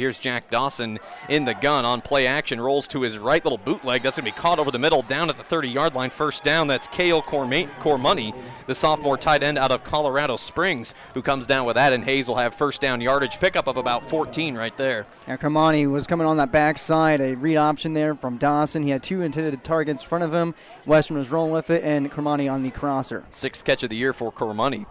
Here's 0.00 0.20
Jack 0.20 0.48
Dawson 0.48 1.00
in 1.28 1.44
the 1.44 1.54
gun 1.54 1.84
on 1.84 2.02
play 2.02 2.28
action, 2.28 2.60
rolls 2.60 2.86
to 2.86 3.00
his 3.00 3.18
right, 3.18 3.44
little 3.44 3.58
bootleg. 3.58 4.04
That's 4.04 4.16
going 4.16 4.30
to 4.30 4.32
be 4.32 4.40
caught 4.40 4.60
over 4.60 4.70
the 4.70 4.78
middle, 4.78 5.02
down 5.02 5.28
at 5.28 5.36
the 5.36 5.42
30 5.42 5.70
yard 5.70 5.96
line. 5.96 6.10
First 6.10 6.44
down. 6.44 6.68
That's 6.68 6.86
Kale 6.86 7.20
Cormoney, 7.20 8.32
the 8.68 8.76
sophomore 8.76 9.16
tight 9.16 9.42
end 9.42 9.58
out 9.58 9.72
of 9.72 9.82
Colorado 9.82 10.36
Springs, 10.36 10.94
who 11.14 11.20
comes 11.20 11.48
down 11.48 11.66
with 11.66 11.74
that. 11.74 11.92
And 11.92 12.04
Hays 12.04 12.28
will 12.28 12.36
have 12.36 12.54
first 12.54 12.80
down 12.80 13.00
yardage 13.00 13.40
pickup 13.40 13.66
of 13.66 13.76
about 13.76 14.08
14 14.08 14.54
right 14.54 14.76
there. 14.76 15.04
Yeah, 15.26 15.36
Cormoney 15.36 15.90
was 15.90 16.06
coming 16.06 16.28
on 16.28 16.36
that 16.36 16.52
backside, 16.52 17.20
a 17.20 17.34
read 17.34 17.56
option 17.56 17.92
there 17.92 18.14
from 18.14 18.36
Dawson. 18.36 18.84
He 18.84 18.90
had 18.90 19.02
two 19.02 19.22
intended 19.22 19.64
targets 19.64 20.02
in 20.02 20.08
front 20.08 20.22
of 20.22 20.32
him. 20.32 20.54
Western 20.86 21.18
was 21.18 21.28
rolling 21.32 21.50
with 21.50 21.70
it, 21.70 21.82
and 21.82 22.08
Cormoney 22.08 22.48
on 22.48 22.62
the 22.62 22.70
crosser. 22.70 23.24
Sixth 23.30 23.64
catch 23.64 23.82
of 23.82 23.90
the 23.90 23.96
year 23.96 24.12
for 24.12 24.30
Cormoney. 24.30 24.86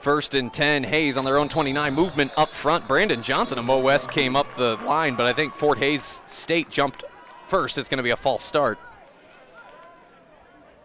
First 0.00 0.34
and 0.34 0.52
10, 0.52 0.84
Hays 0.84 1.16
on 1.16 1.24
their 1.24 1.38
own 1.38 1.48
29. 1.48 1.92
Movement 1.92 2.32
up 2.36 2.52
front. 2.52 2.86
Brandon 2.86 3.22
Johnson 3.22 3.58
of 3.58 3.64
Mo 3.64 3.80
West 3.80 4.10
came 4.10 4.36
up 4.36 4.54
the 4.56 4.76
line, 4.84 5.16
but 5.16 5.26
I 5.26 5.32
think 5.32 5.54
Fort 5.54 5.78
Hays 5.78 6.22
State 6.26 6.70
jumped 6.70 7.04
first. 7.42 7.78
It's 7.78 7.88
going 7.88 7.98
to 7.98 8.04
be 8.04 8.10
a 8.10 8.16
false 8.16 8.44
start. 8.44 8.78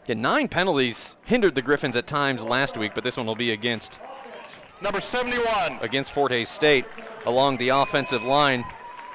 Yeah, 0.07 0.15
nine 0.15 0.47
penalties 0.47 1.15
hindered 1.23 1.55
the 1.55 1.61
Griffins 1.61 1.95
at 1.95 2.07
times 2.07 2.43
last 2.43 2.75
week, 2.75 2.93
but 2.95 3.03
this 3.03 3.15
one 3.15 3.25
will 3.25 3.35
be 3.35 3.51
against 3.51 3.99
number 4.81 4.99
71 4.99 5.79
against 5.81 6.11
Fort 6.11 6.31
Hays 6.31 6.49
State 6.49 6.85
along 7.25 7.57
the 7.57 7.69
offensive 7.69 8.23
line. 8.23 8.65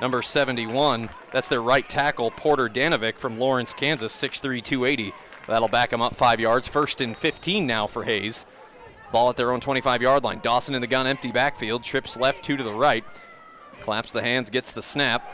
Number 0.01 0.23
71, 0.23 1.11
that's 1.33 1.48
their 1.48 1.61
right 1.61 1.87
tackle, 1.87 2.30
Porter 2.30 2.69
Danovic 2.69 3.19
from 3.19 3.39
Lawrence, 3.39 3.75
Kansas, 3.75 4.15
6'3", 4.15 4.62
280. 4.62 5.12
That'll 5.48 5.69
back 5.69 5.92
him 5.92 6.01
up 6.01 6.15
five 6.15 6.41
yards. 6.41 6.69
First 6.69 7.01
and 7.01 7.19
15 7.19 7.67
now 7.67 7.87
for 7.87 8.05
Hays. 8.05 8.47
Ball 9.12 9.30
at 9.30 9.37
their 9.37 9.53
own 9.53 9.61
25 9.61 10.03
yard 10.03 10.25
line. 10.25 10.41
Dawson 10.41 10.75
in 10.75 10.80
the 10.80 10.87
gun, 10.87 11.07
empty 11.07 11.33
backfield. 11.33 11.83
Trips 11.83 12.17
left, 12.17 12.43
two 12.43 12.57
to 12.57 12.62
the 12.62 12.73
right. 12.73 13.05
Claps 13.81 14.12
the 14.12 14.23
hands, 14.23 14.51
gets 14.51 14.73
the 14.73 14.83
snap. 14.83 15.27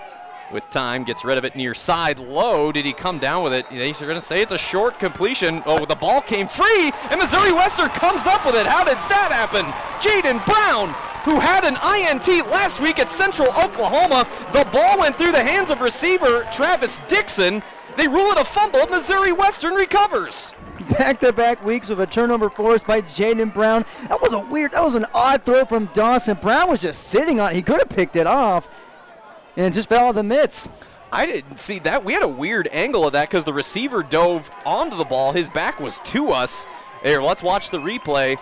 With 0.52 0.68
time, 0.70 1.04
gets 1.04 1.24
rid 1.24 1.38
of 1.38 1.44
it 1.44 1.56
near 1.56 1.72
side 1.72 2.18
low. 2.18 2.70
Did 2.70 2.84
he 2.84 2.92
come 2.92 3.18
down 3.18 3.42
with 3.42 3.54
it? 3.54 3.66
They're 3.70 3.92
going 3.92 4.14
to 4.14 4.20
say 4.20 4.42
it's 4.42 4.52
a 4.52 4.58
short 4.58 5.00
completion. 5.00 5.62
Oh, 5.64 5.84
the 5.86 5.96
ball 5.96 6.20
came 6.20 6.46
free, 6.48 6.92
and 7.10 7.18
Missouri 7.18 7.52
Western 7.52 7.88
comes 7.88 8.26
up 8.26 8.44
with 8.44 8.54
it. 8.54 8.66
How 8.66 8.84
did 8.84 8.98
that 9.08 9.30
happen? 9.32 9.64
Jaden 10.00 10.44
Brown, 10.44 10.90
who 11.24 11.40
had 11.40 11.64
an 11.64 11.76
INT 11.76 12.46
last 12.52 12.78
week 12.78 12.98
at 12.98 13.08
Central 13.08 13.48
Oklahoma. 13.48 14.28
The 14.52 14.68
ball 14.70 15.00
went 15.00 15.16
through 15.16 15.32
the 15.32 15.42
hands 15.42 15.70
of 15.70 15.80
receiver 15.80 16.46
Travis 16.52 17.00
Dixon. 17.08 17.62
They 17.96 18.06
rule 18.06 18.30
it 18.30 18.38
a 18.38 18.44
fumble. 18.44 18.86
Missouri 18.86 19.32
Western 19.32 19.74
recovers 19.74 20.52
back-to-back 20.98 21.64
weeks 21.64 21.88
with 21.88 22.00
a 22.00 22.06
turnover 22.06 22.50
forced 22.50 22.86
by 22.86 23.00
Jaden 23.00 23.52
Brown. 23.52 23.84
That 24.08 24.20
was 24.20 24.32
a 24.32 24.38
weird, 24.38 24.72
that 24.72 24.82
was 24.82 24.94
an 24.94 25.06
odd 25.14 25.44
throw 25.44 25.64
from 25.64 25.86
Dawson. 25.86 26.36
Brown 26.40 26.68
was 26.68 26.80
just 26.80 27.08
sitting 27.08 27.40
on 27.40 27.52
it. 27.52 27.56
He 27.56 27.62
could 27.62 27.78
have 27.78 27.88
picked 27.88 28.16
it 28.16 28.26
off, 28.26 28.68
and 29.56 29.66
it 29.66 29.72
just 29.72 29.88
fell 29.88 30.06
out 30.06 30.10
of 30.10 30.14
the 30.16 30.22
mitts. 30.22 30.68
I 31.12 31.26
didn't 31.26 31.58
see 31.58 31.78
that. 31.80 32.04
We 32.04 32.12
had 32.12 32.24
a 32.24 32.28
weird 32.28 32.68
angle 32.72 33.06
of 33.06 33.12
that 33.12 33.28
because 33.28 33.44
the 33.44 33.52
receiver 33.52 34.02
dove 34.02 34.50
onto 34.66 34.96
the 34.96 35.04
ball. 35.04 35.32
His 35.32 35.48
back 35.48 35.78
was 35.78 36.00
to 36.00 36.30
us. 36.30 36.66
Here, 37.04 37.22
let's 37.22 37.42
watch 37.42 37.70
the 37.70 37.78
replay. 37.78 38.36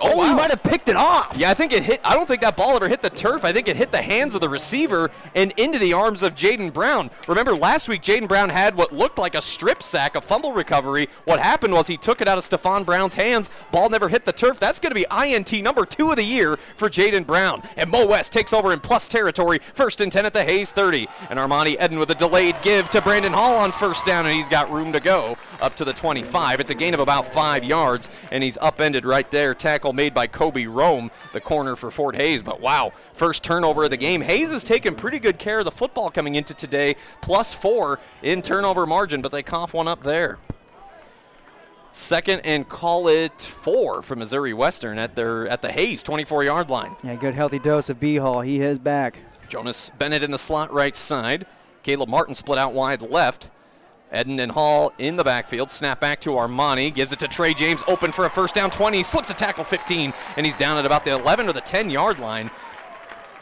Oh, 0.00 0.10
oh 0.12 0.16
wow. 0.16 0.28
he 0.28 0.34
might 0.34 0.50
have 0.50 0.62
picked 0.62 0.88
it 0.88 0.96
off. 0.96 1.36
Yeah, 1.36 1.50
I 1.50 1.54
think 1.54 1.72
it 1.72 1.82
hit. 1.82 2.00
I 2.04 2.14
don't 2.14 2.26
think 2.26 2.40
that 2.42 2.56
ball 2.56 2.76
ever 2.76 2.88
hit 2.88 3.02
the 3.02 3.10
turf. 3.10 3.44
I 3.44 3.52
think 3.52 3.68
it 3.68 3.76
hit 3.76 3.92
the 3.92 4.02
hands 4.02 4.34
of 4.34 4.40
the 4.40 4.48
receiver 4.48 5.10
and 5.34 5.52
into 5.58 5.78
the 5.78 5.92
arms 5.92 6.22
of 6.22 6.34
Jaden 6.34 6.72
Brown. 6.72 7.10
Remember 7.28 7.54
last 7.54 7.88
week, 7.88 8.02
Jaden 8.02 8.26
Brown 8.26 8.48
had 8.48 8.74
what 8.74 8.92
looked 8.92 9.18
like 9.18 9.34
a 9.34 9.42
strip 9.42 9.82
sack, 9.82 10.16
a 10.16 10.20
fumble 10.20 10.52
recovery. 10.52 11.08
What 11.24 11.40
happened 11.40 11.74
was 11.74 11.86
he 11.86 11.96
took 11.96 12.20
it 12.20 12.28
out 12.28 12.38
of 12.38 12.44
Stephon 12.44 12.84
Brown's 12.84 13.14
hands. 13.14 13.50
Ball 13.70 13.88
never 13.88 14.08
hit 14.08 14.24
the 14.24 14.32
turf. 14.32 14.58
That's 14.58 14.80
going 14.80 14.94
to 14.94 14.94
be 14.94 15.06
INT 15.14 15.52
number 15.62 15.86
two 15.86 16.10
of 16.10 16.16
the 16.16 16.24
year 16.24 16.56
for 16.76 16.90
Jaden 16.90 17.26
Brown. 17.26 17.62
And 17.76 17.90
Mo 17.90 18.06
West 18.06 18.32
takes 18.32 18.52
over 18.52 18.72
in 18.72 18.80
plus 18.80 19.08
territory. 19.08 19.60
First 19.74 20.00
and 20.00 20.10
10 20.10 20.26
at 20.26 20.32
the 20.32 20.44
Hays 20.44 20.72
30. 20.72 21.08
And 21.30 21.38
Armani 21.38 21.82
Eden 21.82 21.98
with 21.98 22.10
a 22.10 22.14
delayed 22.14 22.56
give 22.62 22.90
to 22.90 23.00
Brandon 23.00 23.32
Hall 23.32 23.56
on 23.58 23.70
first 23.70 24.06
down, 24.06 24.26
and 24.26 24.34
he's 24.34 24.48
got 24.48 24.70
room 24.70 24.92
to 24.92 25.00
go 25.00 25.36
up 25.60 25.76
to 25.76 25.84
the 25.84 25.92
25. 25.92 26.60
It's 26.60 26.70
a 26.70 26.74
gain 26.74 26.94
of 26.94 27.00
about 27.00 27.32
five 27.32 27.64
yards, 27.64 28.10
and 28.30 28.42
he's 28.42 28.58
upended 28.58 29.04
right 29.04 29.30
there. 29.30 29.54
Tackle 29.54 29.83
made 29.92 30.14
by 30.14 30.26
Kobe 30.26 30.66
Rome, 30.66 31.10
the 31.32 31.40
corner 31.40 31.76
for 31.76 31.90
Fort 31.90 32.16
Hays. 32.16 32.42
But 32.42 32.60
wow, 32.60 32.92
first 33.12 33.42
turnover 33.42 33.84
of 33.84 33.90
the 33.90 33.96
game. 33.96 34.20
Hays 34.20 34.50
has 34.50 34.64
taken 34.64 34.94
pretty 34.94 35.18
good 35.18 35.38
care 35.38 35.58
of 35.58 35.64
the 35.64 35.70
football 35.70 36.10
coming 36.10 36.34
into 36.34 36.54
today, 36.54 36.96
plus 37.20 37.52
four 37.52 38.00
in 38.22 38.42
turnover 38.42 38.86
margin, 38.86 39.22
but 39.22 39.32
they 39.32 39.42
cough 39.42 39.74
one 39.74 39.88
up 39.88 40.02
there. 40.02 40.38
Second 41.92 42.40
and 42.44 42.68
call 42.68 43.06
it 43.06 43.40
four 43.40 44.02
for 44.02 44.16
Missouri 44.16 44.52
Western 44.52 44.98
at 44.98 45.14
their 45.14 45.46
at 45.46 45.62
the 45.62 45.70
Hays 45.70 46.02
24 46.02 46.42
yard 46.42 46.68
line. 46.68 46.96
Yeah, 47.04 47.14
good 47.14 47.36
healthy 47.36 47.60
dose 47.60 47.88
of 47.88 48.00
B 48.00 48.16
Hall. 48.16 48.40
He 48.40 48.60
is 48.60 48.80
back. 48.80 49.18
Jonas 49.48 49.90
Bennett 49.90 50.24
in 50.24 50.32
the 50.32 50.38
slot 50.38 50.72
right 50.72 50.96
side. 50.96 51.46
Caleb 51.84 52.08
Martin 52.08 52.34
split 52.34 52.58
out 52.58 52.72
wide 52.72 53.00
left. 53.00 53.48
Eden 54.14 54.40
and 54.40 54.52
Hall 54.52 54.92
in 54.98 55.16
the 55.16 55.24
backfield. 55.24 55.70
Snap 55.70 56.00
back 56.00 56.20
to 56.20 56.30
Armani. 56.30 56.94
Gives 56.94 57.12
it 57.12 57.18
to 57.20 57.28
Trey 57.28 57.54
James. 57.54 57.82
Open 57.88 58.12
for 58.12 58.24
a 58.26 58.30
first 58.30 58.54
down. 58.54 58.70
20. 58.70 59.02
Slips 59.02 59.30
a 59.30 59.34
tackle 59.34 59.64
15. 59.64 60.12
And 60.36 60.46
he's 60.46 60.54
down 60.54 60.78
at 60.78 60.86
about 60.86 61.04
the 61.04 61.12
11 61.12 61.48
or 61.48 61.52
the 61.52 61.60
10 61.60 61.90
yard 61.90 62.18
line. 62.18 62.50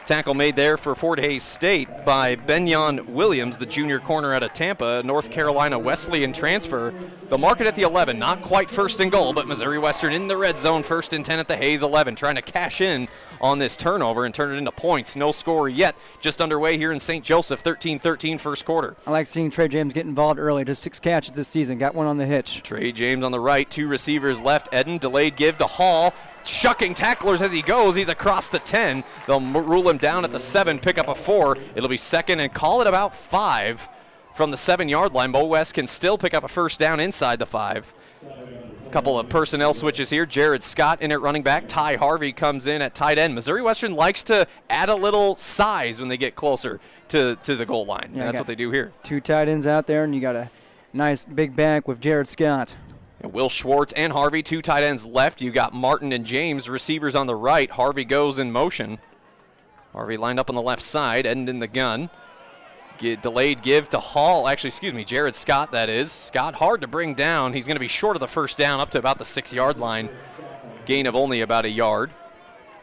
Tackle 0.05 0.33
made 0.33 0.57
there 0.57 0.75
for 0.75 0.95
Fort 0.95 1.17
Hays 1.17 1.43
State 1.43 2.05
by 2.05 2.35
Benyon 2.35 3.13
Williams, 3.13 3.57
the 3.57 3.65
junior 3.65 3.99
corner 3.99 4.33
out 4.33 4.43
of 4.43 4.51
Tampa, 4.51 5.01
North 5.05 5.31
Carolina 5.31 5.79
Wesleyan 5.79 6.33
transfer. 6.33 6.93
The 7.29 7.37
market 7.37 7.67
at 7.67 7.75
the 7.75 7.83
11, 7.83 8.19
not 8.19 8.41
quite 8.41 8.69
first 8.69 8.99
and 8.99 9.09
goal, 9.09 9.31
but 9.31 9.47
Missouri 9.47 9.79
Western 9.79 10.13
in 10.13 10.27
the 10.27 10.35
red 10.35 10.59
zone, 10.59 10.83
first 10.83 11.13
and 11.13 11.23
10 11.23 11.39
at 11.39 11.47
the 11.47 11.55
Hays 11.55 11.83
11, 11.83 12.15
trying 12.15 12.35
to 12.35 12.41
cash 12.41 12.81
in 12.81 13.07
on 13.39 13.59
this 13.59 13.77
turnover 13.77 14.25
and 14.25 14.35
turn 14.35 14.53
it 14.53 14.57
into 14.57 14.73
points. 14.73 15.15
No 15.15 15.31
score 15.31 15.69
yet, 15.69 15.95
just 16.19 16.41
underway 16.41 16.77
here 16.77 16.91
in 16.91 16.99
St. 16.99 17.23
Joseph, 17.23 17.61
13 17.61 17.97
13 17.97 18.37
first 18.39 18.65
quarter. 18.65 18.97
I 19.07 19.11
like 19.11 19.27
seeing 19.27 19.49
Trey 19.49 19.69
James 19.69 19.93
get 19.93 20.05
involved 20.05 20.37
early, 20.37 20.65
just 20.65 20.83
six 20.83 20.99
catches 20.99 21.31
this 21.31 21.47
season, 21.47 21.77
got 21.77 21.95
one 21.95 22.07
on 22.07 22.17
the 22.17 22.25
hitch. 22.25 22.61
Trey 22.61 22.91
James 22.91 23.23
on 23.23 23.31
the 23.31 23.39
right, 23.39 23.69
two 23.71 23.87
receivers 23.87 24.37
left. 24.37 24.73
Eden 24.73 24.97
delayed 24.97 25.37
give 25.37 25.57
to 25.59 25.65
Hall, 25.65 26.13
shucking 26.47 26.93
tacklers 26.93 27.41
as 27.41 27.51
he 27.51 27.61
goes. 27.61 27.95
He's 27.95 28.09
across 28.09 28.49
the 28.49 28.59
10. 28.59 29.03
They'll 29.27 29.41
rule 29.41 29.89
him 29.89 29.97
down 29.97 30.23
at 30.23 30.31
the 30.31 30.39
7, 30.39 30.79
pick 30.79 30.97
up 30.97 31.07
a 31.07 31.15
4. 31.15 31.57
It'll 31.75 31.89
be 31.89 31.97
second 31.97 32.39
and 32.39 32.53
call 32.53 32.81
it 32.81 32.87
about 32.87 33.15
5 33.15 33.89
from 34.33 34.51
the 34.51 34.57
7 34.57 34.89
yard 34.89 35.13
line. 35.13 35.31
Mo 35.31 35.45
West 35.45 35.73
can 35.73 35.87
still 35.87 36.17
pick 36.17 36.33
up 36.33 36.43
a 36.43 36.47
first 36.47 36.79
down 36.79 36.99
inside 36.99 37.39
the 37.39 37.45
5. 37.45 37.93
A 38.25 38.89
Couple 38.89 39.17
of 39.17 39.27
personnel 39.29 39.73
switches 39.73 40.09
here. 40.09 40.25
Jared 40.25 40.61
Scott 40.63 41.01
in 41.01 41.11
at 41.11 41.21
running 41.21 41.43
back. 41.43 41.67
Ty 41.67 41.95
Harvey 41.95 42.31
comes 42.31 42.67
in 42.67 42.81
at 42.81 42.93
tight 42.93 43.17
end. 43.17 43.33
Missouri 43.33 43.61
Western 43.61 43.93
likes 43.93 44.23
to 44.25 44.47
add 44.69 44.89
a 44.89 44.95
little 44.95 45.35
size 45.35 45.99
when 45.99 46.09
they 46.09 46.17
get 46.17 46.35
closer 46.35 46.79
to, 47.07 47.35
to 47.37 47.55
the 47.55 47.65
goal 47.65 47.85
line. 47.85 48.11
Yeah, 48.13 48.25
that's 48.25 48.37
what 48.37 48.47
they 48.47 48.55
do 48.55 48.69
here. 48.71 48.91
Two 49.03 49.19
tight 49.19 49.47
ends 49.47 49.65
out 49.65 49.87
there, 49.87 50.03
and 50.03 50.13
you 50.13 50.21
got 50.21 50.35
a 50.35 50.49
nice 50.93 51.23
big 51.23 51.55
back 51.55 51.87
with 51.87 51.99
Jared 51.99 52.27
Scott. 52.27 52.75
And 53.23 53.33
Will 53.33 53.49
Schwartz 53.49 53.93
and 53.93 54.11
Harvey, 54.11 54.43
two 54.43 54.61
tight 54.61 54.83
ends 54.83 55.05
left. 55.05 55.41
You 55.41 55.49
got 55.49 55.73
Martin 55.73 56.11
and 56.11 56.25
James, 56.25 56.69
receivers 56.69 57.15
on 57.15 57.25
the 57.25 57.35
right. 57.35 57.71
Harvey 57.71 58.03
goes 58.03 58.37
in 58.37 58.51
motion. 58.51 58.99
Harvey 59.93 60.17
lined 60.17 60.39
up 60.39 60.49
on 60.49 60.55
the 60.55 60.61
left 60.61 60.83
side, 60.83 61.25
end 61.25 61.47
in 61.47 61.59
the 61.59 61.67
gun. 61.67 62.09
Get 62.97 63.23
delayed 63.23 63.61
give 63.61 63.89
to 63.89 63.99
Hall. 63.99 64.47
Actually, 64.47 64.69
excuse 64.69 64.93
me, 64.93 65.03
Jared 65.03 65.35
Scott, 65.35 65.71
that 65.71 65.89
is. 65.89 66.11
Scott 66.11 66.55
hard 66.55 66.81
to 66.81 66.87
bring 66.87 67.13
down. 67.15 67.53
He's 67.53 67.65
going 67.65 67.75
to 67.75 67.79
be 67.79 67.87
short 67.87 68.15
of 68.15 68.19
the 68.19 68.27
first 68.27 68.57
down 68.57 68.79
up 68.79 68.91
to 68.91 68.99
about 68.99 69.17
the 69.17 69.25
six 69.25 69.53
yard 69.53 69.79
line. 69.79 70.09
Gain 70.85 71.07
of 71.07 71.15
only 71.15 71.41
about 71.41 71.65
a 71.65 71.69
yard. 71.69 72.11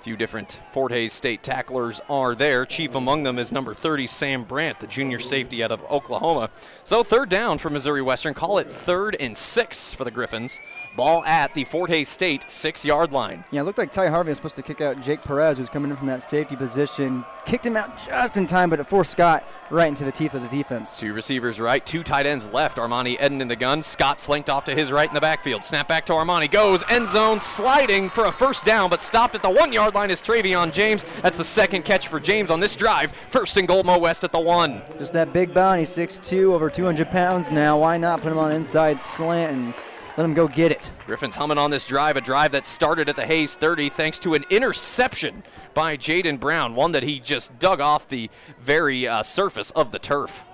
A 0.00 0.02
few 0.02 0.16
different 0.16 0.62
Fort 0.72 0.92
Hays 0.92 1.12
State 1.12 1.42
tacklers 1.42 2.00
are 2.08 2.34
there. 2.34 2.64
Chief 2.64 2.94
among 2.94 3.22
them 3.22 3.38
is 3.38 3.52
number 3.52 3.74
30, 3.74 4.06
Sam 4.06 4.44
Brandt, 4.44 4.80
the 4.80 4.86
junior 4.86 5.18
safety 5.18 5.62
out 5.62 5.70
of 5.70 5.84
Oklahoma. 5.90 6.48
So 6.84 7.04
third 7.04 7.28
down 7.28 7.58
for 7.58 7.68
Missouri 7.68 8.00
Western. 8.00 8.32
Call 8.32 8.56
it 8.56 8.70
third 8.70 9.14
and 9.20 9.36
six 9.36 9.92
for 9.92 10.04
the 10.04 10.10
Griffins. 10.10 10.58
Ball 10.96 11.22
at 11.24 11.54
the 11.54 11.64
Fort 11.64 11.90
Hays 11.90 12.08
State 12.08 12.50
six 12.50 12.84
yard 12.84 13.12
line. 13.12 13.44
Yeah, 13.50 13.60
it 13.60 13.64
looked 13.64 13.78
like 13.78 13.92
Ty 13.92 14.08
Harvey 14.08 14.30
was 14.30 14.38
supposed 14.38 14.56
to 14.56 14.62
kick 14.62 14.80
out 14.80 15.00
Jake 15.02 15.22
Perez, 15.22 15.58
who's 15.58 15.68
coming 15.68 15.90
in 15.90 15.96
from 15.96 16.08
that 16.08 16.22
safety 16.22 16.56
position. 16.56 17.24
Kicked 17.44 17.64
him 17.64 17.76
out 17.76 17.96
just 18.06 18.36
in 18.36 18.46
time, 18.46 18.70
but 18.70 18.80
it 18.80 18.84
forced 18.84 19.12
Scott 19.12 19.44
right 19.70 19.86
into 19.86 20.04
the 20.04 20.10
teeth 20.10 20.34
of 20.34 20.42
the 20.42 20.48
defense. 20.48 20.98
Two 20.98 21.12
receivers 21.12 21.60
right, 21.60 21.84
two 21.84 22.02
tight 22.02 22.26
ends 22.26 22.48
left. 22.48 22.78
Armani 22.78 23.20
Eden 23.22 23.40
in 23.40 23.48
the 23.48 23.54
gun. 23.56 23.82
Scott 23.82 24.18
flanked 24.18 24.50
off 24.50 24.64
to 24.64 24.74
his 24.74 24.90
right 24.90 25.08
in 25.08 25.14
the 25.14 25.20
backfield. 25.20 25.62
Snap 25.62 25.86
back 25.86 26.06
to 26.06 26.12
Armani. 26.12 26.50
Goes 26.50 26.82
end 26.90 27.06
zone, 27.06 27.38
sliding 27.38 28.10
for 28.10 28.24
a 28.24 28.32
first 28.32 28.64
down, 28.64 28.90
but 28.90 29.00
stopped 29.00 29.34
at 29.36 29.42
the 29.42 29.50
one 29.50 29.72
yard 29.72 29.89
line 29.94 30.10
is 30.10 30.22
Travion 30.22 30.72
James. 30.72 31.04
That's 31.22 31.36
the 31.36 31.44
second 31.44 31.84
catch 31.84 32.08
for 32.08 32.20
James 32.20 32.50
on 32.50 32.60
this 32.60 32.76
drive. 32.76 33.12
First 33.30 33.56
and 33.56 33.68
goal, 33.68 33.82
Mo 33.82 33.98
West 33.98 34.24
at 34.24 34.32
the 34.32 34.40
one. 34.40 34.82
Just 34.98 35.12
that 35.12 35.32
big 35.32 35.54
bounty, 35.54 35.82
6'2, 35.82 36.52
over 36.52 36.70
200 36.70 37.10
pounds 37.10 37.50
now. 37.50 37.78
Why 37.78 37.96
not 37.96 38.22
put 38.22 38.32
him 38.32 38.38
on 38.38 38.52
inside 38.52 39.00
slant 39.00 39.56
and 39.56 39.74
let 40.16 40.24
him 40.24 40.34
go 40.34 40.48
get 40.48 40.72
it. 40.72 40.92
Griffins 41.06 41.36
humming 41.36 41.56
on 41.56 41.70
this 41.70 41.86
drive, 41.86 42.16
a 42.16 42.20
drive 42.20 42.52
that 42.52 42.66
started 42.66 43.08
at 43.08 43.16
the 43.16 43.24
Hays 43.24 43.56
30 43.56 43.88
thanks 43.88 44.18
to 44.20 44.34
an 44.34 44.44
interception 44.50 45.42
by 45.72 45.96
Jaden 45.96 46.38
Brown, 46.38 46.74
one 46.74 46.92
that 46.92 47.02
he 47.02 47.20
just 47.20 47.58
dug 47.58 47.80
off 47.80 48.08
the 48.08 48.28
very 48.60 49.08
uh, 49.08 49.22
surface 49.22 49.70
of 49.70 49.92
the 49.92 49.98
turf. 49.98 50.44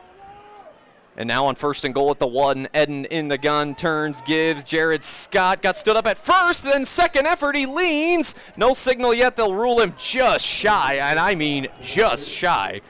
And 1.18 1.26
now 1.26 1.46
on 1.46 1.54
first 1.54 1.84
and 1.86 1.94
goal 1.94 2.10
at 2.10 2.18
the 2.18 2.26
one, 2.26 2.68
Eden 2.74 3.06
in 3.06 3.28
the 3.28 3.38
gun, 3.38 3.74
turns, 3.74 4.20
gives. 4.20 4.64
Jared 4.64 5.02
Scott 5.02 5.62
got 5.62 5.78
stood 5.78 5.96
up 5.96 6.06
at 6.06 6.18
first, 6.18 6.64
then 6.64 6.84
second 6.84 7.26
effort, 7.26 7.56
he 7.56 7.64
leans. 7.64 8.34
No 8.56 8.74
signal 8.74 9.14
yet, 9.14 9.34
they'll 9.34 9.54
rule 9.54 9.80
him 9.80 9.94
just 9.96 10.44
shy, 10.44 10.96
and 10.96 11.18
I 11.18 11.34
mean 11.34 11.68
just 11.80 12.28
shy. 12.28 12.82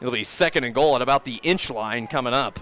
It'll 0.00 0.12
be 0.12 0.24
second 0.24 0.64
and 0.64 0.74
goal 0.74 0.96
at 0.96 1.02
about 1.02 1.24
the 1.24 1.38
inch 1.44 1.70
line 1.70 2.08
coming 2.08 2.34
up. 2.34 2.58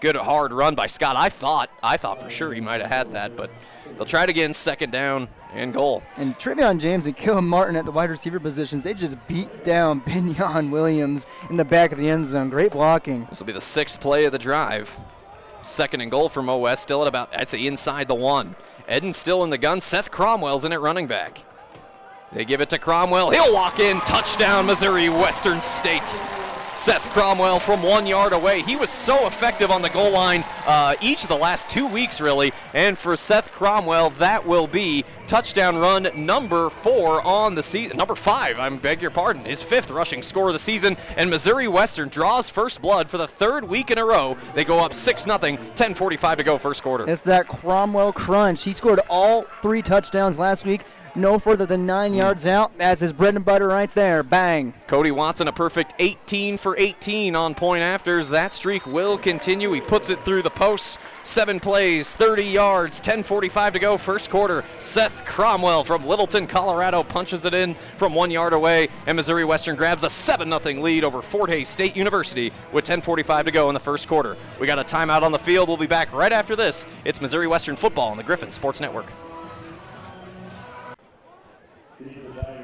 Good 0.00 0.16
hard 0.16 0.52
run 0.52 0.74
by 0.74 0.88
Scott. 0.88 1.14
I 1.14 1.28
thought, 1.28 1.70
I 1.80 1.96
thought 1.96 2.20
for 2.20 2.28
sure 2.28 2.52
he 2.52 2.60
might 2.60 2.80
have 2.80 2.90
had 2.90 3.10
that, 3.10 3.36
but 3.36 3.50
they'll 3.94 4.04
try 4.04 4.24
it 4.24 4.30
again, 4.30 4.52
second 4.52 4.90
down 4.90 5.28
and 5.54 5.72
goal. 5.72 6.02
And 6.16 6.38
Trevion 6.38 6.78
James 6.78 7.06
and 7.06 7.16
Killen 7.16 7.46
Martin 7.46 7.76
at 7.76 7.84
the 7.84 7.90
wide 7.90 8.10
receiver 8.10 8.40
positions, 8.40 8.84
they 8.84 8.94
just 8.94 9.16
beat 9.26 9.64
down 9.64 10.00
Binion 10.06 10.70
Williams 10.70 11.26
in 11.50 11.56
the 11.56 11.64
back 11.64 11.92
of 11.92 11.98
the 11.98 12.08
end 12.08 12.26
zone. 12.26 12.50
Great 12.50 12.72
blocking. 12.72 13.26
This 13.30 13.38
will 13.38 13.46
be 13.46 13.52
the 13.52 13.60
sixth 13.60 14.00
play 14.00 14.24
of 14.24 14.32
the 14.32 14.38
drive. 14.38 14.94
Second 15.62 16.00
and 16.00 16.10
goal 16.10 16.28
from 16.28 16.48
OS, 16.48 16.80
still 16.80 17.02
at 17.02 17.08
about, 17.08 17.48
say 17.48 17.66
inside 17.66 18.08
the 18.08 18.14
one. 18.14 18.56
Eden 18.90 19.12
still 19.12 19.44
in 19.44 19.50
the 19.50 19.58
gun. 19.58 19.80
Seth 19.80 20.10
Cromwell's 20.10 20.64
in 20.64 20.72
at 20.72 20.80
running 20.80 21.06
back. 21.06 21.44
They 22.32 22.44
give 22.44 22.60
it 22.60 22.70
to 22.70 22.78
Cromwell. 22.78 23.30
He'll 23.30 23.52
walk 23.52 23.78
in. 23.78 24.00
Touchdown, 24.00 24.66
Missouri 24.66 25.08
Western 25.08 25.60
State. 25.60 26.20
Seth 26.74 27.10
Cromwell 27.10 27.60
from 27.60 27.82
one 27.82 28.06
yard 28.06 28.32
away. 28.32 28.62
He 28.62 28.76
was 28.76 28.88
so 28.88 29.26
effective 29.26 29.70
on 29.70 29.82
the 29.82 29.90
goal 29.90 30.10
line 30.10 30.42
uh, 30.66 30.94
each 31.02 31.22
of 31.22 31.28
the 31.28 31.36
last 31.36 31.68
two 31.68 31.86
weeks, 31.86 32.20
really. 32.20 32.52
And 32.72 32.96
for 32.96 33.14
Seth 33.16 33.52
Cromwell, 33.52 34.10
that 34.10 34.46
will 34.46 34.66
be 34.66 35.04
touchdown 35.32 35.78
run 35.78 36.10
number 36.14 36.68
four 36.68 37.26
on 37.26 37.54
the 37.54 37.62
season. 37.62 37.96
Number 37.96 38.14
five, 38.14 38.58
I 38.58 38.68
beg 38.68 39.00
your 39.00 39.10
pardon, 39.10 39.46
his 39.46 39.62
fifth 39.62 39.90
rushing 39.90 40.22
score 40.22 40.48
of 40.48 40.52
the 40.52 40.58
season. 40.58 40.94
And 41.16 41.30
Missouri 41.30 41.68
Western 41.68 42.10
draws 42.10 42.50
first 42.50 42.82
blood 42.82 43.08
for 43.08 43.16
the 43.16 43.26
third 43.26 43.66
week 43.66 43.90
in 43.90 43.96
a 43.96 44.04
row. 44.04 44.36
They 44.54 44.66
go 44.66 44.78
up 44.78 44.92
6 44.92 45.22
0, 45.22 45.38
10.45 45.38 46.36
to 46.36 46.42
go, 46.44 46.58
first 46.58 46.82
quarter. 46.82 47.08
It's 47.08 47.22
that 47.22 47.48
Cromwell 47.48 48.12
crunch. 48.12 48.62
He 48.62 48.74
scored 48.74 49.00
all 49.08 49.46
three 49.62 49.80
touchdowns 49.80 50.38
last 50.38 50.66
week 50.66 50.82
no 51.14 51.38
further 51.38 51.66
than 51.66 51.86
nine 51.86 52.12
mm. 52.12 52.18
yards 52.18 52.46
out. 52.46 52.76
That's 52.78 53.00
his 53.00 53.12
bread 53.12 53.34
and 53.34 53.44
butter 53.44 53.68
right 53.68 53.90
there. 53.90 54.22
Bang. 54.22 54.74
Cody 54.86 55.10
Watson, 55.10 55.48
a 55.48 55.52
perfect 55.52 55.94
18 55.98 56.56
for 56.56 56.76
18 56.78 57.36
on 57.36 57.54
point 57.54 57.82
afters. 57.82 58.28
That 58.28 58.52
streak 58.52 58.86
will 58.86 59.18
continue. 59.18 59.72
He 59.72 59.80
puts 59.80 60.10
it 60.10 60.24
through 60.24 60.42
the 60.42 60.50
posts. 60.50 60.98
Seven 61.22 61.60
plays, 61.60 62.14
30 62.14 62.44
yards, 62.44 63.00
10:45 63.00 63.74
to 63.74 63.78
go, 63.78 63.96
first 63.96 64.30
quarter. 64.30 64.64
Seth 64.78 65.21
Cromwell 65.24 65.84
from 65.84 66.06
Littleton, 66.06 66.46
Colorado, 66.46 67.02
punches 67.02 67.44
it 67.44 67.54
in 67.54 67.74
from 67.96 68.14
one 68.14 68.30
yard 68.30 68.52
away, 68.52 68.88
and 69.06 69.16
Missouri 69.16 69.44
Western 69.44 69.76
grabs 69.76 70.04
a 70.04 70.08
7-0 70.08 70.82
lead 70.82 71.04
over 71.04 71.22
Fort 71.22 71.50
Hays 71.50 71.68
State 71.68 71.96
University 71.96 72.52
with 72.72 72.84
10:45 72.84 73.44
to 73.44 73.50
go 73.50 73.68
in 73.68 73.74
the 73.74 73.80
first 73.80 74.08
quarter. 74.08 74.36
We 74.60 74.66
got 74.66 74.78
a 74.78 74.84
timeout 74.84 75.22
on 75.22 75.32
the 75.32 75.38
field. 75.38 75.68
We'll 75.68 75.76
be 75.76 75.86
back 75.86 76.12
right 76.12 76.32
after 76.32 76.56
this. 76.56 76.86
It's 77.04 77.20
Missouri 77.20 77.46
Western 77.46 77.76
football 77.76 78.10
on 78.10 78.16
the 78.16 78.22
Griffin 78.22 78.52
Sports 78.52 78.80
Network. 78.80 79.06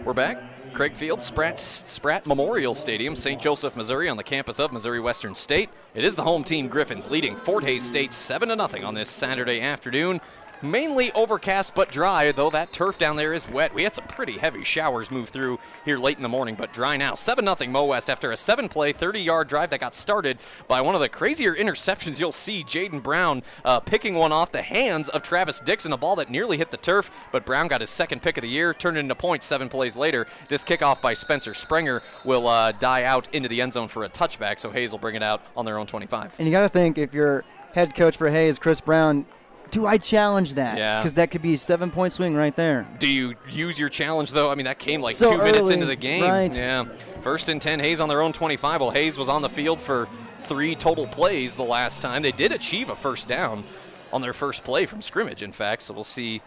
We're 0.04 0.14
back. 0.14 0.42
Craig 0.72 0.94
Field, 0.94 1.20
Spratt, 1.20 1.58
Spratt 1.58 2.26
Memorial 2.26 2.74
Stadium, 2.74 3.16
St. 3.16 3.42
Joseph, 3.42 3.74
Missouri, 3.74 4.08
on 4.08 4.16
the 4.16 4.22
campus 4.22 4.60
of 4.60 4.72
Missouri 4.72 5.00
Western 5.00 5.34
State. 5.34 5.70
It 5.94 6.04
is 6.04 6.14
the 6.14 6.22
home 6.22 6.44
team 6.44 6.68
Griffins 6.68 7.10
leading 7.10 7.34
Fort 7.34 7.64
Hays 7.64 7.84
State 7.84 8.12
7 8.12 8.48
0 8.48 8.86
on 8.86 8.94
this 8.94 9.08
Saturday 9.08 9.60
afternoon. 9.60 10.20
Mainly 10.60 11.12
overcast 11.12 11.76
but 11.76 11.88
dry, 11.88 12.32
though 12.32 12.50
that 12.50 12.72
turf 12.72 12.98
down 12.98 13.14
there 13.14 13.32
is 13.32 13.48
wet. 13.48 13.72
We 13.72 13.84
had 13.84 13.94
some 13.94 14.06
pretty 14.08 14.38
heavy 14.38 14.64
showers 14.64 15.08
move 15.08 15.28
through 15.28 15.60
here 15.84 15.98
late 15.98 16.16
in 16.16 16.22
the 16.24 16.28
morning, 16.28 16.56
but 16.56 16.72
dry 16.72 16.96
now. 16.96 17.14
7 17.14 17.44
0 17.44 17.70
Mo 17.70 17.84
West 17.84 18.10
after 18.10 18.32
a 18.32 18.36
seven 18.36 18.68
play, 18.68 18.92
30 18.92 19.20
yard 19.20 19.48
drive 19.48 19.70
that 19.70 19.78
got 19.78 19.94
started 19.94 20.38
by 20.66 20.80
one 20.80 20.96
of 20.96 21.00
the 21.00 21.08
crazier 21.08 21.54
interceptions 21.54 22.18
you'll 22.18 22.32
see. 22.32 22.64
Jaden 22.64 23.00
Brown 23.00 23.44
uh, 23.64 23.78
picking 23.78 24.14
one 24.14 24.32
off 24.32 24.50
the 24.50 24.62
hands 24.62 25.08
of 25.08 25.22
Travis 25.22 25.60
Dixon, 25.60 25.92
a 25.92 25.96
ball 25.96 26.16
that 26.16 26.28
nearly 26.28 26.56
hit 26.56 26.72
the 26.72 26.76
turf, 26.76 27.28
but 27.30 27.46
Brown 27.46 27.68
got 27.68 27.80
his 27.80 27.90
second 27.90 28.22
pick 28.22 28.36
of 28.36 28.42
the 28.42 28.48
year, 28.48 28.74
turned 28.74 28.98
into 28.98 29.14
points 29.14 29.46
seven 29.46 29.68
plays 29.68 29.96
later. 29.96 30.26
This 30.48 30.64
kickoff 30.64 31.00
by 31.00 31.12
Spencer 31.12 31.54
Springer 31.54 32.02
will 32.24 32.48
uh, 32.48 32.72
die 32.72 33.04
out 33.04 33.32
into 33.32 33.48
the 33.48 33.60
end 33.60 33.74
zone 33.74 33.86
for 33.86 34.02
a 34.02 34.08
touchback, 34.08 34.58
so 34.58 34.70
Hays 34.70 34.90
will 34.90 34.98
bring 34.98 35.14
it 35.14 35.22
out 35.22 35.40
on 35.56 35.64
their 35.64 35.78
own 35.78 35.86
25. 35.86 36.34
And 36.38 36.48
you 36.48 36.52
got 36.52 36.62
to 36.62 36.68
think 36.68 36.98
if 36.98 37.14
you're 37.14 37.44
head 37.74 37.94
coach 37.94 38.16
for 38.16 38.28
Hays, 38.28 38.58
Chris 38.58 38.80
Brown, 38.80 39.24
do 39.70 39.86
I 39.86 39.98
challenge 39.98 40.54
that? 40.54 40.78
Yeah. 40.78 41.00
Because 41.00 41.14
that 41.14 41.30
could 41.30 41.42
be 41.42 41.54
a 41.54 41.58
seven 41.58 41.90
point 41.90 42.12
swing 42.12 42.34
right 42.34 42.54
there. 42.54 42.86
Do 42.98 43.06
you 43.06 43.34
use 43.50 43.78
your 43.78 43.88
challenge 43.88 44.32
though? 44.32 44.50
I 44.50 44.54
mean, 44.54 44.66
that 44.66 44.78
came 44.78 45.00
like 45.00 45.14
So 45.14 45.36
two 45.36 45.42
minutes 45.44 45.70
into 45.70 45.86
the 45.86 45.96
game. 45.96 46.24
right. 46.24 46.54
Yeah. 46.54 46.84
First 47.20 47.48
and 47.48 47.60
ten, 47.60 47.80
Hays 47.80 48.00
on 48.00 48.08
their 48.08 48.22
own 48.22 48.32
25. 48.32 48.80
Well, 48.80 48.90
Hays 48.90 49.18
was 49.18 49.28
on 49.28 49.42
the 49.42 49.48
field 49.48 49.80
for 49.80 50.08
three 50.40 50.74
total 50.74 51.06
plays 51.06 51.56
the 51.56 51.62
last 51.64 52.00
time. 52.00 52.22
They 52.22 52.32
did 52.32 52.52
achieve 52.52 52.88
a 52.90 52.96
first 52.96 53.28
down 53.28 53.64
on 54.12 54.22
their 54.22 54.32
first 54.32 54.64
play 54.64 54.86
from 54.86 55.02
scrimmage, 55.02 55.42
in 55.42 55.52
fact. 55.52 55.82
So 55.82 55.92
we'll 55.94 56.04
see 56.04 56.40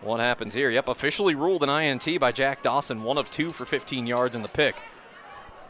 what 0.00 0.20
happens 0.20 0.54
here. 0.54 0.70
Yep, 0.70 0.88
officially 0.88 1.34
ruled 1.34 1.62
an 1.62 1.68
INT 1.68 2.18
by 2.18 2.32
Jack 2.32 2.62
Dawson, 2.62 3.02
one 3.02 3.18
of 3.18 3.30
two 3.30 3.52
for 3.52 3.66
15 3.66 4.06
yards 4.06 4.34
in 4.34 4.40
the 4.42 4.48
pick. 4.48 4.74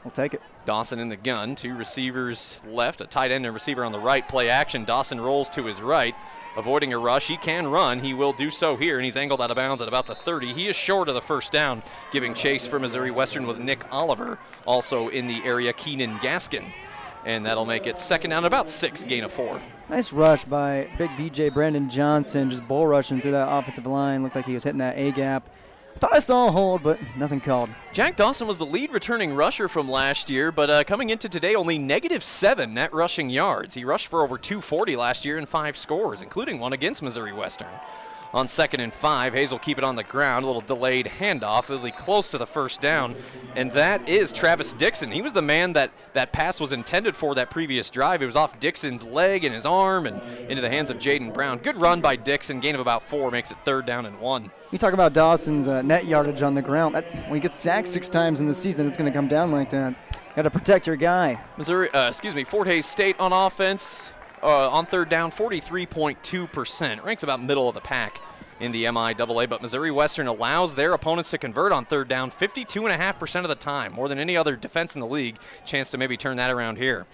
We'll 0.05 0.13
take 0.13 0.33
it. 0.35 0.41
Dawson 0.65 0.99
in 1.01 1.09
the 1.09 1.17
gun, 1.17 1.57
two 1.57 1.75
receivers 1.77 2.61
left, 2.67 3.01
a 3.01 3.07
tight 3.07 3.31
end 3.33 3.45
and 3.45 3.53
receiver 3.53 3.85
on 3.85 3.93
the 3.93 3.99
right. 3.99 4.27
Play 4.27 4.49
action. 4.49 4.85
Dawson 4.85 5.21
rolls 5.21 5.51
to 5.51 5.65
his 5.65 5.81
right, 5.81 6.15
avoiding 6.61 6.93
a 6.93 6.99
rush. 6.99 7.27
He 7.27 7.37
can 7.37 7.67
run. 7.67 7.99
He 7.99 8.15
will 8.15 8.33
do 8.33 8.51
so 8.51 8.77
here, 8.77 8.97
and 8.97 9.05
he's 9.05 9.17
angled 9.17 9.43
out 9.43 9.51
of 9.51 9.57
bounds 9.57 9.83
at 9.83 9.89
about 9.89 10.07
the 10.07 10.15
30. 10.15 10.53
He 10.53 10.69
is 10.69 10.77
short 10.77 11.09
of 11.09 11.15
the 11.15 11.21
first 11.21 11.51
down. 11.51 11.83
Giving 12.13 12.35
chase 12.35 12.67
for 12.67 12.79
Missouri 12.79 13.11
Western 13.11 13.47
was 13.47 13.59
Nick 13.59 13.85
Oliver, 13.91 14.39
also 14.67 15.09
in 15.09 15.27
the 15.27 15.43
area, 15.43 15.73
Keenan 15.73 16.19
Gaskin. 16.19 16.71
And 17.25 17.45
that'll 17.45 17.67
make 17.67 17.87
it 17.87 17.99
second 17.99 18.31
down, 18.31 18.45
about 18.45 18.69
six, 18.69 19.03
gain 19.05 19.25
of 19.25 19.33
four. 19.33 19.61
Nice 19.89 20.13
rush 20.13 20.45
by 20.45 20.89
big 20.97 21.11
BJ 21.11 21.53
Brandon 21.53 21.91
Johnson, 21.91 22.51
just 22.51 22.67
bull 22.69 22.87
rushing 22.87 23.21
through 23.21 23.33
that 23.33 23.51
offensive 23.51 23.87
line. 23.87 24.23
Looked 24.23 24.37
like 24.37 24.47
he 24.47 24.55
was 24.55 24.63
hitting 24.63 24.79
that 24.79 24.97
A 24.97 25.11
gap. 25.13 25.49
Thought 25.97 26.15
I 26.15 26.19
saw 26.19 26.49
a 26.49 26.53
hold, 26.53 26.83
but 26.83 26.99
nothing 27.17 27.41
called. 27.41 27.69
Jack 27.93 28.17
Dawson 28.17 28.47
was 28.47 28.57
the 28.57 28.65
lead 28.65 28.91
returning 28.91 29.35
rusher 29.35 29.69
from 29.69 29.89
last 29.89 30.31
year, 30.31 30.51
but 30.51 30.71
uh, 30.71 30.85
coming 30.85 31.11
into 31.11 31.29
today, 31.29 31.55
only 31.55 31.77
negative 31.77 32.25
seven 32.25 32.73
net 32.73 32.93
rushing 32.95 33.29
yards. 33.29 33.75
He 33.75 33.85
rushed 33.85 34.07
for 34.07 34.23
over 34.23 34.39
240 34.39 34.97
last 34.97 35.25
year 35.25 35.37
in 35.37 35.45
five 35.45 35.77
scores, 35.77 36.23
including 36.23 36.59
one 36.59 36.73
against 36.73 37.03
Missouri 37.03 37.33
Western. 37.33 37.69
On 38.33 38.47
second 38.47 38.81
and 38.81 38.95
five, 38.95 39.35
Hays 39.35 39.51
will 39.51 39.59
keep 39.59 39.77
it 39.77 39.85
on 39.85 39.97
the 39.97 40.05
ground. 40.05 40.45
A 40.45 40.47
little 40.47 40.63
delayed 40.63 41.07
handoff. 41.07 41.65
It'll 41.65 41.79
be 41.79 41.91
close 41.91 42.31
to 42.31 42.39
the 42.39 42.47
first 42.47 42.81
down. 42.81 43.17
And 43.57 43.73
that 43.73 44.09
is 44.09 44.31
Travis 44.31 44.73
Dixon. 44.73 45.11
He 45.11 45.21
was 45.21 45.33
the 45.33 45.43
man 45.43 45.73
that 45.73 45.91
that 46.13 46.33
pass 46.33 46.61
was 46.61 46.73
intended 46.73 47.17
for 47.17 47.35
that 47.35 47.51
previous 47.51 47.91
drive. 47.91 48.23
It 48.23 48.27
was 48.27 48.37
off 48.37 48.61
Dixon's 48.61 49.05
leg 49.05 49.45
and 49.45 49.53
his 49.53 49.67
arm 49.67 50.07
and 50.07 50.23
into 50.49 50.63
the 50.63 50.69
hands 50.71 50.91
of 50.91 50.99
Jaden 50.99 51.35
Brown. 51.35 51.59
Good 51.59 51.81
run 51.81 52.01
by 52.01 52.15
Dixon. 52.15 52.61
Gain 52.61 52.77
of 52.77 52.81
about 52.81 53.03
four 53.03 53.33
makes 53.33 53.51
it 53.51 53.59
third 53.65 53.85
down 53.85 54.07
and 54.07 54.21
one. 54.21 54.51
You 54.71 54.79
talk 54.79 54.93
about 54.95 55.13
Dawson's 55.13 55.67
uh, 55.67 55.83
net 55.83 56.07
yardage 56.07 56.43
on 56.43 56.55
the 56.55 56.63
ground. 56.63 56.95
That, 56.95 57.05
when 57.25 57.35
he 57.35 57.41
gets 57.41 57.59
sacked 57.59 57.89
six 57.89 58.09
times 58.09 58.39
in 58.39 58.47
the 58.47 58.55
season, 58.55 58.87
it's 58.87 58.97
going 58.97 59.11
to 59.11 59.17
come 59.17 59.27
down 59.27 59.51
like 59.51 59.71
that. 59.71 59.97
Got 60.37 60.43
to 60.43 60.51
protect 60.51 60.87
your 60.87 60.95
guy. 60.95 61.41
Missouri, 61.57 61.91
uh, 61.91 62.09
excuse 62.09 62.37
me, 62.37 62.45
Fort 62.45 62.69
Hays 62.69 62.87
State 62.87 63.19
on 63.19 63.33
offense 63.33 64.13
uh, 64.43 64.71
on 64.71 64.87
third 64.87 65.09
down, 65.09 65.31
43.2%. 65.31 67.05
Ranks 67.05 67.23
about 67.23 67.43
middle 67.43 67.69
of 67.69 67.75
the 67.75 67.81
pack 67.81 68.21
in 68.61 68.73
the 68.73 68.85
MIAA, 68.85 69.49
but 69.49 69.63
Missouri 69.63 69.91
Western 69.91 70.27
allows 70.27 70.75
their 70.75 70.93
opponents 70.93 71.31
to 71.31 71.39
convert 71.39 71.73
on 71.73 71.85
third 71.85 72.09
down 72.09 72.31
52.5% 72.31 73.43
of 73.43 73.49
the 73.49 73.55
time, 73.55 73.93
more 73.93 74.09
than 74.09 74.19
any 74.19 74.37
other 74.37 74.57
defense 74.57 74.95
in 74.95 75.01
the 75.01 75.07
league. 75.07 75.39
Chance 75.65 75.91
to 75.91 75.99
maybe 75.99 76.17
turn 76.17 76.37
that 76.37 76.51
around 76.51 76.77
here. 76.77 77.07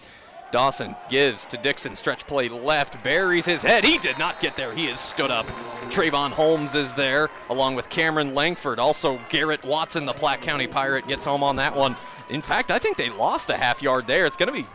Dawson 0.52 0.94
gives 1.08 1.44
to 1.46 1.56
Dixon, 1.56 1.96
stretch 1.96 2.26
play 2.26 2.48
left, 2.48 3.02
buries 3.02 3.46
his 3.46 3.62
head. 3.62 3.84
He 3.84 3.98
did 3.98 4.18
not 4.18 4.40
get 4.40 4.56
there. 4.56 4.72
He 4.72 4.86
is 4.86 5.00
stood 5.00 5.30
up. 5.30 5.46
Trayvon 5.90 6.30
Holmes 6.30 6.74
is 6.74 6.94
there, 6.94 7.28
along 7.50 7.74
with 7.74 7.90
Cameron 7.90 8.34
Langford. 8.34 8.78
Also, 8.78 9.18
Garrett 9.28 9.64
Watson, 9.64 10.06
the 10.06 10.12
Platte 10.12 10.42
County 10.42 10.66
Pirate, 10.66 11.06
gets 11.08 11.24
home 11.24 11.42
on 11.42 11.56
that 11.56 11.74
one. 11.74 11.96
In 12.30 12.40
fact, 12.40 12.70
I 12.70 12.78
think 12.78 12.96
they 12.96 13.10
lost 13.10 13.50
a 13.50 13.56
half 13.56 13.82
yard 13.82 14.06
there. 14.06 14.24
It's 14.24 14.36
going 14.36 14.46
to 14.46 14.52
be 14.52 14.66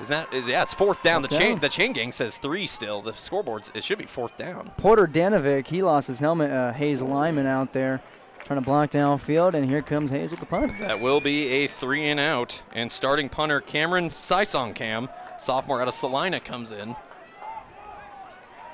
is 0.00 0.08
that 0.08 0.32
is 0.32 0.46
yeah? 0.46 0.62
It's 0.62 0.74
fourth 0.74 1.02
down. 1.02 1.22
Fourth 1.22 1.30
the 1.30 1.38
chain 1.38 1.58
the 1.58 1.68
chain 1.68 1.92
gang 1.92 2.12
says 2.12 2.38
three 2.38 2.66
still. 2.66 3.02
The 3.02 3.12
scoreboards 3.12 3.74
it 3.74 3.84
should 3.84 3.98
be 3.98 4.06
fourth 4.06 4.36
down. 4.36 4.70
Porter 4.76 5.06
Danovic, 5.06 5.66
he 5.66 5.82
lost 5.82 6.06
his 6.08 6.20
helmet. 6.20 6.50
Uh, 6.50 6.72
Hayes 6.72 7.02
Lyman 7.02 7.46
out 7.46 7.72
there 7.72 8.02
trying 8.44 8.60
to 8.60 8.64
block 8.64 8.90
downfield, 8.90 9.54
and 9.54 9.68
here 9.68 9.82
comes 9.82 10.10
Hays 10.10 10.30
with 10.30 10.40
the 10.40 10.46
punt. 10.46 10.78
That 10.78 11.00
will 11.00 11.20
be 11.20 11.48
a 11.48 11.66
three 11.66 12.08
and 12.08 12.18
out. 12.18 12.62
And 12.72 12.90
starting 12.90 13.28
punter 13.28 13.60
Cameron 13.60 14.08
Sisongkham, 14.08 15.08
sophomore 15.38 15.82
out 15.82 15.88
of 15.88 15.94
Salina, 15.94 16.40
comes 16.40 16.72
in. 16.72 16.96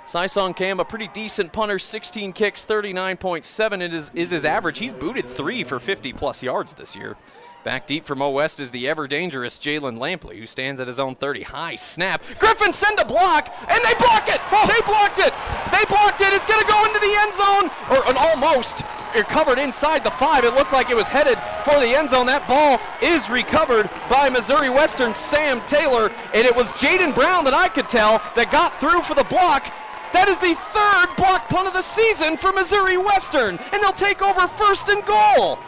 Sisongkham, 0.04 0.80
a 0.80 0.84
pretty 0.84 1.08
decent 1.08 1.52
punter, 1.52 1.78
16 1.78 2.34
kicks, 2.34 2.64
39.7 2.66 3.80
it 3.80 3.94
is, 3.94 4.10
is 4.14 4.30
his 4.30 4.44
average. 4.44 4.78
He's 4.78 4.92
booted 4.92 5.24
three 5.24 5.64
for 5.64 5.80
50 5.80 6.12
plus 6.12 6.42
yards 6.42 6.74
this 6.74 6.94
year. 6.94 7.16
Back 7.64 7.86
deep 7.86 8.04
from 8.04 8.20
O 8.20 8.28
West 8.28 8.60
is 8.60 8.70
the 8.72 8.86
ever 8.88 9.08
dangerous 9.08 9.58
Jalen 9.58 9.96
Lampley, 9.96 10.38
who 10.38 10.44
stands 10.44 10.80
at 10.80 10.86
his 10.86 11.00
own 11.00 11.14
30. 11.14 11.44
High 11.44 11.76
snap. 11.76 12.22
Griffin 12.38 12.74
send 12.74 13.00
a 13.00 13.06
block, 13.06 13.48
and 13.58 13.80
they 13.82 13.94
block 13.94 14.28
it. 14.28 14.38
Oh. 14.52 14.68
They 14.68 14.84
blocked 14.84 15.18
it. 15.18 15.32
They 15.72 15.82
blocked 15.88 16.20
it. 16.20 16.34
It's 16.34 16.44
going 16.44 16.60
to 16.60 16.70
go 16.70 16.84
into 16.84 17.00
the 17.00 17.14
end 17.20 17.32
zone, 17.32 17.70
or 17.88 18.06
an 18.06 18.16
almost. 18.18 18.84
recovered 19.16 19.58
inside 19.58 20.04
the 20.04 20.10
five. 20.10 20.44
It 20.44 20.52
looked 20.52 20.74
like 20.74 20.90
it 20.90 20.96
was 20.96 21.08
headed 21.08 21.38
for 21.64 21.80
the 21.80 21.96
end 21.96 22.10
zone. 22.10 22.26
That 22.26 22.46
ball 22.46 22.78
is 23.00 23.30
recovered 23.30 23.88
by 24.10 24.28
Missouri 24.28 24.68
Western 24.68 25.14
Sam 25.14 25.62
Taylor, 25.66 26.12
and 26.34 26.46
it 26.46 26.54
was 26.54 26.68
Jaden 26.72 27.14
Brown 27.14 27.44
that 27.44 27.54
I 27.54 27.68
could 27.68 27.88
tell 27.88 28.18
that 28.36 28.52
got 28.52 28.78
through 28.78 29.00
for 29.00 29.14
the 29.14 29.24
block. 29.24 29.72
That 30.12 30.28
is 30.28 30.38
the 30.38 30.54
third 30.54 31.16
block 31.16 31.48
punt 31.48 31.66
of 31.66 31.72
the 31.72 31.82
season 31.82 32.36
for 32.36 32.52
Missouri 32.52 32.98
Western, 32.98 33.58
and 33.72 33.82
they'll 33.82 33.92
take 33.92 34.20
over 34.20 34.46
first 34.46 34.90
and 34.90 35.02
goal. 35.06 35.58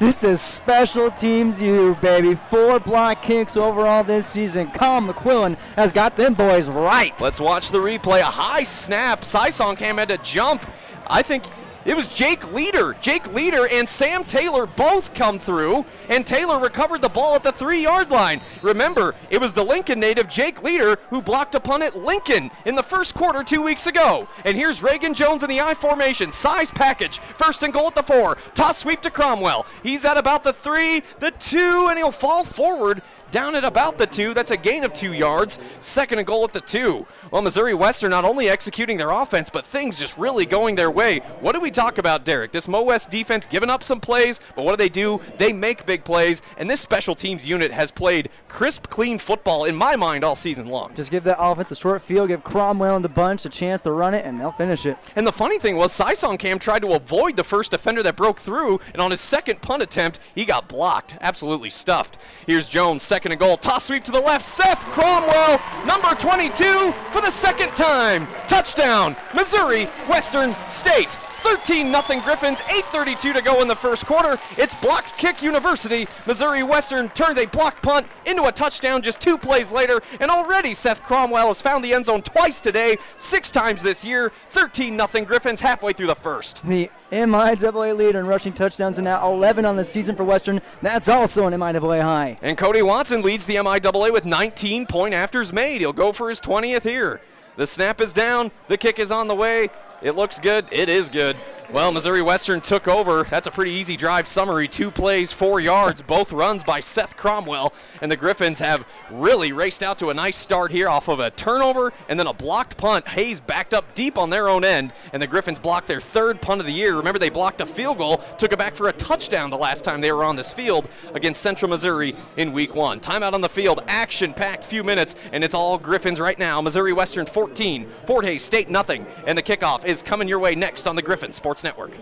This 0.00 0.24
is 0.24 0.40
special 0.40 1.10
teams 1.10 1.60
you, 1.60 1.94
baby. 1.96 2.34
Four 2.34 2.80
block 2.80 3.20
kicks 3.20 3.54
overall 3.54 4.02
this 4.02 4.26
season. 4.26 4.70
Colin 4.70 5.06
McQuillan 5.06 5.58
has 5.76 5.92
got 5.92 6.16
them 6.16 6.32
boys 6.32 6.70
right. 6.70 7.20
Let's 7.20 7.38
watch 7.38 7.68
the 7.68 7.80
replay. 7.80 8.20
A 8.20 8.24
high 8.24 8.62
snap. 8.62 9.20
Sisongkham 9.20 9.98
had 9.98 10.08
to 10.08 10.16
jump. 10.16 10.64
I 11.06 11.20
think 11.20 11.44
it 11.84 11.96
was 11.96 12.08
Jake 12.08 12.52
Leader. 12.52 12.94
Jake 13.00 13.32
Leader 13.32 13.66
and 13.70 13.88
Sam 13.88 14.24
Taylor 14.24 14.66
both 14.66 15.14
come 15.14 15.38
through, 15.38 15.84
and 16.08 16.26
Taylor 16.26 16.58
recovered 16.58 17.00
the 17.00 17.08
ball 17.08 17.34
at 17.34 17.42
the 17.42 17.52
three 17.52 17.82
yard 17.82 18.10
line. 18.10 18.40
Remember, 18.62 19.14
it 19.30 19.40
was 19.40 19.52
the 19.52 19.64
Lincoln 19.64 20.00
native 20.00 20.28
Jake 20.28 20.62
Leader 20.62 20.98
who 21.08 21.22
blocked 21.22 21.54
a 21.54 21.60
punt 21.60 21.82
at 21.82 21.96
Lincoln 21.96 22.50
in 22.66 22.74
the 22.74 22.82
first 22.82 23.14
quarter 23.14 23.42
two 23.42 23.62
weeks 23.62 23.86
ago. 23.86 24.28
And 24.44 24.56
here's 24.56 24.82
Reagan 24.82 25.14
Jones 25.14 25.42
in 25.42 25.48
the 25.48 25.60
I 25.60 25.74
formation. 25.74 26.32
Size 26.32 26.70
package. 26.70 27.18
First 27.18 27.62
and 27.62 27.72
goal 27.72 27.86
at 27.86 27.94
the 27.94 28.02
four. 28.02 28.36
Toss 28.54 28.78
sweep 28.78 29.00
to 29.02 29.10
Cromwell. 29.10 29.66
He's 29.82 30.04
at 30.04 30.16
about 30.16 30.44
the 30.44 30.52
three, 30.52 31.02
the 31.18 31.30
two, 31.32 31.86
and 31.88 31.98
he'll 31.98 32.12
fall 32.12 32.44
forward 32.44 33.02
down 33.30 33.54
at 33.54 33.64
about 33.64 33.98
the 33.98 34.06
two. 34.06 34.34
That's 34.34 34.50
a 34.50 34.56
gain 34.56 34.84
of 34.84 34.92
two 34.92 35.12
yards. 35.12 35.58
Second 35.80 36.18
and 36.18 36.26
goal 36.26 36.44
at 36.44 36.52
the 36.52 36.60
two. 36.60 37.06
Well, 37.30 37.42
Missouri 37.42 37.74
Western 37.74 38.10
not 38.10 38.24
only 38.24 38.48
executing 38.48 38.96
their 38.96 39.10
offense, 39.10 39.50
but 39.50 39.64
things 39.64 39.98
just 39.98 40.18
really 40.18 40.46
going 40.46 40.74
their 40.74 40.90
way. 40.90 41.20
What 41.40 41.54
do 41.54 41.60
we 41.60 41.70
talk 41.70 41.98
about, 41.98 42.24
Derek? 42.24 42.52
This 42.52 42.68
Mo 42.68 42.82
West 42.82 43.10
defense 43.10 43.46
giving 43.46 43.70
up 43.70 43.82
some 43.82 44.00
plays, 44.00 44.40
but 44.56 44.64
what 44.64 44.72
do 44.72 44.76
they 44.76 44.88
do? 44.88 45.20
They 45.36 45.52
make 45.52 45.86
big 45.86 46.04
plays, 46.04 46.42
and 46.56 46.68
this 46.68 46.80
special 46.80 47.14
teams 47.14 47.46
unit 47.46 47.72
has 47.72 47.90
played 47.90 48.30
crisp, 48.48 48.88
clean 48.88 49.18
football 49.18 49.64
in 49.64 49.76
my 49.76 49.96
mind 49.96 50.24
all 50.24 50.34
season 50.34 50.66
long. 50.66 50.94
Just 50.94 51.10
give 51.10 51.24
that 51.24 51.36
offense 51.38 51.70
a 51.70 51.76
short 51.76 52.02
field, 52.02 52.28
give 52.28 52.42
Cromwell 52.42 52.96
and 52.96 53.04
the 53.04 53.08
bunch 53.08 53.44
a 53.44 53.48
chance 53.48 53.80
to 53.82 53.92
run 53.92 54.14
it, 54.14 54.24
and 54.24 54.40
they'll 54.40 54.52
finish 54.52 54.86
it. 54.86 54.96
And 55.16 55.26
the 55.26 55.32
funny 55.32 55.58
thing 55.58 55.76
was, 55.76 55.92
Sisongkham 55.92 56.58
tried 56.58 56.82
to 56.82 56.92
avoid 56.92 57.36
the 57.36 57.44
first 57.44 57.70
defender 57.70 58.02
that 58.02 58.16
broke 58.16 58.38
through, 58.38 58.80
and 58.92 59.00
on 59.00 59.10
his 59.10 59.20
second 59.20 59.62
punt 59.62 59.82
attempt, 59.82 60.18
he 60.34 60.44
got 60.44 60.68
blocked, 60.68 61.16
absolutely 61.20 61.70
stuffed. 61.70 62.18
Here's 62.46 62.66
Jones, 62.66 63.02
second 63.02 63.19
and 63.24 63.34
a 63.34 63.36
goal, 63.36 63.56
toss 63.56 63.84
sweep 63.84 64.04
to 64.04 64.12
the 64.12 64.20
left. 64.20 64.44
Seth 64.44 64.84
Cromwell, 64.86 65.60
number 65.86 66.08
22, 66.14 66.92
for 67.10 67.20
the 67.20 67.30
second 67.30 67.74
time. 67.74 68.26
Touchdown, 68.46 69.16
Missouri 69.34 69.84
Western 70.08 70.54
State. 70.66 71.18
13 71.40 71.86
0 71.86 72.20
Griffins, 72.20 72.60
8.32 72.60 73.34
to 73.34 73.42
go 73.42 73.62
in 73.62 73.68
the 73.68 73.74
first 73.74 74.04
quarter. 74.04 74.38
It's 74.58 74.74
blocked 74.74 75.16
kick 75.16 75.42
university. 75.42 76.06
Missouri 76.26 76.62
Western 76.62 77.08
turns 77.10 77.38
a 77.38 77.46
block 77.46 77.80
punt 77.80 78.06
into 78.26 78.44
a 78.44 78.52
touchdown 78.52 79.00
just 79.00 79.20
two 79.20 79.38
plays 79.38 79.72
later, 79.72 80.02
and 80.20 80.30
already 80.30 80.74
Seth 80.74 81.02
Cromwell 81.02 81.48
has 81.48 81.62
found 81.62 81.82
the 81.82 81.94
end 81.94 82.04
zone 82.04 82.20
twice 82.20 82.60
today, 82.60 82.98
six 83.16 83.50
times 83.50 83.82
this 83.82 84.04
year. 84.04 84.32
13 84.50 85.00
0 85.00 85.24
Griffins 85.24 85.62
halfway 85.62 85.94
through 85.94 86.08
the 86.08 86.14
first. 86.14 86.62
The 86.66 86.90
MIAA 87.10 87.96
leader 87.96 88.20
in 88.20 88.26
rushing 88.26 88.52
touchdowns 88.52 88.98
and 88.98 89.06
now 89.06 89.26
11 89.30 89.64
on 89.64 89.76
the 89.76 89.84
season 89.84 90.16
for 90.16 90.24
Western. 90.24 90.60
That's 90.82 91.08
also 91.08 91.46
an 91.46 91.54
MIAA 91.54 92.02
high. 92.02 92.36
And 92.42 92.58
Cody 92.58 92.82
Watson 92.82 93.22
leads 93.22 93.46
the 93.46 93.56
MIAA 93.56 94.12
with 94.12 94.26
19 94.26 94.86
point 94.86 95.14
afters 95.14 95.52
made. 95.54 95.80
He'll 95.80 95.94
go 95.94 96.12
for 96.12 96.28
his 96.28 96.40
20th 96.40 96.82
here. 96.82 97.22
The 97.56 97.66
snap 97.66 98.00
is 98.00 98.12
down. 98.12 98.52
The 98.68 98.76
kick 98.78 98.98
is 98.98 99.10
on 99.10 99.26
the 99.26 99.34
way. 99.34 99.70
It 100.02 100.16
looks 100.16 100.38
good. 100.38 100.66
It 100.72 100.88
is 100.88 101.08
good. 101.08 101.36
Well, 101.72 101.92
Missouri 101.92 102.20
Western 102.20 102.60
took 102.60 102.88
over. 102.88 103.22
That's 103.30 103.46
a 103.46 103.50
pretty 103.50 103.70
easy 103.70 103.96
drive 103.96 104.26
summary. 104.26 104.66
Two 104.66 104.90
plays, 104.90 105.30
four 105.30 105.60
yards, 105.60 106.02
both 106.02 106.32
runs 106.32 106.64
by 106.64 106.80
Seth 106.80 107.16
Cromwell. 107.16 107.72
And 108.02 108.10
the 108.10 108.16
Griffins 108.16 108.58
have 108.58 108.84
really 109.08 109.52
raced 109.52 109.84
out 109.84 109.96
to 110.00 110.10
a 110.10 110.14
nice 110.14 110.36
start 110.36 110.72
here 110.72 110.88
off 110.88 111.06
of 111.06 111.20
a 111.20 111.30
turnover 111.30 111.92
and 112.08 112.18
then 112.18 112.26
a 112.26 112.32
blocked 112.32 112.76
punt. 112.76 113.06
Hays 113.06 113.38
backed 113.38 113.72
up 113.72 113.94
deep 113.94 114.18
on 114.18 114.30
their 114.30 114.48
own 114.48 114.64
end, 114.64 114.92
and 115.12 115.22
the 115.22 115.28
Griffins 115.28 115.60
blocked 115.60 115.86
their 115.86 116.00
third 116.00 116.42
punt 116.42 116.60
of 116.60 116.66
the 116.66 116.72
year. 116.72 116.96
Remember, 116.96 117.20
they 117.20 117.30
blocked 117.30 117.60
a 117.60 117.66
field 117.66 117.98
goal, 117.98 118.16
took 118.36 118.52
it 118.52 118.58
back 118.58 118.74
for 118.74 118.88
a 118.88 118.92
touchdown 118.92 119.48
the 119.48 119.56
last 119.56 119.84
time 119.84 120.00
they 120.00 120.10
were 120.10 120.24
on 120.24 120.34
this 120.34 120.52
field 120.52 120.88
against 121.14 121.40
Central 121.40 121.68
Missouri 121.68 122.16
in 122.36 122.52
week 122.52 122.74
one. 122.74 122.98
Timeout 122.98 123.32
on 123.32 123.42
the 123.42 123.48
field, 123.48 123.84
action 123.86 124.34
packed 124.34 124.64
few 124.64 124.82
minutes, 124.82 125.14
and 125.30 125.44
it's 125.44 125.54
all 125.54 125.78
Griffins 125.78 126.18
right 126.18 126.38
now. 126.38 126.60
Missouri 126.60 126.92
Western 126.92 127.26
14, 127.26 127.88
Fort 128.06 128.24
Hays 128.24 128.42
State 128.42 128.70
nothing. 128.70 129.06
And 129.24 129.38
the 129.38 129.42
kickoff 129.42 129.84
is 129.90 130.02
coming 130.02 130.28
your 130.28 130.38
way 130.38 130.54
next 130.54 130.86
on 130.86 130.96
the 130.96 131.02
Griffin 131.02 131.32
Sports 131.32 131.64
Network. 131.64 131.92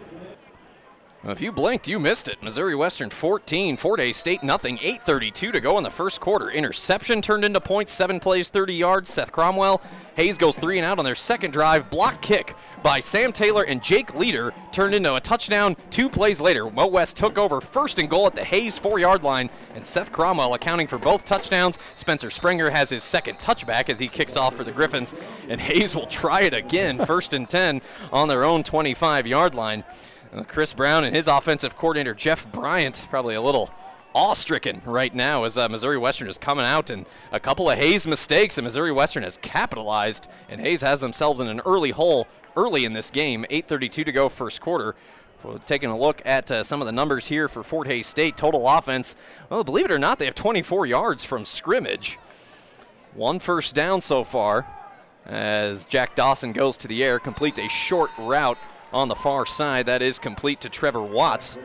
If 1.24 1.40
you 1.40 1.50
blinked, 1.50 1.88
you 1.88 1.98
missed 1.98 2.28
it. 2.28 2.40
Missouri 2.44 2.76
Western 2.76 3.10
14, 3.10 3.76
Fort 3.76 3.98
Hays 3.98 4.16
State 4.16 4.44
nothing. 4.44 4.78
8:32 4.78 5.50
to 5.50 5.60
go 5.60 5.76
in 5.76 5.82
the 5.82 5.90
first 5.90 6.20
quarter. 6.20 6.48
Interception 6.48 7.20
turned 7.20 7.44
into 7.44 7.60
points. 7.60 7.92
Seven 7.92 8.20
plays, 8.20 8.50
30 8.50 8.74
yards. 8.74 9.10
Seth 9.10 9.32
Cromwell. 9.32 9.82
Hays 10.14 10.38
goes 10.38 10.56
three 10.56 10.78
and 10.78 10.86
out 10.86 11.00
on 11.00 11.04
their 11.04 11.16
second 11.16 11.50
drive. 11.50 11.90
Block 11.90 12.22
kick 12.22 12.54
by 12.84 13.00
Sam 13.00 13.32
Taylor 13.32 13.64
and 13.64 13.82
Jake 13.82 14.14
Leader 14.14 14.54
turned 14.70 14.94
into 14.94 15.16
a 15.16 15.20
touchdown. 15.20 15.76
Two 15.90 16.08
plays 16.08 16.40
later, 16.40 16.70
Mo 16.70 16.86
West 16.86 17.16
took 17.16 17.36
over 17.36 17.60
first 17.60 17.98
and 17.98 18.08
goal 18.08 18.28
at 18.28 18.36
the 18.36 18.44
Hays 18.44 18.78
four-yard 18.78 19.24
line, 19.24 19.50
and 19.74 19.84
Seth 19.84 20.12
Cromwell 20.12 20.54
accounting 20.54 20.86
for 20.86 20.98
both 20.98 21.24
touchdowns. 21.24 21.78
Spencer 21.94 22.30
Springer 22.30 22.70
has 22.70 22.90
his 22.90 23.02
second 23.02 23.38
touchback 23.38 23.88
as 23.88 23.98
he 23.98 24.06
kicks 24.06 24.36
off 24.36 24.54
for 24.54 24.62
the 24.62 24.72
Griffins, 24.72 25.14
and 25.48 25.60
Hays 25.60 25.96
will 25.96 26.06
try 26.06 26.42
it 26.42 26.54
again, 26.54 26.98
first 27.06 27.32
and 27.32 27.50
10 27.50 27.82
on 28.12 28.28
their 28.28 28.44
own 28.44 28.62
25-yard 28.62 29.56
line. 29.56 29.82
Chris 30.46 30.72
Brown 30.72 31.04
and 31.04 31.14
his 31.14 31.28
offensive 31.28 31.76
coordinator 31.76 32.14
Jeff 32.14 32.50
Bryant 32.52 33.06
probably 33.10 33.34
a 33.34 33.42
little 33.42 33.70
awe-stricken 34.14 34.80
right 34.84 35.14
now 35.14 35.44
as 35.44 35.58
uh, 35.58 35.68
Missouri 35.68 35.98
Western 35.98 36.28
is 36.28 36.38
coming 36.38 36.64
out 36.64 36.90
and 36.90 37.06
a 37.30 37.38
couple 37.38 37.70
of 37.70 37.78
Hays 37.78 38.06
mistakes 38.06 38.58
and 38.58 38.64
Missouri 38.64 38.92
Western 38.92 39.22
has 39.22 39.36
capitalized 39.38 40.28
and 40.48 40.60
Hays 40.60 40.80
has 40.80 41.00
themselves 41.00 41.40
in 41.40 41.48
an 41.48 41.60
early 41.64 41.90
hole 41.90 42.26
early 42.56 42.84
in 42.84 42.92
this 42.92 43.10
game 43.10 43.44
8:32 43.50 44.04
to 44.04 44.12
go 44.12 44.28
first 44.28 44.60
quarter. 44.60 44.94
Taking 45.64 45.88
a 45.90 45.96
look 45.96 46.20
at 46.26 46.50
uh, 46.50 46.64
some 46.64 46.82
of 46.82 46.86
the 46.86 46.92
numbers 46.92 47.28
here 47.28 47.46
for 47.46 47.62
Fort 47.62 47.86
Hays 47.86 48.08
State. 48.08 48.36
Total 48.36 48.66
offense 48.66 49.14
well 49.50 49.62
believe 49.62 49.84
it 49.84 49.92
or 49.92 49.98
not 49.98 50.18
they 50.18 50.24
have 50.24 50.34
24 50.34 50.86
yards 50.86 51.22
from 51.22 51.44
scrimmage. 51.44 52.18
One 53.14 53.38
first 53.38 53.74
down 53.74 54.00
so 54.00 54.24
far 54.24 54.66
as 55.26 55.86
Jack 55.86 56.16
Dawson 56.16 56.52
goes 56.52 56.76
to 56.78 56.88
the 56.88 57.04
air 57.04 57.18
completes 57.18 57.58
a 57.58 57.68
short 57.68 58.10
route 58.18 58.58
on 58.92 59.08
the 59.08 59.14
far 59.14 59.46
side. 59.46 59.86
That 59.86 60.02
is 60.02 60.18
complete 60.18 60.60
to 60.62 60.68
Trevor 60.68 61.02
Watts. 61.02 61.58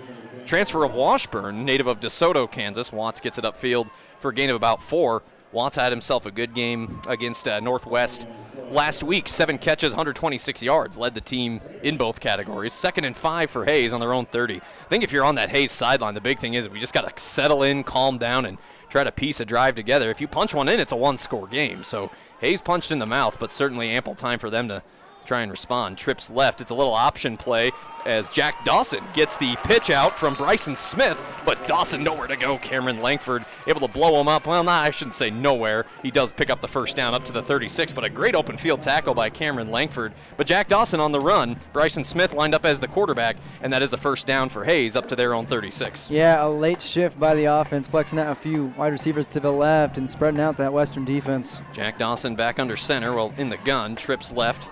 Transfer 0.46 0.84
of 0.84 0.94
Washburn, 0.94 1.64
native 1.64 1.88
of 1.88 2.00
DeSoto, 2.00 2.52
Kansas. 2.52 2.92
Watts 2.92 3.20
gets 3.20 3.38
it 3.38 3.46
upfield 3.46 3.90
for 4.20 4.30
a 4.32 4.34
gain 4.34 4.50
of 4.50 4.56
about 4.56 4.82
four. 4.82 5.24
Watts 5.52 5.76
had 5.76 5.92
himself 5.92 6.26
a 6.26 6.32
good 6.32 6.54
game 6.54 7.00
against 7.08 7.48
uh, 7.48 7.60
Northwest 7.60 8.28
last 8.72 9.04
week. 9.04 9.28
Seven 9.28 9.58
catches, 9.58 9.92
126 9.92 10.64
yards, 10.64 10.98
led 10.98 11.14
the 11.14 11.22
team 11.22 11.62
in 11.84 11.96
both 11.96 12.20
categories. 12.20 12.74
Second 12.74 13.06
and 13.06 13.16
five 13.16 13.50
for 13.52 13.66
Hays 13.66 13.94
on 13.94 14.00
their 14.00 14.14
own 14.14 14.26
30. 14.26 14.56
I 14.56 14.60
think 14.90 15.04
if 15.04 15.12
you're 15.12 15.24
on 15.24 15.36
that 15.36 15.50
Hays 15.50 15.72
sideline, 15.72 16.16
the 16.16 16.22
big 16.22 16.40
thing 16.40 16.56
is 16.56 16.68
we 16.68 16.80
just 16.80 16.94
got 16.94 17.08
to 17.18 17.24
settle 17.24 17.64
in, 17.64 17.84
calm 17.84 18.18
down, 18.18 18.46
and 18.46 18.58
try 18.90 19.04
to 19.04 19.12
piece 19.12 19.40
a 19.40 19.46
drive 19.46 19.76
together. 19.76 20.10
If 20.10 20.20
you 20.20 20.28
punch 20.28 20.54
one 20.54 20.68
in, 20.68 20.80
it's 20.80 20.92
a 20.92 20.98
one 20.98 21.18
score 21.18 21.48
game. 21.48 21.84
So 21.84 22.12
Hays 22.40 22.62
punched 22.62 22.92
in 22.92 23.00
the 23.00 23.06
mouth, 23.06 23.38
but 23.40 23.52
certainly 23.52 23.90
ample 23.92 24.16
time 24.16 24.40
for 24.40 24.50
them 24.50 24.68
to 24.68 24.84
try 25.26 25.42
and 25.42 25.52
respond. 25.52 25.98
Trips 25.98 26.30
left. 26.30 26.62
It's 26.62 26.72
a 26.72 26.76
little 26.76 26.94
option 26.94 27.38
play 27.38 27.72
as 28.06 28.30
Jack 28.30 28.66
Dawson 28.66 29.04
gets 29.14 29.38
the 29.38 29.56
pitch 29.64 29.90
out 29.90 30.18
from 30.18 30.34
Bryson 30.34 30.76
Smith, 30.76 31.24
but 31.46 31.66
Dawson 31.68 32.04
nowhere 32.04 32.28
to 32.28 32.36
go. 32.36 32.58
Cameron 32.58 33.02
Langford 33.02 33.46
able 33.68 33.80
to 33.82 33.88
blow 33.88 34.20
him 34.20 34.28
up. 34.28 34.48
Well, 34.48 34.64
not 34.64 34.86
I 34.86 34.92
shouldn't 34.92 35.14
say 35.14 35.30
nowhere. 35.30 35.86
He 36.02 36.12
does 36.12 36.32
pick 36.32 36.50
up 36.50 36.62
the 36.62 36.68
first 36.68 36.96
down 36.96 37.14
up 37.14 37.26
to 37.26 37.32
the 37.32 37.42
36, 37.42 37.94
but 37.94 38.04
a 38.04 38.10
great 38.10 38.36
open 38.36 38.58
field 38.58 38.82
tackle 38.82 39.14
by 39.14 39.30
Cameron 39.30 39.72
Langford. 39.72 40.14
But 40.38 40.48
Jack 40.48 40.68
Dawson 40.68 41.00
on 41.00 41.12
the 41.12 41.20
run. 41.20 41.58
Bryson 41.72 42.04
Smith 42.04 42.34
lined 42.34 42.56
up 42.56 42.66
as 42.66 42.80
the 42.80 42.88
quarterback, 42.88 43.38
and 43.62 43.72
that 43.72 43.82
is 43.82 43.94
a 43.94 43.98
first 43.98 44.28
down 44.28 44.50
for 44.50 44.64
Hays 44.64 44.96
up 44.96 45.08
to 45.10 45.16
their 45.16 45.34
own 45.34 45.46
36. 45.46 46.10
Yeah, 46.10 46.46
a 46.46 46.50
late 46.50 46.82
shift 46.82 47.20
by 47.20 47.36
the 47.36 47.46
offense, 47.46 47.88
flexing 47.88 48.20
out 48.20 48.32
a 48.32 48.36
few 48.36 48.74
wide 48.78 48.92
receivers 48.92 49.28
to 49.28 49.40
the 49.40 49.52
left 49.52 49.98
and 49.98 50.10
spreading 50.10 50.40
out 50.40 50.58
that 50.58 50.74
Western 50.74 51.06
defense. 51.06 51.62
Jack 51.74 51.98
Dawson 51.98 52.36
back 52.36 52.60
under 52.60 52.76
center, 52.76 53.14
well, 53.14 53.34
in 53.38 53.50
the 53.50 53.58
gun, 53.58 53.96
trips 53.96 54.32
left. 54.32 54.70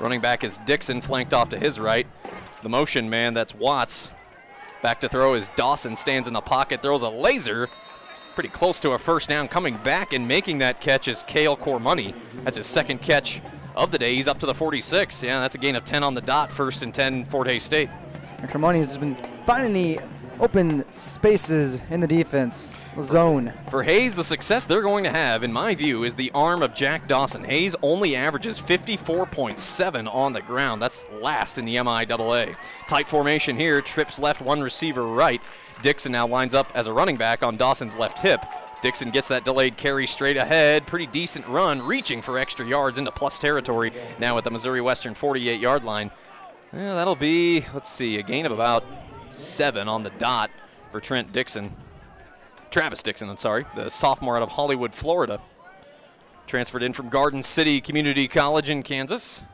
Running 0.00 0.20
back 0.22 0.44
is 0.44 0.58
Dixon, 0.58 1.02
flanked 1.02 1.34
off 1.34 1.50
to 1.50 1.58
his 1.58 1.78
right. 1.78 2.06
The 2.62 2.68
motion 2.70 3.10
man, 3.10 3.34
that's 3.34 3.54
Watts. 3.54 4.10
Back 4.82 5.00
to 5.00 5.08
throw 5.08 5.34
is 5.34 5.50
Dawson, 5.56 5.94
stands 5.94 6.26
in 6.26 6.32
the 6.32 6.40
pocket, 6.40 6.80
throws 6.80 7.02
a 7.02 7.10
laser. 7.10 7.68
Pretty 8.34 8.48
close 8.48 8.80
to 8.80 8.92
a 8.92 8.98
first 8.98 9.28
down. 9.28 9.46
Coming 9.46 9.76
back 9.78 10.14
and 10.14 10.26
making 10.26 10.58
that 10.58 10.80
catch 10.80 11.06
is 11.06 11.22
Kale 11.24 11.56
Cormoney. 11.56 12.14
That's 12.44 12.56
his 12.56 12.66
second 12.66 13.02
catch 13.02 13.42
of 13.76 13.90
the 13.90 13.98
day. 13.98 14.14
He's 14.14 14.26
up 14.26 14.38
to 14.38 14.46
the 14.46 14.54
46. 14.54 15.22
Yeah, 15.22 15.40
that's 15.40 15.54
a 15.54 15.58
gain 15.58 15.76
of 15.76 15.84
10 15.84 16.02
on 16.02 16.14
the 16.14 16.22
dot. 16.22 16.50
First 16.50 16.82
and 16.82 16.94
10, 16.94 17.26
Fort 17.26 17.46
Hays 17.46 17.62
State. 17.62 17.90
Cormoney 18.44 18.76
has 18.76 18.86
just 18.86 19.00
been 19.00 19.16
finding 19.44 19.74
the 19.74 20.00
open 20.38 20.90
spaces 20.90 21.82
in 21.90 22.00
the 22.00 22.06
defense 22.06 22.66
zone. 23.02 23.52
For 23.70 23.82
Hays, 23.82 24.14
the 24.14 24.24
success 24.24 24.64
they're 24.64 24.82
going 24.82 25.04
to 25.04 25.10
have, 25.10 25.42
in 25.42 25.52
my 25.52 25.74
view, 25.74 26.04
is 26.04 26.14
the 26.14 26.30
arm 26.32 26.62
of 26.62 26.74
Jack 26.74 27.08
Dawson. 27.08 27.44
Hays 27.44 27.76
only 27.82 28.16
averages 28.16 28.60
54.7 28.60 30.12
on 30.12 30.32
the 30.32 30.42
ground. 30.42 30.80
That's 30.80 31.06
last 31.20 31.58
in 31.58 31.64
the 31.64 31.76
MIAA. 31.76 32.56
Tight 32.88 33.08
formation 33.08 33.56
here, 33.56 33.80
trips 33.80 34.18
left, 34.18 34.40
one 34.40 34.60
receiver 34.60 35.06
right. 35.06 35.40
Dixon 35.82 36.12
now 36.12 36.26
lines 36.26 36.54
up 36.54 36.70
as 36.74 36.86
a 36.86 36.92
running 36.92 37.16
back 37.16 37.42
on 37.42 37.56
Dawson's 37.56 37.96
left 37.96 38.18
hip. 38.18 38.44
Dixon 38.82 39.10
gets 39.10 39.28
that 39.28 39.44
delayed 39.44 39.76
carry 39.76 40.06
straight 40.06 40.36
ahead. 40.36 40.86
Pretty 40.86 41.06
decent 41.06 41.46
run, 41.46 41.82
reaching 41.82 42.22
for 42.22 42.38
extra 42.38 42.66
yards 42.66 42.98
into 42.98 43.10
plus 43.10 43.38
territory 43.38 43.92
now 44.18 44.38
at 44.38 44.44
the 44.44 44.50
Missouri 44.50 44.80
Western 44.80 45.14
48 45.14 45.60
yard 45.60 45.84
line. 45.84 46.10
That'll 46.72 47.16
be, 47.16 47.64
let's 47.74 47.90
see, 47.90 48.18
a 48.18 48.22
gain 48.22 48.46
of 48.46 48.52
about 48.52 48.84
seven 49.30 49.88
on 49.88 50.02
the 50.02 50.10
dot 50.10 50.50
for 50.90 51.00
Trent 51.00 51.32
Dixon. 51.32 51.74
Travis 52.70 53.02
Dixon, 53.02 53.28
I'm 53.28 53.36
sorry, 53.36 53.66
the 53.74 53.90
sophomore 53.90 54.36
out 54.36 54.42
of 54.42 54.50
Hollywood, 54.50 54.94
Florida. 54.94 55.40
Transferred 56.46 56.82
in 56.82 56.92
from 56.92 57.08
Garden 57.08 57.42
City 57.42 57.80
Community 57.80 58.26
College 58.28 58.70
in 58.70 58.82
Kansas. 58.82 59.44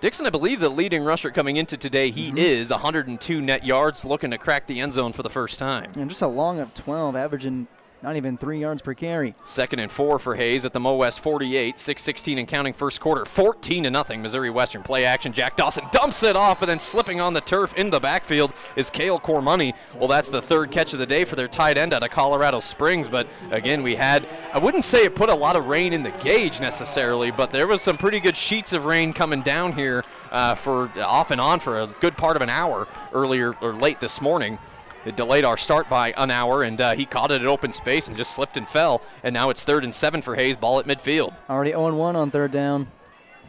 Dixon, 0.00 0.26
I 0.26 0.30
believe, 0.30 0.58
the 0.58 0.68
leading 0.68 1.04
rusher 1.04 1.30
coming 1.30 1.56
into 1.56 1.76
today. 1.76 2.10
He 2.10 2.28
Mm-hmm. 2.30 2.38
is 2.38 2.70
102 2.70 3.40
net 3.40 3.64
yards, 3.64 4.04
looking 4.04 4.32
to 4.32 4.38
crack 4.38 4.66
the 4.66 4.80
end 4.80 4.92
zone 4.92 5.12
for 5.12 5.22
the 5.22 5.30
first 5.30 5.60
time. 5.60 5.92
And 5.96 6.10
just 6.10 6.22
a 6.22 6.26
long 6.26 6.58
of 6.58 6.74
12, 6.74 7.14
averaging 7.14 7.68
not 8.02 8.16
even 8.16 8.36
three 8.36 8.58
yards 8.58 8.82
per 8.82 8.94
carry. 8.94 9.32
Second 9.44 9.78
and 9.78 9.90
four 9.90 10.18
for 10.18 10.34
Hays 10.34 10.64
at 10.64 10.72
the 10.72 10.80
Mo 10.80 10.96
West 10.96 11.20
48, 11.20 11.76
6-16 11.76 12.38
and 12.38 12.48
counting 12.48 12.72
first 12.72 13.00
quarter, 13.00 13.24
14 13.24 13.84
to 13.84 13.90
nothing. 13.90 14.22
Missouri 14.22 14.50
Western 14.50 14.82
play 14.82 15.04
action. 15.04 15.32
Jack 15.32 15.56
Dawson 15.56 15.84
dumps 15.92 16.22
it 16.22 16.36
off, 16.36 16.58
but 16.58 16.66
then 16.66 16.78
slipping 16.78 17.20
on 17.20 17.32
the 17.32 17.40
turf 17.40 17.74
in 17.74 17.90
the 17.90 18.00
backfield 18.00 18.52
is 18.74 18.90
Kale 18.90 19.20
Cormoney. 19.20 19.74
Well, 19.96 20.08
that's 20.08 20.30
the 20.30 20.42
third 20.42 20.70
catch 20.70 20.92
of 20.92 20.98
the 20.98 21.06
day 21.06 21.24
for 21.24 21.36
their 21.36 21.48
tight 21.48 21.78
end 21.78 21.94
out 21.94 22.02
of 22.02 22.10
Colorado 22.10 22.60
Springs. 22.60 23.08
But 23.08 23.28
again, 23.50 23.82
we 23.82 23.94
had 23.94 24.26
I 24.52 24.58
wouldn't 24.58 24.84
say 24.84 25.04
it 25.04 25.14
put 25.14 25.30
a 25.30 25.34
lot 25.34 25.56
of 25.56 25.66
rain 25.66 25.92
in 25.92 26.02
the 26.02 26.10
gauge 26.10 26.60
necessarily, 26.60 27.30
but 27.30 27.50
there 27.50 27.66
was 27.66 27.82
some 27.82 27.96
pretty 27.96 28.20
good 28.20 28.36
sheets 28.36 28.72
of 28.72 28.84
rain 28.84 29.12
coming 29.12 29.42
down 29.42 29.72
here 29.72 30.04
uh, 30.30 30.54
for 30.54 30.90
off 30.98 31.30
and 31.30 31.40
on 31.40 31.60
for 31.60 31.80
a 31.80 31.86
good 32.00 32.16
part 32.16 32.36
of 32.36 32.42
an 32.42 32.48
hour 32.48 32.88
earlier 33.12 33.54
or 33.60 33.74
late 33.74 34.00
this 34.00 34.20
morning. 34.20 34.58
It 35.04 35.16
delayed 35.16 35.44
our 35.44 35.56
start 35.56 35.88
by 35.88 36.12
an 36.16 36.30
hour, 36.30 36.62
and 36.62 36.80
uh, 36.80 36.94
he 36.94 37.04
caught 37.04 37.30
it 37.30 37.40
at 37.40 37.46
open 37.46 37.72
space 37.72 38.08
and 38.08 38.16
just 38.16 38.34
slipped 38.34 38.56
and 38.56 38.68
fell. 38.68 39.02
And 39.22 39.34
now 39.34 39.50
it's 39.50 39.64
third 39.64 39.84
and 39.84 39.94
seven 39.94 40.22
for 40.22 40.36
Hays. 40.36 40.56
Ball 40.56 40.78
at 40.78 40.86
midfield. 40.86 41.34
Already 41.50 41.70
0 41.70 41.94
1 41.96 42.16
on 42.16 42.30
third 42.30 42.52
down. 42.52 42.88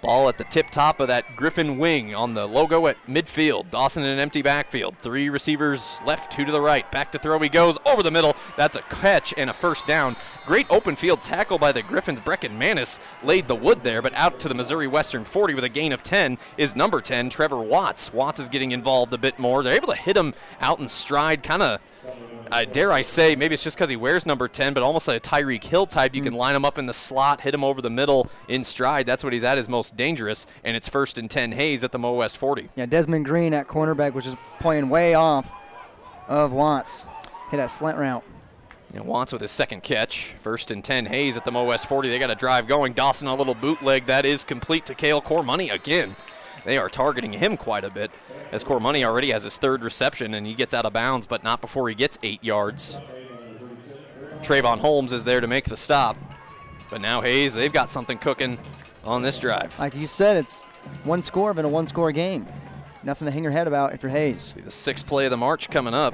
Ball 0.03 0.27
at 0.27 0.37
the 0.37 0.43
tip 0.43 0.69
top 0.69 0.99
of 0.99 1.07
that 1.07 1.37
Griffin 1.37 1.77
wing 1.77 2.13
on 2.13 2.33
the 2.33 2.45
logo 2.45 2.87
at 2.87 2.97
midfield. 3.07 3.71
Dawson 3.71 4.03
in 4.03 4.09
an 4.09 4.19
empty 4.19 4.41
backfield. 4.41 4.97
Three 4.97 5.29
receivers 5.29 5.97
left, 6.05 6.29
two 6.29 6.43
to 6.43 6.51
the 6.51 6.59
right. 6.59 6.89
Back 6.91 7.09
to 7.13 7.19
throw 7.19 7.39
he 7.39 7.47
goes 7.47 7.77
over 7.85 8.03
the 8.03 8.11
middle. 8.11 8.35
That's 8.57 8.75
a 8.75 8.81
catch 8.81 9.33
and 9.37 9.49
a 9.49 9.53
first 9.53 9.87
down. 9.87 10.17
Great 10.45 10.67
open 10.69 10.97
field 10.97 11.21
tackle 11.21 11.57
by 11.57 11.71
the 11.71 11.81
Griffins. 11.81 12.19
Brecken 12.19 12.57
Manis 12.57 12.99
laid 13.23 13.47
the 13.47 13.55
wood 13.55 13.81
there, 13.81 14.01
but 14.01 14.13
out 14.15 14.41
to 14.41 14.49
the 14.49 14.55
Missouri 14.55 14.87
Western 14.87 15.23
40 15.23 15.53
with 15.53 15.63
a 15.63 15.69
gain 15.69 15.93
of 15.93 16.03
10 16.03 16.37
is 16.57 16.75
number 16.75 16.99
10, 16.99 17.29
Trevor 17.29 17.61
Watts. 17.61 18.11
Watts 18.11 18.39
is 18.39 18.49
getting 18.49 18.71
involved 18.71 19.13
a 19.13 19.17
bit 19.17 19.39
more. 19.39 19.63
They're 19.63 19.73
able 19.73 19.87
to 19.87 19.95
hit 19.95 20.17
him 20.17 20.33
out 20.59 20.79
in 20.79 20.89
stride, 20.89 21.43
kind 21.43 21.61
of 21.61 21.79
uh, 22.51 22.65
dare 22.65 22.91
I 22.91 23.01
say, 23.01 23.35
maybe 23.35 23.53
it's 23.53 23.63
just 23.63 23.77
because 23.77 23.89
he 23.89 23.95
wears 23.95 24.25
number 24.25 24.47
10, 24.47 24.73
but 24.73 24.83
almost 24.83 25.07
like 25.07 25.17
a 25.17 25.19
Tyreek 25.19 25.63
Hill 25.63 25.85
type. 25.85 26.15
You 26.15 26.21
can 26.21 26.33
line 26.33 26.55
him 26.55 26.65
up 26.65 26.77
in 26.77 26.85
the 26.85 26.93
slot, 26.93 27.41
hit 27.41 27.53
him 27.53 27.63
over 27.63 27.81
the 27.81 27.89
middle 27.89 28.27
in 28.47 28.63
stride. 28.63 29.05
That's 29.05 29.23
what 29.23 29.33
he's 29.33 29.43
at 29.43 29.57
his 29.57 29.69
most 29.69 29.95
dangerous, 29.95 30.45
and 30.63 30.75
it's 30.77 30.87
first 30.87 31.17
and 31.17 31.29
10 31.29 31.53
Hays 31.53 31.83
at 31.83 31.91
the 31.91 31.99
Mo 31.99 32.13
West 32.13 32.37
40. 32.37 32.69
Yeah, 32.75 32.85
Desmond 32.85 33.25
Green 33.25 33.53
at 33.53 33.67
cornerback 33.67 34.13
which 34.13 34.25
is 34.25 34.35
playing 34.59 34.89
way 34.89 35.13
off 35.13 35.51
of 36.27 36.51
Watts. 36.51 37.05
Hit 37.51 37.57
that 37.57 37.71
slant 37.71 37.97
route. 37.97 38.23
And 38.93 39.05
Watts 39.05 39.33
with 39.33 39.41
his 39.41 39.51
second 39.51 39.81
catch. 39.81 40.35
First 40.39 40.69
and 40.69 40.83
10 40.83 41.07
Hays 41.07 41.35
at 41.35 41.45
the 41.45 41.51
Mo 41.51 41.65
West 41.65 41.87
40. 41.87 42.09
They 42.09 42.19
got 42.19 42.29
a 42.29 42.35
drive 42.35 42.67
going. 42.67 42.93
Dawson 42.93 43.27
a 43.27 43.35
little 43.35 43.55
bootleg. 43.55 44.05
That 44.05 44.25
is 44.25 44.43
complete 44.43 44.85
to 44.85 44.93
Kale 44.93 45.21
Cormoney 45.21 45.73
again. 45.73 46.15
They 46.65 46.77
are 46.77 46.89
targeting 46.89 47.33
him 47.33 47.57
quite 47.57 47.83
a 47.83 47.89
bit 47.89 48.11
as 48.51 48.63
Cormoney 48.63 49.03
already 49.03 49.31
has 49.31 49.43
his 49.43 49.57
third 49.57 49.83
reception 49.83 50.33
and 50.33 50.45
he 50.45 50.53
gets 50.53 50.73
out 50.73 50.85
of 50.85 50.93
bounds, 50.93 51.27
but 51.27 51.43
not 51.43 51.61
before 51.61 51.89
he 51.89 51.95
gets 51.95 52.17
eight 52.23 52.43
yards. 52.43 52.97
Trayvon 54.41 54.79
Holmes 54.79 55.11
is 55.11 55.23
there 55.23 55.41
to 55.41 55.47
make 55.47 55.65
the 55.65 55.77
stop. 55.77 56.17
But 56.89 57.01
now 57.01 57.21
Hays, 57.21 57.53
they've 57.53 57.73
got 57.73 57.89
something 57.89 58.17
cooking 58.17 58.59
on 59.03 59.21
this 59.21 59.39
drive. 59.39 59.77
Like 59.79 59.95
you 59.95 60.05
said, 60.05 60.37
it's 60.37 60.61
one 61.03 61.21
score 61.21 61.51
in 61.51 61.59
a 61.59 61.67
one 61.67 61.87
score 61.87 62.11
game. 62.11 62.45
Nothing 63.03 63.25
to 63.25 63.31
hang 63.31 63.43
your 63.43 63.51
head 63.51 63.67
about 63.67 63.93
if 63.93 64.03
you're 64.03 64.11
Hays. 64.11 64.53
The 64.63 64.71
sixth 64.71 65.07
play 65.07 65.25
of 65.25 65.31
the 65.31 65.37
march 65.37 65.69
coming 65.69 65.93
up. 65.93 66.13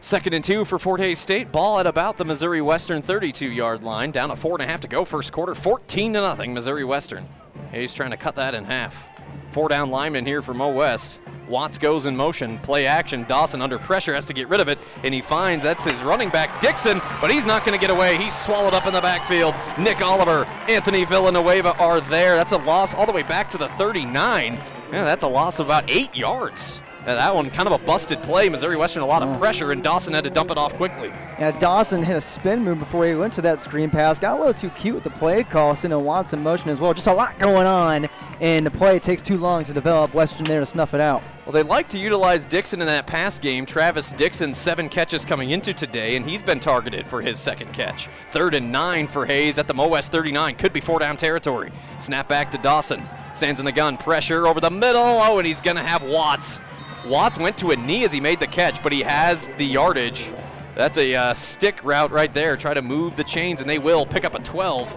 Second 0.00 0.32
and 0.32 0.44
two 0.44 0.64
for 0.64 0.78
Fort 0.78 1.00
Hays 1.00 1.18
State. 1.18 1.50
Ball 1.50 1.80
at 1.80 1.86
about 1.86 2.18
the 2.18 2.24
Missouri 2.24 2.62
Western 2.62 3.02
32-yard 3.02 3.82
line. 3.82 4.12
Down 4.12 4.28
to 4.28 4.36
four 4.36 4.54
and 4.54 4.62
a 4.62 4.66
half 4.66 4.80
to 4.80 4.88
go. 4.88 5.04
First 5.04 5.32
quarter, 5.32 5.54
14 5.54 6.12
to 6.14 6.20
nothing. 6.20 6.54
Missouri 6.54 6.84
Western. 6.84 7.28
Hays 7.70 7.92
trying 7.92 8.10
to 8.10 8.16
cut 8.16 8.36
that 8.36 8.54
in 8.54 8.64
half. 8.64 9.06
Four 9.50 9.68
down 9.68 9.90
lineman 9.90 10.24
here 10.24 10.42
for 10.42 10.54
Mo 10.54 10.72
West. 10.72 11.20
Watts 11.48 11.78
goes 11.78 12.04
in 12.06 12.14
motion, 12.14 12.58
play 12.58 12.86
action. 12.86 13.24
Dawson 13.24 13.62
under 13.62 13.78
pressure 13.78 14.14
has 14.14 14.26
to 14.26 14.34
get 14.34 14.48
rid 14.48 14.60
of 14.60 14.68
it, 14.68 14.78
and 15.02 15.14
he 15.14 15.22
finds 15.22 15.64
that's 15.64 15.84
his 15.84 15.98
running 16.00 16.28
back 16.28 16.60
Dixon, 16.60 17.00
but 17.20 17.30
he's 17.30 17.46
not 17.46 17.64
going 17.64 17.78
to 17.78 17.80
get 17.80 17.90
away. 17.90 18.18
He's 18.18 18.36
swallowed 18.36 18.74
up 18.74 18.86
in 18.86 18.92
the 18.92 19.00
backfield. 19.00 19.54
Nick 19.78 20.02
Oliver, 20.02 20.44
Anthony 20.68 21.04
Villanueva 21.06 21.76
are 21.78 22.00
there. 22.02 22.36
That's 22.36 22.52
a 22.52 22.58
loss 22.58 22.94
all 22.94 23.06
the 23.06 23.12
way 23.12 23.22
back 23.22 23.48
to 23.50 23.58
the 23.58 23.68
39. 23.68 24.54
Yeah, 24.54 25.04
that's 25.04 25.24
a 25.24 25.28
loss 25.28 25.58
of 25.58 25.66
about 25.66 25.88
eight 25.88 26.14
yards. 26.16 26.80
That 27.16 27.34
one 27.34 27.48
kind 27.48 27.66
of 27.66 27.80
a 27.80 27.84
busted 27.84 28.22
play. 28.22 28.50
Missouri 28.50 28.76
Western 28.76 29.02
a 29.02 29.06
lot 29.06 29.22
of 29.22 29.38
pressure, 29.38 29.72
and 29.72 29.82
Dawson 29.82 30.12
had 30.12 30.24
to 30.24 30.30
dump 30.30 30.50
it 30.50 30.58
off 30.58 30.74
quickly. 30.74 31.08
Yeah, 31.38 31.52
Dawson 31.58 32.02
hit 32.02 32.16
a 32.16 32.20
spin 32.20 32.62
move 32.62 32.78
before 32.78 33.06
he 33.06 33.14
went 33.14 33.32
to 33.34 33.42
that 33.42 33.62
screen 33.62 33.88
pass. 33.88 34.18
Got 34.18 34.36
a 34.36 34.38
little 34.38 34.52
too 34.52 34.68
cute 34.70 34.94
with 34.94 35.04
the 35.04 35.10
play 35.10 35.42
call, 35.42 35.74
sending 35.74 36.04
Watts 36.04 36.34
in 36.34 36.42
motion 36.42 36.68
as 36.68 36.80
well. 36.80 36.92
Just 36.92 37.06
a 37.06 37.12
lot 37.12 37.38
going 37.38 37.66
on, 37.66 38.08
and 38.40 38.66
the 38.66 38.70
play 38.70 38.98
takes 38.98 39.22
too 39.22 39.38
long 39.38 39.64
to 39.64 39.72
develop. 39.72 40.12
Western 40.12 40.44
there 40.44 40.60
to 40.60 40.66
snuff 40.66 40.92
it 40.92 41.00
out. 41.00 41.22
Well, 41.46 41.54
they 41.54 41.62
like 41.62 41.88
to 41.90 41.98
utilize 41.98 42.44
Dixon 42.44 42.82
in 42.82 42.86
that 42.88 43.06
pass 43.06 43.38
game. 43.38 43.64
Travis 43.64 44.12
Dixon, 44.12 44.52
seven 44.52 44.90
catches 44.90 45.24
coming 45.24 45.48
into 45.48 45.72
today, 45.72 46.14
and 46.14 46.28
he's 46.28 46.42
been 46.42 46.60
targeted 46.60 47.06
for 47.06 47.22
his 47.22 47.40
second 47.40 47.72
catch. 47.72 48.08
Third 48.28 48.54
and 48.54 48.70
nine 48.70 49.06
for 49.06 49.24
Hays 49.24 49.56
at 49.56 49.66
the 49.66 49.72
Mo 49.72 49.88
West 49.88 50.12
39. 50.12 50.56
Could 50.56 50.74
be 50.74 50.82
four 50.82 50.98
down 50.98 51.16
territory. 51.16 51.72
Snap 51.96 52.28
back 52.28 52.50
to 52.50 52.58
Dawson. 52.58 53.02
Stands 53.32 53.60
in 53.60 53.64
the 53.64 53.72
gun. 53.72 53.96
Pressure 53.96 54.46
over 54.46 54.60
the 54.60 54.70
middle. 54.70 55.00
Oh, 55.00 55.38
and 55.38 55.46
he's 55.46 55.62
going 55.62 55.76
to 55.76 55.82
have 55.82 56.02
Watts. 56.02 56.60
Watts 57.08 57.38
went 57.38 57.56
to 57.58 57.70
a 57.70 57.76
knee 57.76 58.04
as 58.04 58.12
he 58.12 58.20
made 58.20 58.38
the 58.38 58.46
catch, 58.46 58.82
but 58.82 58.92
he 58.92 59.00
has 59.00 59.48
the 59.56 59.64
yardage. 59.64 60.30
That's 60.74 60.98
a 60.98 61.14
uh, 61.14 61.34
stick 61.34 61.82
route 61.82 62.10
right 62.10 62.32
there. 62.32 62.56
Try 62.56 62.74
to 62.74 62.82
move 62.82 63.16
the 63.16 63.24
chains, 63.24 63.60
and 63.60 63.68
they 63.68 63.78
will 63.78 64.04
pick 64.04 64.24
up 64.24 64.34
a 64.34 64.40
12 64.40 64.96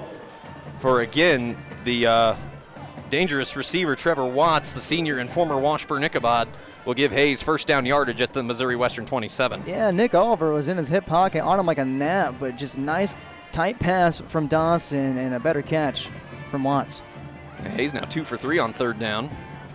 for, 0.79 1.01
again, 1.01 1.57
the 1.85 2.05
uh, 2.05 2.35
dangerous 3.09 3.55
receiver 3.55 3.95
Trevor 3.95 4.25
Watts, 4.25 4.73
the 4.73 4.81
senior 4.81 5.19
and 5.19 5.31
former 5.31 5.57
Washburn 5.57 6.03
Ichabod, 6.03 6.49
will 6.85 6.93
give 6.93 7.11
Hays 7.11 7.41
first 7.41 7.65
down 7.65 7.85
yardage 7.85 8.21
at 8.21 8.33
the 8.33 8.43
Missouri 8.43 8.75
Western 8.75 9.05
27. 9.05 9.63
Yeah, 9.65 9.91
Nick 9.91 10.13
Oliver 10.13 10.51
was 10.51 10.67
in 10.67 10.77
his 10.77 10.89
hip 10.89 11.05
pocket 11.05 11.41
on 11.41 11.59
him 11.59 11.65
like 11.65 11.77
a 11.77 11.85
nap, 11.85 12.35
but 12.39 12.57
just 12.57 12.77
nice 12.77 13.15
tight 13.51 13.79
pass 13.79 14.21
from 14.27 14.47
Dawson 14.47 15.17
and 15.17 15.33
a 15.33 15.39
better 15.39 15.61
catch 15.61 16.09
from 16.49 16.63
Watts. 16.63 17.01
Hays 17.63 17.93
now 17.93 18.01
two 18.01 18.23
for 18.23 18.37
three 18.37 18.59
on 18.59 18.73
third 18.73 18.99
down. 18.99 19.29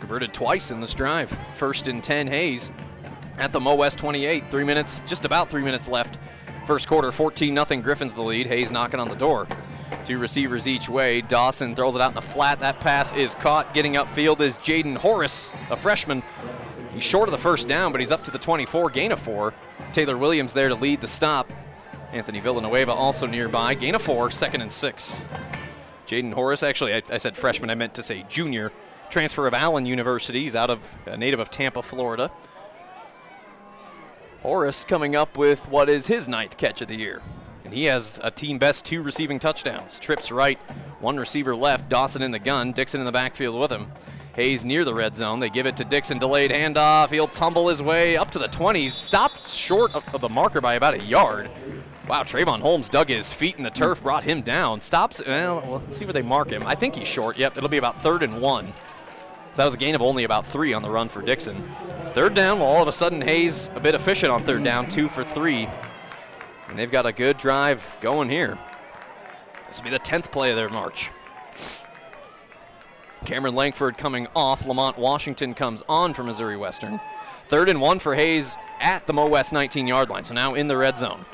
Converted 0.06 0.32
twice 0.32 0.70
in 0.70 0.78
this 0.78 0.94
drive. 0.94 1.36
First 1.56 1.88
and 1.88 2.00
10 2.00 2.28
Hays 2.28 2.70
at 3.38 3.52
the 3.52 3.58
Mo 3.58 3.74
West 3.74 3.98
28. 3.98 4.48
Three 4.52 4.62
minutes, 4.62 5.02
just 5.04 5.24
about 5.24 5.50
three 5.50 5.62
minutes 5.62 5.88
left. 5.88 6.20
First 6.64 6.86
quarter, 6.86 7.10
14 7.10 7.56
0 7.56 7.82
Griffins 7.82 8.14
the 8.14 8.22
lead. 8.22 8.46
Hays 8.46 8.70
knocking 8.70 9.00
on 9.00 9.08
the 9.08 9.16
door. 9.16 9.48
Two 10.04 10.20
receivers 10.20 10.68
each 10.68 10.88
way. 10.88 11.22
Dawson 11.22 11.74
throws 11.74 11.96
it 11.96 12.00
out 12.00 12.12
in 12.12 12.14
the 12.14 12.22
flat. 12.22 12.60
That 12.60 12.78
pass 12.78 13.12
is 13.16 13.34
caught. 13.34 13.74
Getting 13.74 13.94
upfield 13.94 14.38
is 14.38 14.56
Jaden 14.58 14.96
Horace, 14.96 15.50
a 15.70 15.76
freshman. 15.76 16.22
He's 16.94 17.02
short 17.02 17.26
of 17.26 17.32
the 17.32 17.38
first 17.38 17.66
down, 17.66 17.90
but 17.90 18.00
he's 18.00 18.12
up 18.12 18.22
to 18.26 18.30
the 18.30 18.38
24, 18.38 18.90
gain 18.90 19.10
of 19.10 19.18
four. 19.18 19.54
Taylor 19.92 20.16
Williams 20.16 20.54
there 20.54 20.68
to 20.68 20.76
lead 20.76 21.00
the 21.00 21.08
stop. 21.08 21.52
Anthony 22.12 22.38
Villanueva 22.38 22.92
also 22.92 23.26
nearby. 23.26 23.74
Gain 23.74 23.96
of 23.96 24.02
four, 24.02 24.30
second 24.30 24.60
and 24.60 24.70
six. 24.70 25.24
Jaden 26.06 26.32
Horace, 26.32 26.62
actually, 26.62 26.94
I, 26.94 27.02
I, 27.10 27.18
said 27.18 27.36
freshman, 27.36 27.70
I 27.70 27.74
meant 27.74 27.94
to 27.94 28.04
say 28.04 28.24
junior. 28.28 28.70
Transfer 29.10 29.46
of 29.46 29.54
Allen 29.54 29.86
University. 29.86 30.42
He's 30.42 30.56
out 30.56 30.70
of 30.70 30.82
a 31.06 31.16
native 31.16 31.40
of 31.40 31.50
Tampa, 31.50 31.82
Florida. 31.82 32.30
Horace 34.42 34.84
coming 34.84 35.16
up 35.16 35.36
with 35.36 35.68
what 35.68 35.88
is 35.88 36.06
his 36.06 36.28
ninth 36.28 36.56
catch 36.56 36.80
of 36.80 36.88
the 36.88 36.96
year. 36.96 37.22
And 37.64 37.74
he 37.74 37.84
has 37.86 38.20
a 38.22 38.30
team 38.30 38.58
best 38.58 38.84
two 38.84 39.02
receiving 39.02 39.38
touchdowns. 39.38 39.98
Trips 39.98 40.30
right, 40.30 40.58
one 41.00 41.16
receiver 41.16 41.56
left. 41.56 41.88
Dawson 41.88 42.22
in 42.22 42.30
the 42.30 42.38
gun, 42.38 42.72
Dixon 42.72 43.00
in 43.00 43.06
the 43.06 43.12
backfield 43.12 43.58
with 43.58 43.72
him. 43.72 43.90
Hays 44.34 44.64
near 44.64 44.84
the 44.84 44.94
red 44.94 45.16
zone. 45.16 45.40
They 45.40 45.50
give 45.50 45.66
it 45.66 45.76
to 45.78 45.84
Dixon, 45.84 46.18
delayed 46.18 46.50
handoff. 46.50 47.10
He'll 47.10 47.26
tumble 47.26 47.68
his 47.68 47.82
way 47.82 48.16
up 48.16 48.30
to 48.32 48.38
the 48.38 48.48
20s. 48.48 48.90
Stopped 48.90 49.48
short 49.48 49.94
of 49.94 50.20
the 50.20 50.28
marker 50.28 50.60
by 50.60 50.74
about 50.74 50.94
a 50.94 51.02
yard. 51.02 51.50
Wow, 52.06 52.22
Trayvon 52.22 52.60
Holmes 52.60 52.88
dug 52.88 53.08
his 53.08 53.32
feet 53.32 53.56
in 53.56 53.64
the 53.64 53.70
turf, 53.70 54.00
brought 54.00 54.22
him 54.22 54.42
down. 54.42 54.80
Stops, 54.80 55.20
well, 55.26 55.80
let's 55.84 55.96
see 55.96 56.04
where 56.04 56.12
they 56.12 56.22
mark 56.22 56.50
him. 56.50 56.64
I 56.64 56.76
think 56.76 56.94
he's 56.94 57.08
short. 57.08 57.36
Yep, 57.36 57.56
it'll 57.56 57.68
be 57.68 57.78
about 57.78 58.00
third 58.00 58.22
and 58.22 58.40
one. 58.40 58.72
So 59.56 59.62
that 59.62 59.68
was 59.68 59.74
a 59.74 59.78
gain 59.78 59.94
of 59.94 60.02
only 60.02 60.24
about 60.24 60.44
three 60.44 60.74
on 60.74 60.82
the 60.82 60.90
run 60.90 61.08
for 61.08 61.22
Dixon. 61.22 61.66
Third 62.12 62.34
down, 62.34 62.58
well, 62.58 62.68
all 62.68 62.82
of 62.82 62.88
a 62.88 62.92
sudden 62.92 63.22
Hays 63.22 63.70
a 63.74 63.80
bit 63.80 63.94
efficient 63.94 64.30
on 64.30 64.44
third 64.44 64.62
down, 64.62 64.86
two 64.86 65.08
for 65.08 65.24
three. 65.24 65.66
And 66.68 66.78
they've 66.78 66.90
got 66.90 67.06
a 67.06 67.12
good 67.12 67.38
drive 67.38 67.96
going 68.02 68.28
here. 68.28 68.58
This 69.66 69.78
will 69.78 69.84
be 69.84 69.90
the 69.90 69.98
10th 69.98 70.30
play 70.30 70.50
of 70.50 70.56
their 70.56 70.68
march. 70.68 71.10
Cameron 73.24 73.54
Langford 73.54 73.96
coming 73.96 74.28
off. 74.36 74.66
Lamont 74.66 74.98
Washington 74.98 75.54
comes 75.54 75.82
on 75.88 76.12
for 76.12 76.22
Missouri 76.22 76.58
Western. 76.58 77.00
Third 77.48 77.70
and 77.70 77.80
one 77.80 77.98
for 77.98 78.14
Hays 78.14 78.56
at 78.78 79.06
the 79.06 79.14
Mo 79.14 79.26
West 79.26 79.54
19 79.54 79.86
yard 79.86 80.10
line, 80.10 80.24
so 80.24 80.34
now 80.34 80.52
in 80.52 80.68
the 80.68 80.76
red 80.76 80.98
zone. 80.98 81.24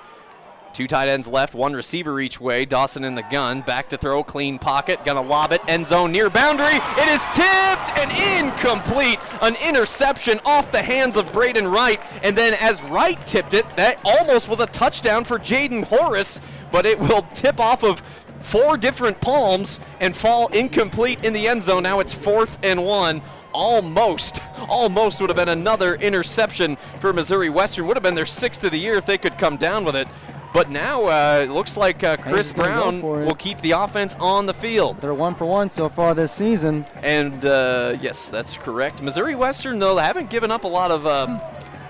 Two 0.73 0.87
tight 0.87 1.09
ends 1.09 1.29
left, 1.29 1.55
one 1.55 1.75
receiver 1.75 2.19
each 2.19 2.41
way. 2.41 2.65
Dawson 2.65 3.05
in 3.05 3.15
the 3.15 3.23
gun, 3.25 3.61
back 3.61 3.91
to 3.91 3.99
throw, 3.99 4.25
clean 4.25 4.59
pocket, 4.59 5.05
gonna 5.05 5.21
lob 5.21 5.53
it, 5.53 5.61
end 5.69 5.87
zone 5.87 6.13
near 6.13 6.31
boundary. 6.31 6.81
It 6.97 7.09
is 7.11 7.27
tipped 7.27 7.99
and 7.99 8.11
incomplete. 8.41 9.19
An 9.43 9.55
interception 9.69 10.41
off 10.47 10.73
the 10.73 10.83
hands 10.83 11.19
of 11.19 11.31
Braden 11.31 11.69
Wright, 11.69 12.01
and 12.23 12.37
then 12.37 12.55
as 12.59 12.83
Wright 12.85 13.19
tipped 13.27 13.53
it, 13.53 13.67
that 13.77 14.01
almost 14.03 14.49
was 14.49 14.61
a 14.61 14.67
touchdown 14.67 15.25
for 15.25 15.39
Jaden 15.39 15.85
Horace, 15.85 16.41
but 16.71 16.87
it 16.87 16.99
will 16.99 17.27
tip 17.35 17.61
off 17.61 17.85
of 17.85 18.01
four 18.41 18.79
different 18.79 19.21
palms 19.21 19.79
and 20.01 20.17
fall 20.17 20.49
incomplete 20.49 21.25
in 21.25 21.35
the 21.35 21.49
end 21.49 21.61
zone. 21.61 21.83
Now 21.83 22.01
it's 22.01 22.15
fourth 22.15 22.59
and 22.63 22.83
one. 22.85 23.21
Almost, 23.55 24.41
almost 24.67 25.21
would 25.21 25.29
have 25.29 25.37
been 25.37 25.51
another 25.51 25.97
interception 25.97 26.79
for 27.01 27.13
Missouri 27.13 27.51
Western. 27.51 27.87
Would 27.87 27.99
have 27.99 28.03
been 28.03 28.15
their 28.15 28.25
sixth 28.25 28.65
of 28.65 28.71
the 28.71 28.79
year 28.79 28.95
if 28.95 29.05
they 29.05 29.19
could 29.19 29.37
come 29.37 29.59
down 29.59 29.85
with 29.85 29.95
it. 29.95 30.09
But 30.53 30.71
now 30.71 31.05
uh, 31.07 31.41
it 31.45 31.51
looks 31.51 31.77
like 31.77 32.05
uh, 32.05 32.17
Chris 32.19 32.53
Hayes 32.53 32.53
gonna 32.53 32.93
go 32.93 33.01
Brown 33.01 33.25
will 33.25 33.35
keep 33.35 33.59
the 33.61 33.71
offense 33.71 34.17
on 34.21 34.45
the 34.47 34.53
field. 34.55 34.99
They're 34.99 35.15
one 35.15 35.35
for 35.35 35.47
one 35.47 35.71
so 35.71 35.89
far 35.89 36.15
this 36.15 36.33
season. 36.33 36.85
And 37.03 37.45
uh, 37.45 37.97
yes, 38.01 38.29
that's 38.29 38.57
correct. 38.59 39.01
Missouri 39.01 39.35
Western, 39.35 39.79
though, 39.79 39.95
they 39.95 40.03
haven't 40.03 40.29
given 40.29 40.51
up 40.51 40.65
a 40.65 40.69
lot 40.69 40.91
of 40.91 41.07
um, 41.07 41.41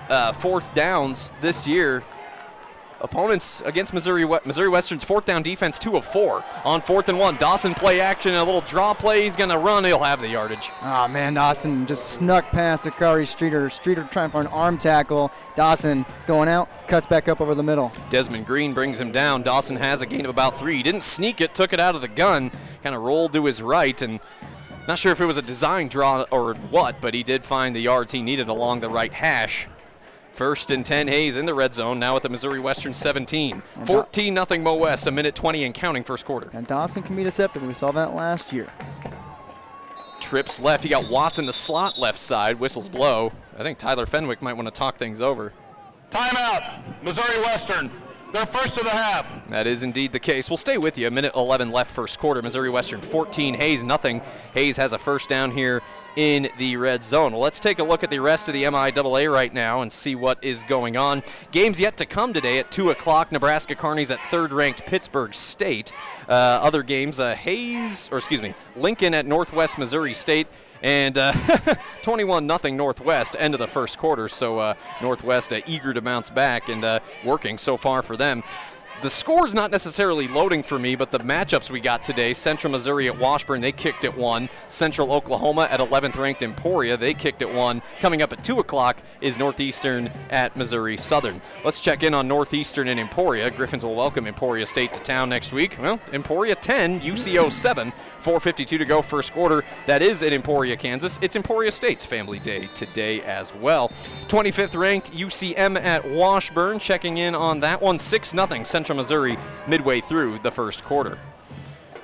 uh, 0.09 0.31
fourth 0.31 0.73
downs 0.73 1.31
this 1.41 1.67
year. 1.67 2.03
Opponents 3.03 3.61
against 3.65 3.93
Missouri 3.93 4.25
Missouri 4.45 4.69
Western's 4.69 5.03
fourth 5.03 5.25
down 5.25 5.43
defense, 5.43 5.77
two 5.77 5.97
of 5.97 6.05
four 6.05 6.41
on 6.63 6.79
fourth 6.79 7.09
and 7.09 7.19
one. 7.19 7.35
Dawson 7.35 7.75
play 7.75 7.99
action, 7.99 8.33
a 8.33 8.43
little 8.43 8.61
draw 8.61 8.93
play. 8.93 9.23
He's 9.23 9.35
going 9.35 9.49
to 9.49 9.57
run. 9.57 9.83
He'll 9.83 9.99
have 9.99 10.21
the 10.21 10.29
yardage. 10.29 10.71
Oh 10.81 11.09
man, 11.09 11.33
Dawson 11.33 11.85
just 11.85 12.11
snuck 12.11 12.49
past 12.51 12.83
Dakari 12.83 13.27
Streeter. 13.27 13.69
Streeter 13.69 14.03
trying 14.03 14.31
for 14.31 14.39
an 14.39 14.47
arm 14.47 14.77
tackle. 14.77 15.31
Dawson 15.57 16.05
going 16.27 16.47
out, 16.47 16.69
cuts 16.87 17.05
back 17.05 17.27
up 17.27 17.41
over 17.41 17.53
the 17.53 17.61
middle. 17.61 17.91
Desmond 18.09 18.45
Green 18.45 18.73
brings 18.73 19.01
him 19.01 19.11
down. 19.11 19.43
Dawson 19.43 19.75
has 19.75 20.01
a 20.01 20.05
gain 20.05 20.23
of 20.23 20.29
about 20.29 20.57
three. 20.57 20.77
He 20.77 20.83
didn't 20.83 21.03
sneak 21.03 21.41
it, 21.41 21.53
took 21.53 21.73
it 21.73 21.81
out 21.81 21.95
of 21.95 22.01
the 22.01 22.07
gun, 22.07 22.51
kind 22.83 22.95
of 22.95 23.01
rolled 23.01 23.33
to 23.33 23.43
his 23.43 23.61
right, 23.61 24.01
and 24.01 24.21
not 24.87 24.97
sure 24.97 25.11
if 25.11 25.19
it 25.19 25.25
was 25.25 25.35
a 25.35 25.41
design 25.41 25.89
draw 25.89 26.25
or 26.31 26.53
what, 26.53 27.01
but 27.01 27.13
he 27.13 27.23
did 27.23 27.45
find 27.45 27.75
the 27.75 27.81
yards 27.81 28.13
he 28.13 28.21
needed 28.21 28.47
along 28.47 28.79
the 28.79 28.89
right 28.89 29.11
hash. 29.11 29.67
First 30.33 30.71
and 30.71 30.83
10 30.83 31.09
Hays 31.09 31.37
in 31.37 31.45
the 31.45 31.53
red 31.53 31.75
zone, 31.75 31.99
now 31.99 32.15
at 32.15 32.23
the 32.23 32.29
Missouri 32.29 32.59
Western 32.59 32.95
17. 32.95 33.61
14 33.85 34.35
0 34.35 34.61
Mo 34.61 34.75
West, 34.75 35.05
a 35.05 35.11
minute 35.11 35.35
20 35.35 35.63
and 35.63 35.75
counting 35.75 36.03
first 36.03 36.25
quarter. 36.25 36.49
And 36.53 36.65
Dawson 36.65 37.03
can 37.03 37.15
be 37.15 37.23
deceptive. 37.23 37.61
We 37.61 37.75
saw 37.75 37.91
that 37.91 38.15
last 38.15 38.51
year. 38.51 38.67
Trips 40.19 40.59
left. 40.59 40.83
He 40.83 40.89
got 40.89 41.07
Watts 41.07 41.37
in 41.37 41.45
the 41.45 41.53
slot 41.53 41.99
left 41.99 42.17
side. 42.17 42.59
Whistles 42.59 42.89
blow. 42.89 43.31
I 43.55 43.61
think 43.61 43.77
Tyler 43.77 44.07
Fenwick 44.07 44.41
might 44.41 44.53
want 44.53 44.65
to 44.67 44.71
talk 44.71 44.97
things 44.97 45.21
over. 45.21 45.53
Timeout. 46.09 47.03
Missouri 47.03 47.39
Western. 47.43 47.91
Their 48.33 48.47
first 48.47 48.77
of 48.77 48.83
the 48.83 48.89
half. 48.89 49.27
That 49.49 49.67
is 49.67 49.83
indeed 49.83 50.11
the 50.11 50.19
case. 50.19 50.49
We'll 50.49 50.57
stay 50.57 50.79
with 50.79 50.97
you. 50.97 51.05
A 51.05 51.11
minute 51.11 51.33
11 51.35 51.71
left 51.71 51.91
first 51.91 52.17
quarter. 52.17 52.41
Missouri 52.41 52.71
Western 52.71 52.99
14, 52.99 53.53
Hays 53.53 53.83
nothing. 53.83 54.23
Hays 54.55 54.75
has 54.77 54.91
a 54.91 54.97
first 54.97 55.29
down 55.29 55.51
here 55.51 55.83
in 56.15 56.49
the 56.57 56.75
red 56.77 57.03
zone. 57.03 57.33
Well, 57.33 57.41
let's 57.41 57.59
take 57.59 57.77
a 57.77 57.83
look 57.83 58.03
at 58.03 58.09
the 58.09 58.17
rest 58.17 58.47
of 58.47 58.55
the 58.55 58.63
MIAA 58.63 59.31
right 59.31 59.53
now 59.53 59.83
and 59.83 59.93
see 59.93 60.15
what 60.15 60.43
is 60.43 60.63
going 60.63 60.97
on. 60.97 61.21
Games 61.51 61.79
yet 61.79 61.95
to 61.97 62.07
come 62.07 62.33
today 62.33 62.57
at 62.57 62.71
2 62.71 62.89
o'clock. 62.89 63.31
Nebraska 63.31 63.75
Carnies 63.75 64.09
at 64.09 64.19
third-ranked 64.31 64.83
Pittsburg 64.87 65.35
State. 65.35 65.93
Uh, 66.27 66.31
other 66.31 66.81
games, 66.81 67.19
uh, 67.19 67.35
Hays, 67.35 68.09
or 68.11 68.17
excuse 68.17 68.41
me, 68.41 68.55
Lincoln 68.75 69.13
at 69.13 69.27
Northwest 69.27 69.77
Missouri 69.77 70.15
State. 70.15 70.47
And 70.83 71.17
uh, 71.17 71.33
21 72.03 72.45
nothing 72.45 72.77
Northwest, 72.77 73.35
end 73.39 73.55
of 73.55 73.59
the 73.59 73.67
first 73.67 73.97
quarter. 73.97 74.27
So 74.27 74.59
uh, 74.59 74.73
Northwest 75.01 75.53
uh, 75.53 75.61
eager 75.65 75.93
to 75.93 76.01
bounce 76.01 76.29
back 76.29 76.69
and 76.69 76.83
uh, 76.83 76.99
working 77.25 77.57
so 77.57 77.77
far 77.77 78.03
for 78.03 78.15
them. 78.15 78.43
The 79.03 79.09
score's 79.09 79.53
not 79.53 79.69
necessarily 79.69 80.29
loading 80.29 80.63
for 80.63 80.79
me, 80.79 80.95
but 80.95 81.11
the 81.11 81.19
matchups 81.19 81.69
we 81.69 81.81
got 81.81 82.05
today 82.05 82.31
Central 82.31 82.71
Missouri 82.71 83.07
at 83.07 83.19
Washburn, 83.19 83.59
they 83.59 83.73
kicked 83.73 84.05
at 84.05 84.17
1. 84.17 84.47
Central 84.69 85.11
Oklahoma 85.11 85.67
at 85.69 85.81
11th 85.81 86.15
ranked 86.15 86.41
Emporia, 86.41 86.95
they 86.95 87.13
kicked 87.13 87.41
at 87.41 87.53
1. 87.53 87.81
Coming 87.99 88.21
up 88.21 88.31
at 88.31 88.45
2 88.45 88.59
o'clock 88.59 88.95
is 89.19 89.37
Northeastern 89.37 90.07
at 90.29 90.55
Missouri 90.55 90.95
Southern. 90.95 91.41
Let's 91.65 91.79
check 91.79 92.03
in 92.03 92.13
on 92.13 92.29
Northeastern 92.29 92.87
and 92.87 92.97
Emporia. 92.97 93.51
Griffins 93.51 93.83
will 93.83 93.95
welcome 93.95 94.25
Emporia 94.25 94.65
State 94.65 94.93
to 94.93 95.01
town 95.01 95.27
next 95.27 95.51
week. 95.51 95.75
Well, 95.81 95.99
Emporia 96.13 96.55
10, 96.55 97.01
UCO 97.01 97.51
7. 97.51 97.91
4.52 98.23 98.65
to 98.65 98.85
go 98.85 99.01
first 99.01 99.33
quarter. 99.33 99.63
That 99.85 100.01
is 100.01 100.21
in 100.21 100.33
Emporia, 100.33 100.77
Kansas. 100.77 101.19
It's 101.21 101.35
Emporia 101.35 101.71
State's 101.71 102.05
Family 102.05 102.39
Day 102.39 102.69
today 102.73 103.21
as 103.21 103.53
well. 103.53 103.89
25th 104.27 104.75
ranked 104.75 105.11
UCM 105.11 105.79
at 105.81 106.09
Washburn. 106.09 106.79
Checking 106.79 107.17
in 107.17 107.35
on 107.35 107.59
that 107.59 107.81
one. 107.81 107.99
6 107.99 108.29
0 108.29 108.63
Central 108.63 108.95
Missouri 108.95 109.37
midway 109.67 110.01
through 110.01 110.39
the 110.39 110.51
first 110.51 110.83
quarter. 110.83 111.19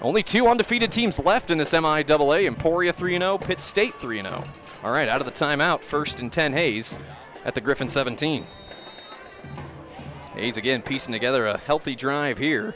Only 0.01 0.23
two 0.23 0.47
undefeated 0.47 0.91
teams 0.91 1.19
left 1.19 1.51
in 1.51 1.58
this 1.58 1.73
MIAA. 1.73 2.45
Emporia 2.45 2.93
3 2.93 3.17
0, 3.17 3.38
Pitt 3.38 3.60
State 3.60 3.95
3 3.95 4.21
0. 4.21 4.43
All 4.84 4.91
right, 4.91 5.10
out 5.10 5.19
of 5.19 5.25
the 5.25 5.32
timeout, 5.32 5.82
first 5.82 6.21
and 6.21 6.32
10 6.32 6.53
Hays 6.53 6.97
at 7.43 7.53
the 7.53 7.62
Griffin 7.62 7.89
17. 7.89 8.45
Hays 10.36 10.55
again 10.55 10.82
piecing 10.82 11.12
together 11.12 11.45
a 11.47 11.58
healthy 11.58 11.95
drive 11.95 12.38
here. 12.38 12.75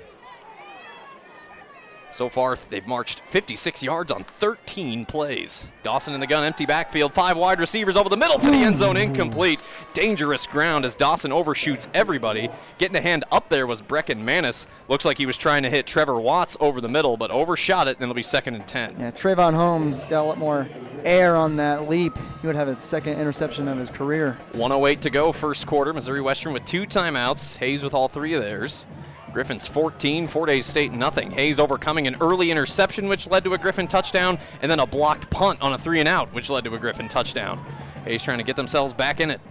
So 2.15 2.29
far, 2.29 2.55
they've 2.55 2.85
marched 2.85 3.21
56 3.21 3.81
yards 3.81 4.11
on 4.11 4.23
13 4.23 5.05
plays. 5.05 5.67
Dawson 5.81 6.13
in 6.13 6.19
the 6.19 6.27
gun, 6.27 6.43
empty 6.43 6.65
backfield, 6.65 7.13
five 7.13 7.37
wide 7.37 7.59
receivers 7.59 7.97
over 7.97 8.07
the 8.07 8.17
middle 8.17 8.37
to 8.37 8.51
the 8.51 8.57
end 8.57 8.77
zone, 8.77 8.97
incomplete. 8.97 9.59
Dangerous 9.93 10.45
ground 10.45 10.85
as 10.85 10.95
Dawson 10.95 11.31
overshoots 11.31 11.87
everybody. 11.93 12.49
Getting 12.77 12.95
a 12.95 13.01
hand 13.01 13.25
up 13.31 13.49
there 13.49 13.65
was 13.65 13.81
Brecken 13.81 14.19
Manis. 14.19 14.67
Looks 14.87 15.05
like 15.05 15.17
he 15.17 15.25
was 15.25 15.37
trying 15.37 15.63
to 15.63 15.69
hit 15.69 15.87
Trevor 15.87 16.19
Watts 16.19 16.55
over 16.59 16.81
the 16.81 16.89
middle, 16.89 17.17
but 17.17 17.31
overshot 17.31 17.87
it, 17.87 17.95
and 17.95 18.03
it'll 18.03 18.13
be 18.13 18.21
second 18.21 18.55
and 18.55 18.67
10. 18.67 18.99
Yeah, 18.99 19.11
Trayvon 19.11 19.55
Holmes 19.55 20.05
got 20.05 20.21
a 20.21 20.23
lot 20.23 20.37
more 20.37 20.69
air 21.03 21.35
on 21.35 21.55
that 21.55 21.89
leap. 21.89 22.17
He 22.41 22.47
would 22.47 22.55
have 22.55 22.67
his 22.67 22.81
second 22.81 23.19
interception 23.19 23.67
of 23.67 23.77
his 23.77 23.89
career. 23.89 24.37
108 24.53 25.01
to 25.01 25.09
go, 25.09 25.31
first 25.31 25.65
quarter. 25.65 25.93
Missouri 25.93 26.21
Western 26.21 26.53
with 26.53 26.65
two 26.65 26.83
timeouts. 26.83 27.57
Hays 27.57 27.83
with 27.83 27.93
all 27.93 28.07
three 28.07 28.33
of 28.33 28.41
theirs. 28.41 28.85
Griffins 29.33 29.65
14, 29.65 30.27
Fort 30.27 30.49
Hays 30.49 30.65
State 30.65 30.93
nothing. 30.93 31.31
Hays 31.31 31.59
overcoming 31.59 32.05
an 32.05 32.15
early 32.21 32.51
interception, 32.51 33.07
which 33.07 33.29
led 33.29 33.43
to 33.43 33.53
a 33.53 33.57
Griffin 33.57 33.87
touchdown, 33.87 34.37
and 34.61 34.69
then 34.69 34.79
a 34.79 34.85
blocked 34.85 35.29
punt 35.29 35.61
on 35.61 35.73
a 35.73 35.77
three 35.77 35.99
and 35.99 36.07
out, 36.07 36.31
which 36.33 36.49
led 36.49 36.63
to 36.65 36.73
a 36.73 36.79
Griffin 36.79 37.07
touchdown. 37.07 37.63
Hays 38.05 38.21
trying 38.21 38.37
to 38.37 38.43
get 38.43 38.55
themselves 38.55 38.93
back 38.93 39.19
in 39.19 39.31
it. 39.31 39.41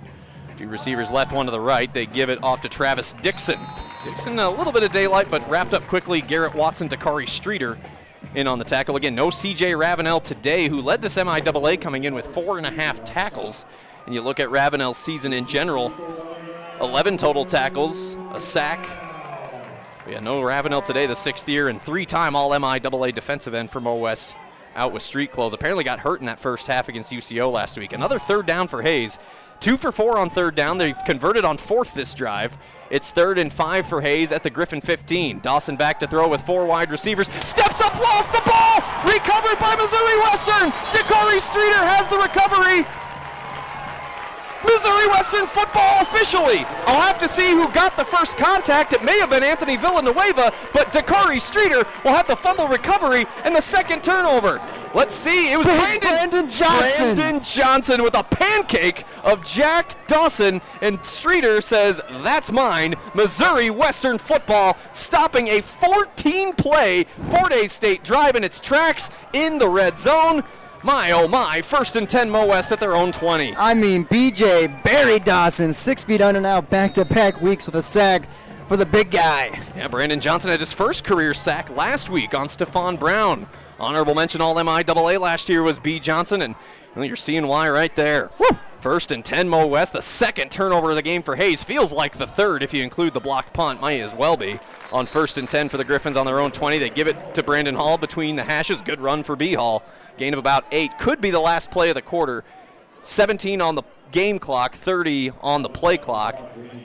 Two 0.56 0.68
receivers 0.68 1.10
left, 1.10 1.32
one 1.32 1.46
to 1.46 1.52
the 1.52 1.60
right. 1.60 1.92
They 1.92 2.06
give 2.06 2.30
it 2.30 2.42
off 2.44 2.60
to 2.60 2.68
Travis 2.68 3.14
Dixon. 3.14 3.58
Dixon, 4.04 4.38
a 4.38 4.50
little 4.50 4.72
bit 4.72 4.84
of 4.84 4.92
daylight, 4.92 5.30
but 5.30 5.48
wrapped 5.50 5.74
up 5.74 5.86
quickly. 5.88 6.20
Garrett 6.20 6.54
Watson 6.54 6.88
to 6.88 6.96
Kari 6.96 7.26
Streeter 7.26 7.78
in 8.34 8.46
on 8.46 8.58
the 8.58 8.64
tackle. 8.64 8.96
Again, 8.96 9.14
no 9.14 9.28
CJ 9.28 9.76
Ravenel 9.76 10.20
today, 10.20 10.68
who 10.68 10.80
led 10.80 11.02
this 11.02 11.16
MIAA 11.16 11.80
coming 11.80 12.04
in 12.04 12.14
with 12.14 12.26
four 12.26 12.58
and 12.58 12.66
a 12.66 12.70
half 12.70 13.02
tackles. 13.02 13.64
And 14.06 14.14
you 14.14 14.20
look 14.20 14.40
at 14.40 14.50
Ravenel's 14.50 14.98
season 14.98 15.32
in 15.32 15.46
general 15.46 15.92
11 16.80 17.16
total 17.16 17.44
tackles, 17.44 18.16
a 18.32 18.40
sack. 18.40 19.01
Yeah, 20.12 20.20
no 20.20 20.42
Ravenel 20.42 20.82
today, 20.82 21.06
the 21.06 21.16
sixth 21.16 21.48
year, 21.48 21.68
and 21.68 21.80
three 21.80 22.04
time 22.04 22.36
All 22.36 22.50
MIAA 22.50 23.14
defensive 23.14 23.54
end 23.54 23.70
for 23.70 23.80
Mo 23.80 23.94
West 23.94 24.36
out 24.74 24.92
with 24.92 25.02
street 25.02 25.32
clothes. 25.32 25.54
Apparently 25.54 25.84
got 25.84 26.00
hurt 26.00 26.20
in 26.20 26.26
that 26.26 26.38
first 26.38 26.66
half 26.66 26.90
against 26.90 27.10
UCO 27.10 27.50
last 27.50 27.78
week. 27.78 27.94
Another 27.94 28.18
third 28.18 28.44
down 28.44 28.68
for 28.68 28.82
Hays. 28.82 29.18
Two 29.58 29.78
for 29.78 29.90
four 29.90 30.18
on 30.18 30.28
third 30.28 30.54
down. 30.54 30.76
They've 30.76 30.98
converted 31.06 31.46
on 31.46 31.56
fourth 31.56 31.94
this 31.94 32.12
drive. 32.12 32.58
It's 32.90 33.10
third 33.10 33.38
and 33.38 33.50
five 33.50 33.86
for 33.86 34.02
Hays 34.02 34.32
at 34.32 34.42
the 34.42 34.50
Griffin 34.50 34.82
15. 34.82 35.40
Dawson 35.40 35.76
back 35.76 35.98
to 36.00 36.06
throw 36.06 36.28
with 36.28 36.42
four 36.42 36.66
wide 36.66 36.90
receivers. 36.90 37.28
Steps 37.42 37.80
up, 37.80 37.94
lost 37.94 38.32
the 38.32 38.42
ball. 38.44 38.84
Recovered 39.10 39.58
by 39.58 39.74
Missouri 39.76 40.18
Western. 40.28 40.72
Dakari 40.92 41.40
Streeter 41.40 41.72
has 41.72 42.06
the 42.08 42.18
recovery. 42.18 42.86
Missouri 44.64 45.06
Western 45.08 45.46
football 45.46 46.02
officially. 46.02 46.64
I'll 46.86 47.00
have 47.00 47.18
to 47.18 47.28
see 47.28 47.50
who 47.52 47.68
got 47.72 47.96
the 47.96 48.04
first 48.04 48.36
contact. 48.36 48.92
It 48.92 49.04
may 49.04 49.18
have 49.18 49.30
been 49.30 49.42
Anthony 49.42 49.76
Villanueva, 49.76 50.52
but 50.72 50.92
Dakari 50.92 51.40
Streeter 51.40 51.84
will 52.04 52.12
have 52.12 52.28
the 52.28 52.36
fumble 52.36 52.68
recovery 52.68 53.26
and 53.44 53.54
the 53.54 53.60
second 53.60 54.02
turnover. 54.04 54.60
Let's 54.94 55.14
see. 55.14 55.52
It 55.52 55.56
was 55.56 55.66
Brandon, 55.66 56.10
Brandon 56.10 56.50
Johnson. 56.50 57.14
Brandon 57.14 57.40
Johnson 57.40 58.02
with 58.02 58.14
a 58.14 58.22
pancake 58.24 59.04
of 59.24 59.42
Jack 59.44 60.06
Dawson, 60.06 60.60
and 60.82 61.04
Streeter 61.04 61.60
says, 61.60 62.02
That's 62.22 62.52
mine. 62.52 62.94
Missouri 63.14 63.70
Western 63.70 64.18
football 64.18 64.76
stopping 64.92 65.48
a 65.48 65.62
14 65.62 66.52
play 66.54 67.04
Fort 67.30 67.52
Hays 67.52 67.72
State 67.72 68.04
drive 68.04 68.36
in 68.36 68.44
its 68.44 68.60
tracks 68.60 69.08
in 69.32 69.58
the 69.58 69.68
red 69.68 69.98
zone. 69.98 70.42
My 70.84 71.12
oh 71.12 71.28
my, 71.28 71.62
first 71.62 71.94
and 71.94 72.08
10 72.08 72.28
Mo 72.28 72.44
West 72.44 72.72
at 72.72 72.80
their 72.80 72.96
own 72.96 73.12
20. 73.12 73.54
I 73.56 73.72
mean, 73.72 74.04
BJ 74.06 74.82
Barry 74.82 75.20
Dawson, 75.20 75.72
six 75.72 76.02
feet 76.02 76.20
under 76.20 76.40
now, 76.40 76.60
back 76.60 76.94
to 76.94 77.04
back 77.04 77.40
weeks 77.40 77.66
with 77.66 77.76
a 77.76 77.82
sack 77.82 78.28
for 78.66 78.76
the 78.76 78.84
big 78.84 79.12
guy. 79.12 79.60
Yeah, 79.76 79.86
Brandon 79.86 80.18
Johnson 80.18 80.50
had 80.50 80.58
his 80.58 80.72
first 80.72 81.04
career 81.04 81.34
sack 81.34 81.70
last 81.70 82.10
week 82.10 82.34
on 82.34 82.48
Stephon 82.48 82.98
Brown. 82.98 83.46
Honorable 83.78 84.16
mention 84.16 84.40
All 84.40 84.56
MIAA 84.56 85.20
last 85.20 85.48
year 85.48 85.62
was 85.62 85.78
B. 85.78 86.00
Johnson, 86.00 86.42
and 86.42 86.56
well, 86.94 87.04
you're 87.04 87.16
seeing 87.16 87.46
why 87.46 87.68
right 87.70 87.94
there. 87.96 88.30
Woo! 88.38 88.58
First 88.80 89.12
and 89.12 89.24
10 89.24 89.48
Mo 89.48 89.66
West, 89.68 89.92
the 89.92 90.02
second 90.02 90.50
turnover 90.50 90.90
of 90.90 90.96
the 90.96 91.02
game 91.02 91.22
for 91.22 91.36
Hays. 91.36 91.62
Feels 91.62 91.92
like 91.92 92.16
the 92.16 92.26
third 92.26 92.64
if 92.64 92.74
you 92.74 92.82
include 92.82 93.14
the 93.14 93.20
blocked 93.20 93.52
punt. 93.52 93.80
Might 93.80 94.00
as 94.00 94.12
well 94.12 94.36
be. 94.36 94.58
On 94.90 95.06
first 95.06 95.38
and 95.38 95.48
10 95.48 95.68
for 95.68 95.76
the 95.76 95.84
Griffins 95.84 96.16
on 96.16 96.26
their 96.26 96.40
own 96.40 96.50
20. 96.50 96.78
They 96.78 96.90
give 96.90 97.06
it 97.06 97.34
to 97.34 97.44
Brandon 97.44 97.76
Hall 97.76 97.96
between 97.96 98.34
the 98.34 98.42
hashes. 98.42 98.82
Good 98.82 99.00
run 99.00 99.22
for 99.22 99.36
B 99.36 99.54
Hall. 99.54 99.84
Gain 100.16 100.32
of 100.32 100.40
about 100.40 100.64
eight. 100.72 100.98
Could 100.98 101.20
be 101.20 101.30
the 101.30 101.40
last 101.40 101.70
play 101.70 101.90
of 101.90 101.94
the 101.94 102.02
quarter. 102.02 102.44
17 103.02 103.60
on 103.60 103.76
the 103.76 103.84
game 104.10 104.38
clock, 104.38 104.74
30 104.74 105.30
on 105.40 105.62
the 105.62 105.68
play 105.68 105.96
clock. 105.96 106.38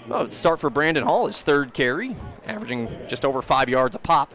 Oh, 0.10 0.30
start 0.30 0.60
for 0.60 0.70
Brandon 0.70 1.04
Hall, 1.04 1.28
his 1.28 1.43
third 1.43 1.74
carry, 1.74 2.15
averaging 2.46 2.89
just 3.08 3.26
over 3.26 3.41
five 3.41 3.70
yards 3.70 3.96
a 3.96 4.00
pop. 4.00 4.34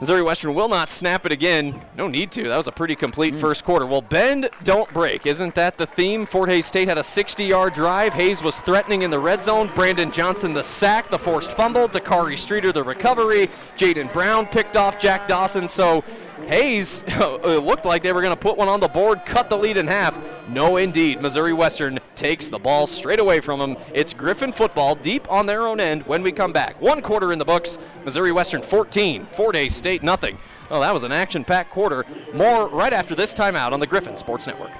Missouri 0.00 0.22
Western 0.22 0.54
will 0.54 0.68
not 0.68 0.88
snap 0.88 1.26
it 1.26 1.32
again. 1.32 1.78
No 1.94 2.08
need 2.08 2.32
to. 2.32 2.44
That 2.44 2.56
was 2.56 2.66
a 2.66 2.72
pretty 2.72 2.96
complete 2.96 3.34
mm. 3.34 3.40
first 3.40 3.64
quarter. 3.64 3.84
Well, 3.84 4.00
bend, 4.00 4.48
don't 4.64 4.90
break. 4.94 5.26
Isn't 5.26 5.54
that 5.56 5.76
the 5.76 5.86
theme? 5.86 6.24
Fort 6.24 6.48
Hays 6.48 6.64
State 6.64 6.88
had 6.88 6.96
a 6.96 7.04
60 7.04 7.44
yard 7.44 7.74
drive. 7.74 8.14
Hays 8.14 8.42
was 8.42 8.60
threatening 8.60 9.02
in 9.02 9.10
the 9.10 9.18
red 9.18 9.42
zone. 9.42 9.70
Brandon 9.74 10.10
Johnson, 10.10 10.54
the 10.54 10.64
sack, 10.64 11.10
the 11.10 11.18
forced 11.18 11.52
fumble. 11.52 11.86
Dakari 11.86 12.38
Streeter, 12.38 12.72
the 12.72 12.82
recovery. 12.82 13.48
Jaden 13.76 14.10
Brown 14.10 14.46
picked 14.46 14.74
off 14.74 14.98
Jack 14.98 15.28
Dawson. 15.28 15.68
So 15.68 16.02
Hays 16.48 17.04
it 17.08 17.62
looked 17.62 17.84
like 17.84 18.02
they 18.02 18.12
were 18.12 18.22
going 18.22 18.34
to 18.34 18.40
put 18.40 18.56
one 18.56 18.68
on 18.68 18.80
the 18.80 18.88
board, 18.88 19.24
cut 19.24 19.48
the 19.48 19.56
lead 19.56 19.76
in 19.76 19.86
half. 19.86 20.18
No, 20.48 20.76
indeed. 20.76 21.20
Missouri 21.20 21.52
Western 21.52 22.00
takes 22.14 22.48
the 22.48 22.58
ball 22.58 22.86
straight 22.86 23.20
away 23.20 23.40
from 23.40 23.60
them. 23.60 23.76
It's 23.94 24.12
Griffin 24.12 24.52
football 24.52 24.94
deep 24.94 25.30
on 25.30 25.46
their 25.46 25.66
own 25.66 25.80
end 25.80 26.02
when 26.06 26.22
we 26.22 26.32
come 26.32 26.52
back. 26.52 26.80
One 26.80 27.02
quarter 27.02 27.32
in 27.32 27.38
the 27.38 27.44
books. 27.44 27.78
Missouri 28.04 28.32
Western 28.32 28.62
14, 28.62 29.26
Fort 29.26 29.54
Hays 29.54 29.76
State 29.76 30.02
nothing. 30.02 30.38
Well, 30.70 30.80
that 30.80 30.94
was 30.94 31.04
an 31.04 31.12
action 31.12 31.44
packed 31.44 31.70
quarter. 31.70 32.04
More 32.34 32.68
right 32.68 32.92
after 32.92 33.14
this 33.14 33.34
timeout 33.34 33.72
on 33.72 33.80
the 33.80 33.86
Griffin 33.86 34.16
Sports 34.16 34.46
Network. 34.46 34.72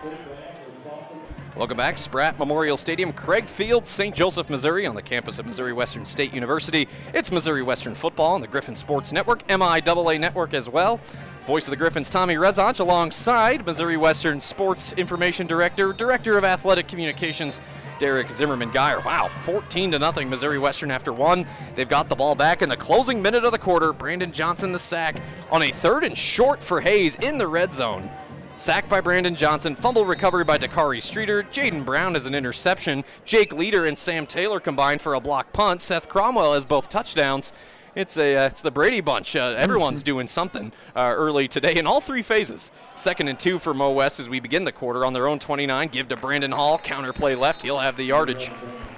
Welcome 1.57 1.77
back, 1.77 1.99
Spratt 1.99 2.39
Memorial 2.39 2.79
Stadium, 2.79 3.13
Craig 3.13 3.45
Field, 3.45 3.87
St. 3.87 4.15
Joseph, 4.15 4.49
Missouri, 4.49 4.87
on 4.87 4.95
the 4.95 5.03
campus 5.03 5.39
of 5.39 5.45
Missouri 5.45 5.75
Western 5.75 6.07
State 6.07 6.33
University. 6.33 6.89
It's 7.13 7.31
Missouri 7.31 7.63
Western 7.63 7.95
football 7.95 8.35
on 8.35 8.41
the 8.41 8.47
Griffin 8.47 8.75
Sports 8.75 9.13
Network, 9.13 9.47
MIAA 9.47 10.19
network 10.19 10.55
as 10.55 10.71
well. 10.71 11.01
Voice 11.47 11.67
of 11.67 11.71
the 11.71 11.77
Griffins, 11.77 12.11
Tommy 12.11 12.35
Rezach, 12.35 12.81
alongside 12.81 13.65
Missouri 13.65 13.97
Western 13.97 14.41
Sports 14.41 14.93
Information 14.93 15.47
Director, 15.47 15.93
Director 15.93 16.37
of 16.37 16.45
Athletic 16.45 16.87
Communications, 16.87 17.61
Derek 17.99 18.31
Zimmerman 18.31 18.71
Geyer. 18.71 19.01
Wow, 19.01 19.31
14 19.45 19.93
to 19.93 19.99
nothing, 19.99 20.29
Missouri 20.29 20.59
Western 20.59 20.91
after 20.91 21.13
one. 21.13 21.47
They've 21.75 21.89
got 21.89 22.09
the 22.09 22.17
ball 22.17 22.35
back 22.35 22.63
in 22.63 22.69
the 22.69 22.77
closing 22.77 23.21
minute 23.21 23.45
of 23.45 23.53
the 23.53 23.59
quarter. 23.59 23.93
Brandon 23.93 24.33
Johnson 24.33 24.73
the 24.73 24.79
sack 24.79 25.23
on 25.51 25.63
a 25.63 25.71
third 25.73 26.05
and 26.05 26.17
short 26.17 26.63
for 26.63 26.81
Hays 26.81 27.17
in 27.17 27.39
the 27.39 27.49
red 27.49 27.73
zone. 27.73 28.11
Sacked 28.57 28.91
by 28.91 29.01
Brandon 29.01 29.35
Johnson, 29.35 29.75
fumble 29.75 30.05
recovery 30.05 30.45
by 30.45 30.59
Dakari 30.59 31.01
Streeter. 31.01 31.43
Jaden 31.45 31.83
Brown 31.83 32.13
has 32.13 32.27
an 32.27 32.35
interception. 32.35 33.05
Jake 33.25 33.55
Leader 33.55 33.87
and 33.87 33.97
Sam 33.97 34.27
Taylor 34.27 34.61
combined 34.61 35.01
for 35.01 35.15
a 35.15 35.21
block 35.21 35.55
punt. 35.55 35.81
Seth 35.81 36.11
Cromwell 36.11 36.53
has 36.53 36.67
both 36.67 36.91
touchdowns. 36.91 37.55
It's 37.95 38.17
a 38.17 38.37
uh, 38.37 38.47
it's 38.47 38.61
the 38.61 38.71
Brady 38.71 39.01
bunch. 39.01 39.35
Uh, 39.35 39.55
everyone's 39.57 40.03
doing 40.03 40.29
something 40.29 40.73
uh, 40.95 41.13
early 41.15 41.49
today 41.49 41.75
in 41.75 41.87
all 41.87 42.01
three 42.01 42.23
phases. 42.23 42.71
Second 42.95 43.29
and 43.29 43.39
two 43.39 43.59
for 43.59 43.75
Mo 43.75 43.93
West 43.93 44.21
as 44.21 44.29
we 44.29 44.39
begin 44.41 44.65
the 44.65 44.73
quarter 44.73 45.05
on 45.05 45.13
their 45.13 45.27
own 45.27 45.39
29. 45.39 45.89
Give 45.89 46.09
to 46.09 46.17
Brandon 46.17 46.53
Hall. 46.53 46.79
Counter 46.79 47.13
play 47.13 47.35
left. 47.35 47.63
He'll 47.63 47.79
have 47.81 47.97
the 47.97 48.05
yardage. 48.05 48.51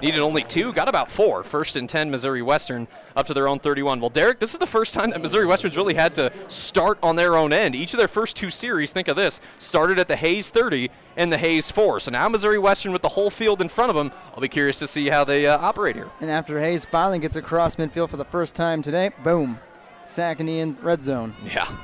Needed 0.03 0.19
only 0.19 0.43
two. 0.43 0.73
Got 0.73 0.89
about 0.89 1.13
four. 1.13 1.45
First 1.45 1.77
and 1.77 1.89
10 1.89 2.11
Missouri 2.11 2.43
Western 2.43 2.89
up 3.15 3.27
to 3.27 3.35
their 3.35 3.47
own 3.47 3.61
31. 3.61 4.01
Well, 4.01 4.11
Derek, 4.11 4.41
this 4.41 4.53
is 4.53 4.59
the 4.59 4.67
first 4.67 4.95
time 4.95 5.11
that 5.11 5.21
Missouri 5.21 5.47
Western's 5.47 5.77
really 5.77 5.95
had 5.95 6.13
to 6.17 6.33
start 6.49 6.99
on 7.05 7.15
their 7.15 7.37
own 7.37 7.53
end. 7.53 7.77
Each 7.77 7.95
of 7.95 7.99
their 7.99 8.09
first 8.09 8.35
two 8.35 8.51
series, 8.51 8.93
think 8.93 9.07
of 9.07 9.15
this, 9.15 9.41
started 9.59 10.01
at 10.01 10.09
the 10.09 10.17
Hays 10.17 10.51
30 10.51 10.91
and 11.17 11.33
the 11.33 11.39
Hays 11.39 11.71
4. 11.71 12.01
So 12.01 12.11
now 12.11 12.29
Missouri 12.29 12.59
Western 12.59 12.93
with 12.93 13.03
the 13.03 13.11
whole 13.11 13.31
field 13.31 13.61
in 13.61 13.69
front 13.69 13.91
of 13.91 13.97
them. 13.97 14.11
I'll 14.35 14.41
be 14.41 14.49
curious 14.49 14.81
to 14.81 14.89
see 14.89 15.09
how 15.09 15.23
they 15.23 15.47
uh, 15.47 15.57
operate 15.59 15.95
here. 15.95 16.11
And 16.21 16.31
after 16.31 16.59
Hays 16.61 16.85
finally 16.85 17.21
gets 17.21 17.37
across 17.37 17.77
midfield 17.77 18.11
for 18.11 18.17
the 18.17 18.25
first 18.25 18.57
time 18.57 18.83
today, 18.83 19.13
boom, 19.23 19.61
sack 20.07 20.41
in 20.41 20.47
the 20.47 20.65
red 20.83 21.01
zone. 21.01 21.37
Yeah. 21.45 21.77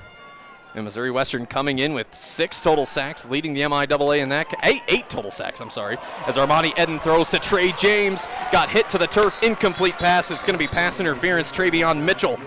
And 0.78 0.84
Missouri 0.84 1.10
Western 1.10 1.44
coming 1.44 1.80
in 1.80 1.92
with 1.92 2.14
six 2.14 2.60
total 2.60 2.86
sacks, 2.86 3.28
leading 3.28 3.52
the 3.52 3.62
MIAA 3.62 4.20
in 4.20 4.28
that. 4.28 4.46
Eight, 4.62 4.82
eight 4.86 5.10
total 5.10 5.32
sacks, 5.32 5.60
I'm 5.60 5.70
sorry. 5.70 5.98
As 6.24 6.36
Armani 6.36 6.78
Eden 6.80 7.00
throws 7.00 7.30
to 7.30 7.40
Trey 7.40 7.72
James. 7.72 8.28
Got 8.52 8.68
hit 8.68 8.88
to 8.90 8.98
the 8.98 9.08
turf. 9.08 9.36
Incomplete 9.42 9.94
pass. 9.94 10.30
It's 10.30 10.44
going 10.44 10.54
to 10.54 10.58
be 10.58 10.68
pass 10.68 11.00
interference. 11.00 11.50
Travion 11.50 12.00
Mitchell, 12.04 12.38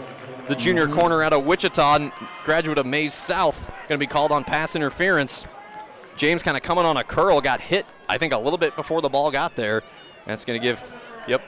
the 0.48 0.56
junior 0.56 0.86
mm-hmm. 0.86 0.98
corner 0.98 1.24
out 1.24 1.34
of 1.34 1.44
Wichita, 1.44 2.10
graduate 2.46 2.78
of 2.78 2.86
Maize 2.86 3.14
South, 3.14 3.68
going 3.90 4.00
to 4.00 4.06
be 4.06 4.08
called 4.08 4.32
on 4.32 4.46
pass 4.46 4.78
interference. 4.78 5.46
James 6.16 6.42
kind 6.42 6.56
of 6.56 6.64
coming 6.64 6.86
on 6.86 6.96
a 6.96 7.04
curl, 7.04 7.42
got 7.42 7.60
hit, 7.60 7.86
I 8.08 8.18
think, 8.18 8.32
a 8.32 8.38
little 8.38 8.58
bit 8.58 8.78
before 8.78 9.02
the 9.02 9.10
ball 9.10 9.30
got 9.30 9.58
there. 9.58 9.84
That's 10.26 10.46
going 10.46 10.58
to 10.58 10.64
give, 10.64 10.98
yep, 11.28 11.42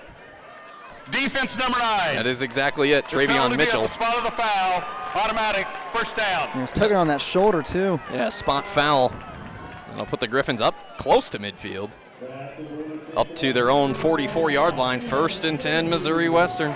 Defense 1.11 1.57
number 1.57 1.77
nine. 1.79 2.15
that 2.15 2.25
is 2.25 2.41
exactly 2.41 2.93
it. 2.93 3.07
The 3.09 3.17
Travion 3.17 3.55
Mitchell. 3.57 3.83
the 3.83 3.87
spot 3.87 4.17
of 4.17 4.23
the 4.23 4.31
foul. 4.31 4.83
Automatic. 5.15 5.67
First 5.93 6.15
down. 6.15 6.49
He 6.51 6.59
was 6.59 6.71
tugging 6.71 6.97
on 6.97 7.07
that 7.09 7.21
shoulder, 7.21 7.61
too. 7.61 7.99
Yeah, 8.11 8.29
spot 8.29 8.65
foul. 8.65 9.13
And 9.91 9.99
I'll 9.99 10.05
put 10.07 10.19
the 10.19 10.27
Griffins 10.27 10.61
up 10.61 10.75
close 10.97 11.29
to 11.31 11.39
midfield. 11.39 11.91
Up 13.15 13.35
to 13.35 13.53
their 13.53 13.69
own 13.69 13.93
44 13.93 14.49
yard 14.49 14.77
line. 14.77 15.01
First 15.01 15.45
and 15.45 15.59
10, 15.59 15.89
Missouri 15.89 16.29
Western. 16.29 16.73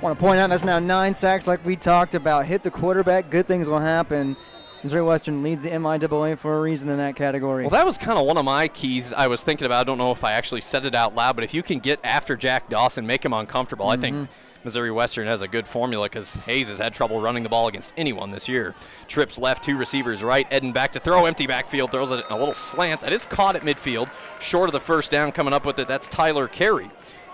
Want 0.00 0.16
to 0.16 0.24
point 0.24 0.38
out 0.38 0.50
that's 0.50 0.64
now 0.64 0.78
nine 0.78 1.14
sacks, 1.14 1.48
like 1.48 1.64
we 1.66 1.74
talked 1.74 2.14
about. 2.14 2.46
Hit 2.46 2.62
the 2.62 2.70
quarterback, 2.70 3.30
good 3.30 3.48
things 3.48 3.68
will 3.68 3.80
happen. 3.80 4.36
Missouri 4.82 5.02
Western 5.02 5.42
leads 5.42 5.62
the 5.62 5.70
MIAA 5.70 6.38
for 6.38 6.56
a 6.56 6.60
reason 6.60 6.88
in 6.88 6.98
that 6.98 7.16
category. 7.16 7.64
Well, 7.64 7.70
that 7.70 7.86
was 7.86 7.98
kind 7.98 8.18
of 8.18 8.26
one 8.26 8.36
of 8.36 8.44
my 8.44 8.68
keys 8.68 9.12
I 9.12 9.26
was 9.26 9.42
thinking 9.42 9.66
about. 9.66 9.80
I 9.80 9.84
don't 9.84 9.98
know 9.98 10.12
if 10.12 10.22
I 10.22 10.32
actually 10.32 10.60
said 10.60 10.86
it 10.86 10.94
out 10.94 11.14
loud, 11.14 11.34
but 11.34 11.44
if 11.44 11.52
you 11.52 11.62
can 11.62 11.80
get 11.80 11.98
after 12.04 12.36
Jack 12.36 12.68
Dawson, 12.68 13.06
make 13.06 13.24
him 13.24 13.32
uncomfortable, 13.32 13.88
I 13.88 13.96
think 13.96 14.14
mm-hmm. 14.14 14.32
Missouri 14.64 14.90
Western 14.90 15.26
has 15.26 15.42
a 15.42 15.48
good 15.48 15.66
formula 15.66 16.06
because 16.06 16.36
Hays 16.36 16.68
has 16.68 16.78
had 16.78 16.94
trouble 16.94 17.20
running 17.20 17.42
the 17.42 17.48
ball 17.48 17.68
against 17.68 17.92
anyone 17.96 18.30
this 18.30 18.48
year. 18.48 18.74
Trips 19.08 19.38
left, 19.38 19.64
two 19.64 19.76
receivers 19.76 20.22
right. 20.22 20.46
Eden 20.52 20.72
back 20.72 20.92
to 20.92 21.00
throw, 21.00 21.26
empty 21.26 21.46
backfield, 21.46 21.90
throws 21.90 22.10
it 22.10 22.24
in 22.24 22.32
a 22.32 22.38
little 22.38 22.54
slant. 22.54 23.00
That 23.00 23.12
is 23.12 23.24
caught 23.24 23.56
at 23.56 23.62
midfield, 23.62 24.10
short 24.40 24.68
of 24.68 24.72
the 24.72 24.80
first 24.80 25.10
down 25.10 25.32
coming 25.32 25.54
up 25.54 25.64
with 25.64 25.78
it. 25.78 25.88
That's 25.88 26.06
Tyler 26.06 26.46
Carey, 26.46 26.90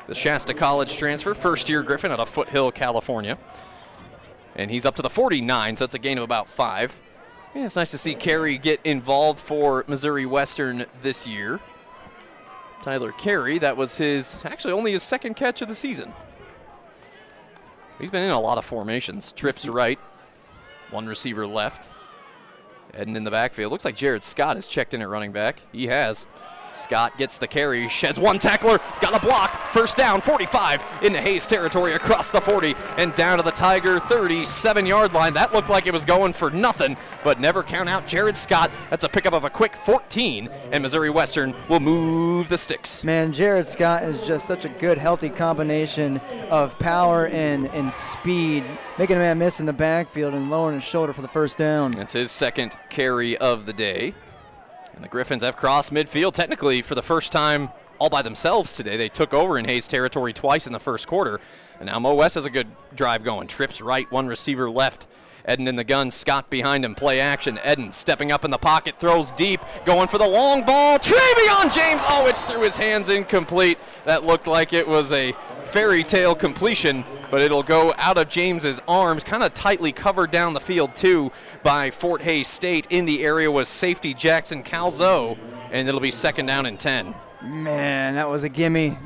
the 0.07 0.15
Shasta 0.15 0.55
College 0.55 0.97
transfer, 0.97 1.35
first 1.35 1.69
year 1.69 1.83
Griffin 1.83 2.11
out 2.11 2.21
of 2.21 2.29
Foothill, 2.29 2.73
California. 2.73 3.39
And 4.57 4.71
he's 4.71 4.87
up 4.87 4.95
to 4.97 5.03
the 5.03 5.11
49, 5.11 5.77
so 5.77 5.85
that's 5.85 5.95
a 5.95 5.99
gain 5.99 6.17
of 6.19 6.25
about 6.25 6.49
five. 6.49 6.99
Yeah, 7.55 7.67
it's 7.67 7.77
nice 7.77 7.93
to 7.93 7.99
see 7.99 8.15
Carey 8.15 8.59
get 8.59 8.81
involved 8.83 9.39
for 9.39 9.85
Missouri 9.87 10.27
Western 10.27 10.87
this 11.03 11.25
year. 11.25 11.61
Tyler 12.83 13.13
Carey, 13.13 13.59
that 13.59 13.77
was 13.77 13.97
his 13.97 14.43
actually 14.45 14.73
only 14.73 14.93
his 14.93 15.03
second 15.03 15.35
catch 15.35 15.63
of 15.63 15.69
the 15.69 15.75
season. 15.75 16.13
He's 17.99 18.11
been 18.11 18.25
in 18.25 18.31
a 18.31 18.41
lot 18.41 18.59
of 18.59 18.65
formations. 18.65 19.31
Trips 19.31 19.67
right, 19.69 20.01
one 20.91 21.07
receiver 21.07 21.47
left. 21.47 21.91
Heading 22.93 23.17
in 23.17 23.25
the 23.25 23.31
backfield. 23.31 23.73
Looks 23.73 23.85
like 23.85 23.97
Jared 23.97 24.23
Scott 24.23 24.57
has 24.57 24.67
checked 24.67 24.95
in 24.95 25.01
at 25.03 25.09
running 25.09 25.33
back. 25.33 25.61
He 25.73 25.87
has. 25.87 26.27
Scott 26.75 27.17
gets 27.19 27.39
the 27.39 27.47
carry, 27.47 27.89
sheds 27.89 28.19
one 28.19 28.39
tackler. 28.39 28.79
He's 28.91 28.99
got 28.99 29.15
a 29.15 29.25
block. 29.25 29.73
First 29.73 29.97
down, 29.97 30.21
45 30.21 30.83
into 31.03 31.21
Hays 31.21 31.47
territory 31.47 31.95
across 31.95 32.31
the 32.31 32.41
40 32.41 32.75
and 32.99 33.15
down 33.15 33.39
to 33.39 33.45
the 33.45 33.51
Tiger 33.51 33.99
37 34.01 34.87
yard 34.87 35.13
line. 35.13 35.35
That 35.35 35.53
looked 35.53 35.69
like 35.69 35.87
it 35.87 35.93
was 35.93 36.05
going 36.05 36.33
for 36.33 36.51
nothing, 36.51 36.97
but 37.23 37.41
never 37.41 37.63
count 37.63 37.89
out 37.89 38.07
Jared 38.07 38.37
Scott. 38.37 38.71
That's 38.91 39.05
a 39.05 39.09
pickup 39.09 39.33
of 39.33 39.45
a 39.45 39.51
quick 39.51 39.77
14, 39.77 40.49
and 40.73 40.83
Missouri 40.83 41.11
Western 41.11 41.55
will 41.69 41.81
move 41.81 42.49
the 42.49 42.59
sticks. 42.59 43.05
Man, 43.05 43.33
Jared 43.33 43.67
Scott 43.67 44.03
is 44.03 44.27
just 44.27 44.47
such 44.47 44.65
a 44.65 44.69
good, 44.69 44.99
healthy 44.99 45.31
combination 45.31 46.19
of 46.51 46.79
power 46.79 47.29
and, 47.29 47.67
and 47.69 47.93
speed, 47.93 48.65
making 48.99 49.17
a 49.17 49.21
man 49.21 49.39
miss 49.39 49.61
in 49.61 49.67
the 49.67 49.73
backfield 49.73 50.35
and 50.35 50.51
lowering 50.51 50.75
his 50.75 50.85
shoulder 50.85 51.13
for 51.13 51.23
the 51.23 51.29
first 51.29 51.59
down. 51.59 51.93
That's 51.93 52.13
his 52.13 52.31
second 52.31 52.77
carry 52.91 53.37
of 53.39 53.67
the 53.67 53.73
day. 53.73 54.15
And 54.95 55.03
the 55.03 55.09
Griffins 55.09 55.43
have 55.43 55.57
crossed 55.57 55.93
midfield 55.93 56.33
technically 56.33 56.83
for 56.83 56.95
the 56.95 57.03
first 57.03 57.33
time 57.33 57.71
all 57.99 58.11
by 58.11 58.23
themselves 58.23 58.75
today. 58.75 58.97
They 58.97 59.09
took 59.09 59.33
over 59.33 59.59
in 59.59 59.65
Hays 59.65 59.89
territory 59.89 60.33
twice 60.33 60.67
in 60.67 60.73
the 60.73 60.81
first 60.81 61.07
quarter. 61.07 61.41
And 61.79 61.87
now 61.87 61.99
Mo 61.99 62.15
West 62.15 62.35
has 62.35 62.45
a 62.45 62.51
good 62.51 62.69
drive 62.95 63.25
going. 63.25 63.49
Trips 63.49 63.81
right, 63.81 64.11
one 64.11 64.27
receiver 64.27 64.71
left. 64.71 65.07
Eden 65.49 65.69
in 65.69 65.77
the 65.77 65.85
gun, 65.85 66.11
Scott 66.11 66.49
behind 66.49 66.85
him, 66.85 66.95
play 66.95 67.21
action. 67.21 67.59
Eden 67.67 67.93
stepping 67.93 68.33
up 68.33 68.45
in 68.45 68.51
the 68.51 68.59
pocket, 68.59 68.99
throws 68.99 69.31
deep. 69.33 69.61
going 69.85 70.09
for 70.09 70.19
the 70.19 70.27
long 70.27 70.65
ball. 70.65 70.99
Travion 70.99 71.75
James. 71.75 72.03
Oh, 72.07 72.27
it's 72.27 72.45
through 72.45 72.63
his 72.63 72.77
hands, 72.77 73.09
incomplete. 73.09 73.79
That 74.07 74.25
looked 74.25 74.47
like 74.47 74.73
it 74.73 74.89
was 74.89 75.13
a 75.13 75.35
fairy 75.65 76.05
tale 76.05 76.35
completion, 76.35 77.05
but 77.31 77.43
it'll 77.43 77.63
go 77.63 77.93
out 77.99 78.17
of 78.17 78.29
James's 78.29 78.81
arms, 78.87 79.25
kind 79.25 79.43
of 79.43 79.53
tightly 79.55 79.93
covered 79.93 80.31
down 80.31 80.55
the 80.55 80.61
field 80.61 80.95
too 80.95 81.33
by 81.63 81.91
Fort 81.91 82.23
Hays 82.23 82.49
State. 82.49 82.87
In 82.91 83.05
the 83.05 83.25
area 83.25 83.51
was 83.51 83.69
safety 83.69 84.15
Jackson 84.15 84.63
Calzo, 84.63 85.37
and 85.71 85.89
it'll 85.89 86.01
be 86.01 86.11
second 86.11 86.47
down 86.47 86.67
and 86.67 86.79
10. 86.79 87.15
Man, 87.43 88.15
that 88.15 88.29
was 88.29 88.45
a 88.45 88.49
gimme. 88.49 88.97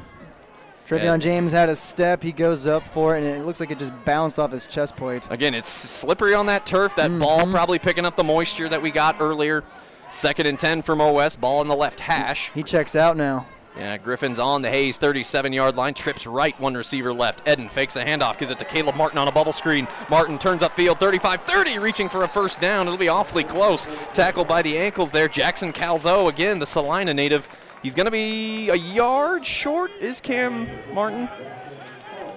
Trevion 0.89 1.03
Yeah. 1.03 1.17
James 1.19 1.53
had 1.53 1.69
a 1.69 1.77
step. 1.77 2.23
He 2.23 2.33
goes 2.33 2.67
up 2.67 2.87
for 2.95 3.17
it, 3.17 3.23
and 3.23 3.37
it 3.37 3.45
looks 3.45 3.61
like 3.61 3.71
it 3.71 3.79
just 3.79 3.93
bounced 4.05 4.39
off 4.39 4.51
his 4.53 4.67
chest 4.67 4.97
plate. 4.97 5.27
Again, 5.31 5.55
it's 5.55 5.69
slippery 5.69 6.33
on 6.35 6.47
that 6.47 6.65
turf. 6.65 6.97
That 6.97 7.11
Mm-hmm. 7.11 7.21
ball 7.21 7.47
probably 7.47 7.79
picking 7.79 8.07
up 8.07 8.17
the 8.17 8.25
moisture 8.25 8.69
that 8.69 8.81
we 8.81 8.91
got 8.91 9.17
earlier. 9.21 9.65
Second 10.11 10.47
and 10.47 10.59
10 10.59 10.81
from 10.83 11.01
OS. 11.03 11.37
Ball 11.37 11.61
in 11.61 11.69
the 11.69 11.77
left 11.77 12.01
hash. 12.01 12.51
He 12.55 12.63
checks 12.63 12.97
out 12.97 13.17
now. 13.19 13.47
Yeah, 13.77 13.97
Griffin's 13.99 14.39
on 14.41 14.63
the 14.63 14.71
Hays 14.71 14.97
37 14.99 15.53
yard 15.53 15.77
line, 15.77 15.95
trips 15.95 16.27
right, 16.27 16.59
one 16.59 16.75
receiver 16.75 17.13
left. 17.13 17.47
Eden 17.47 17.69
fakes 17.69 17.95
a 17.95 18.05
handoff, 18.05 18.37
gives 18.39 18.51
it 18.51 18.59
to 18.59 18.65
Caleb 18.65 18.97
Martin 18.97 19.19
on 19.19 19.29
a 19.29 19.33
bubble 19.33 19.53
screen. 19.53 19.87
Martin 20.11 20.37
turns 20.39 20.63
upfield 20.63 20.99
35 20.99 21.43
30, 21.43 21.79
reaching 21.79 22.09
for 22.09 22.25
a 22.25 22.29
first 22.29 22.61
down. 22.61 22.87
It'll 22.89 22.99
be 22.99 23.09
awfully 23.09 23.45
close. 23.45 23.87
Tackled 24.15 24.49
by 24.49 24.63
the 24.63 24.77
ankles 24.77 25.13
there. 25.13 25.29
Jackson 25.29 25.73
Calzo, 25.73 26.29
again, 26.29 26.59
the 26.59 26.67
Salina 26.67 27.15
native. 27.15 27.49
He's 27.83 27.95
going 27.95 28.07
to 28.07 28.11
be 28.11 28.71
a 28.71 28.75
yard 28.75 29.47
short, 29.47 29.91
is 30.01 30.21
Cam 30.21 30.69
Martin? 30.93 31.29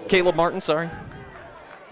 Caleb 0.07 0.35
Martin, 0.35 0.61
sorry. 0.61 0.89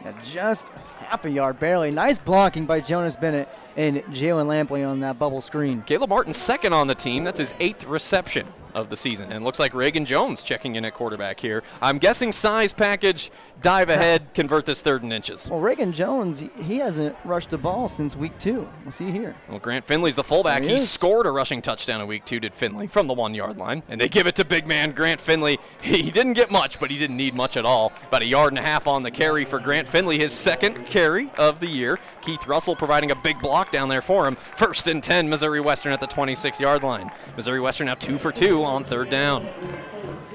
Yeah, 0.03 0.19
just 0.23 0.67
half 0.99 1.25
a 1.25 1.29
yard, 1.29 1.59
barely. 1.59 1.91
Nice 1.91 2.19
blocking 2.19 2.65
by 2.65 2.79
Jonas 2.79 3.15
Bennett 3.15 3.49
and 3.75 3.97
Jalen 4.05 4.45
Lampley 4.45 4.87
on 4.87 4.99
that 4.99 5.17
bubble 5.17 5.41
screen. 5.41 5.81
Caleb 5.81 6.09
Martin 6.09 6.33
second 6.33 6.73
on 6.73 6.87
the 6.87 6.95
team. 6.95 7.23
That's 7.23 7.39
his 7.39 7.53
eighth 7.59 7.85
reception 7.85 8.45
of 8.79 8.89
the 8.89 8.97
season. 8.97 9.31
And 9.31 9.43
looks 9.45 9.59
like 9.59 9.73
Reagan 9.73 10.05
Jones 10.05 10.43
checking 10.43 10.75
in 10.75 10.85
at 10.85 10.93
quarterback 10.93 11.39
here. 11.39 11.63
I'm 11.81 11.97
guessing 11.97 12.31
size 12.31 12.73
package, 12.73 13.31
dive 13.61 13.89
ahead, 13.89 14.33
convert 14.33 14.65
this 14.65 14.81
third 14.81 15.03
and 15.03 15.11
inches. 15.13 15.49
Well, 15.49 15.59
Reagan 15.61 15.91
Jones, 15.91 16.39
he- 16.39 16.49
he 16.61 16.77
hasn't 16.77 17.15
rushed 17.23 17.49
the 17.49 17.57
ball 17.57 17.87
since 17.89 18.15
week 18.15 18.37
two. 18.39 18.67
We'll 18.83 18.91
see 18.91 19.11
here. 19.11 19.35
Well, 19.49 19.59
Grant 19.59 19.85
Finley's 19.85 20.15
the 20.15 20.23
fullback. 20.23 20.63
He, 20.63 20.69
he 20.71 20.77
scored 20.77 21.25
a 21.27 21.31
rushing 21.31 21.61
touchdown 21.61 22.01
in 22.01 22.07
week 22.07 22.25
two, 22.25 22.39
did 22.39 22.55
Finley, 22.55 22.87
from 22.87 23.07
the 23.07 23.13
one 23.13 23.33
yard 23.33 23.57
line. 23.57 23.83
And 23.89 23.99
they 23.99 24.09
give 24.09 24.27
it 24.27 24.35
to 24.35 24.45
big 24.45 24.67
man 24.67 24.91
Grant 24.91 25.19
Finley. 25.21 25.59
He 25.81 26.11
didn't 26.11 26.33
get 26.33 26.51
much, 26.51 26.79
but 26.79 26.91
he 26.91 26.97
didn't 26.97 27.17
need 27.17 27.33
much 27.33 27.57
at 27.57 27.65
all. 27.65 27.91
About 28.07 28.21
a 28.21 28.25
yard 28.25 28.51
and 28.53 28.59
a 28.59 28.61
half 28.61 28.87
on 28.87 29.03
the 29.03 29.11
carry 29.11 29.43
for 29.43 29.59
Grant 29.59 29.87
Finley, 29.87 30.17
his 30.17 30.31
second 30.33 30.85
carry 30.85 31.29
of 31.37 31.59
the 31.59 31.67
year. 31.67 31.99
Keith 32.21 32.45
Russell 32.47 32.75
providing 32.75 33.11
a 33.11 33.15
big 33.15 33.39
block 33.41 33.71
down 33.71 33.89
there 33.89 34.01
for 34.01 34.27
him. 34.27 34.35
First 34.55 34.87
and 34.87 35.03
10, 35.03 35.27
Missouri 35.29 35.59
Western 35.59 35.91
at 35.91 35.99
the 35.99 36.07
26 36.07 36.59
yard 36.59 36.83
line. 36.83 37.11
Missouri 37.35 37.59
Western 37.59 37.87
now 37.87 37.95
two 37.95 38.17
for 38.19 38.31
two 38.31 38.63
on 38.69 38.83
third 38.83 39.09
down. 39.09 39.47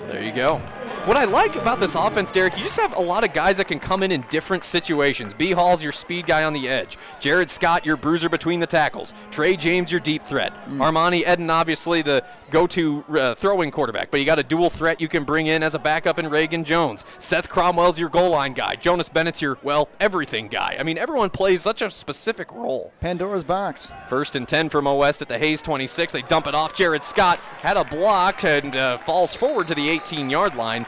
There 0.06 0.22
you 0.22 0.32
go. 0.32 0.58
What 1.06 1.16
I 1.16 1.24
like 1.24 1.56
about 1.56 1.80
this 1.80 1.94
offense, 1.94 2.30
Derek, 2.30 2.56
you 2.56 2.62
just 2.62 2.78
have 2.80 2.96
a 2.96 3.00
lot 3.00 3.24
of 3.24 3.34
guys 3.34 3.58
that 3.58 3.68
can 3.68 3.78
come 3.78 4.02
in 4.02 4.12
in 4.12 4.24
different 4.30 4.64
situations. 4.64 5.34
B. 5.34 5.52
Hall's 5.52 5.82
your 5.82 5.92
speed 5.92 6.26
guy 6.26 6.44
on 6.44 6.52
the 6.52 6.68
edge. 6.68 6.96
Jared 7.20 7.50
Scott, 7.50 7.84
your 7.84 7.96
bruiser 7.96 8.28
between 8.28 8.60
the 8.60 8.66
tackles. 8.66 9.12
Trey 9.30 9.56
James, 9.56 9.90
your 9.90 10.00
deep 10.00 10.24
threat. 10.24 10.52
Armani 10.68 11.30
Eden, 11.30 11.50
obviously 11.50 12.00
the 12.00 12.24
go-to 12.50 13.04
uh, 13.10 13.34
throwing 13.34 13.70
quarterback, 13.70 14.10
but 14.10 14.20
you 14.20 14.26
got 14.26 14.38
a 14.38 14.42
dual 14.42 14.70
threat 14.70 15.00
you 15.00 15.08
can 15.08 15.24
bring 15.24 15.46
in 15.46 15.62
as 15.62 15.74
a 15.74 15.78
backup 15.78 16.18
in 16.18 16.28
Reagan 16.28 16.64
Jones. 16.64 17.04
Seth 17.18 17.48
Cromwell's 17.48 17.98
your 17.98 18.08
goal 18.08 18.30
line 18.30 18.52
guy. 18.52 18.74
Jonas 18.76 19.08
Bennett's 19.08 19.42
your 19.42 19.58
well 19.62 19.88
everything 20.00 20.48
guy. 20.48 20.76
I 20.78 20.84
mean, 20.84 20.96
everyone 20.96 21.30
plays 21.30 21.62
such 21.62 21.82
a 21.82 21.90
specific 21.90 22.52
role. 22.52 22.92
Pandora's 23.00 23.44
box. 23.44 23.90
First 24.08 24.36
and 24.36 24.46
10 24.46 24.68
from 24.68 24.86
O 24.86 24.96
West 24.96 25.20
at 25.20 25.28
the 25.28 25.38
Hays 25.38 25.60
26. 25.62 26.12
They 26.12 26.22
dump 26.22 26.46
it 26.46 26.54
off. 26.54 26.74
Jared 26.74 27.02
Scott 27.02 27.40
had 27.60 27.76
a 27.76 27.84
block 27.84 28.44
and 28.44 28.76
uh, 28.76 28.98
falls 28.98 29.34
forward 29.34 29.68
to 29.68 29.74
the 29.74 29.93
18 29.94 30.28
yard 30.28 30.56
line. 30.56 30.86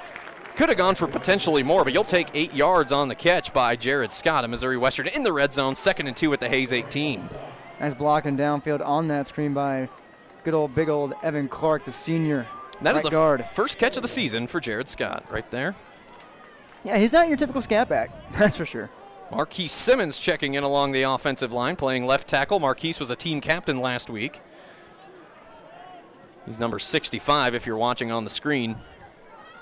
Could 0.56 0.68
have 0.68 0.78
gone 0.78 0.94
for 0.94 1.06
potentially 1.06 1.62
more, 1.62 1.84
but 1.84 1.92
you'll 1.92 2.02
take 2.02 2.28
eight 2.34 2.52
yards 2.54 2.90
on 2.90 3.08
the 3.08 3.14
catch 3.14 3.52
by 3.52 3.76
Jared 3.76 4.10
Scott 4.10 4.42
of 4.42 4.50
Missouri 4.50 4.76
Western 4.76 5.06
in 5.08 5.22
the 5.22 5.32
red 5.32 5.52
zone. 5.52 5.74
Second 5.76 6.08
and 6.08 6.16
two 6.16 6.32
at 6.32 6.40
the 6.40 6.48
Hays 6.48 6.72
18. 6.72 7.28
Nice 7.78 7.94
blocking 7.94 8.36
downfield 8.36 8.84
on 8.84 9.06
that 9.08 9.26
screen 9.26 9.54
by 9.54 9.88
good 10.44 10.54
old 10.54 10.74
big 10.74 10.88
old 10.88 11.14
Evan 11.22 11.46
Clark, 11.48 11.84
the 11.84 11.92
senior. 11.92 12.48
That 12.82 12.96
is 12.96 13.02
right 13.02 13.04
the 13.04 13.10
guard. 13.10 13.46
first 13.54 13.78
catch 13.78 13.96
of 13.96 14.02
the 14.02 14.08
season 14.08 14.46
for 14.46 14.58
Jared 14.60 14.88
Scott 14.88 15.24
right 15.30 15.48
there. 15.50 15.76
Yeah, 16.84 16.98
he's 16.98 17.12
not 17.12 17.28
your 17.28 17.36
typical 17.36 17.60
scat 17.62 17.88
back. 17.88 18.10
That's 18.38 18.56
for 18.56 18.66
sure. 18.66 18.90
Marquise 19.30 19.72
Simmons 19.72 20.18
checking 20.18 20.54
in 20.54 20.62
along 20.64 20.92
the 20.92 21.02
offensive 21.02 21.52
line, 21.52 21.76
playing 21.76 22.06
left 22.06 22.28
tackle. 22.28 22.60
Marquise 22.60 22.98
was 22.98 23.10
a 23.10 23.16
team 23.16 23.40
captain 23.40 23.80
last 23.80 24.08
week. 24.08 24.40
He's 26.46 26.58
number 26.58 26.78
65 26.78 27.54
if 27.54 27.66
you're 27.66 27.76
watching 27.76 28.10
on 28.10 28.24
the 28.24 28.30
screen. 28.30 28.76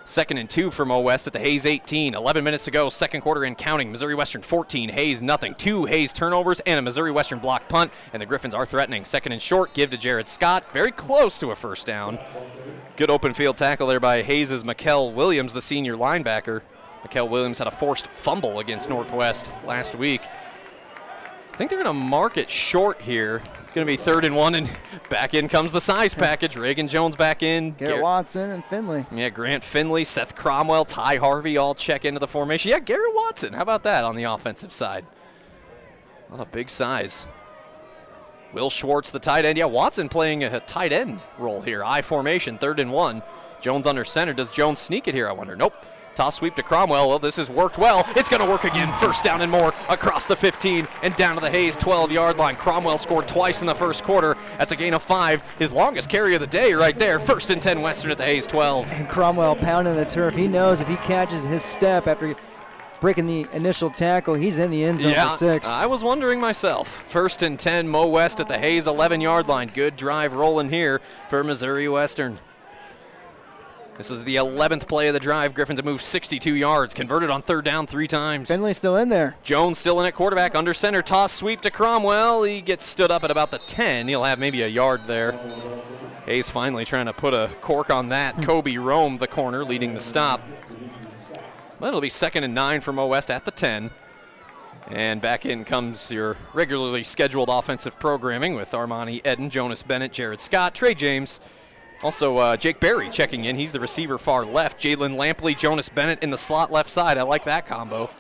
Second 0.07 0.37
and 0.37 0.51
two 0.51 0.71
from 0.71 0.91
O 0.91 1.01
West 1.01 1.27
at 1.27 1.33
the 1.33 1.39
Hays 1.39 1.65
18. 1.65 2.15
11 2.15 2.45
minutes 2.45 2.67
to 2.67 2.71
go, 2.71 2.91
second 2.91 3.23
quarter 3.23 3.45
and 3.45 3.57
counting. 3.57 3.91
Missouri 3.91 4.15
Western 4.15 4.43
14, 4.43 4.91
Hays 4.91 5.23
nothing. 5.23 5.55
Two 5.55 5.87
Hays 5.87 6.13
turnovers 6.13 6.61
and 6.61 6.79
a 6.79 6.83
Missouri 6.83 7.11
Western 7.11 7.39
block 7.39 7.71
punt, 7.71 7.91
and 8.13 8.21
the 8.21 8.27
Griffins 8.27 8.53
are 8.53 8.67
threatening. 8.67 9.07
Second 9.07 9.33
and 9.33 9.41
short, 9.41 9.73
give 9.73 9.89
to 9.91 9.97
Jared 9.97 10.29
Scott. 10.29 10.71
Very 10.75 10.93
close 10.93 11.39
to 11.39 11.53
a 11.53 11.57
first 11.57 11.87
down. 11.87 12.19
Good 12.97 13.09
open 13.09 13.33
field 13.33 13.57
tackle 13.57 13.87
there 13.87 13.99
by 13.99 14.21
Hays' 14.21 14.63
Mikel 14.63 15.11
Williams, 15.11 15.55
the 15.55 15.63
senior 15.63 15.97
linebacker. 15.97 16.61
Mikel 17.03 17.27
Williams 17.27 17.57
had 17.57 17.67
a 17.67 17.71
forced 17.71 18.09
fumble 18.09 18.59
against 18.59 18.91
Northwest 18.91 19.53
last 19.67 19.95
week. 19.95 20.21
I 21.53 21.57
think 21.57 21.71
they're 21.71 21.83
going 21.83 21.97
to 21.97 21.99
mark 21.99 22.37
it 22.37 22.51
short 22.51 23.01
here. 23.01 23.43
It's 23.75 23.77
going 23.77 23.89
to 23.89 23.93
be 23.93 23.97
third 23.97 24.25
and 24.25 24.37
one, 24.37 24.55
and 24.55 24.71
back 25.11 25.35
in 25.35 25.49
comes 25.49 25.73
the 25.73 25.81
size 25.81 26.15
package. 26.15 26.57
Reagan 26.57 26.87
Jones 26.87 27.17
back 27.17 27.43
in. 27.43 27.73
Garrett 27.73 27.97
Gar- 27.97 28.03
Watson 28.05 28.51
and 28.53 28.65
Finley. 28.67 29.05
yeah, 29.11 29.31
Grant 29.31 29.65
Finley, 29.65 30.05
Seth 30.05 30.37
Cromwell, 30.37 30.85
Ty 30.85 31.17
Harvey 31.17 31.57
all 31.57 31.75
check 31.75 32.05
into 32.05 32.21
the 32.21 32.29
formation. 32.29 32.71
Yeah, 32.71 32.79
Garrett 32.79 33.13
Watson. 33.17 33.53
How 33.53 33.63
about 33.63 33.83
that 33.83 34.05
on 34.05 34.15
the 34.15 34.23
offensive 34.23 34.73
side? 34.73 35.05
What 36.29 36.41
a 36.41 36.45
big 36.45 36.71
size. 36.71 37.27
Will 38.53 38.71
Schwartz, 38.71 39.11
the 39.11 39.19
tight 39.19 39.45
end. 39.45 39.59
Yeah, 39.59 39.65
Watson 39.65 40.09
playing 40.09 40.45
a 40.45 40.61
tight 40.61 40.93
end 40.93 41.21
role 41.37 41.61
here. 41.61 41.83
I 41.83 42.01
formation, 42.03 42.59
third 42.59 42.79
and 42.79 42.93
one. 42.93 43.25
Jones 43.61 43.89
under 43.89 44.05
center. 44.05 44.33
Does 44.35 44.51
Jones 44.51 44.79
sneak 44.79 45.09
it 45.09 45.17
here? 45.17 45.29
I 45.29 45.33
wonder. 45.33 45.57
Nope. 45.57 45.75
Toss 46.15 46.37
sweep 46.37 46.55
to 46.57 46.63
Cromwell. 46.63 47.09
Well, 47.09 47.19
this 47.19 47.37
has 47.37 47.51
worked 47.51 47.79
well. 47.79 48.05
It's 48.17 48.29
going 48.29 48.43
to 48.43 48.49
work 48.49 48.65
again. 48.65 48.93
First 48.95 49.25
down 49.25 49.41
and 49.43 49.51
more 49.51 49.75
across 49.89 50.27
the 50.27 50.37
15 50.37 50.87
and 51.03 51.15
down 51.17 51.35
to 51.35 51.41
the 51.41 51.51
Hays 51.51 51.77
12 51.77 52.13
yard 52.13 52.37
line. 52.37 52.57
Cromwell 52.57 52.99
scored 52.99 53.27
twice 53.27 53.61
in 53.61 53.67
the 53.67 53.75
first 53.75 54.05
quarter. 54.05 54.37
That's 54.59 54.73
a 54.73 54.77
gain 54.77 54.95
of 54.95 55.03
five. 55.03 55.43
His 55.59 55.73
longest 55.73 56.09
carry 56.09 56.35
of 56.35 56.41
the 56.41 56.47
day 56.47 56.73
right 56.73 56.99
there. 56.99 57.19
First 57.19 57.51
and 57.51 57.61
10 57.61 57.81
Western 57.83 58.11
at 58.11 58.19
the 58.19 58.25
Hays 58.25 58.47
12. 58.47 58.91
And 58.93 59.09
Cromwell 59.09 59.57
pounding 59.57 59.97
the 59.97 60.05
turf. 60.05 60.35
He 60.35 60.49
knows 60.49 60.81
if 60.81 60.89
he 60.89 60.97
catches 60.97 61.45
his 61.45 61.63
step 61.63 62.07
after 62.07 62.35
breaking 63.01 63.27
the 63.27 63.47
initial 63.53 63.91
tackle, 63.91 64.35
he's 64.35 64.59
in 64.59 64.71
the 64.71 64.83
end 64.85 65.01
zone 65.01 65.13
Yeah, 65.13 65.29
for 65.29 65.37
six. 65.37 65.69
I 65.69 65.85
was 65.87 66.03
wondering 66.03 66.41
myself. 66.41 66.89
First 67.09 67.43
and 67.43 67.59
10, 67.59 67.89
Mo 67.89 68.07
West 68.07 68.41
at 68.41 68.49
the 68.49 68.57
Hays 68.57 68.87
11 68.87 69.21
yard 69.21 69.49
line. 69.49 69.71
Good 69.75 69.97
drive 69.97 70.33
rolling 70.33 70.71
here 70.71 71.01
for 71.29 71.43
Missouri 71.45 71.89
Western. 71.89 72.39
This 73.97 74.11
is 74.11 74.25
the 74.25 74.37
11th 74.37 74.89
play 74.89 75.07
of 75.07 75.15
the 75.15 75.21
drive. 75.21 75.55
Griffins 75.55 75.79
have 75.79 75.85
moved 75.85 76.05
62 76.05 76.55
yards, 76.55 76.95
converted 76.95 77.31
on 77.31 77.43
third 77.43 77.65
down 77.65 77.87
three 77.87 78.09
times. 78.09 78.49
Finley's 78.49 78.77
still 78.77 78.97
in 78.97 79.09
there. 79.09 79.37
Jones 79.45 79.79
still 79.79 80.01
in 80.01 80.07
at 80.07 80.15
quarterback, 80.15 80.57
under 80.57 80.75
center, 80.75 81.01
toss 81.01 81.33
sweep 81.33 81.61
to 81.61 81.71
Cromwell. 81.71 82.43
He 82.43 82.61
gets 82.61 82.85
stood 82.85 83.13
up 83.13 83.23
at 83.23 83.31
about 83.31 83.53
the 83.53 83.59
10. 83.59 84.09
He'll 84.09 84.25
have 84.25 84.41
maybe 84.41 84.63
a 84.63 84.69
yard 84.69 85.05
there. 85.05 85.33
Hays 86.27 86.51
finally 86.51 86.85
trying 86.85 87.07
to 87.07 87.13
put 87.13 87.35
a 87.35 87.51
cork 87.61 87.91
on 87.91 88.09
that. 88.09 88.35
Hmm. 88.35 88.43
Kobe 88.43 88.77
Rome, 88.79 89.19
the 89.19 89.29
corner, 89.29 89.65
leading 89.65 89.95
the 89.95 90.01
stop. 90.01 90.41
Well, 91.79 91.89
it'll 91.89 92.01
be 92.01 92.09
second 92.09 92.43
and 92.45 92.55
nine 92.55 92.81
from 92.81 92.97
Mo 92.97 93.07
West 93.07 93.31
at 93.31 93.45
the 93.45 93.51
10. 93.53 93.91
And 94.89 95.21
back 95.21 95.47
in 95.47 95.65
comes 95.65 96.11
your 96.11 96.37
regularly 96.53 97.05
scheduled 97.05 97.49
offensive 97.49 97.99
programming 98.01 98.55
with 98.55 98.73
Armani 98.73 99.25
Eden, 99.27 99.51
Jonas 99.51 99.83
Bennett, 99.83 100.13
Jared 100.13 100.41
Scott, 100.41 100.75
Trey 100.75 100.95
James. 100.95 101.41
Also, 102.05 102.37
uh, 102.37 102.55
Jake 102.55 102.81
Berry 102.81 103.09
checking 103.09 103.45
in. 103.45 103.57
He's 103.57 103.73
the 103.73 103.81
receiver 103.81 104.19
far 104.19 104.45
left. 104.45 104.79
Jalen 104.79 105.17
Lampley, 105.17 105.57
Jonas 105.57 105.89
Bennett 105.89 106.23
in 106.23 106.29
the 106.29 106.37
slot 106.37 106.71
left 106.71 106.91
side. 106.91 107.17
I 107.17 107.23
like 107.23 107.45
that 107.45 107.67
combo. 107.67 108.11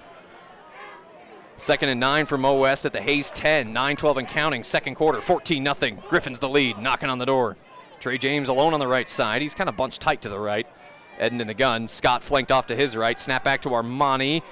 Second 1.56 1.90
and 1.90 2.00
nine 2.00 2.24
for 2.24 2.38
Mo 2.38 2.58
West 2.58 2.86
at 2.86 2.94
the 2.94 3.00
Hays 3.02 3.30
10. 3.30 3.74
9 3.74 3.96
12 3.96 4.16
and 4.16 4.26
counting. 4.26 4.62
Second 4.64 4.94
quarter, 4.94 5.20
14 5.20 5.66
0. 5.74 6.02
Griffin's 6.08 6.38
the 6.38 6.48
lead, 6.48 6.78
knocking 6.78 7.10
on 7.10 7.18
the 7.18 7.26
door. 7.26 7.58
Trey 8.00 8.16
James 8.16 8.48
alone 8.48 8.72
on 8.72 8.80
the 8.80 8.88
right 8.88 9.08
side. 9.08 9.42
He's 9.42 9.54
kind 9.54 9.68
of 9.68 9.76
bunched 9.76 10.00
tight 10.00 10.22
to 10.22 10.30
the 10.30 10.38
right. 10.38 10.66
Eden 11.22 11.42
in 11.42 11.46
the 11.46 11.52
gun. 11.52 11.86
Scott 11.86 12.22
flanked 12.22 12.50
off 12.50 12.66
to 12.68 12.76
his 12.76 12.96
right. 12.96 13.18
Snap 13.18 13.44
back 13.44 13.60
to 13.62 13.68
Armani. 13.68 14.42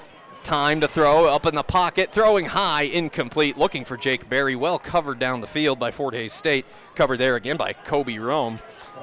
Time 0.42 0.80
to 0.80 0.88
throw 0.88 1.26
up 1.26 1.46
in 1.46 1.54
the 1.54 1.62
pocket. 1.62 2.10
Throwing 2.10 2.46
high, 2.46 2.82
incomplete. 2.82 3.56
Looking 3.56 3.84
for 3.84 3.96
Jake 3.96 4.28
Berry. 4.28 4.56
Well 4.56 4.78
covered 4.78 5.20
down 5.20 5.40
the 5.40 5.46
field 5.46 5.78
by 5.78 5.92
Fort 5.92 6.14
Hays 6.14 6.32
State. 6.32 6.66
Covered 6.96 7.18
there 7.18 7.36
again 7.36 7.56
by 7.56 7.72
Kobe 7.72 8.18
Rome. 8.18 8.58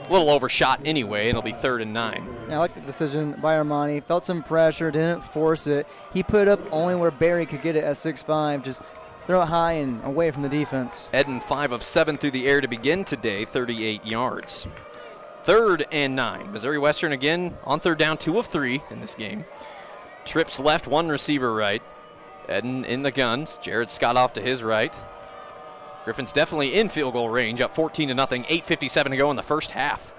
A 0.06 0.12
little 0.12 0.30
overshot 0.30 0.82
anyway, 0.84 1.22
and 1.22 1.30
it'll 1.30 1.42
be 1.42 1.54
third 1.54 1.82
and 1.82 1.94
nine. 1.94 2.28
Yeah, 2.48 2.56
I 2.56 2.58
like 2.58 2.76
the 2.76 2.82
decision 2.82 3.34
by 3.42 3.56
Armani. 3.56 4.04
Felt 4.04 4.26
some 4.26 4.44
pressure, 4.44 4.92
didn't 4.92 5.24
force 5.24 5.66
it. 5.66 5.88
He 6.14 6.24
put 6.24 6.50
up 6.50 6.60
only 6.72 6.96
where 6.96 7.12
Barry 7.12 7.46
could 7.46 7.62
get 7.62 7.78
it 7.78 7.86
at 7.86 7.96
6'5", 7.96 8.64
just 8.64 8.82
throw 9.26 9.42
it 9.42 9.48
high 9.48 9.74
and 9.74 10.04
away 10.04 10.32
from 10.32 10.42
the 10.42 10.50
defense. 10.50 11.08
Eden 11.14 11.40
5 11.40 11.72
of 11.72 11.84
7 11.84 12.18
through 12.18 12.32
the 12.32 12.48
air 12.48 12.60
to 12.60 12.68
begin 12.68 13.06
today, 13.06 13.46
38 13.46 14.06
yards. 14.06 14.68
Third 15.44 15.86
and 15.92 16.16
9. 16.16 16.52
Missouri 16.52 16.78
Western 16.78 17.14
again 17.14 17.58
on 17.64 17.80
third 17.80 17.98
down, 17.98 18.18
2 18.18 18.38
of 18.40 18.48
3 18.48 18.82
in 18.90 19.00
this 19.00 19.16
game. 19.16 19.46
Trips 20.30 20.60
left, 20.60 20.86
one 20.86 21.10
receiver 21.10 21.56
right. 21.56 21.82
Eden 22.48 22.86
in 22.86 23.02
the 23.02 23.10
guns. 23.10 23.58
Jared 23.64 23.90
Scott 23.90 24.16
off 24.16 24.34
to 24.34 24.42
his 24.42 24.62
right. 24.62 24.96
Griffin's 26.06 26.32
definitely 26.32 26.76
in 26.76 26.88
field 26.88 27.14
goal 27.14 27.30
range, 27.30 27.62
up 27.62 27.74
14 27.74 28.10
to 28.10 28.14
nothing. 28.14 28.44
8:57 28.44 29.10
to 29.10 29.18
go 29.18 29.32
in 29.32 29.38
the 29.38 29.42
first 29.42 29.72
half. 29.72 30.14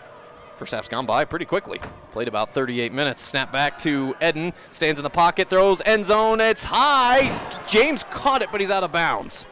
First 0.56 0.72
half's 0.72 0.88
gone 0.88 1.06
by 1.06 1.24
pretty 1.24 1.44
quickly. 1.44 1.80
Played 2.10 2.26
about 2.26 2.52
38 2.52 2.92
minutes. 2.92 3.22
Snap 3.22 3.52
back 3.52 3.78
to 3.78 4.16
Eden. 4.20 4.52
Stands 4.72 4.98
in 4.98 5.04
the 5.04 5.10
pocket, 5.10 5.48
throws 5.48 5.80
end 5.86 6.04
zone. 6.04 6.40
It's 6.40 6.64
high. 6.64 7.30
James 7.68 8.02
caught 8.10 8.42
it, 8.42 8.48
but 8.50 8.60
he's 8.60 8.68
out 8.68 8.82
of 8.82 8.90
bounds. 8.90 9.46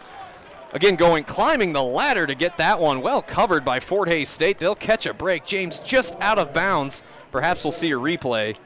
Again, 0.72 0.96
going 0.96 1.22
climbing 1.22 1.72
the 1.72 1.84
ladder 1.84 2.26
to 2.26 2.34
get 2.34 2.56
that 2.56 2.80
one. 2.80 3.00
Well 3.00 3.22
covered 3.22 3.64
by 3.64 3.78
Fort 3.78 4.08
Hays 4.08 4.28
State. 4.28 4.58
They'll 4.58 4.74
catch 4.74 5.06
a 5.06 5.14
break. 5.14 5.44
James 5.44 5.78
just 5.78 6.16
out 6.20 6.36
of 6.36 6.52
bounds. 6.52 7.04
Perhaps 7.30 7.62
we'll 7.62 7.70
see 7.70 7.92
a 7.92 7.96
replay. 7.96 8.56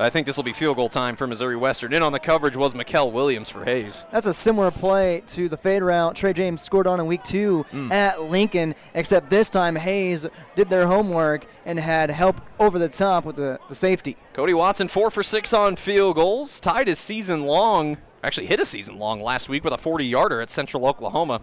I 0.00 0.10
think 0.10 0.28
this 0.28 0.36
will 0.36 0.44
be 0.44 0.52
field 0.52 0.76
goal 0.76 0.88
time 0.88 1.16
for 1.16 1.26
Missouri 1.26 1.56
Western. 1.56 1.92
In 1.92 2.04
on 2.04 2.12
the 2.12 2.20
coverage 2.20 2.56
was 2.56 2.72
Mikel 2.72 3.10
Williams 3.10 3.48
for 3.48 3.64
Hays. 3.64 4.04
That's 4.12 4.28
a 4.28 4.32
similar 4.34 4.70
play 4.70 5.24
to 5.28 5.48
the 5.48 5.56
fade 5.56 5.82
route 5.82 6.14
Trey 6.14 6.32
James 6.32 6.62
scored 6.62 6.86
on 6.86 7.00
in 7.00 7.06
week 7.06 7.24
two 7.24 7.66
mm. 7.72 7.90
at 7.90 8.22
Lincoln, 8.22 8.76
except 8.94 9.28
this 9.28 9.50
time 9.50 9.74
Hays 9.74 10.24
did 10.54 10.70
their 10.70 10.86
homework 10.86 11.46
and 11.66 11.80
had 11.80 12.10
help 12.10 12.40
over 12.60 12.78
the 12.78 12.88
top 12.88 13.24
with 13.24 13.34
the, 13.34 13.58
the 13.68 13.74
safety. 13.74 14.16
Cody 14.34 14.54
Watson, 14.54 14.86
four 14.86 15.10
for 15.10 15.24
six 15.24 15.52
on 15.52 15.74
field 15.74 16.14
goals. 16.14 16.60
Tied 16.60 16.86
his 16.86 17.00
season 17.00 17.42
long, 17.42 17.96
actually 18.22 18.46
hit 18.46 18.60
a 18.60 18.66
season 18.66 19.00
long 19.00 19.20
last 19.20 19.48
week 19.48 19.64
with 19.64 19.72
a 19.72 19.78
40 19.78 20.06
yarder 20.06 20.40
at 20.40 20.48
Central 20.48 20.86
Oklahoma. 20.86 21.40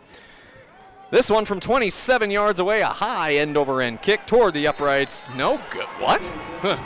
This 1.12 1.30
one 1.30 1.44
from 1.44 1.60
27 1.60 2.32
yards 2.32 2.60
away, 2.60 2.80
a 2.80 2.88
high 2.88 3.36
end 3.36 3.58
over 3.58 3.82
end 3.82 4.02
kick 4.02 4.26
toward 4.26 4.54
the 4.54 4.68
uprights. 4.68 5.28
No 5.36 5.62
good. 5.72 5.88
What? 6.00 6.24
Huh. 6.62 6.78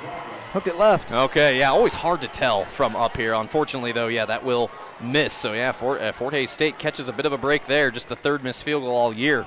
Hooked 0.54 0.68
it 0.68 0.78
left. 0.78 1.12
Okay, 1.12 1.60
yeah, 1.60 1.70
always 1.70 1.94
hard 1.94 2.22
to 2.22 2.28
tell 2.28 2.66
from 2.66 2.96
up 2.96 3.16
here. 3.16 3.34
Unfortunately, 3.34 3.92
though, 3.92 4.08
yeah, 4.08 4.26
that 4.26 4.44
will 4.44 4.72
miss. 5.00 5.32
So, 5.32 5.54
yeah, 5.54 5.72
Fort, 5.72 6.02
uh, 6.02 6.12
Fort 6.12 6.34
Hays 6.34 6.50
State 6.50 6.80
catches 6.80 7.08
a 7.08 7.14
bit 7.14 7.28
of 7.28 7.34
a 7.34 7.38
break 7.38 7.68
there, 7.68 7.92
just 7.92 8.10
the 8.10 8.16
third 8.16 8.44
missed 8.44 8.64
field 8.64 8.82
goal 8.82 8.96
all 8.96 9.14
year. 9.14 9.46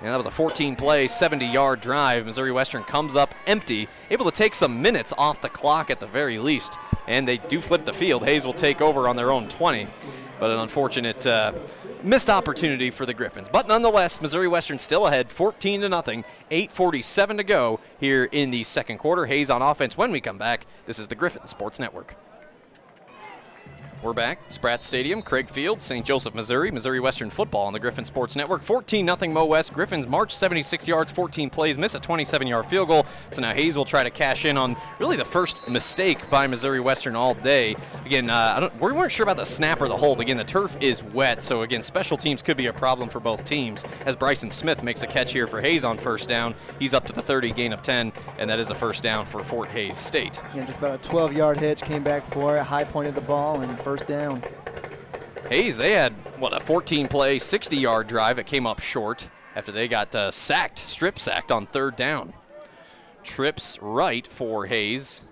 And 0.00 0.12
that 0.12 0.16
was 0.16 0.26
a 0.26 0.30
14 0.30 0.76
play, 0.76 1.08
70 1.08 1.46
yard 1.46 1.80
drive. 1.80 2.26
Missouri 2.26 2.52
Western 2.52 2.84
comes 2.84 3.16
up 3.16 3.34
empty, 3.48 3.88
able 4.10 4.24
to 4.24 4.30
take 4.30 4.54
some 4.54 4.80
minutes 4.80 5.12
off 5.18 5.40
the 5.40 5.48
clock 5.48 5.90
at 5.90 5.98
the 5.98 6.06
very 6.06 6.38
least. 6.38 6.78
And 7.08 7.26
they 7.26 7.38
do 7.38 7.60
flip 7.60 7.84
the 7.84 7.92
field. 7.92 8.24
Hays 8.24 8.44
will 8.44 8.52
take 8.52 8.80
over 8.80 9.08
on 9.08 9.16
their 9.16 9.32
own 9.32 9.48
20. 9.48 9.88
But 10.38 10.50
an 10.50 10.58
unfortunate 10.58 11.26
uh, 11.26 11.52
missed 12.02 12.28
opportunity 12.28 12.90
for 12.90 13.06
the 13.06 13.14
Griffins. 13.14 13.48
But 13.50 13.68
nonetheless, 13.68 14.20
Missouri 14.20 14.48
Western 14.48 14.78
still 14.78 15.06
ahead, 15.06 15.30
14 15.30 15.80
to 15.80 15.88
nothing. 15.88 16.24
8:47 16.50 17.38
to 17.38 17.44
go 17.44 17.80
here 17.98 18.28
in 18.30 18.50
the 18.50 18.64
second 18.64 18.98
quarter. 18.98 19.26
Hays 19.26 19.50
on 19.50 19.62
offense. 19.62 19.96
When 19.96 20.12
we 20.12 20.20
come 20.20 20.38
back, 20.38 20.66
this 20.84 20.98
is 20.98 21.08
the 21.08 21.14
Griffin 21.14 21.46
Sports 21.46 21.78
Network. 21.78 22.14
We're 24.02 24.12
back. 24.12 24.38
Spratt 24.50 24.82
Stadium, 24.82 25.22
Craig 25.22 25.48
Field, 25.48 25.80
St. 25.80 26.04
Joseph, 26.04 26.34
Missouri. 26.34 26.70
Missouri 26.70 27.00
Western 27.00 27.30
football 27.30 27.66
on 27.66 27.72
the 27.72 27.80
Griffin 27.80 28.04
Sports 28.04 28.36
Network. 28.36 28.62
14 28.62 29.06
0 29.06 29.32
Mo 29.32 29.46
West. 29.46 29.72
Griffins 29.72 30.06
march 30.06 30.34
76 30.34 30.86
yards, 30.86 31.10
14 31.10 31.48
plays, 31.48 31.78
miss 31.78 31.94
a 31.94 32.00
27 32.00 32.46
yard 32.46 32.66
field 32.66 32.88
goal. 32.88 33.06
So 33.30 33.40
now 33.40 33.54
Hays 33.54 33.74
will 33.74 33.86
try 33.86 34.02
to 34.02 34.10
cash 34.10 34.44
in 34.44 34.58
on 34.58 34.76
really 34.98 35.16
the 35.16 35.24
first 35.24 35.66
mistake 35.66 36.28
by 36.28 36.46
Missouri 36.46 36.78
Western 36.78 37.16
all 37.16 37.32
day. 37.34 37.74
Again, 38.04 38.28
uh, 38.28 38.68
we 38.78 38.92
weren't 38.92 39.10
sure 39.10 39.24
about 39.24 39.38
the 39.38 39.46
snap 39.46 39.80
or 39.80 39.88
the 39.88 39.96
hold. 39.96 40.20
Again, 40.20 40.36
the 40.36 40.44
turf 40.44 40.76
is 40.80 41.02
wet, 41.02 41.42
so 41.42 41.62
again, 41.62 41.82
special 41.82 42.18
teams 42.18 42.42
could 42.42 42.58
be 42.58 42.66
a 42.66 42.72
problem 42.74 43.08
for 43.08 43.18
both 43.18 43.46
teams. 43.46 43.82
As 44.04 44.14
Bryson 44.14 44.50
Smith 44.50 44.82
makes 44.82 45.02
a 45.04 45.06
catch 45.06 45.32
here 45.32 45.46
for 45.46 45.60
Hays 45.60 45.84
on 45.84 45.96
first 45.96 46.28
down, 46.28 46.54
he's 46.78 46.92
up 46.92 47.06
to 47.06 47.14
the 47.14 47.22
30, 47.22 47.50
gain 47.52 47.72
of 47.72 47.80
10, 47.80 48.12
and 48.38 48.48
that 48.50 48.58
is 48.60 48.68
a 48.68 48.74
first 48.74 49.02
down 49.02 49.24
for 49.24 49.42
Fort 49.42 49.70
Hays 49.70 49.96
State. 49.96 50.42
Yeah, 50.54 50.66
just 50.66 50.78
about 50.78 51.00
a 51.00 51.08
12 51.08 51.32
yard 51.32 51.58
hitch, 51.58 51.80
came 51.80 52.04
back 52.04 52.30
for 52.30 52.58
it, 52.58 52.62
high 52.62 52.84
pointed 52.84 53.14
the 53.14 53.22
ball, 53.22 53.62
and 53.62 53.80
first 53.86 53.95
down. 54.02 54.42
Hays, 55.48 55.76
they 55.76 55.92
had, 55.92 56.12
what, 56.38 56.54
a 56.54 56.60
14 56.60 57.08
play, 57.08 57.38
60 57.38 57.76
yard 57.76 58.06
drive. 58.06 58.38
It 58.38 58.46
came 58.46 58.66
up 58.66 58.80
short 58.80 59.28
after 59.54 59.72
they 59.72 59.88
got 59.88 60.14
uh, 60.14 60.30
sacked, 60.30 60.78
strip 60.78 61.18
sacked 61.18 61.52
on 61.52 61.66
third 61.66 61.96
down. 61.96 62.32
Trips 63.22 63.78
right 63.80 64.26
for 64.26 64.66
Hays. 64.66 65.24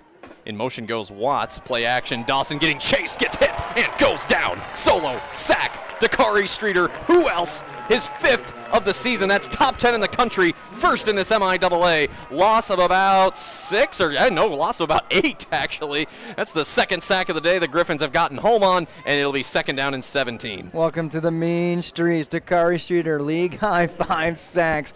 In 0.46 0.56
motion 0.56 0.84
goes 0.84 1.10
Watts. 1.10 1.58
Play 1.58 1.86
action. 1.86 2.22
Dawson 2.24 2.58
getting 2.58 2.78
chased, 2.78 3.18
gets 3.18 3.36
hit, 3.36 3.52
and 3.78 3.88
goes 3.98 4.24
down. 4.26 4.60
Solo, 4.74 5.20
sack. 5.32 5.80
Dakari 6.00 6.46
Streeter. 6.46 6.88
Who 7.06 7.28
else? 7.28 7.62
His 7.88 8.06
fifth 8.06 8.52
of 8.72 8.84
the 8.84 8.92
season. 8.92 9.28
That's 9.28 9.48
top 9.48 9.78
10 9.78 9.94
in 9.94 10.00
the 10.00 10.08
country. 10.08 10.52
First 10.72 11.08
in 11.08 11.16
this 11.16 11.30
MIAA. 11.30 12.10
Loss 12.30 12.70
of 12.70 12.78
about 12.78 13.38
six, 13.38 14.00
or 14.02 14.10
eh, 14.12 14.26
I 14.26 14.28
know, 14.28 14.46
loss 14.48 14.80
of 14.80 14.84
about 14.84 15.04
eight, 15.10 15.46
actually. 15.52 16.08
That's 16.36 16.52
the 16.52 16.64
second 16.64 17.02
sack 17.02 17.30
of 17.30 17.36
the 17.36 17.40
day 17.40 17.58
the 17.58 17.68
Griffins 17.68 18.02
have 18.02 18.12
gotten 18.12 18.36
home 18.36 18.62
on, 18.62 18.86
and 19.06 19.18
it'll 19.18 19.32
be 19.32 19.42
second 19.42 19.76
down 19.76 19.94
and 19.94 20.04
17. 20.04 20.70
Welcome 20.74 21.08
to 21.10 21.20
the 21.20 21.30
mean 21.30 21.80
streets. 21.80 22.28
Dakari 22.28 22.80
Streeter, 22.80 23.22
league 23.22 23.58
high 23.58 23.86
five 23.86 24.38
sacks. 24.38 24.92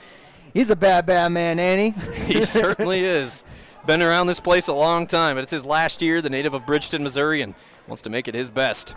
He's 0.53 0.70
a 0.70 0.76
bad, 0.76 1.07
bad 1.07 1.28
man, 1.28 1.59
ain't 1.59 1.96
he? 1.96 2.34
he 2.34 2.44
certainly 2.44 3.01
is. 3.01 3.44
Been 3.89 4.03
around 4.03 4.26
this 4.26 4.39
place 4.39 4.68
a 4.68 4.74
long 4.74 5.07
time, 5.07 5.36
but 5.36 5.45
it's 5.45 5.51
his 5.51 5.64
last 5.64 6.03
year, 6.03 6.20
the 6.20 6.28
native 6.28 6.53
of 6.53 6.66
Bridgeton, 6.66 7.03
Missouri, 7.03 7.41
and 7.41 7.55
wants 7.86 8.03
to 8.03 8.11
make 8.11 8.28
it 8.28 8.34
his 8.34 8.51
best. 8.51 8.95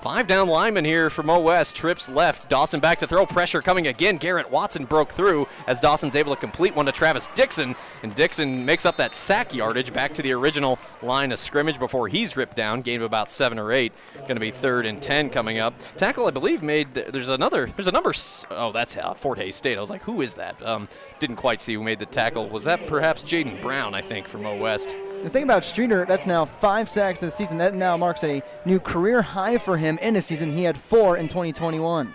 Five 0.00 0.28
down 0.28 0.48
linemen 0.48 0.84
here 0.84 1.10
for 1.10 1.24
Mo 1.24 1.40
West. 1.40 1.74
Trips 1.74 2.08
left. 2.08 2.48
Dawson 2.48 2.78
back 2.78 2.98
to 3.00 3.06
throw. 3.06 3.26
Pressure 3.26 3.60
coming 3.60 3.88
again. 3.88 4.16
Garrett 4.16 4.48
Watson 4.48 4.84
broke 4.84 5.10
through 5.10 5.48
as 5.66 5.80
Dawson's 5.80 6.14
able 6.14 6.32
to 6.32 6.40
complete 6.40 6.76
one 6.76 6.86
to 6.86 6.92
Travis 6.92 7.28
Dixon. 7.34 7.74
And 8.04 8.14
Dixon 8.14 8.64
makes 8.64 8.86
up 8.86 8.96
that 8.98 9.16
sack 9.16 9.52
yardage 9.52 9.92
back 9.92 10.14
to 10.14 10.22
the 10.22 10.30
original 10.32 10.78
line 11.02 11.32
of 11.32 11.40
scrimmage 11.40 11.80
before 11.80 12.06
he's 12.06 12.36
ripped 12.36 12.54
down. 12.54 12.82
Gain 12.82 13.00
of 13.00 13.06
about 13.06 13.28
seven 13.28 13.58
or 13.58 13.72
eight. 13.72 13.92
Going 14.18 14.36
to 14.36 14.40
be 14.40 14.52
third 14.52 14.86
and 14.86 15.02
ten 15.02 15.30
coming 15.30 15.58
up. 15.58 15.74
Tackle, 15.96 16.28
I 16.28 16.30
believe, 16.30 16.62
made. 16.62 16.94
There's 16.94 17.28
another. 17.28 17.66
There's 17.66 17.88
a 17.88 17.92
number. 17.92 18.12
Oh, 18.52 18.70
that's 18.70 18.96
uh, 18.96 19.14
Fort 19.14 19.38
Hays 19.38 19.56
State. 19.56 19.78
I 19.78 19.80
was 19.80 19.90
like, 19.90 20.02
who 20.02 20.22
is 20.22 20.34
that? 20.34 20.64
Um, 20.64 20.86
didn't 21.18 21.36
quite 21.36 21.60
see 21.60 21.74
who 21.74 21.82
made 21.82 21.98
the 21.98 22.06
tackle. 22.06 22.48
Was 22.48 22.62
that 22.64 22.86
perhaps 22.86 23.24
Jaden 23.24 23.60
Brown? 23.60 23.94
I 23.94 24.00
think 24.00 24.28
for 24.28 24.38
Mo 24.38 24.56
West. 24.56 24.94
The 25.24 25.28
thing 25.28 25.42
about 25.42 25.64
Streeter, 25.64 26.06
that's 26.06 26.26
now 26.26 26.44
five 26.44 26.88
sacks 26.88 27.18
this 27.18 27.34
season. 27.34 27.58
That 27.58 27.74
now 27.74 27.96
marks 27.96 28.22
a 28.22 28.40
new 28.64 28.78
career 28.78 29.20
high 29.20 29.58
for 29.58 29.76
him 29.76 29.87
in 29.96 30.16
a 30.16 30.20
season. 30.20 30.52
He 30.52 30.64
had 30.64 30.76
four 30.76 31.16
in 31.16 31.28
2021. 31.28 32.14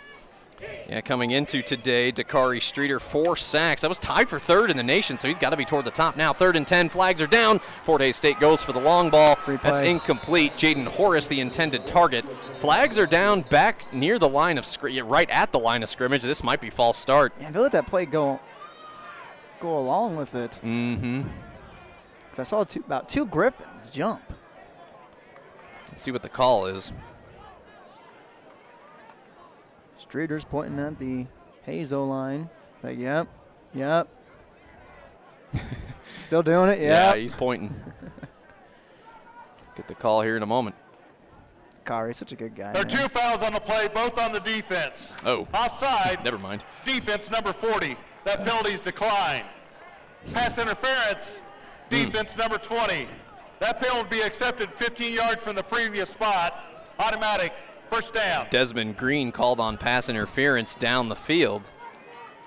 Yeah, 0.88 1.02
coming 1.02 1.32
into 1.32 1.62
today, 1.62 2.12
Dakari 2.12 2.62
Streeter, 2.62 3.00
four 3.00 3.36
sacks. 3.36 3.82
That 3.82 3.90
was 3.90 4.00
tied 4.00 4.30
for 4.30 4.40
third 4.40 4.70
in 4.70 4.78
the 4.78 4.84
nation, 4.84 5.18
so 5.18 5.28
he's 5.28 5.40
got 5.40 5.50
to 5.50 5.58
be 5.58 5.66
toward 5.66 5.86
the 5.86 5.92
top 5.92 6.16
now. 6.18 6.34
Third 6.34 6.56
and 6.56 6.68
10, 6.68 6.90
flags 6.90 7.22
are 7.22 7.28
down. 7.28 7.60
Fort 7.86 8.02
Hays 8.02 8.16
State 8.16 8.40
goes 8.40 8.62
for 8.62 8.74
the 8.74 8.80
long 8.80 9.10
ball. 9.10 9.38
That's 9.46 9.82
incomplete. 9.82 10.54
Jaden 10.54 10.86
Horace, 10.86 11.28
the 11.28 11.40
intended 11.40 11.86
target. 11.86 12.26
Flags 12.58 13.00
are 13.00 13.06
down 13.06 13.42
back 13.42 13.92
near 13.94 14.20
the 14.20 14.30
line 14.30 14.58
of 14.58 14.66
scrimmage, 14.66 15.02
right 15.02 15.30
at 15.30 15.52
the 15.52 15.60
line 15.60 15.84
of 15.84 15.90
scrimmage. 15.90 16.22
This 16.22 16.44
might 16.44 16.62
be 16.62 16.70
false 16.70 16.98
start. 16.98 17.34
Yeah, 17.40 17.52
they 17.52 17.60
let 17.60 17.72
that 17.72 17.88
play 17.88 18.06
go, 18.06 18.40
go 19.60 19.78
along 19.78 20.16
with 20.16 20.36
it. 20.36 20.60
Mm-hmm. 20.64 21.24
Because 22.24 22.40
I 22.40 22.44
saw 22.44 22.64
two, 22.64 22.80
about 22.80 23.10
two 23.10 23.26
Griffins 23.26 23.90
jump. 23.92 24.22
Let's 25.90 26.04
see 26.04 26.12
what 26.12 26.24
the 26.24 26.30
call 26.30 26.66
is. 26.66 26.92
Streeter's 30.14 30.46
pointing 30.46 30.80
at 30.80 31.00
the 31.00 31.26
Hazo 31.66 32.08
line. 32.08 32.48
Like, 32.84 33.00
yep, 33.00 33.28
yep. 33.74 34.08
Still 36.18 36.44
doing 36.44 36.70
it, 36.70 36.80
yeah. 36.80 37.10
Yeah, 37.10 37.16
he's 37.16 37.34
pointing. 37.34 37.74
Get 39.76 39.88
the 39.88 39.96
call 39.96 40.22
here 40.22 40.38
in 40.38 40.44
a 40.44 40.46
moment. 40.46 40.76
Kari, 41.84 42.14
such 42.14 42.32
a 42.32 42.36
good 42.36 42.54
guy. 42.54 42.74
There 42.74 42.84
are 42.84 42.86
two 42.86 43.08
fouls 43.10 43.42
on 43.42 43.54
the 43.54 43.60
play, 43.60 43.88
both 43.88 44.20
on 44.20 44.32
the 44.32 44.40
defense. 44.42 45.14
Oh. 45.26 45.48
Offside, 45.52 46.24
Never 46.24 46.38
mind. 46.38 46.64
defense 46.86 47.32
number 47.32 47.52
40. 47.52 47.96
That 48.26 48.42
uh. 48.42 48.44
penalty's 48.44 48.82
declined. 48.82 49.48
Pass 50.32 50.60
interference, 50.60 51.40
hmm. 51.90 51.96
defense 51.96 52.38
number 52.38 52.60
20. 52.60 53.08
That 53.62 53.82
penalty 53.82 54.04
will 54.04 54.10
be 54.12 54.22
accepted 54.22 54.70
15 54.76 55.12
yards 55.12 55.42
from 55.42 55.56
the 55.56 55.64
previous 55.64 56.12
spot. 56.12 56.54
Automatic, 57.00 57.52
first 57.94 58.14
down. 58.14 58.48
Desmond 58.50 58.98
Green 58.98 59.32
called 59.32 59.60
on 59.60 59.78
pass 59.78 60.10
interference 60.10 60.76
down 60.76 61.10
the 61.10 61.16
field. 61.16 61.62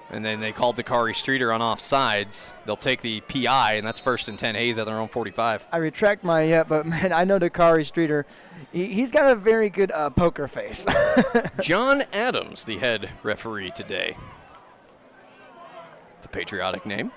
And 0.09 0.24
then 0.24 0.40
they 0.40 0.53
called 0.53 0.76
Dakari 0.76 1.14
Streeter 1.16 1.53
on 1.53 1.61
offsides. 1.61 2.53
They'll 2.64 2.76
take 2.76 3.01
the 3.01 3.20
PI, 3.22 3.74
and 3.74 3.84
that's 3.84 3.99
first 3.99 4.28
and 4.28 4.38
10 4.38 4.55
Hays 4.55 4.78
at 4.78 4.86
their 4.86 4.97
own 4.97 5.09
45. 5.09 5.66
I 5.72 5.78
retract 5.78 6.22
my 6.22 6.42
yet, 6.42 6.68
but 6.68 6.86
man, 6.86 7.12
I 7.12 7.24
know 7.24 7.40
Dakari 7.40 7.84
Streeter. 7.84 8.24
He, 8.72 8.86
he's 8.86 9.11
got 9.11 9.32
a 9.32 9.34
very 9.34 9.68
good 9.68 9.90
uh, 9.90 10.11
poker 10.11 10.47
face. 10.47 10.86
John 11.61 12.05
Adams, 12.12 12.64
the 12.64 12.78
head 12.78 13.11
referee 13.24 13.72
today. 13.72 14.16
It's 16.18 16.26
a 16.26 16.28
patriotic 16.28 16.86
name. 16.86 17.11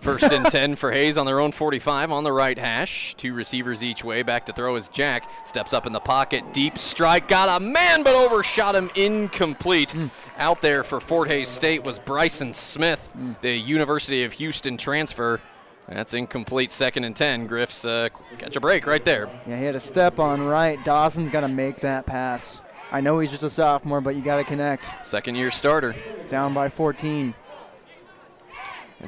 First 0.00 0.24
and 0.24 0.44
10 0.44 0.76
for 0.76 0.92
Hays 0.92 1.16
on 1.16 1.24
their 1.24 1.40
own 1.40 1.50
45 1.50 2.12
on 2.12 2.24
the 2.24 2.32
right 2.32 2.58
hash. 2.58 3.14
Two 3.14 3.32
receivers 3.32 3.82
each 3.82 4.04
way. 4.04 4.22
Back 4.22 4.44
to 4.46 4.52
throw 4.52 4.76
is 4.76 4.90
Jack. 4.90 5.30
Steps 5.46 5.72
up 5.72 5.86
in 5.86 5.94
the 5.94 6.00
pocket. 6.00 6.52
Deep 6.52 6.76
strike. 6.76 7.26
Got 7.26 7.60
a 7.60 7.64
man, 7.64 8.02
but 8.02 8.14
overshot 8.14 8.76
him. 8.76 8.90
Incomplete. 8.96 9.94
Out 10.36 10.60
there 10.60 10.84
for 10.84 11.00
Fort 11.00 11.28
Hays 11.28 11.48
State 11.48 11.84
was 11.84 11.98
Bryson 11.98 12.52
Smith, 12.52 13.14
the 13.40 13.56
University 13.56 14.24
of 14.24 14.34
Houston 14.34 14.76
transfer. 14.76 15.40
That's 15.88 16.12
incomplete. 16.12 16.70
Second 16.70 17.04
and 17.04 17.16
10. 17.16 17.46
Griffs 17.46 17.84
uh, 17.86 18.10
catch 18.38 18.56
a 18.56 18.60
break 18.60 18.86
right 18.86 19.04
there. 19.04 19.30
Yeah, 19.46 19.58
he 19.58 19.64
had 19.64 19.74
a 19.74 19.80
step 19.80 20.18
on 20.18 20.42
right. 20.42 20.82
Dawson's 20.84 21.30
got 21.30 21.40
to 21.40 21.48
make 21.48 21.80
that 21.80 22.04
pass. 22.04 22.60
I 22.92 23.00
know 23.00 23.18
he's 23.18 23.30
just 23.30 23.42
a 23.42 23.50
sophomore, 23.50 24.00
but 24.00 24.14
you 24.14 24.22
got 24.22 24.36
to 24.36 24.44
connect. 24.44 24.92
Second 25.04 25.36
year 25.36 25.50
starter. 25.50 25.94
Down 26.30 26.54
by 26.54 26.68
14. 26.68 27.34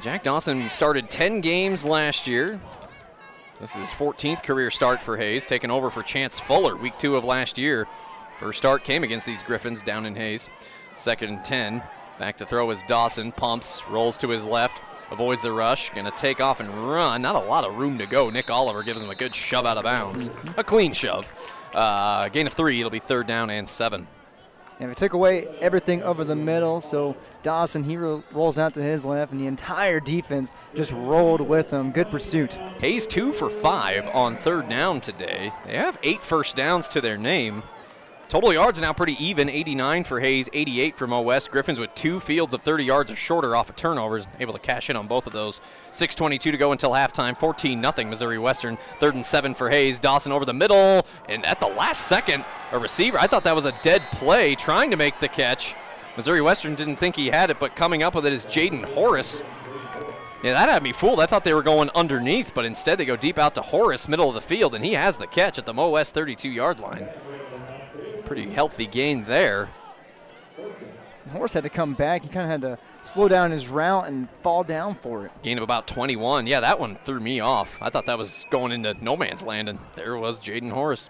Jack 0.01 0.21
Dawson 0.23 0.69
started 0.69 1.09
10 1.09 1.41
games 1.41 1.83
last 1.83 2.27
year. 2.27 2.59
This 3.59 3.71
is 3.71 3.81
his 3.81 3.89
14th 3.89 4.43
career 4.43 4.69
start 4.69 5.01
for 5.01 5.17
Hays, 5.17 5.45
taking 5.45 5.71
over 5.71 5.89
for 5.89 6.03
Chance 6.03 6.37
Fuller 6.39 6.75
week 6.75 6.99
two 6.99 7.15
of 7.15 7.23
last 7.23 7.57
year. 7.57 7.87
First 8.37 8.59
start 8.59 8.83
came 8.83 9.03
against 9.03 9.25
these 9.25 9.41
Griffins 9.41 9.81
down 9.81 10.05
in 10.05 10.15
Hays. 10.15 10.49
Second 10.95 11.29
and 11.29 11.43
10. 11.43 11.81
Back 12.19 12.37
to 12.37 12.45
throw 12.45 12.69
is 12.69 12.83
Dawson. 12.83 13.31
Pumps, 13.31 13.81
rolls 13.89 14.17
to 14.19 14.29
his 14.29 14.43
left, 14.43 14.79
avoids 15.11 15.41
the 15.41 15.51
rush. 15.51 15.89
Gonna 15.89 16.11
take 16.11 16.41
off 16.41 16.59
and 16.59 16.69
run. 16.69 17.23
Not 17.23 17.35
a 17.35 17.39
lot 17.39 17.65
of 17.67 17.75
room 17.75 17.97
to 17.97 18.05
go. 18.05 18.29
Nick 18.29 18.51
Oliver 18.51 18.83
gives 18.83 19.01
him 19.01 19.09
a 19.09 19.15
good 19.15 19.33
shove 19.33 19.65
out 19.65 19.77
of 19.77 19.83
bounds. 19.83 20.29
A 20.57 20.63
clean 20.63 20.93
shove. 20.93 21.31
Uh, 21.73 22.29
gain 22.29 22.45
of 22.45 22.53
three. 22.53 22.79
It'll 22.79 22.91
be 22.91 22.99
third 22.99 23.25
down 23.25 23.49
and 23.49 23.67
seven. 23.67 24.07
And 24.79 24.89
we 24.89 24.95
took 24.95 25.13
away 25.13 25.47
everything 25.59 26.03
over 26.03 26.23
the 26.23 26.35
middle, 26.35 26.81
so 26.81 27.17
Dawson 27.41 27.83
he 27.83 27.97
ro- 27.97 28.23
rolls 28.31 28.59
out 28.59 28.75
to 28.75 28.81
his 28.81 29.05
left, 29.05 29.31
and 29.31 29.41
the 29.41 29.47
entire 29.47 29.99
defense 29.99 30.53
just 30.75 30.91
rolled 30.91 31.41
with 31.41 31.71
him. 31.71 31.91
Good 31.91 32.11
pursuit. 32.11 32.53
Hays 32.79 33.07
two 33.07 33.33
for 33.33 33.49
five 33.49 34.07
on 34.13 34.35
third 34.35 34.69
down 34.69 35.01
today. 35.01 35.51
They 35.65 35.77
have 35.77 35.97
eight 36.03 36.21
first 36.21 36.55
downs 36.55 36.87
to 36.89 37.01
their 37.01 37.17
name. 37.17 37.63
Total 38.29 38.51
yards 38.51 38.81
now 38.81 38.91
pretty 38.91 39.15
even 39.23 39.47
89 39.47 40.03
for 40.03 40.19
Hays, 40.19 40.49
88 40.51 40.97
for 40.97 41.07
Mo 41.07 41.21
West. 41.21 41.49
Griffins 41.49 41.79
with 41.79 41.95
two 41.95 42.19
fields 42.19 42.53
of 42.53 42.61
30 42.61 42.83
yards 42.83 43.09
or 43.09 43.15
shorter 43.15 43.55
off 43.55 43.69
of 43.69 43.77
turnovers, 43.77 44.27
able 44.41 44.51
to 44.51 44.59
cash 44.59 44.89
in 44.89 44.97
on 44.97 45.07
both 45.07 45.27
of 45.27 45.33
those. 45.33 45.61
6.22 45.93 46.39
to 46.39 46.57
go 46.57 46.73
until 46.73 46.91
halftime, 46.91 47.37
14 47.37 47.81
0 47.81 48.09
Missouri 48.09 48.37
Western. 48.37 48.77
Third 48.99 49.15
and 49.15 49.25
seven 49.25 49.55
for 49.55 49.69
Hays. 49.69 49.97
Dawson 49.97 50.33
over 50.33 50.43
the 50.43 50.53
middle, 50.53 51.05
and 51.29 51.45
at 51.45 51.61
the 51.61 51.67
last 51.67 52.07
second, 52.07 52.43
a 52.73 52.79
receiver. 52.79 53.17
I 53.17 53.27
thought 53.27 53.45
that 53.45 53.55
was 53.55 53.63
a 53.63 53.79
dead 53.81 54.03
play 54.11 54.55
trying 54.55 54.91
to 54.91 54.97
make 54.97 55.17
the 55.21 55.29
catch. 55.29 55.73
Missouri 56.17 56.41
Western 56.41 56.75
didn't 56.75 56.97
think 56.97 57.15
he 57.15 57.27
had 57.27 57.49
it, 57.49 57.61
but 57.61 57.77
coming 57.77 58.03
up 58.03 58.13
with 58.13 58.25
it 58.25 58.33
is 58.33 58.45
Jaden 58.45 58.83
Horace. 58.93 59.41
Yeah, 60.43 60.51
that 60.51 60.67
had 60.67 60.83
me 60.83 60.91
fooled. 60.91 61.21
I 61.21 61.27
thought 61.27 61.45
they 61.45 61.53
were 61.53 61.63
going 61.63 61.89
underneath, 61.95 62.53
but 62.53 62.65
instead 62.65 62.97
they 62.97 63.05
go 63.05 63.15
deep 63.15 63.39
out 63.39 63.55
to 63.55 63.61
Horace, 63.61 64.09
middle 64.09 64.27
of 64.27 64.35
the 64.35 64.41
field, 64.41 64.75
and 64.75 64.83
he 64.83 64.93
has 64.93 65.15
the 65.15 65.27
catch 65.27 65.57
at 65.57 65.65
the 65.65 65.73
Mo 65.73 65.91
West 65.91 66.13
32 66.13 66.49
yard 66.49 66.81
line. 66.81 67.07
Pretty 68.27 68.49
healthy 68.49 68.85
gain 68.85 69.23
there. 69.23 69.69
Horse 71.31 71.53
had 71.53 71.63
to 71.63 71.69
come 71.69 71.93
back. 71.93 72.23
He 72.23 72.27
kind 72.27 72.43
of 72.43 72.49
had 72.51 72.61
to 72.61 72.77
slow 73.01 73.29
down 73.29 73.51
his 73.51 73.69
route 73.69 74.07
and 74.07 74.29
fall 74.41 74.65
down 74.65 74.95
for 74.95 75.25
it. 75.25 75.31
Gain 75.43 75.57
of 75.57 75.63
about 75.63 75.87
21. 75.87 76.45
Yeah, 76.45 76.59
that 76.59 76.77
one 76.77 76.97
threw 77.03 77.21
me 77.21 77.39
off. 77.39 77.77
I 77.81 77.89
thought 77.89 78.05
that 78.07 78.17
was 78.17 78.45
going 78.49 78.73
into 78.73 78.93
no 79.01 79.15
man's 79.15 79.43
land, 79.43 79.69
and 79.69 79.79
there 79.95 80.17
was 80.17 80.41
Jaden 80.41 80.71
Horace. 80.71 81.09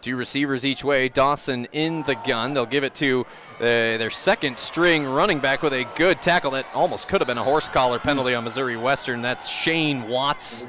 Two 0.00 0.16
receivers 0.16 0.64
each 0.64 0.82
way. 0.82 1.10
Dawson 1.10 1.66
in 1.72 2.02
the 2.04 2.14
gun. 2.14 2.54
They'll 2.54 2.64
give 2.64 2.84
it 2.84 2.94
to 2.96 3.26
uh, 3.58 3.60
their 3.60 4.10
second 4.10 4.56
string 4.56 5.04
running 5.04 5.40
back 5.40 5.62
with 5.62 5.74
a 5.74 5.84
good 5.96 6.22
tackle 6.22 6.52
that 6.52 6.66
almost 6.72 7.08
could 7.08 7.20
have 7.20 7.28
been 7.28 7.38
a 7.38 7.44
horse 7.44 7.68
collar 7.68 7.98
penalty 7.98 8.34
on 8.34 8.44
Missouri 8.44 8.78
Western. 8.78 9.20
That's 9.20 9.48
Shane 9.48 10.08
Watts 10.08 10.64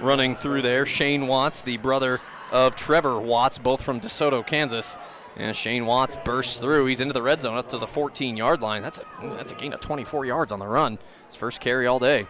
running 0.00 0.36
through 0.36 0.62
there. 0.62 0.86
Shane 0.86 1.26
Watts, 1.26 1.62
the 1.62 1.78
brother 1.78 2.20
of 2.52 2.76
Trevor 2.76 3.18
Watts, 3.20 3.58
both 3.58 3.82
from 3.82 4.00
DeSoto, 4.00 4.46
Kansas. 4.46 4.96
And 5.36 5.56
Shane 5.56 5.86
Watts 5.86 6.16
bursts 6.24 6.60
through. 6.60 6.86
He's 6.86 7.00
into 7.00 7.14
the 7.14 7.22
red 7.22 7.40
zone 7.40 7.56
up 7.56 7.68
to 7.70 7.78
the 7.78 7.86
14-yard 7.86 8.60
line. 8.60 8.82
That's 8.82 8.98
a 8.98 9.04
that's 9.22 9.52
a 9.52 9.54
gain 9.54 9.72
of 9.72 9.80
24 9.80 10.26
yards 10.26 10.52
on 10.52 10.58
the 10.58 10.66
run. 10.66 10.98
His 11.26 11.36
first 11.36 11.60
carry 11.60 11.86
all 11.86 11.98
day. 11.98 12.26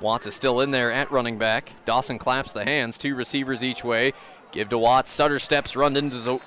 Watts 0.00 0.26
is 0.26 0.34
still 0.34 0.60
in 0.60 0.70
there 0.70 0.90
at 0.92 1.10
running 1.10 1.38
back. 1.38 1.72
Dawson 1.84 2.18
claps 2.18 2.52
the 2.52 2.64
hands. 2.64 2.96
Two 2.96 3.14
receivers 3.14 3.64
each 3.64 3.84
way. 3.84 4.12
Give 4.52 4.68
to 4.70 4.78
Watts. 4.78 5.10
Stutter 5.10 5.38
steps. 5.38 5.76
Run 5.76 5.96
into 5.96 6.40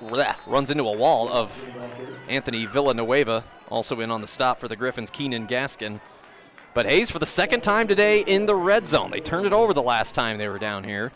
runs 0.46 0.70
into 0.70 0.84
a 0.84 0.96
wall 0.96 1.28
of 1.28 1.68
Anthony 2.28 2.66
Villanueva. 2.66 3.44
Also 3.68 4.00
in 4.00 4.10
on 4.10 4.20
the 4.20 4.26
stop 4.26 4.58
for 4.58 4.68
the 4.68 4.76
Griffins. 4.76 5.10
Keenan 5.10 5.46
Gaskin. 5.46 6.00
But 6.74 6.86
Hays 6.86 7.10
for 7.10 7.18
the 7.18 7.26
second 7.26 7.62
time 7.62 7.86
today 7.86 8.20
in 8.20 8.46
the 8.46 8.56
red 8.56 8.86
zone. 8.88 9.10
They 9.10 9.20
turned 9.20 9.46
it 9.46 9.52
over 9.52 9.74
the 9.74 9.82
last 9.82 10.14
time 10.14 10.38
they 10.38 10.48
were 10.48 10.58
down 10.58 10.84
here. 10.84 11.12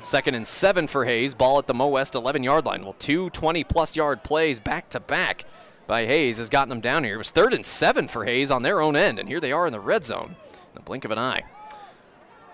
Second 0.00 0.34
and 0.34 0.46
seven 0.46 0.86
for 0.86 1.04
Hays. 1.04 1.34
Ball 1.34 1.58
at 1.58 1.66
the 1.66 1.74
Mo 1.74 1.88
West 1.88 2.14
11 2.14 2.42
yard 2.42 2.64
line. 2.64 2.82
Well, 2.82 2.94
two 2.98 3.30
20 3.30 3.64
plus 3.64 3.96
yard 3.96 4.22
plays 4.22 4.58
back 4.58 4.88
to 4.90 5.00
back 5.00 5.44
by 5.86 6.06
Hays 6.06 6.38
has 6.38 6.48
gotten 6.48 6.68
them 6.68 6.80
down 6.80 7.04
here. 7.04 7.14
It 7.14 7.18
was 7.18 7.30
third 7.30 7.52
and 7.52 7.66
seven 7.66 8.08
for 8.08 8.24
Hays 8.24 8.50
on 8.50 8.62
their 8.62 8.80
own 8.80 8.96
end, 8.96 9.18
and 9.18 9.28
here 9.28 9.40
they 9.40 9.52
are 9.52 9.66
in 9.66 9.72
the 9.72 9.80
red 9.80 10.04
zone 10.04 10.36
in 10.52 10.74
the 10.74 10.80
blink 10.80 11.04
of 11.04 11.10
an 11.10 11.18
eye. 11.18 11.42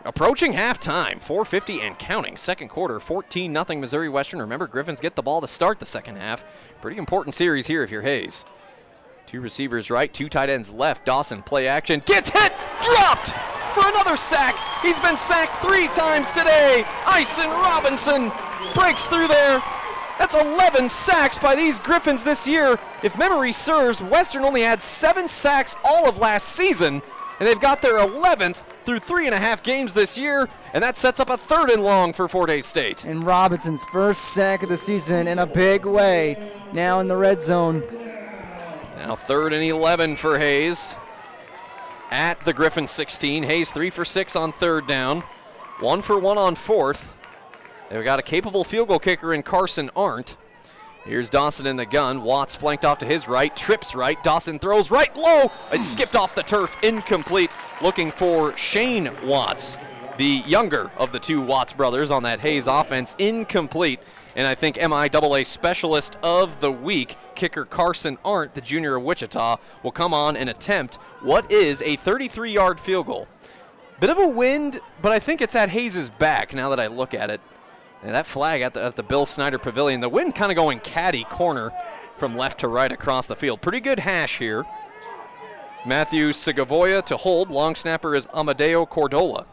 Approaching 0.05 0.53
halftime, 0.53 1.21
450 1.21 1.81
and 1.81 1.99
counting. 1.99 2.37
Second 2.37 2.69
quarter, 2.69 3.01
14 3.01 3.53
0 3.53 3.81
Missouri 3.81 4.09
Western. 4.09 4.41
Remember, 4.41 4.67
Griffins 4.67 5.01
get 5.01 5.17
the 5.17 5.23
ball 5.23 5.41
to 5.41 5.49
start 5.49 5.79
the 5.79 5.87
second 5.87 6.17
half. 6.17 6.45
Pretty 6.81 6.97
important 6.97 7.35
series 7.35 7.67
here 7.67 7.83
if 7.83 7.91
you're 7.91 8.03
Hays. 8.03 8.45
Two 9.27 9.41
receivers 9.41 9.91
right, 9.91 10.13
two 10.13 10.29
tight 10.29 10.49
ends 10.49 10.73
left. 10.73 11.05
Dawson 11.05 11.43
play 11.43 11.67
action, 11.67 12.03
gets 12.07 12.31
hit, 12.31 12.53
dropped 12.81 13.35
for 13.77 13.87
another 13.87 14.16
sack. 14.16 14.57
He's 14.81 14.99
been 14.99 15.16
sacked 15.16 15.62
three 15.62 15.89
times 15.89 16.31
today. 16.31 16.83
Ison 17.18 17.51
Robinson 17.51 18.33
breaks 18.74 19.07
through 19.07 19.29
there. 19.29 19.62
That's 20.18 20.41
11 20.41 20.89
sacks 20.89 21.39
by 21.39 21.55
these 21.55 21.79
Griffins 21.79 22.22
this 22.22 22.49
year. 22.49 22.79
If 23.03 23.18
memory 23.18 23.53
serves, 23.53 24.01
Western 24.01 24.45
only 24.45 24.62
had 24.62 24.81
seven 24.81 25.29
sacks 25.29 25.77
all 25.85 26.09
of 26.09 26.16
last 26.16 26.49
season, 26.49 27.03
and 27.39 27.47
they've 27.47 27.61
got 27.61 27.83
their 27.83 27.99
11th 27.99 28.64
through 28.87 29.01
three 29.01 29.27
and 29.27 29.35
a 29.35 29.39
half 29.39 29.62
games 29.62 29.93
this 29.93 30.16
year, 30.16 30.49
and 30.72 30.83
that 30.83 30.97
sets 30.97 31.20
up 31.20 31.29
a 31.29 31.37
third 31.37 31.68
and 31.68 31.85
long 31.85 32.14
for 32.14 32.29
Fort 32.29 32.49
Hays 32.49 32.64
State. 32.64 33.05
And 33.05 33.27
Robinson's 33.27 33.85
first 33.93 34.33
sack 34.33 34.62
of 34.62 34.70
the 34.70 34.79
season 34.79 35.29
in 35.29 35.39
a 35.39 35.47
big 35.47 35.85
way. 35.85 36.51
Now 36.72 37.01
in 37.01 37.09
the 37.09 37.16
red 37.16 37.43
zone. 37.43 37.83
Now 38.97 39.16
third 39.16 39.53
and 39.53 39.62
11 39.62 40.16
for 40.16 40.39
Hays 40.39 40.97
at 42.11 42.45
the 42.45 42.53
Griffin 42.53 42.87
16. 42.87 43.43
Hays 43.43 43.73
three 43.73 43.91
for 43.91 44.05
six 44.05 44.37
on 44.37 44.53
third 44.53 44.87
down, 44.87 45.23
one 45.81 46.03
for 46.03 46.19
one 46.19 46.39
on 46.39 46.55
fourth. 46.55 47.17
They've 47.91 48.05
got 48.05 48.19
a 48.19 48.23
capable 48.23 48.65
field 48.65 48.89
goal 48.89 48.99
kicker 48.99 49.33
in 49.33 49.43
Carson 49.43 49.91
Arndt. 49.95 50.37
Here's 51.05 51.31
Dawson 51.31 51.69
in 51.69 51.77
the 51.77 51.87
gun. 51.87 52.23
Watts 52.23 52.57
flanked 52.57 52.85
off 52.85 52.99
to 52.99 53.07
his 53.07 53.29
right, 53.29 53.57
trips 53.57 53.95
right. 53.95 54.21
Dawson 54.25 54.59
throws 54.59 54.91
right 54.91 55.15
low. 55.17 55.45
It 55.73 55.77
hmm. 55.77 55.83
skipped 55.83 56.17
off 56.17 56.35
the 56.35 56.43
turf, 56.43 56.77
incomplete. 56.83 57.51
Looking 57.81 58.11
for 58.11 58.57
Shane 58.57 59.11
Watts, 59.25 59.77
the 60.19 60.43
younger 60.47 60.91
of 60.97 61.13
the 61.13 61.21
two 61.21 61.41
Watts 61.41 61.73
brothers 61.73 62.11
on 62.11 62.25
that 62.25 62.41
Hays 62.41 62.67
offense, 62.67 63.15
incomplete. 63.19 64.01
And 64.37 64.47
I 64.47 64.55
think 64.55 64.76
MIAA 64.76 65.47
Specialist 65.47 66.18
of 66.22 66.61
the 66.61 66.70
Week, 66.70 67.16
kicker 67.34 67.64
Carson 67.64 68.18
Arndt, 68.22 68.55
the 68.55 68.61
junior 68.61 68.97
of 68.97 69.03
Wichita, 69.03 69.57
will 69.82 69.91
come 69.91 70.12
on 70.12 70.37
and 70.37 70.51
attempt 70.51 70.97
what 71.22 71.51
is 71.51 71.80
a 71.80 71.97
33 71.97 72.53
yard 72.53 72.78
field 72.78 73.07
goal. 73.07 73.28
Bit 73.99 74.11
of 74.11 74.18
a 74.18 74.28
wind, 74.28 74.78
but 75.01 75.11
I 75.11 75.18
think 75.18 75.41
it's 75.41 75.57
at 75.57 75.70
Hays' 75.70 76.11
back 76.11 76.53
now 76.53 76.68
that 76.68 76.78
I 76.78 76.87
look 76.89 77.14
at 77.14 77.30
it. 77.30 77.41
And 78.03 78.14
that 78.14 78.26
flag 78.26 78.61
at 78.61 78.74
the, 78.74 78.84
at 78.84 78.97
the 78.97 79.03
Bill 79.03 79.24
Snyder 79.24 79.59
Pavilion, 79.59 80.01
the 80.01 80.09
wind 80.11 80.34
kind 80.34 80.53
of 80.53 80.57
going 80.57 80.80
caddy 80.80 81.24
corner 81.24 81.72
from 82.18 82.37
left 82.37 82.61
to 82.61 82.68
right 82.68 82.93
across 82.93 83.26
the 83.26 83.37
field. 83.37 83.62
Pretty 83.62 83.80
good 83.80 84.01
hash 84.01 84.37
here. 84.37 84.66
Matthew 85.87 86.28
Sigavoya 86.30 87.03
to 87.07 87.16
hold. 87.16 87.51
Long 87.51 87.74
snapper 87.74 88.14
is 88.14 88.28
Amadeo 88.34 88.84
Cordola. 88.84 89.47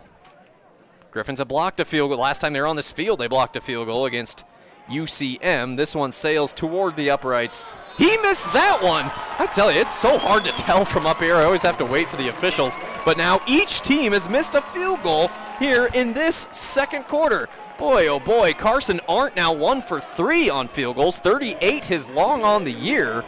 Griffins 1.09 1.39
have 1.39 1.47
blocked 1.47 1.79
a 1.79 1.85
field 1.85 2.09
goal. 2.09 2.19
Last 2.19 2.39
time 2.39 2.51
they 2.51 2.59
were 2.59 2.67
on 2.67 2.75
this 2.75 2.91
field, 2.91 3.19
they 3.19 3.27
blocked 3.27 3.55
a 3.55 3.61
field 3.61 3.87
goal 3.87 4.05
against 4.05 4.43
UCM. 4.89 5.77
This 5.77 5.95
one 5.95 6.11
sails 6.11 6.53
toward 6.53 6.95
the 6.95 7.09
uprights. 7.09 7.67
He 7.97 8.17
missed 8.17 8.51
that 8.53 8.79
one. 8.81 9.05
I 9.37 9.45
tell 9.51 9.71
you, 9.71 9.79
it's 9.79 9.93
so 9.93 10.17
hard 10.17 10.43
to 10.45 10.51
tell 10.51 10.83
from 10.83 11.05
up 11.05 11.19
here. 11.19 11.35
I 11.35 11.43
always 11.43 11.61
have 11.61 11.77
to 11.77 11.85
wait 11.85 12.09
for 12.09 12.17
the 12.17 12.29
officials. 12.29 12.77
But 13.05 13.17
now 13.17 13.39
each 13.47 13.81
team 13.81 14.13
has 14.13 14.27
missed 14.27 14.55
a 14.55 14.61
field 14.61 15.03
goal 15.03 15.29
here 15.59 15.89
in 15.93 16.13
this 16.13 16.47
second 16.51 17.03
quarter. 17.03 17.49
Boy, 17.77 18.07
oh 18.07 18.19
boy, 18.19 18.53
Carson 18.53 18.99
Arndt 19.07 19.35
now 19.35 19.53
one 19.53 19.81
for 19.81 19.99
three 19.99 20.49
on 20.49 20.67
field 20.67 20.95
goals, 20.95 21.19
38 21.19 21.85
his 21.85 22.09
long 22.09 22.43
on 22.43 22.63
the 22.63 22.71
year. 22.71 23.23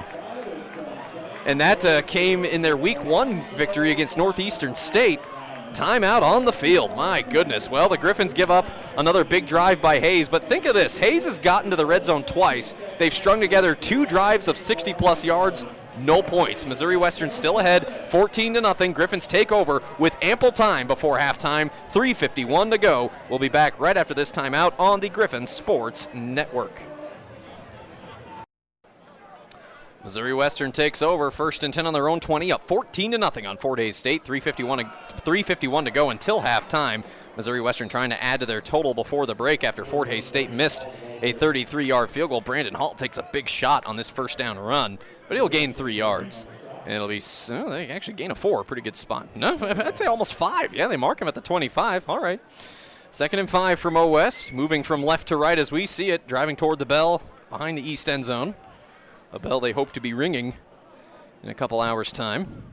And 1.45 1.62
that 1.62 1.86
uh, 1.86 2.01
came 2.03 2.43
in 2.43 2.64
their 2.64 2.78
week 2.78 3.03
one 3.03 3.45
victory 3.56 3.91
against 3.91 4.18
Northeastern 4.18 4.74
State. 4.74 5.20
Timeout 5.76 6.22
on 6.22 6.46
the 6.46 6.54
field. 6.54 6.96
My 6.96 7.22
goodness. 7.22 7.70
Well, 7.70 7.90
the 7.90 7.98
Griffins 7.98 8.34
give 8.34 8.50
up 8.50 8.66
another 8.98 9.26
big 9.26 9.46
drive 9.46 9.82
by 9.82 10.00
Hays, 10.00 10.30
but 10.30 10.42
think 10.42 10.64
of 10.64 10.74
this 10.74 10.98
Hays 10.98 11.26
has 11.26 11.38
gotten 11.38 11.70
to 11.70 11.76
the 11.76 11.86
red 11.86 12.06
zone 12.06 12.24
twice. 12.24 12.74
They've 12.98 13.14
strung 13.14 13.42
together 13.42 13.76
two 13.76 14.06
drives 14.06 14.48
of 14.48 14.58
60 14.58 14.94
plus 14.94 15.26
yards. 15.26 15.66
no 15.98 16.22
points. 16.22 16.66
Missouri 16.66 16.98
Western 16.98 17.30
still 17.30 17.60
ahead, 17.60 18.10
14 18.10 18.54
to 18.54 18.62
nothing. 18.62 18.92
Griffins 18.94 19.28
take 19.28 19.52
over 19.52 19.82
with 20.00 20.18
ample 20.22 20.52
time 20.52 20.88
before 20.88 21.18
halftime. 21.18 21.70
3:51 21.90 22.72
to 22.72 22.78
go. 22.78 23.12
We'll 23.30 23.40
be 23.40 23.50
back 23.50 23.80
right 23.80 23.96
after 23.96 24.14
this 24.14 24.32
timeout 24.32 24.74
on 24.80 25.00
the 25.00 25.10
Griffin 25.10 25.48
Sports 25.48 26.10
Network. 26.14 26.82
Missouri 30.06 30.36
Western 30.36 30.72
takes 30.72 31.01
over, 31.01 31.32
first 31.32 31.64
and 31.64 31.74
10 31.74 31.88
on 31.88 31.93
their 31.93 32.08
own 32.08 32.20
20, 32.20 32.51
up 32.51 32.64
14 32.68 33.14
to 33.14 33.18
nothing 33.18 33.47
on 33.47 33.58
Fort 33.58 33.80
Hays 33.80 33.97
State. 33.97 34.24
351 34.24 34.78
to, 34.78 34.84
351 35.18 35.86
to 35.86 35.89
go 35.91 36.12
until 36.12 36.41
halftime. 36.41 37.03
Missouri 37.36 37.60
Western 37.60 37.89
trying 37.89 38.12
to 38.12 38.24
add 38.24 38.39
to 38.39 38.45
their 38.45 38.62
total 38.62 38.93
before 38.93 39.26
the 39.26 39.34
break 39.34 39.64
after 39.64 39.84
Fort 39.84 40.08
Hays 40.08 40.24
State 40.24 40.51
missed 40.51 40.86
a 41.24 41.34
33-yard 41.34 42.12
field 42.12 42.30
goal. 42.30 42.39
Brandon 42.39 42.76
Hall 42.76 42.93
takes 42.93 43.18
a 43.18 43.28
big 43.34 43.49
shot 43.49 43.84
on 43.88 43.95
this 43.95 44.08
first 44.08 44.38
down 44.38 44.60
run, 44.60 44.99
but 45.28 45.38
he'll 45.38 45.49
gain 45.49 45.74
three 45.74 45.95
yards. 45.95 46.45
And 46.84 46.93
it'll 46.93 47.08
be, 47.08 47.24
oh, 47.49 47.72
they 47.72 47.88
actually 47.88 48.14
gain 48.14 48.30
a 48.30 48.36
four, 48.36 48.64
pretty 48.64 48.84
good 48.84 48.95
spot. 48.95 49.28
No, 49.36 49.58
I'd 49.62 49.97
say 49.97 50.06
almost 50.06 50.36
five. 50.36 50.72
Yeah, 50.72 50.88
they 50.88 50.97
mark 50.97 51.20
him 51.20 51.28
at 51.28 51.34
the 51.34 51.41
25. 51.41 52.08
All 52.08 52.20
right. 52.20 52.39
Second 53.10 53.39
and 53.39 53.49
five 53.49 53.80
from 53.80 53.97
O 53.97 54.06
West, 54.06 54.53
moving 54.53 54.84
from 54.84 55.01
left 55.03 55.30
to 55.30 55.36
right 55.36 55.58
as 55.58 55.72
we 55.72 55.88
see 55.88 56.12
it, 56.12 56.28
driving 56.28 56.56
toward 56.56 56.78
the 56.78 56.86
bell 56.86 57.24
behind 57.49 57.76
the 57.76 57.89
east 57.89 58.08
end 58.08 58.26
zone 58.26 58.53
a 59.36 59.40
bell 59.40 59.60
they 59.60 59.74
hope 59.74 59.92
to 59.92 60.00
be 60.00 60.14
ringing 60.14 60.56
in 61.44 61.50
a 61.50 61.54
couple 61.54 61.82
hours' 61.82 62.12
time. 62.12 62.64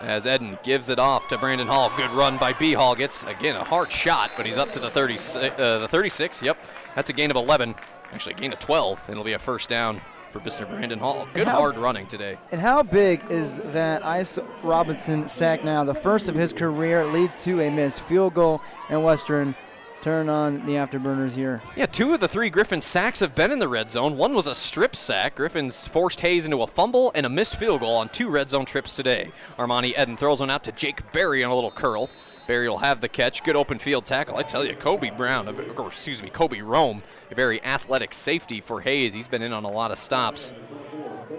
As 0.00 0.26
Eden 0.26 0.58
gives 0.64 0.88
it 0.88 0.98
off 0.98 1.28
to 1.28 1.38
Brandon 1.38 1.68
Hall. 1.68 1.92
Good 1.96 2.10
run 2.10 2.36
by 2.38 2.54
B. 2.54 2.72
Hall. 2.72 2.96
Gets, 2.96 3.22
again, 3.22 3.54
a 3.54 3.62
hard 3.62 3.92
shot, 3.92 4.32
but 4.36 4.46
he's 4.46 4.56
up 4.56 4.72
to 4.72 4.80
the 4.80 4.90
30, 4.90 5.14
uh, 5.14 5.78
the 5.78 5.86
36. 5.88 6.42
Yep, 6.42 6.58
that's 6.96 7.10
a 7.10 7.12
gain 7.12 7.30
of 7.30 7.36
11. 7.36 7.76
Actually, 8.12 8.34
a 8.34 8.38
gain 8.38 8.52
of 8.52 8.58
12, 8.58 9.02
and 9.06 9.10
it'll 9.12 9.22
be 9.22 9.34
a 9.34 9.38
first 9.38 9.68
down 9.68 10.00
for 10.30 10.40
Mr. 10.40 10.68
Brandon 10.68 10.98
Hall. 10.98 11.28
Good 11.34 11.46
how, 11.46 11.58
hard 11.58 11.76
running 11.76 12.08
today. 12.08 12.36
And 12.50 12.60
how 12.60 12.82
big 12.82 13.22
is 13.30 13.58
that 13.66 14.04
Ice 14.04 14.40
Robinson 14.64 15.28
sack 15.28 15.62
now? 15.62 15.84
The 15.84 15.94
first 15.94 16.28
of 16.28 16.34
his 16.34 16.52
career 16.52 17.04
leads 17.04 17.36
to 17.44 17.60
a 17.60 17.70
missed 17.70 18.00
field 18.00 18.34
goal, 18.34 18.60
and 18.88 19.04
Western 19.04 19.54
turn 20.02 20.28
on 20.28 20.66
the 20.66 20.72
afterburners 20.72 21.32
here. 21.32 21.62
Yeah, 21.76 21.86
two 21.86 22.12
of 22.12 22.20
the 22.20 22.28
three 22.28 22.50
Griffin 22.50 22.80
sacks 22.80 23.20
have 23.20 23.34
been 23.34 23.52
in 23.52 23.60
the 23.60 23.68
red 23.68 23.88
zone. 23.88 24.16
One 24.16 24.34
was 24.34 24.48
a 24.48 24.54
strip 24.54 24.96
sack. 24.96 25.36
Griffins 25.36 25.86
forced 25.86 26.20
Hays 26.20 26.44
into 26.44 26.60
a 26.60 26.66
fumble 26.66 27.12
and 27.14 27.24
a 27.24 27.28
missed 27.28 27.56
field 27.56 27.80
goal 27.80 27.96
on 27.96 28.08
two 28.08 28.28
red 28.28 28.50
zone 28.50 28.64
trips 28.64 28.96
today. 28.96 29.30
Armani 29.58 29.98
Eden 29.98 30.16
throws 30.16 30.40
one 30.40 30.50
out 30.50 30.64
to 30.64 30.72
Jake 30.72 31.12
Berry 31.12 31.44
on 31.44 31.52
a 31.52 31.54
little 31.54 31.70
curl. 31.70 32.10
Berry 32.48 32.68
will 32.68 32.78
have 32.78 33.00
the 33.00 33.08
catch. 33.08 33.44
Good 33.44 33.54
open 33.54 33.78
field 33.78 34.04
tackle. 34.04 34.36
I 34.36 34.42
tell 34.42 34.64
you, 34.66 34.74
Kobe 34.74 35.10
Brown, 35.10 35.48
or 35.76 35.86
excuse 35.86 36.20
me, 36.20 36.28
Kobe 36.28 36.60
Rome, 36.60 37.04
a 37.30 37.34
very 37.36 37.62
athletic 37.62 38.12
safety 38.12 38.60
for 38.60 38.80
Hays. 38.80 39.12
He's 39.12 39.28
been 39.28 39.42
in 39.42 39.52
on 39.52 39.64
a 39.64 39.70
lot 39.70 39.92
of 39.92 39.98
stops. 39.98 40.52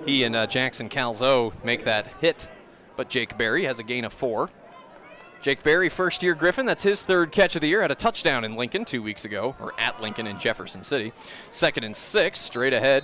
He 0.05 0.23
and 0.23 0.35
uh, 0.35 0.47
Jackson 0.47 0.87
Calzo 0.87 1.53
make 1.65 1.83
that 1.83 2.07
hit, 2.21 2.49
but 2.95 3.09
Jake 3.09 3.37
Berry 3.37 3.65
has 3.65 3.79
a 3.79 3.83
gain 3.83 4.05
of 4.05 4.13
four. 4.13 4.49
Jake 5.43 5.61
Berry, 5.61 5.89
first 5.89 6.23
year 6.23 6.35
Griffin. 6.35 6.65
That's 6.65 6.83
his 6.83 7.03
third 7.03 7.33
catch 7.33 7.53
of 7.55 7.61
the 7.61 7.67
year. 7.67 7.81
Had 7.81 7.91
a 7.91 7.95
touchdown 7.95 8.45
in 8.45 8.55
Lincoln 8.55 8.85
two 8.85 9.03
weeks 9.03 9.25
ago, 9.25 9.57
or 9.59 9.73
at 9.77 10.01
Lincoln 10.01 10.25
in 10.25 10.39
Jefferson 10.39 10.85
City. 10.85 11.11
Second 11.49 11.83
and 11.83 11.95
six, 11.95 12.39
straight 12.39 12.71
ahead. 12.71 13.03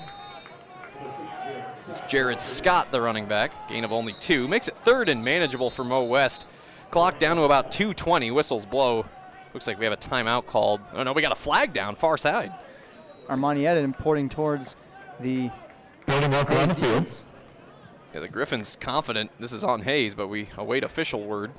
It's 1.90 2.00
Jared 2.04 2.40
Scott, 2.40 2.94
the 2.94 3.02
running 3.02 3.26
back. 3.26 3.68
Gain 3.68 3.84
of 3.84 3.92
only 3.92 4.14
two. 4.22 4.48
Makes 4.48 4.70
it 4.70 4.76
third 4.76 5.10
and 5.10 5.22
manageable 5.22 5.70
for 5.70 5.84
Mo 5.84 6.06
West. 6.06 6.48
Clock 6.92 7.20
down 7.20 7.36
to 7.36 7.44
about 7.44 7.74
220. 7.74 8.32
Whistles 8.32 8.66
blow. 8.66 9.06
Looks 9.54 9.68
like 9.68 9.78
we 9.78 9.84
have 9.84 9.94
a 9.94 9.98
timeout 9.98 10.46
called. 10.46 10.80
Oh, 10.94 11.04
no, 11.04 11.12
we 11.12 11.22
got 11.22 11.34
a 11.34 11.36
flag 11.36 11.74
down 11.74 11.98
far 11.98 12.18
side. 12.18 12.54
Armani 13.28 13.70
Eden 13.70 13.92
porting 13.92 14.30
towards 14.30 14.78
the. 15.20 15.52
Yeah, 18.14 18.22
the 18.22 18.30
Griffins 18.30 18.78
confident 18.80 19.30
this 19.42 19.52
is 19.52 19.64
on 19.64 19.82
Hays, 19.82 20.14
but 20.14 20.30
we 20.30 20.48
await 20.58 20.86
official 20.86 21.22
word. 21.22 21.52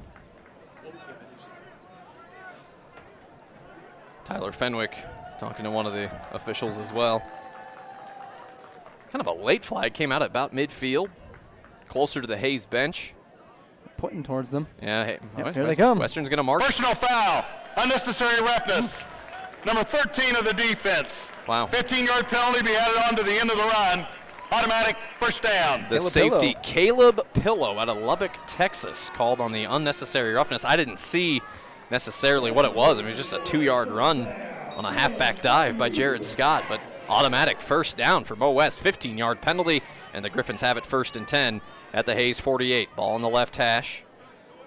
Tyler 4.31 4.53
Fenwick 4.53 4.95
talking 5.41 5.64
to 5.64 5.72
one 5.72 5.87
of 5.87 5.93
the 5.93 6.09
officials 6.33 6.78
as 6.78 6.93
well. 6.93 7.20
Kind 9.11 9.20
of 9.20 9.26
a 9.26 9.33
late 9.33 9.64
flag 9.64 9.93
came 9.93 10.12
out 10.12 10.22
at 10.22 10.31
about 10.31 10.55
midfield, 10.55 11.09
closer 11.89 12.20
to 12.20 12.28
the 12.28 12.37
Hays 12.37 12.64
bench. 12.64 13.12
Pointing 13.97 14.22
towards 14.22 14.49
them. 14.49 14.68
Yeah, 14.81 15.05
hey, 15.05 15.18
yep, 15.37 15.47
West, 15.47 15.57
here 15.57 15.66
they 15.66 15.74
come. 15.74 15.99
Western's 15.99 16.28
going 16.28 16.37
to 16.37 16.45
mark. 16.45 16.62
Personal 16.62 16.95
foul, 16.95 17.45
unnecessary 17.76 18.41
roughness. 18.41 19.05
Number 19.66 19.83
13 19.83 20.37
of 20.37 20.45
the 20.45 20.55
defense. 20.55 21.33
Wow. 21.49 21.66
15-yard 21.66 22.28
penalty 22.28 22.62
be 22.62 22.76
added 22.76 23.03
on 23.09 23.16
to 23.16 23.24
the 23.24 23.33
end 23.33 23.51
of 23.51 23.57
the 23.57 23.64
run. 23.64 24.07
Automatic 24.53 24.97
first 25.18 25.43
down. 25.43 25.83
The 25.91 25.99
Caleb 25.99 26.12
safety, 26.12 26.53
Pillow. 26.53 26.62
Caleb 26.62 27.33
Pillow 27.35 27.78
out 27.78 27.89
of 27.89 27.99
Lubbock, 27.99 28.37
Texas, 28.47 29.11
called 29.11 29.41
on 29.41 29.51
the 29.51 29.64
unnecessary 29.64 30.33
roughness. 30.33 30.64
I 30.64 30.76
didn't 30.76 31.01
see 31.01 31.43
necessarily 31.91 32.51
what 32.51 32.64
it 32.64 32.74
was. 32.74 32.99
I 32.99 33.03
mean, 33.03 33.12
it 33.12 33.16
was 33.16 33.30
just 33.30 33.32
a 33.32 33.43
two-yard 33.43 33.91
run 33.91 34.26
on 34.76 34.84
a 34.84 34.93
halfback 34.93 35.41
dive 35.41 35.76
by 35.76 35.88
Jared 35.88 36.24
Scott, 36.24 36.64
but 36.68 36.80
automatic 37.09 37.61
first 37.61 37.97
down 37.97 38.24
for 38.24 38.36
Mo 38.36 38.53
West. 38.53 38.78
15-yard 38.80 39.41
penalty, 39.41 39.82
and 40.14 40.24
the 40.24 40.30
Griffins 40.30 40.61
have 40.61 40.76
it 40.76 40.86
first 40.86 41.16
and 41.16 41.26
10 41.26 41.61
at 41.93 42.07
the 42.07 42.14
Hays 42.14 42.41
48. 42.41 42.95
Ball 42.97 43.14
on 43.14 43.22
the 43.22 43.28
left 43.28 43.57
hash. 43.57 44.05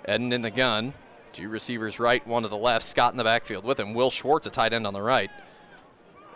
Eden 0.07 0.33
in 0.33 0.41
the 0.41 0.51
gun. 0.51 0.93
Two 1.31 1.49
receivers 1.49 1.99
right, 1.99 2.25
one 2.27 2.43
to 2.43 2.49
the 2.49 2.57
left. 2.57 2.85
Scott 2.85 3.13
in 3.13 3.17
the 3.17 3.23
backfield 3.23 3.63
with 3.63 3.79
him. 3.79 3.93
Will 3.93 4.11
Schwartz, 4.11 4.45
a 4.45 4.51
tight 4.51 4.73
end 4.73 4.85
on 4.85 4.93
the 4.93 5.01
right. 5.01 5.31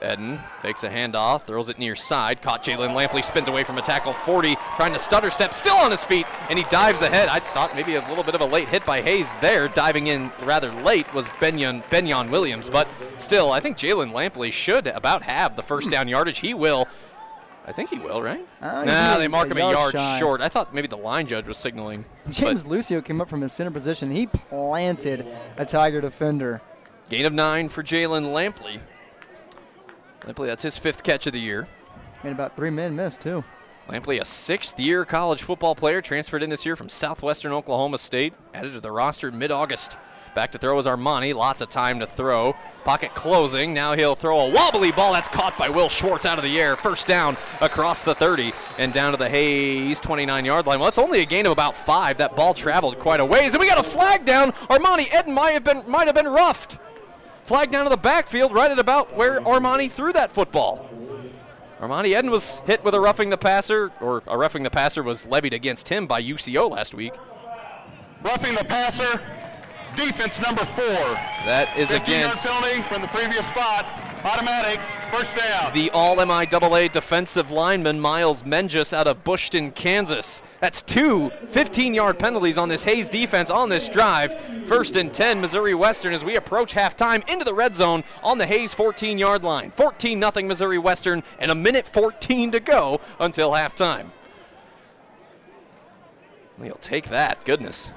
Eden 0.02 0.40
fakes 0.62 0.84
a 0.84 0.90
handoff, 0.90 1.44
throws 1.44 1.70
it 1.70 1.80
near 1.80 1.96
side. 1.96 2.42
Caught 2.42 2.64
Jalen 2.64 2.96
Lampley, 2.96 3.24
spins 3.24 3.48
away 3.48 3.64
from 3.64 3.78
a 3.78 3.82
tackle 3.82 4.14
40, 4.14 4.56
trying 4.76 4.94
to 4.94 5.00
stutter 5.00 5.30
step, 5.30 5.54
still 5.54 5.76
on 5.76 5.92
his 5.92 6.04
feet, 6.04 6.26
and 6.50 6.60
he 6.60 6.66
dives 6.66 7.02
ahead. 7.02 7.30
I 7.30 7.40
thought 7.40 7.76
maybe 7.76 7.96
a 7.96 8.08
little 8.08 8.24
bit 8.24 8.36
of 8.36 8.42
a 8.42 8.46
late 8.46 8.68
hit 8.68 8.86
by 8.86 9.02
Hays 9.02 9.36
there. 9.38 9.68
Diving 9.68 10.08
in 10.08 10.32
rather 10.44 10.72
late 10.72 11.12
was 11.14 11.30
Benyon, 11.40 11.84
Benyon 11.90 12.30
Williams, 12.30 12.70
but 12.70 12.88
still, 13.16 13.52
I 13.52 13.60
think 13.60 13.78
Jalen 13.78 14.12
Lampley 14.12 14.52
should 14.52 14.88
about 14.88 15.24
have 15.24 15.56
the 15.56 15.64
first 15.64 15.90
down 15.90 16.08
yardage. 16.08 16.40
He 16.40 16.54
will. 16.54 16.88
I 17.66 17.74
think 17.74 17.90
he 17.90 18.00
will, 18.00 18.22
right? 18.22 18.48
Uh, 18.62 18.86
nah, 18.86 19.18
they 19.18 19.28
mark 19.28 19.52
him 19.52 19.58
a 19.58 19.60
yard, 19.60 19.94
yard 19.94 20.20
short. 20.20 20.42
I 20.42 20.48
thought 20.48 20.74
maybe 20.74 20.88
the 20.88 20.96
line 20.96 21.28
judge 21.28 21.48
was 21.48 21.58
signaling. 21.58 22.06
James 22.30 22.66
Lucio 22.66 23.02
came 23.02 23.20
up 23.20 23.30
from 23.30 23.42
his 23.42 23.52
center 23.52 23.72
position. 23.72 24.10
He 24.10 24.26
planted 24.26 25.28
a 25.58 25.66
Tiger 25.66 26.00
defender. 26.00 26.62
Gain 27.10 27.26
of 27.26 27.34
nine 27.34 27.68
for 27.68 27.84
Jalen 27.84 28.28
Lampley. 28.28 28.80
Lampley, 30.28 30.48
that's 30.48 30.64
his 30.64 30.78
fifth 30.78 31.04
catch 31.04 31.26
of 31.26 31.34
the 31.34 31.40
year. 31.40 31.68
Made 32.24 32.32
about 32.32 32.56
three 32.56 32.70
men 32.70 32.96
miss, 32.96 33.18
too. 33.18 33.44
Lampley, 33.88 34.20
a 34.20 34.26
sixth 34.26 34.78
year 34.78 35.06
college 35.06 35.42
football 35.42 35.74
player, 35.74 36.02
transferred 36.02 36.44
in 36.44 36.50
this 36.50 36.66
year 36.66 36.76
from 36.76 36.90
Southwestern 36.90 37.54
Oklahoma 37.54 37.98
State, 37.98 38.34
added 38.54 38.74
to 38.74 38.82
the 38.82 38.92
roster 38.92 39.32
mid 39.32 39.52
August. 39.52 39.98
Back 40.36 40.52
to 40.52 40.58
throw 40.58 40.78
is 40.78 40.86
Armani. 40.86 41.34
Lots 41.34 41.62
of 41.62 41.70
time 41.70 42.00
to 42.00 42.06
throw. 42.06 42.56
Pocket 42.84 43.16
closing. 43.16 43.74
Now 43.74 43.94
he'll 43.94 44.14
throw 44.14 44.42
a 44.42 44.52
wobbly 44.52 44.92
ball 44.92 45.14
that's 45.14 45.30
caught 45.30 45.58
by 45.58 45.70
Will 45.70 45.90
Schwartz 45.90 46.26
out 46.26 46.38
of 46.38 46.44
the 46.44 46.60
air. 46.60 46.76
First 46.76 47.08
down 47.08 47.38
across 47.60 48.02
the 48.04 48.14
30 48.14 48.54
and 48.78 48.94
down 48.94 49.14
to 49.14 49.18
the 49.18 49.30
Hays 49.30 50.00
29 50.00 50.46
yard 50.46 50.68
line. 50.68 50.80
Well, 50.80 50.90
it's 50.90 51.00
only 51.00 51.22
a 51.22 51.26
gain 51.26 51.48
of 51.48 51.54
about 51.54 51.76
five. 51.76 52.18
That 52.20 52.36
ball 52.36 52.54
traveled 52.54 53.00
quite 53.00 53.20
a 53.20 53.26
ways. 53.26 53.56
And 53.56 53.62
we 53.62 53.68
got 53.68 53.80
a 53.80 53.84
flag 53.84 54.26
down. 54.26 54.52
Armani 54.52 55.08
Eden 55.18 55.34
might 55.34 55.52
have 55.52 55.64
been, 55.64 55.90
might 55.90 56.06
have 56.06 56.16
been 56.16 56.28
roughed. 56.28 56.78
Flag 57.48 57.72
down 57.72 57.86
to 57.86 57.90
the 57.90 57.96
backfield 57.96 58.54
right 58.54 58.70
at 58.70 58.78
about 58.78 59.16
where 59.16 59.40
Armani 59.40 59.90
threw 59.90 60.12
that 60.12 60.32
football. 60.32 60.90
Armani 61.80 62.08
Eden 62.08 62.30
was 62.30 62.58
hit 62.66 62.84
with 62.84 62.94
a 62.94 63.00
roughing 63.00 63.30
the 63.30 63.38
passer, 63.38 63.90
or 64.02 64.22
a 64.28 64.38
roughing 64.38 64.64
the 64.64 64.70
passer 64.70 65.02
was 65.02 65.26
levied 65.26 65.54
against 65.54 65.88
him 65.88 66.08
by 66.08 66.22
UCO 66.22 66.70
last 66.70 66.94
week. 66.94 67.14
Roughing 68.22 68.54
the 68.54 68.66
passer, 68.66 69.22
defense 69.96 70.42
number 70.42 70.66
four. 70.76 71.00
That 71.46 71.74
is 71.78 71.92
against. 71.92 72.46
penalty 72.46 72.82
from 72.90 73.02
the 73.02 73.08
previous 73.08 73.48
spot. 73.48 73.86
Automatic, 74.26 74.82
first 75.12 75.36
down. 75.36 75.74
The 75.74 75.90
all 75.92 76.16
MIAA 76.18 76.92
defensive 76.92 77.52
lineman 77.52 78.00
Miles 78.00 78.46
Menges 78.46 78.94
out 78.94 79.08
of 79.08 79.24
Bushton, 79.24 79.72
Kansas. 79.72 80.42
That's 80.60 80.82
two 80.82 81.30
15 81.48 81.94
yard 81.94 82.20
penalties 82.20 82.58
on 82.58 82.70
this 82.70 82.84
Hays 82.84 83.10
defense 83.10 83.50
on 83.50 83.70
this 83.70 83.88
drive. 83.88 84.36
First 84.68 84.96
and 84.96 85.14
10, 85.14 85.42
Missouri 85.42 85.74
Western 85.74 86.14
as 86.14 86.26
we 86.26 86.36
approach 86.36 86.74
halftime 86.74 87.28
into 87.32 87.46
the 87.46 87.54
red 87.54 87.76
zone 87.76 88.04
on 88.24 88.38
the 88.38 88.46
Hays 88.46 88.74
14 88.74 89.18
yard 89.18 89.44
line. 89.44 89.72
14 89.72 90.22
0 90.22 90.48
Missouri 90.48 90.78
Western, 90.78 91.24
and 91.40 91.52
a 91.52 91.56
minute 91.56 91.88
14 91.88 92.52
to 92.52 92.60
go 92.60 93.00
until 93.20 93.52
halftime. 93.52 94.12
We'll 96.58 96.76
take 96.76 97.10
that. 97.10 97.44
Goodness. 97.46 97.90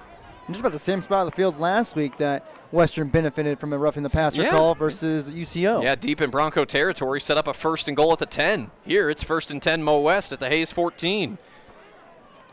Just 0.48 0.60
about 0.60 0.72
the 0.72 0.78
same 0.78 1.00
spot 1.00 1.20
of 1.20 1.30
the 1.30 1.36
field 1.36 1.60
last 1.60 1.94
week 1.94 2.16
that 2.18 2.44
Western 2.72 3.08
benefited 3.08 3.58
from 3.58 3.72
a 3.72 3.78
roughing 3.78 4.02
the 4.02 4.10
passer 4.10 4.42
yeah. 4.42 4.50
call 4.50 4.74
versus 4.74 5.30
UCO. 5.30 5.82
Yeah, 5.82 5.94
deep 5.94 6.20
in 6.20 6.30
Bronco 6.30 6.64
territory, 6.64 7.20
set 7.20 7.36
up 7.36 7.46
a 7.46 7.54
first 7.54 7.88
and 7.88 7.96
goal 7.96 8.12
at 8.12 8.18
the 8.18 8.26
10. 8.26 8.70
Here 8.84 9.10
it's 9.10 9.22
first 9.22 9.50
and 9.50 9.60
10 9.60 9.82
Mo 9.82 10.00
West 10.00 10.32
at 10.32 10.40
the 10.40 10.48
Hays 10.48 10.70
14. 10.70 11.38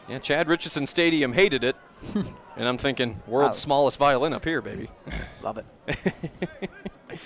Yeah, 0.10 0.20
Chad 0.20 0.48
Richardson 0.48 0.86
Stadium 0.86 1.34
hated 1.34 1.64
it. 1.64 1.76
and 2.16 2.68
I'm 2.68 2.78
thinking, 2.78 3.22
world's 3.28 3.58
wow. 3.58 3.62
smallest 3.62 3.98
violin 3.98 4.34
up 4.34 4.44
here, 4.44 4.62
baby. 4.62 4.90
Love 5.44 5.60
it. 5.60 6.70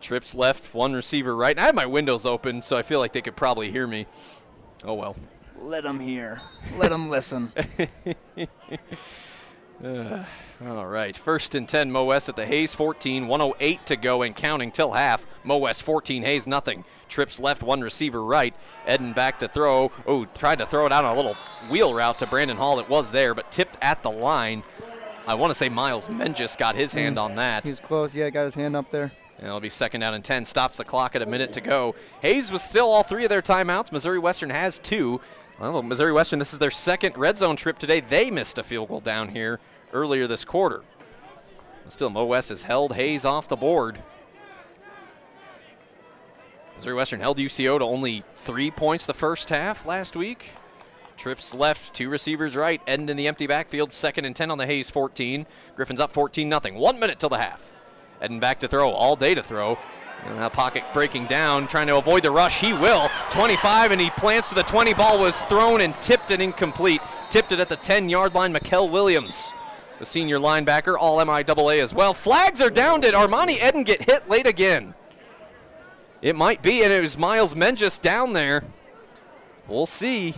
Trips 0.00 0.34
left, 0.34 0.74
one 0.74 0.92
receiver 0.92 1.34
right. 1.34 1.52
And 1.52 1.60
I 1.60 1.66
have 1.66 1.74
my 1.74 1.86
windows 1.86 2.26
open, 2.26 2.60
so 2.60 2.76
I 2.76 2.82
feel 2.82 2.98
like 2.98 3.12
they 3.12 3.22
could 3.22 3.36
probably 3.36 3.70
hear 3.70 3.86
me. 3.86 4.06
Oh 4.84 4.94
well. 4.94 5.16
Let 5.60 5.84
them 5.84 6.00
hear. 6.00 6.40
Let 6.76 6.90
them 6.90 7.08
listen. 7.08 7.52
Uh, 9.82 10.24
All 10.68 10.86
right, 10.86 11.16
first 11.16 11.56
and 11.56 11.68
10, 11.68 11.90
Mo 11.90 12.04
West 12.04 12.28
at 12.28 12.36
the 12.36 12.46
Hays 12.46 12.72
14, 12.72 13.26
108 13.26 13.86
to 13.86 13.96
go 13.96 14.22
and 14.22 14.36
counting 14.36 14.70
till 14.70 14.92
half. 14.92 15.26
Mo 15.42 15.56
West 15.56 15.82
14, 15.82 16.22
Hays 16.22 16.46
nothing. 16.46 16.84
Trips 17.08 17.40
left, 17.40 17.64
one 17.64 17.80
receiver 17.80 18.22
right. 18.22 18.54
Eden 18.88 19.12
back 19.12 19.40
to 19.40 19.48
throw. 19.48 19.90
Oh, 20.06 20.24
tried 20.26 20.60
to 20.60 20.66
throw 20.66 20.86
it 20.86 20.92
out 20.92 21.04
on 21.04 21.14
a 21.14 21.16
little 21.16 21.36
wheel 21.68 21.94
route 21.94 22.20
to 22.20 22.28
Brandon 22.28 22.56
Hall. 22.56 22.78
It 22.78 22.88
was 22.88 23.10
there, 23.10 23.34
but 23.34 23.50
tipped 23.50 23.76
at 23.82 24.04
the 24.04 24.10
line. 24.10 24.62
I 25.26 25.34
want 25.34 25.50
to 25.50 25.54
say 25.56 25.68
Miles 25.68 26.08
Menges 26.08 26.54
got 26.54 26.76
his 26.76 26.92
hand 26.92 27.16
hmm. 27.16 27.24
on 27.24 27.34
that. 27.34 27.66
He's 27.66 27.80
close. 27.80 28.14
Yeah, 28.14 28.30
got 28.30 28.44
his 28.44 28.54
hand 28.54 28.76
up 28.76 28.88
there. 28.90 29.10
And 29.38 29.46
it'll 29.48 29.58
be 29.58 29.68
second 29.68 30.02
down 30.02 30.14
and 30.14 30.24
10. 30.24 30.44
Stops 30.44 30.78
the 30.78 30.84
clock 30.84 31.16
at 31.16 31.22
a 31.22 31.26
minute 31.26 31.52
to 31.54 31.60
go. 31.60 31.96
Hays 32.20 32.52
was 32.52 32.62
still 32.62 32.86
all 32.86 33.02
three 33.02 33.24
of 33.24 33.30
their 33.30 33.42
timeouts. 33.42 33.90
Missouri 33.90 34.20
Western 34.20 34.50
has 34.50 34.78
two. 34.78 35.20
Well, 35.58 35.82
Missouri 35.82 36.12
Western, 36.12 36.38
this 36.38 36.52
is 36.52 36.60
their 36.60 36.70
second 36.70 37.18
red 37.18 37.36
zone 37.36 37.56
trip 37.56 37.78
today. 37.78 38.00
They 38.00 38.30
missed 38.30 38.58
a 38.58 38.62
field 38.62 38.88
goal 38.88 39.00
down 39.00 39.28
here 39.28 39.58
earlier 39.92 40.26
this 40.26 40.44
quarter. 40.44 40.82
Still, 41.88 42.10
Mo 42.10 42.24
West 42.24 42.48
has 42.48 42.62
held 42.62 42.94
Hays 42.94 43.24
off 43.24 43.48
the 43.48 43.56
board. 43.56 43.98
Missouri 46.74 46.94
Western 46.94 47.20
held 47.20 47.38
UCO 47.38 47.78
to 47.78 47.84
only 47.84 48.24
three 48.36 48.70
points 48.70 49.06
the 49.06 49.14
first 49.14 49.50
half 49.50 49.84
last 49.84 50.16
week. 50.16 50.50
Trips 51.16 51.54
left, 51.54 51.94
two 51.94 52.08
receivers 52.08 52.56
right, 52.56 52.80
end 52.86 53.10
in 53.10 53.16
the 53.16 53.28
empty 53.28 53.46
backfield, 53.46 53.92
second 53.92 54.24
and 54.24 54.34
10 54.34 54.50
on 54.50 54.58
the 54.58 54.66
Hays 54.66 54.90
14. 54.90 55.46
Griffins 55.76 56.00
up 56.00 56.12
14 56.12 56.50
0. 56.50 56.60
One 56.78 56.98
minute 56.98 57.18
till 57.18 57.28
the 57.28 57.38
half. 57.38 57.70
Eden 58.24 58.40
back 58.40 58.58
to 58.60 58.68
throw, 58.68 58.90
all 58.90 59.16
day 59.16 59.34
to 59.34 59.42
throw. 59.42 59.78
And 60.24 60.52
pocket 60.52 60.84
breaking 60.94 61.26
down, 61.26 61.66
trying 61.66 61.88
to 61.88 61.96
avoid 61.96 62.22
the 62.22 62.30
rush. 62.30 62.60
He 62.60 62.72
will. 62.72 63.10
25, 63.30 63.90
and 63.90 64.00
he 64.00 64.10
plants 64.10 64.48
to 64.50 64.54
the 64.54 64.62
20. 64.62 64.94
Ball 64.94 65.18
was 65.18 65.42
thrown 65.42 65.80
and 65.80 66.00
tipped 66.00 66.30
it 66.30 66.40
incomplete. 66.40 67.00
Tipped 67.28 67.52
it 67.52 67.60
at 67.60 67.68
the 67.68 67.76
10 67.76 68.08
yard 68.08 68.34
line. 68.34 68.52
Mikel 68.52 68.88
Williams, 68.88 69.52
the 70.02 70.06
senior 70.06 70.40
linebacker, 70.40 70.96
all 70.98 71.24
MIAA 71.24 71.78
as 71.78 71.94
well. 71.94 72.12
Flags 72.12 72.60
are 72.60 72.70
down. 72.70 72.98
Did 72.98 73.14
Armani 73.14 73.64
Eden 73.64 73.84
get 73.84 74.02
hit 74.02 74.28
late 74.28 74.48
again? 74.48 74.94
It 76.20 76.34
might 76.34 76.60
be, 76.60 76.82
and 76.82 76.92
it 76.92 77.00
was 77.00 77.16
Miles 77.16 77.54
Menges 77.54 78.00
down 78.00 78.32
there. 78.32 78.64
We'll 79.68 79.86
see. 79.86 80.34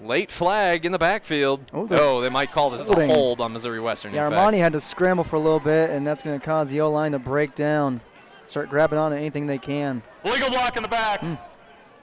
Late 0.00 0.30
flag 0.30 0.86
in 0.86 0.92
the 0.92 0.98
backfield. 1.00 1.62
Oh, 1.74 1.88
Oh, 1.90 2.20
they 2.20 2.28
might 2.28 2.52
call 2.52 2.70
this 2.70 2.82
as 2.82 2.90
a 2.90 3.06
hold 3.08 3.40
on 3.40 3.52
Missouri 3.52 3.80
Western. 3.80 4.14
Yeah, 4.14 4.28
in 4.28 4.32
Armani 4.32 4.50
fact. 4.52 4.58
had 4.58 4.72
to 4.74 4.80
scramble 4.80 5.24
for 5.24 5.34
a 5.34 5.40
little 5.40 5.58
bit, 5.58 5.90
and 5.90 6.06
that's 6.06 6.22
going 6.22 6.38
to 6.38 6.46
cause 6.46 6.70
the 6.70 6.80
O 6.80 6.92
line 6.92 7.10
to 7.10 7.18
break 7.18 7.56
down. 7.56 8.00
Start 8.46 8.70
grabbing 8.70 9.00
on 9.00 9.10
to 9.10 9.16
anything 9.18 9.48
they 9.48 9.58
can. 9.58 10.00
Legal 10.24 10.48
block 10.48 10.76
in 10.76 10.84
the 10.84 10.88
back. 10.88 11.18
Hmm. 11.22 11.34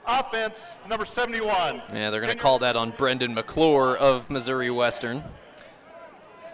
Offense, 0.06 0.74
number 0.88 1.04
71. 1.04 1.82
Yeah, 1.92 2.10
they're 2.10 2.20
going 2.20 2.36
to 2.36 2.40
call 2.40 2.60
that 2.60 2.76
on 2.76 2.92
Brendan 2.92 3.34
McClure 3.34 3.96
of 3.96 4.30
Missouri 4.30 4.70
Western. 4.70 5.24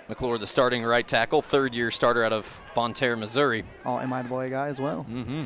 McClure, 0.09 0.39
the 0.39 0.47
starting 0.47 0.83
right 0.83 1.07
tackle, 1.07 1.43
third 1.43 1.75
year 1.75 1.91
starter 1.91 2.25
out 2.25 2.33
of 2.33 2.61
Bonne 2.75 2.95
Terre, 2.95 3.17
Missouri. 3.17 3.65
All 3.85 3.99
MIAA 3.99 4.51
guy 4.51 4.69
as 4.69 4.81
well. 4.81 5.07
Mm-hmm. 5.09 5.45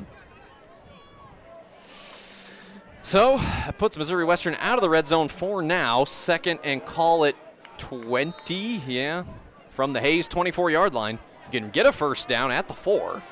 So 3.03 3.39
that 3.39 3.79
puts 3.79 3.97
Missouri 3.97 4.25
Western 4.25 4.57
out 4.61 4.79
of 4.79 4.83
the 4.83 4.91
red 4.91 5.07
zone 5.07 5.29
for 5.29 5.63
now. 5.63 6.05
Second 6.05 6.61
and 6.65 6.85
call 6.85 7.25
it 7.25 7.37
20. 7.79 8.83
Yeah, 8.87 9.25
from 9.71 9.93
the 9.93 10.01
Hays 10.01 10.29
24 10.29 10.71
yard 10.71 10.95
line. 10.95 11.19
You 11.53 11.61
can 11.61 11.71
get 11.71 11.87
a 11.87 11.93
first 11.93 12.29
down 12.29 12.51
at 12.51 12.67
the 12.67 12.75
four. 12.75 13.23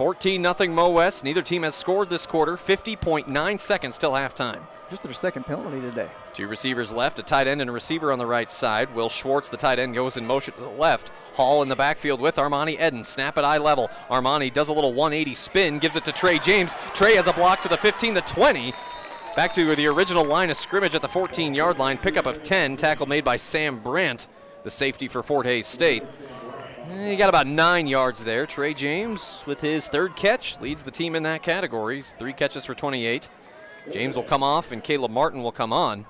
14 0.00 0.42
0 0.42 0.72
Mo 0.72 0.88
West. 0.88 1.24
Neither 1.24 1.42
team 1.42 1.62
has 1.62 1.74
scored 1.74 2.08
this 2.08 2.24
quarter. 2.24 2.56
50.9 2.56 3.60
seconds 3.60 3.98
till 3.98 4.12
halftime. 4.12 4.60
Just 4.88 5.02
their 5.02 5.12
second 5.12 5.44
penalty 5.44 5.78
today. 5.78 6.08
Two 6.32 6.48
receivers 6.48 6.90
left, 6.90 7.18
a 7.18 7.22
tight 7.22 7.46
end 7.46 7.60
and 7.60 7.68
a 7.68 7.72
receiver 7.74 8.10
on 8.10 8.18
the 8.18 8.24
right 8.24 8.50
side. 8.50 8.94
Will 8.94 9.10
Schwartz, 9.10 9.50
the 9.50 9.58
tight 9.58 9.78
end, 9.78 9.94
goes 9.94 10.16
in 10.16 10.26
motion 10.26 10.54
to 10.54 10.60
the 10.62 10.70
left. 10.70 11.12
Hall 11.34 11.62
in 11.62 11.68
the 11.68 11.76
backfield 11.76 12.18
with 12.18 12.36
Armani 12.36 12.80
Eden. 12.80 13.04
Snap 13.04 13.36
at 13.36 13.44
eye 13.44 13.58
level. 13.58 13.90
Armani 14.08 14.50
does 14.50 14.68
a 14.68 14.72
little 14.72 14.94
180 14.94 15.34
spin, 15.34 15.78
gives 15.78 15.96
it 15.96 16.06
to 16.06 16.12
Trey 16.12 16.38
James. 16.38 16.72
Trey 16.94 17.14
has 17.16 17.26
a 17.26 17.34
block 17.34 17.60
to 17.60 17.68
the 17.68 17.76
15, 17.76 18.14
the 18.14 18.22
20. 18.22 18.72
Back 19.36 19.52
to 19.52 19.76
the 19.76 19.86
original 19.86 20.24
line 20.24 20.48
of 20.48 20.56
scrimmage 20.56 20.94
at 20.94 21.02
the 21.02 21.08
14 21.08 21.52
yard 21.52 21.78
line. 21.78 21.98
Pickup 21.98 22.24
of 22.24 22.42
10. 22.42 22.76
Tackle 22.76 23.04
made 23.04 23.22
by 23.22 23.36
Sam 23.36 23.78
Brandt, 23.80 24.28
the 24.64 24.70
safety 24.70 25.08
for 25.08 25.22
Fort 25.22 25.44
Hays 25.44 25.66
State. 25.66 26.04
He 26.98 27.16
got 27.16 27.28
about 27.28 27.46
nine 27.46 27.86
yards 27.86 28.24
there. 28.24 28.46
Trey 28.46 28.74
James, 28.74 29.42
with 29.46 29.60
his 29.60 29.88
third 29.88 30.16
catch, 30.16 30.60
leads 30.60 30.82
the 30.82 30.90
team 30.90 31.14
in 31.14 31.22
that 31.22 31.42
category. 31.42 31.96
He's 31.96 32.12
Three 32.18 32.32
catches 32.32 32.64
for 32.64 32.74
28. 32.74 33.28
James 33.92 34.16
will 34.16 34.22
come 34.22 34.42
off, 34.42 34.72
and 34.72 34.82
Caleb 34.82 35.10
Martin 35.10 35.42
will 35.42 35.52
come 35.52 35.72
on. 35.72 36.06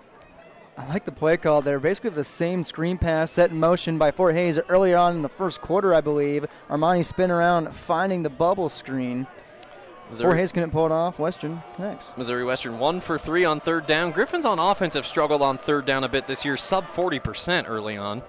I 0.77 0.87
like 0.89 1.05
the 1.05 1.13
play 1.13 1.37
call 1.37 1.61
there. 1.63 1.79
Basically, 1.79 2.11
the 2.11 2.25
same 2.25 2.65
screen 2.65 2.97
pass 2.97 3.31
set 3.31 3.51
in 3.51 3.61
motion 3.61 3.99
by 3.99 4.11
Fort 4.11 4.35
Hays 4.35 4.59
earlier 4.69 4.97
on 4.97 5.17
in 5.17 5.23
the 5.23 5.29
first 5.29 5.61
quarter, 5.61 5.93
I 5.93 6.01
believe. 6.01 6.47
Armani 6.69 7.05
spin 7.05 7.31
around, 7.31 7.75
finding 7.75 8.23
the 8.23 8.31
bubble 8.31 8.69
screen. 8.69 9.25
Fort 9.25 10.11
Missouri, 10.11 10.39
Hays 10.39 10.53
couldn't 10.53 10.71
pull 10.71 10.87
it 10.87 10.93
off. 10.93 11.19
Western 11.19 11.63
next. 11.79 12.17
Missouri 12.17 12.45
Western 12.45 12.79
one 12.79 13.01
for 13.01 13.19
three 13.19 13.45
on 13.45 13.61
third 13.61 13.87
down. 13.87 14.11
Griffins 14.11 14.45
on 14.45 14.59
offense 14.59 14.95
have 14.95 15.07
struggled 15.07 15.43
on 15.43 15.59
third 15.59 15.85
down 15.85 16.03
a 16.03 16.09
bit 16.09 16.27
this 16.27 16.45
year, 16.45 16.57
sub 16.57 16.87
40% 16.89 17.69
early 17.69 17.97
on. 17.97 18.23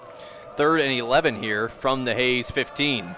Third 0.55 0.81
and 0.81 0.91
11 0.91 1.41
here 1.41 1.69
from 1.69 2.03
the 2.03 2.13
Hays 2.13 2.51
15. 2.51 3.15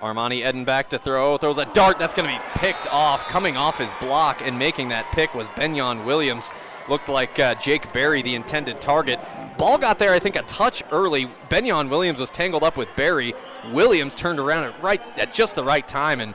Armani 0.00 0.48
Eden 0.48 0.64
back 0.64 0.88
to 0.90 0.98
throw, 0.98 1.36
throws 1.36 1.58
a 1.58 1.64
dart 1.72 1.98
that's 1.98 2.14
going 2.14 2.28
to 2.28 2.34
be 2.34 2.58
picked 2.60 2.86
off. 2.88 3.24
Coming 3.24 3.56
off 3.56 3.78
his 3.78 3.92
block 3.94 4.46
and 4.46 4.56
making 4.56 4.88
that 4.90 5.10
pick 5.12 5.34
was 5.34 5.48
Benyon 5.56 6.04
Williams. 6.04 6.52
Looked 6.88 7.08
like 7.08 7.38
uh, 7.40 7.56
Jake 7.56 7.92
Berry, 7.92 8.22
the 8.22 8.36
intended 8.36 8.80
target. 8.80 9.18
Ball 9.58 9.76
got 9.76 9.98
there, 9.98 10.12
I 10.12 10.20
think, 10.20 10.36
a 10.36 10.42
touch 10.42 10.84
early. 10.92 11.28
Benyon 11.48 11.90
Williams 11.90 12.20
was 12.20 12.30
tangled 12.30 12.62
up 12.62 12.76
with 12.76 12.88
Berry. 12.94 13.34
Williams 13.72 14.14
turned 14.14 14.38
around 14.38 14.64
at 14.64 14.80
right 14.80 15.02
at 15.18 15.34
just 15.34 15.56
the 15.56 15.64
right 15.64 15.86
time 15.86 16.20
and 16.20 16.34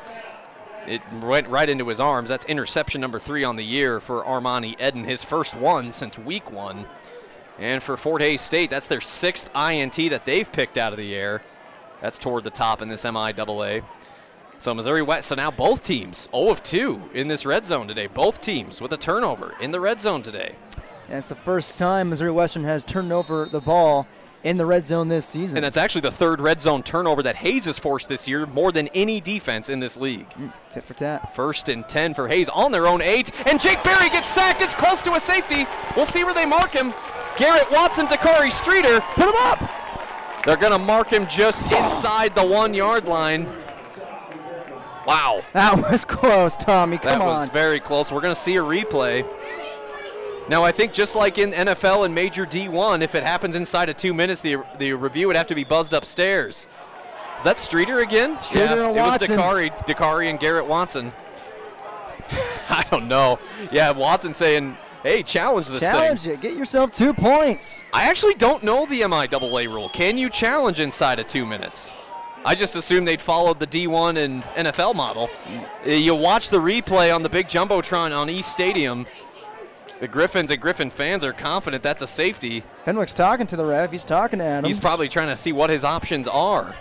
it 0.86 1.02
went 1.22 1.48
right 1.48 1.70
into 1.70 1.88
his 1.88 2.02
arms. 2.02 2.28
That's 2.28 2.46
interception 2.46 3.00
number 3.00 3.18
three 3.18 3.46
on 3.46 3.56
the 3.56 3.64
year 3.64 4.02
for 4.02 4.24
Armani 4.24 4.76
Eden, 4.82 5.06
his 5.06 5.24
first 5.24 5.56
one 5.56 5.94
since 5.94 6.18
week 6.18 6.52
one. 6.52 6.86
And 7.64 7.82
for 7.82 7.95
Fort 7.95 8.22
Hays 8.22 8.41
State, 8.41 8.70
that's 8.70 8.88
their 8.88 8.99
sixth 8.99 9.49
INT 9.55 9.95
that 9.95 10.26
they've 10.26 10.51
picked 10.51 10.78
out 10.78 10.91
of 10.91 10.99
the 10.99 11.16
air. 11.16 11.41
That's 12.01 12.20
toward 12.20 12.43
the 12.43 12.49
top 12.49 12.82
in 12.82 12.89
this 12.89 13.05
MIAA. 13.05 13.86
So 14.57 14.74
Missouri 14.74 15.01
West, 15.01 15.30
so 15.30 15.36
now 15.36 15.49
both 15.49 15.86
teams 15.86 16.28
0 16.36 16.49
of 16.49 16.61
2 16.61 17.11
in 17.14 17.30
this 17.30 17.45
red 17.45 17.66
zone 17.66 17.88
today. 17.88 18.07
Both 18.07 18.41
teams 18.41 18.82
with 18.82 18.91
a 18.91 18.97
turnover 18.97 19.55
in 19.61 19.72
the 19.72 19.80
red 19.80 20.01
zone 20.01 20.22
today. 20.22 20.55
And 21.07 21.20
it's 21.20 21.30
the 21.30 21.36
first 21.36 21.80
time 21.80 22.09
Missouri 22.09 22.32
Western 22.32 22.66
has 22.66 22.84
turned 22.84 23.14
over 23.14 23.45
the 23.45 23.61
ball 23.61 24.07
in 24.43 24.57
the 24.57 24.66
red 24.66 24.86
zone 24.86 25.07
this 25.07 25.26
season. 25.26 25.55
And 25.55 25.64
that's 25.64 25.78
actually 25.78 26.01
the 26.01 26.11
third 26.11 26.41
red 26.41 26.59
zone 26.59 26.84
turnover 26.84 27.24
that 27.24 27.38
Hays 27.38 27.64
has 27.64 27.80
forced 27.80 28.09
this 28.09 28.28
year, 28.28 28.45
more 28.45 28.74
than 28.74 28.89
any 28.89 29.22
defense 29.22 29.70
in 29.70 29.80
this 29.80 29.95
league. 29.95 30.30
Mm, 30.32 30.51
Tit 30.74 30.84
for 30.84 30.95
tat. 30.95 31.34
First 31.34 31.70
and 31.70 31.88
10 31.88 32.14
for 32.14 32.28
Hays 32.28 32.49
on 32.49 32.74
their 32.74 32.88
own 32.88 33.01
eight. 33.01 33.32
And 33.47 33.57
Jake 33.57 33.82
Berry 33.86 34.09
gets 34.09 34.28
sacked. 34.28 34.61
It's 34.61 34.76
close 34.76 35.01
to 35.03 35.14
a 35.14 35.20
safety. 35.22 35.66
We'll 35.95 36.05
see 36.05 36.26
where 36.26 36.34
they 36.34 36.45
mark 36.45 36.74
him. 36.74 36.93
Garrett 37.38 37.72
Watson, 37.72 38.08
to 38.08 38.16
Dakari 38.16 38.52
Streeter. 38.52 39.00
Put 39.16 39.30
him 39.30 39.36
up! 39.38 40.44
They're 40.46 40.58
going 40.58 40.74
to 40.74 40.80
mark 40.80 41.12
him 41.12 41.26
just 41.28 41.72
inside 41.72 42.36
the 42.36 42.46
one 42.46 42.74
yard 42.74 43.08
line. 43.08 43.46
Wow. 45.08 45.44
That 45.54 45.78
was 45.92 46.06
close, 46.06 46.58
Tommy. 46.58 46.98
Come 46.98 47.12
that 47.12 47.22
on. 47.22 47.40
was 47.40 47.50
very 47.50 47.80
close. 47.80 48.12
We're 48.12 48.22
going 48.22 48.36
to 48.36 48.40
see 48.40 48.56
a 48.58 48.62
replay. 48.62 49.28
Now, 50.50 50.64
I 50.64 50.74
think 50.74 50.92
just 50.92 51.16
like 51.16 51.38
in 51.38 51.52
NFL 51.52 52.06
and 52.06 52.14
Major 52.14 52.46
D1, 52.46 53.02
if 53.02 53.16
it 53.16 53.24
happens 53.24 53.56
inside 53.56 53.88
of 53.88 53.96
two 53.96 54.14
minutes, 54.14 54.42
the, 54.42 54.58
the 54.78 54.94
review 54.94 55.28
would 55.28 55.38
have 55.38 55.48
to 55.48 55.56
be 55.56 55.64
buzzed 55.64 55.94
upstairs. 55.94 56.68
Is 57.38 57.46
that 57.46 57.58
Streeter 57.58 58.00
again? 58.00 58.42
Streeter 58.42 58.66
yeah, 58.66 58.72
and 58.88 58.98
it 58.98 59.02
was 59.02 59.08
Watson. 59.22 59.38
Dakari, 59.38 59.86
Dakari 59.86 60.30
and 60.30 60.40
Garrett 60.40 60.68
Watson. 60.68 61.14
I 62.70 62.86
don't 62.92 63.08
know. 63.08 63.40
Yeah, 63.72 63.92
Watson 63.92 64.34
saying, 64.34 64.78
hey, 65.04 65.22
challenge 65.24 65.68
this 65.68 65.82
Challenge 65.82 66.20
thing. 66.22 66.34
it. 66.34 66.41
Get 66.41 66.58
yourself 66.58 66.91
two 66.91 67.14
points. 67.14 67.84
I 67.93 68.10
actually 68.10 68.34
don't 68.36 68.64
know 68.64 68.86
the 68.86 69.01
MIAA 69.01 69.68
rule. 69.68 69.89
Can 69.89 70.18
you 70.18 70.30
challenge 70.30 70.80
inside 70.80 71.20
of 71.20 71.28
two 71.28 71.45
minutes? 71.45 71.93
I 72.45 72.56
just 72.56 72.76
assumed 72.76 73.08
they'd 73.08 73.22
followed 73.22 73.60
the 73.60 73.68
D1 73.68 74.18
and 74.18 74.43
NFL 74.43 74.95
model. 74.95 75.30
You 75.86 76.16
watch 76.16 76.49
the 76.49 76.58
replay 76.60 77.14
on 77.14 77.24
the 77.24 77.30
big 77.30 77.47
Jumbotron 77.47 78.16
on 78.18 78.30
East 78.30 78.51
Stadium. 78.51 79.06
The 80.01 80.08
Griffins 80.10 80.51
and 80.51 80.60
Griffin 80.60 80.89
fans 80.89 81.24
are 81.24 81.32
confident 81.32 81.82
that's 81.84 82.01
a 82.01 82.08
safety. 82.08 82.64
Fenwick's 82.84 83.14
talking 83.14 83.47
to 83.47 83.56
the 83.56 83.66
ref. 83.66 83.91
He's 83.91 84.04
talking 84.04 84.39
to 84.39 84.45
Adams. 84.45 84.68
He's 84.68 84.80
probably 84.80 85.08
trying 85.08 85.30
to 85.30 85.36
see 85.38 85.54
what 85.54 85.70
his 85.70 85.86
options 85.86 86.28
are. 86.28 86.76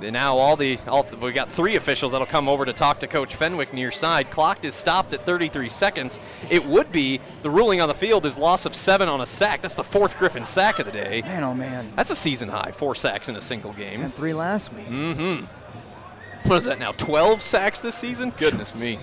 Now 0.00 0.36
all 0.36 0.56
the 0.56 0.78
all 0.86 1.06
we 1.20 1.32
got 1.32 1.48
three 1.48 1.76
officials 1.76 2.12
that'll 2.12 2.26
come 2.26 2.48
over 2.48 2.64
to 2.64 2.72
talk 2.72 3.00
to 3.00 3.06
Coach 3.06 3.34
Fenwick 3.34 3.72
near 3.72 3.90
side. 3.90 4.30
Clocked 4.30 4.64
is 4.64 4.74
stopped 4.74 5.12
at 5.14 5.24
33 5.24 5.68
seconds. 5.68 6.20
It 6.50 6.64
would 6.64 6.92
be 6.92 7.20
the 7.42 7.50
ruling 7.50 7.80
on 7.80 7.88
the 7.88 7.94
field 7.94 8.24
is 8.24 8.38
loss 8.38 8.64
of 8.66 8.74
seven 8.74 9.08
on 9.08 9.20
a 9.20 9.26
sack. 9.26 9.62
That's 9.62 9.74
the 9.74 9.84
fourth 9.84 10.18
Griffin 10.18 10.44
sack 10.44 10.78
of 10.78 10.86
the 10.86 10.92
day. 10.92 11.22
Man, 11.22 11.44
oh 11.44 11.54
man. 11.54 11.92
That's 11.96 12.10
a 12.10 12.16
season 12.16 12.48
high, 12.48 12.70
four 12.72 12.94
sacks 12.94 13.28
in 13.28 13.36
a 13.36 13.40
single 13.40 13.72
game. 13.72 14.02
And 14.02 14.14
three 14.14 14.34
last 14.34 14.72
week. 14.72 14.86
Mm. 14.86 15.14
Hmm. 15.38 16.48
What 16.48 16.56
is 16.56 16.64
that 16.64 16.78
now? 16.78 16.92
12 16.92 17.42
sacks 17.42 17.80
this 17.80 17.94
season? 17.94 18.32
Goodness 18.36 18.74
me. 18.74 18.98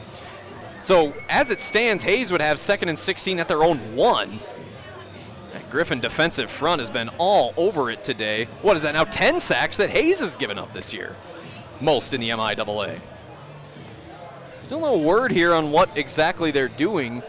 So 0.81 1.13
as 1.29 1.51
it 1.51 1.61
stands, 1.61 2.03
Hays 2.03 2.31
would 2.31 2.41
have 2.41 2.59
second 2.59 2.89
and 2.89 2.97
16 2.97 3.39
at 3.39 3.47
their 3.47 3.63
own 3.63 3.95
one. 3.95 4.39
Griffin 5.75 5.99
defensive 5.99 6.49
front 6.49 6.79
has 6.79 6.89
been 6.89 7.09
all 7.17 7.53
over 7.57 7.91
it 7.91 8.01
today. 8.01 8.45
What 8.61 8.77
is 8.77 8.83
that 8.83 8.93
now? 8.93 9.03
10 9.03 9.41
sacks 9.41 9.75
that 9.75 9.89
Hays 9.89 10.21
has 10.21 10.37
given 10.37 10.57
up 10.57 10.71
this 10.71 10.93
year. 10.93 11.17
Most 11.81 12.13
in 12.13 12.21
the 12.21 12.29
MIAA. 12.29 13.01
Still 14.53 14.79
no 14.79 14.97
word 14.97 15.33
here 15.33 15.53
on 15.53 15.73
what 15.73 15.89
exactly 15.97 16.51
they're 16.51 16.69
doing. 16.69 17.21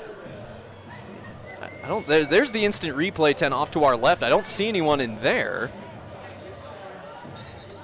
I 1.83 1.89
don't. 1.89 2.07
There, 2.07 2.25
there's 2.25 2.53
the 2.53 2.65
instant 2.65 2.97
replay 2.97 3.35
10 3.35 3.53
off 3.53 3.73
to 3.73 3.83
our 3.83 3.97
left. 3.97 4.23
I 4.23 4.29
don't 4.29 4.47
see 4.47 4.69
anyone 4.69 5.01
in 5.01 5.21
there. 5.23 5.73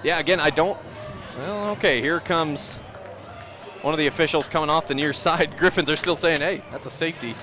Yeah, 0.04 0.20
again, 0.20 0.38
I 0.38 0.50
don't. 0.50 0.78
Well, 1.38 1.70
okay, 1.70 2.00
here 2.00 2.20
comes 2.20 2.76
one 3.80 3.92
of 3.92 3.98
the 3.98 4.06
officials 4.06 4.48
coming 4.48 4.70
off 4.70 4.86
the 4.86 4.94
near 4.94 5.12
side. 5.12 5.58
Griffins 5.58 5.90
are 5.90 5.96
still 5.96 6.14
saying, 6.14 6.38
hey, 6.38 6.62
that's 6.70 6.86
a 6.86 6.90
safety. 6.90 7.34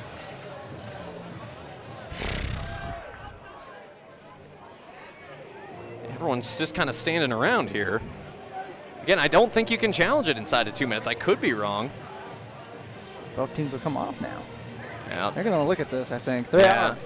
Everyone's 6.20 6.58
just 6.58 6.76
kind 6.76 6.90
of 6.90 6.96
standing 6.98 7.32
around 7.32 7.70
here. 7.70 8.02
Again, 9.04 9.20
I 9.20 9.30
don't 9.30 9.50
think 9.50 9.72
you 9.72 9.78
can 9.78 9.94
challenge 9.94 10.28
it 10.28 10.36
inside 10.38 10.68
of 10.68 10.74
two 10.74 10.86
minutes. 10.86 11.08
I 11.08 11.14
could 11.14 11.40
be 11.40 11.54
wrong. 11.54 11.90
Both 13.38 13.54
teams 13.54 13.72
will 13.72 13.80
come 13.80 13.96
off 13.96 14.20
now. 14.20 14.44
Yeah. 15.08 15.32
They're 15.34 15.46
going 15.46 15.56
to 15.58 15.64
look 15.64 15.80
at 15.80 15.90
this, 15.90 16.12
I 16.12 16.18
think. 16.18 16.50
They 16.50 16.64
Yeah. 16.64 16.90
are. 16.90 16.98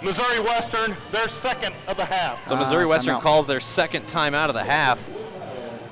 Missouri 0.00 0.38
Western, 0.38 0.96
their 1.10 1.28
second 1.28 1.74
of 1.88 1.96
the 1.96 2.04
half. 2.04 2.46
So 2.46 2.54
Ah, 2.54 2.58
Missouri 2.60 2.86
Western 2.86 3.20
calls 3.20 3.48
their 3.48 3.58
second 3.58 4.06
time 4.06 4.32
out 4.32 4.48
of 4.48 4.54
the 4.54 4.62
half. 4.62 5.00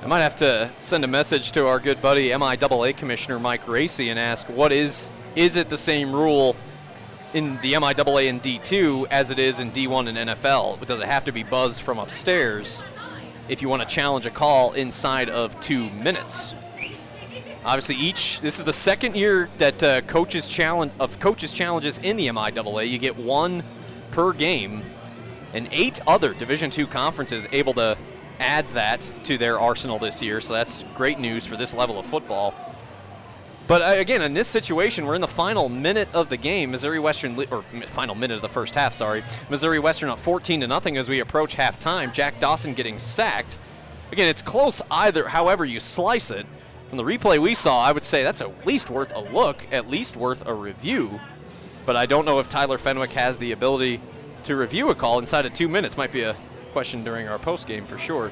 I 0.01 0.07
might 0.07 0.21
have 0.21 0.37
to 0.37 0.69
send 0.79 1.03
a 1.03 1.07
message 1.07 1.51
to 1.51 1.67
our 1.67 1.81
good 1.81 2.01
buddy 2.01 2.29
MIAA 2.29 2.95
Commissioner 2.95 3.37
Mike 3.37 3.67
Racy 3.67 4.07
and 4.09 4.17
ask 4.17 4.47
what 4.47 4.71
is 4.71 5.11
is 5.35 5.57
it 5.57 5.67
the 5.67 5.77
same 5.77 6.13
rule 6.13 6.55
in 7.35 7.59
the 7.61 7.73
MIAA 7.73 8.29
and 8.29 8.41
D2 8.41 9.07
as 9.11 9.29
it 9.29 9.39
is 9.39 9.59
in 9.59 9.69
D1 9.71 10.07
and 10.07 10.29
NFL? 10.29 10.79
But 10.79 10.87
does 10.87 11.01
it 11.01 11.05
have 11.05 11.25
to 11.25 11.33
be 11.33 11.43
buzz 11.43 11.79
from 11.79 11.99
upstairs 11.99 12.81
if 13.49 13.61
you 13.61 13.67
want 13.67 13.81
to 13.81 13.87
challenge 13.87 14.25
a 14.25 14.29
call 14.31 14.71
inside 14.71 15.29
of 15.29 15.59
two 15.59 15.89
minutes? 15.89 16.53
Obviously, 17.65 17.95
each 17.95 18.39
this 18.39 18.57
is 18.57 18.63
the 18.63 18.71
second 18.71 19.17
year 19.17 19.49
that 19.57 19.83
uh, 19.83 20.01
coaches 20.01 20.47
challenge 20.47 20.93
of 20.97 21.19
coaches 21.19 21.51
challenges 21.51 21.97
in 21.97 22.15
the 22.15 22.27
MIAA. 22.27 22.89
You 22.89 22.97
get 22.97 23.17
one 23.17 23.63
per 24.11 24.31
game, 24.31 24.81
and 25.53 25.67
eight 25.71 25.99
other 26.07 26.33
Division 26.33 26.69
two 26.69 26.87
conferences 26.87 27.47
able 27.51 27.73
to 27.73 27.97
add 28.39 28.69
that 28.69 29.01
to 29.23 29.37
their 29.37 29.59
arsenal 29.59 29.99
this 29.99 30.23
year. 30.23 30.39
So 30.39 30.53
that's 30.53 30.85
great 30.95 31.19
news 31.19 31.45
for 31.45 31.57
this 31.57 31.73
level 31.73 31.99
of 31.99 32.05
football. 32.05 32.53
But 33.67 33.81
uh, 33.81 33.99
again, 33.99 34.21
in 34.21 34.33
this 34.33 34.47
situation, 34.47 35.05
we're 35.05 35.15
in 35.15 35.21
the 35.21 35.27
final 35.27 35.69
minute 35.69 36.07
of 36.13 36.29
the 36.29 36.37
game. 36.37 36.71
Missouri 36.71 36.99
Western, 36.99 37.39
or 37.51 37.63
final 37.87 38.15
minute 38.15 38.35
of 38.35 38.41
the 38.41 38.49
first 38.49 38.75
half. 38.75 38.93
Sorry, 38.93 39.23
Missouri 39.49 39.79
Western 39.79 40.09
up 40.09 40.19
14 40.19 40.61
to 40.61 40.67
nothing 40.67 40.97
as 40.97 41.09
we 41.09 41.19
approach 41.19 41.55
halftime. 41.55 42.13
Jack 42.13 42.39
Dawson 42.39 42.73
getting 42.73 42.99
sacked. 42.99 43.57
Again, 44.11 44.29
it's 44.29 44.41
close 44.41 44.81
either. 44.91 45.27
However 45.27 45.65
you 45.65 45.79
slice 45.79 46.31
it. 46.31 46.45
From 46.89 46.97
the 46.97 47.03
replay 47.03 47.41
we 47.41 47.55
saw, 47.55 47.83
I 47.83 47.91
would 47.91 48.03
say 48.03 48.23
that's 48.23 48.41
at 48.41 48.65
least 48.67 48.91
worth 48.91 49.13
a 49.15 49.19
look, 49.19 49.65
at 49.71 49.89
least 49.89 50.15
worth 50.15 50.45
a 50.47 50.53
review. 50.53 51.19
But 51.85 51.95
I 51.95 52.05
don't 52.05 52.25
know 52.25 52.39
if 52.39 52.47
Tyler 52.47 52.77
Fenwick 52.77 53.11
has 53.13 53.39
the 53.39 53.51
ability 53.51 53.99
to 54.43 54.55
review 54.55 54.91
a 54.91 54.95
call 54.95 55.17
inside 55.17 55.47
of 55.47 55.53
two 55.53 55.67
minutes. 55.67 55.97
Might 55.97 56.11
be 56.11 56.21
a 56.21 56.35
question 56.71 57.03
during 57.03 57.27
our 57.27 57.39
post 57.39 57.67
game 57.67 57.85
for 57.85 57.97
sure. 57.97 58.31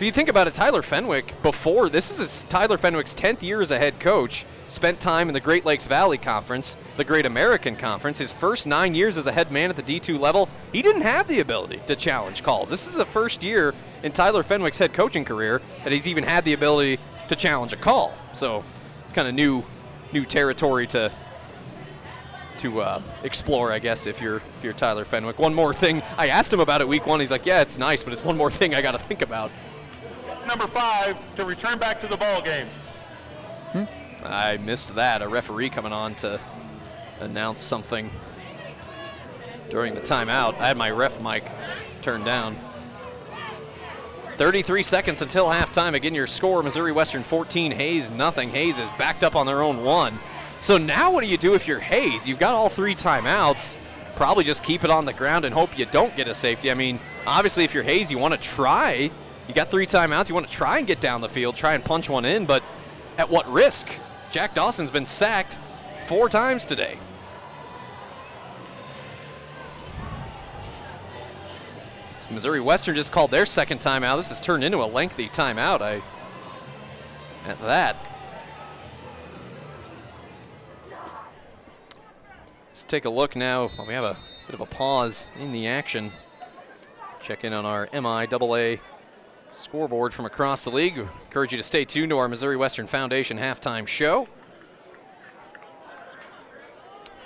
So 0.00 0.06
you 0.06 0.12
think 0.12 0.30
about 0.30 0.46
it, 0.46 0.54
Tyler 0.54 0.80
Fenwick, 0.80 1.34
before 1.42 1.90
this 1.90 2.18
is 2.20 2.46
Tyler 2.48 2.78
Fenwick's 2.78 3.14
10th 3.14 3.42
year 3.42 3.60
as 3.60 3.70
a 3.70 3.78
head 3.78 4.00
coach, 4.00 4.46
spent 4.66 4.98
time 4.98 5.28
in 5.28 5.34
the 5.34 5.40
Great 5.40 5.66
Lakes 5.66 5.86
Valley 5.86 6.16
Conference, 6.16 6.78
the 6.96 7.04
Great 7.04 7.26
American 7.26 7.76
Conference. 7.76 8.16
His 8.16 8.32
first 8.32 8.66
nine 8.66 8.94
years 8.94 9.18
as 9.18 9.26
a 9.26 9.32
head 9.32 9.52
man 9.52 9.68
at 9.68 9.76
the 9.76 9.82
D2 9.82 10.18
level, 10.18 10.48
he 10.72 10.80
didn't 10.80 11.02
have 11.02 11.28
the 11.28 11.40
ability 11.40 11.82
to 11.86 11.94
challenge 11.96 12.42
calls. 12.42 12.70
This 12.70 12.86
is 12.86 12.94
the 12.94 13.04
first 13.04 13.42
year 13.42 13.74
in 14.02 14.12
Tyler 14.12 14.42
Fenwick's 14.42 14.78
head 14.78 14.94
coaching 14.94 15.22
career 15.22 15.60
that 15.84 15.92
he's 15.92 16.08
even 16.08 16.24
had 16.24 16.46
the 16.46 16.54
ability 16.54 16.98
to 17.28 17.36
challenge 17.36 17.74
a 17.74 17.76
call. 17.76 18.14
So 18.32 18.64
it's 19.04 19.12
kind 19.12 19.28
of 19.28 19.34
new, 19.34 19.62
new 20.14 20.24
territory 20.24 20.86
to 20.86 21.12
to 22.56 22.80
uh, 22.80 23.02
explore, 23.22 23.70
I 23.70 23.78
guess, 23.78 24.06
if 24.06 24.20
you're 24.22 24.36
if 24.36 24.64
you're 24.64 24.72
Tyler 24.72 25.04
Fenwick. 25.04 25.38
One 25.38 25.54
more 25.54 25.74
thing, 25.74 26.02
I 26.16 26.28
asked 26.28 26.52
him 26.52 26.60
about 26.60 26.80
it 26.80 26.88
week 26.88 27.06
one. 27.06 27.20
He's 27.20 27.30
like, 27.30 27.44
"Yeah, 27.44 27.60
it's 27.60 27.78
nice, 27.78 28.02
but 28.02 28.12
it's 28.12 28.24
one 28.24 28.36
more 28.36 28.50
thing 28.50 28.74
I 28.74 28.80
got 28.80 28.92
to 28.92 28.98
think 28.98 29.20
about." 29.22 29.50
Number 30.50 30.66
five 30.66 31.16
to 31.36 31.44
return 31.44 31.78
back 31.78 32.00
to 32.00 32.08
the 32.08 32.16
ball 32.16 32.42
game. 32.42 32.66
Hmm? 33.70 33.84
I 34.24 34.56
missed 34.56 34.96
that. 34.96 35.22
A 35.22 35.28
referee 35.28 35.70
coming 35.70 35.92
on 35.92 36.16
to 36.16 36.40
announce 37.20 37.60
something 37.60 38.10
during 39.68 39.94
the 39.94 40.00
timeout. 40.00 40.58
I 40.58 40.66
had 40.66 40.76
my 40.76 40.90
ref 40.90 41.20
mic 41.20 41.44
turned 42.02 42.24
down. 42.24 42.56
33 44.38 44.82
seconds 44.82 45.22
until 45.22 45.46
halftime. 45.46 45.94
Again, 45.94 46.16
your 46.16 46.26
score 46.26 46.64
Missouri 46.64 46.90
Western 46.90 47.22
14, 47.22 47.70
Hays 47.70 48.10
nothing. 48.10 48.50
Hays 48.50 48.76
is 48.76 48.88
backed 48.98 49.22
up 49.22 49.36
on 49.36 49.46
their 49.46 49.62
own 49.62 49.84
one. 49.84 50.18
So 50.58 50.78
now 50.78 51.12
what 51.12 51.22
do 51.22 51.30
you 51.30 51.38
do 51.38 51.54
if 51.54 51.68
you're 51.68 51.78
Hays? 51.78 52.28
You've 52.28 52.40
got 52.40 52.54
all 52.54 52.68
three 52.68 52.96
timeouts. 52.96 53.76
Probably 54.16 54.42
just 54.42 54.64
keep 54.64 54.82
it 54.82 54.90
on 54.90 55.04
the 55.04 55.12
ground 55.12 55.44
and 55.44 55.54
hope 55.54 55.78
you 55.78 55.86
don't 55.86 56.16
get 56.16 56.26
a 56.26 56.34
safety. 56.34 56.72
I 56.72 56.74
mean, 56.74 56.98
obviously, 57.24 57.62
if 57.62 57.72
you're 57.72 57.84
Hays, 57.84 58.10
you 58.10 58.18
want 58.18 58.34
to 58.34 58.40
try. 58.40 59.12
You 59.50 59.54
got 59.54 59.68
three 59.68 59.84
timeouts. 59.84 60.28
You 60.28 60.36
want 60.36 60.46
to 60.46 60.52
try 60.52 60.78
and 60.78 60.86
get 60.86 61.00
down 61.00 61.22
the 61.22 61.28
field, 61.28 61.56
try 61.56 61.74
and 61.74 61.84
punch 61.84 62.08
one 62.08 62.24
in, 62.24 62.46
but 62.46 62.62
at 63.18 63.28
what 63.28 63.50
risk? 63.50 63.88
Jack 64.30 64.54
Dawson's 64.54 64.92
been 64.92 65.06
sacked 65.06 65.58
four 66.06 66.28
times 66.28 66.64
today. 66.64 66.96
So 72.20 72.30
Missouri 72.30 72.60
Western 72.60 72.94
just 72.94 73.10
called 73.10 73.32
their 73.32 73.44
second 73.44 73.80
timeout. 73.80 74.18
This 74.18 74.28
has 74.28 74.38
turned 74.38 74.62
into 74.62 74.78
a 74.78 74.86
lengthy 74.86 75.28
timeout. 75.28 75.80
I 75.80 76.00
at 77.44 77.60
that. 77.62 77.96
Let's 82.68 82.84
take 82.84 83.04
a 83.04 83.10
look 83.10 83.34
now. 83.34 83.68
We 83.84 83.94
have 83.94 84.04
a 84.04 84.16
bit 84.46 84.54
of 84.54 84.60
a 84.60 84.66
pause 84.66 85.26
in 85.36 85.50
the 85.50 85.66
action. 85.66 86.12
Check 87.20 87.42
in 87.42 87.52
on 87.52 87.66
our 87.66 87.88
MIAA 87.88 88.78
scoreboard 89.50 90.14
from 90.14 90.26
across 90.26 90.64
the 90.64 90.70
league. 90.70 90.98
Encourage 90.98 91.52
you 91.52 91.58
to 91.58 91.64
stay 91.64 91.84
tuned 91.84 92.10
to 92.10 92.18
our 92.18 92.28
Missouri 92.28 92.56
Western 92.56 92.86
Foundation 92.86 93.38
halftime 93.38 93.86
show. 93.86 94.28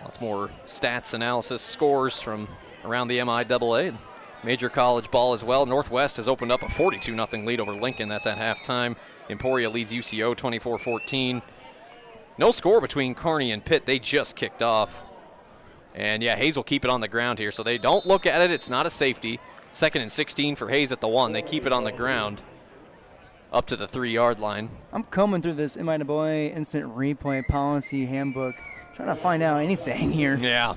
Lots 0.03 0.21
more 0.21 0.51
stats, 0.67 1.15
analysis, 1.15 1.63
scores 1.63 2.21
from 2.21 2.49
around 2.85 3.09
the 3.09 3.19
MIAA 3.19 3.97
major 4.45 4.69
college 4.69 5.11
ball 5.11 5.33
as 5.33 5.43
well. 5.43 5.67
Northwest 5.67 6.19
has 6.19 6.29
opened 6.29 6.53
up 6.53 6.63
a 6.63 6.69
42 6.69 7.15
0 7.15 7.45
lead 7.45 7.61
over 7.61 7.73
Lincoln. 7.73 8.09
That's 8.09 8.27
at 8.27 8.39
halftime. 8.39 8.97
Emporia 9.29 9.71
leads 9.71 9.93
UCO 9.93 10.37
24 10.37 10.79
14. 10.79 11.43
No 12.37 12.51
score 12.51 12.81
between 12.81 13.15
Kearney 13.15 13.53
and 13.53 13.65
Pitt. 13.65 13.87
They 13.87 13.99
just 13.99 14.37
kicked 14.37 14.63
off. 14.63 15.03
And 15.95 16.23
yeah, 16.23 16.35
Hays 16.35 16.57
will 16.57 16.65
keep 16.65 16.85
it 16.85 16.91
on 16.91 17.01
the 17.01 17.09
ground 17.09 17.39
here. 17.39 17.53
So 17.53 17.63
they 17.63 17.79
don't 17.79 18.05
look 18.07 18.27
at 18.27 18.41
it. 18.43 18.51
It's 18.51 18.69
not 18.69 18.87
a 18.87 18.91
safety. 18.91 19.41
Second 19.75 20.03
and 20.03 20.13
16 20.13 20.55
for 20.55 20.69
Hays 20.69 20.93
at 20.93 21.01
the 21.01 21.09
one. 21.09 21.33
They 21.33 21.43
keep 21.43 21.67
it 21.67 21.73
on 21.73 21.83
the 21.83 21.91
ground 21.91 22.43
up 23.53 23.67
to 23.67 23.77
the 23.77 23.89
three 23.89 24.13
yard 24.13 24.39
line. 24.39 24.69
I'm 24.93 25.03
combing 25.03 25.43
through 25.43 25.55
this 25.55 25.77
MIAA 25.77 26.55
instant 26.55 26.95
replay 26.95 27.45
policy 27.45 28.07
handbook, 28.07 28.55
trying 28.95 29.09
to 29.09 29.17
find 29.17 29.43
out 29.43 29.61
anything 29.61 30.13
here. 30.13 30.37
Yeah. 30.41 30.77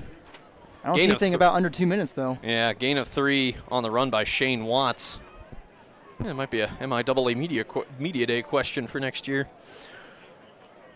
I 0.82 0.88
don't 0.88 0.96
Gain 0.96 1.04
see 1.06 1.10
anything 1.10 1.30
th- 1.32 1.36
about 1.36 1.54
under 1.54 1.70
two 1.70 1.86
minutes, 1.86 2.12
though. 2.12 2.38
Yeah, 2.42 2.72
gain 2.72 2.98
of 2.98 3.06
three 3.08 3.56
on 3.68 3.82
the 3.82 3.90
run 3.90 4.10
by 4.10 4.24
Shane 4.24 4.64
Watts. 4.64 5.18
Yeah, 6.20 6.30
it 6.30 6.34
might 6.34 6.50
be 6.50 6.60
a 6.60 6.68
MIAA 6.68 7.36
media 7.36 7.64
qu- 7.64 7.84
media 7.98 8.26
day 8.26 8.42
question 8.42 8.86
for 8.88 8.98
next 8.98 9.28
year. 9.28 9.48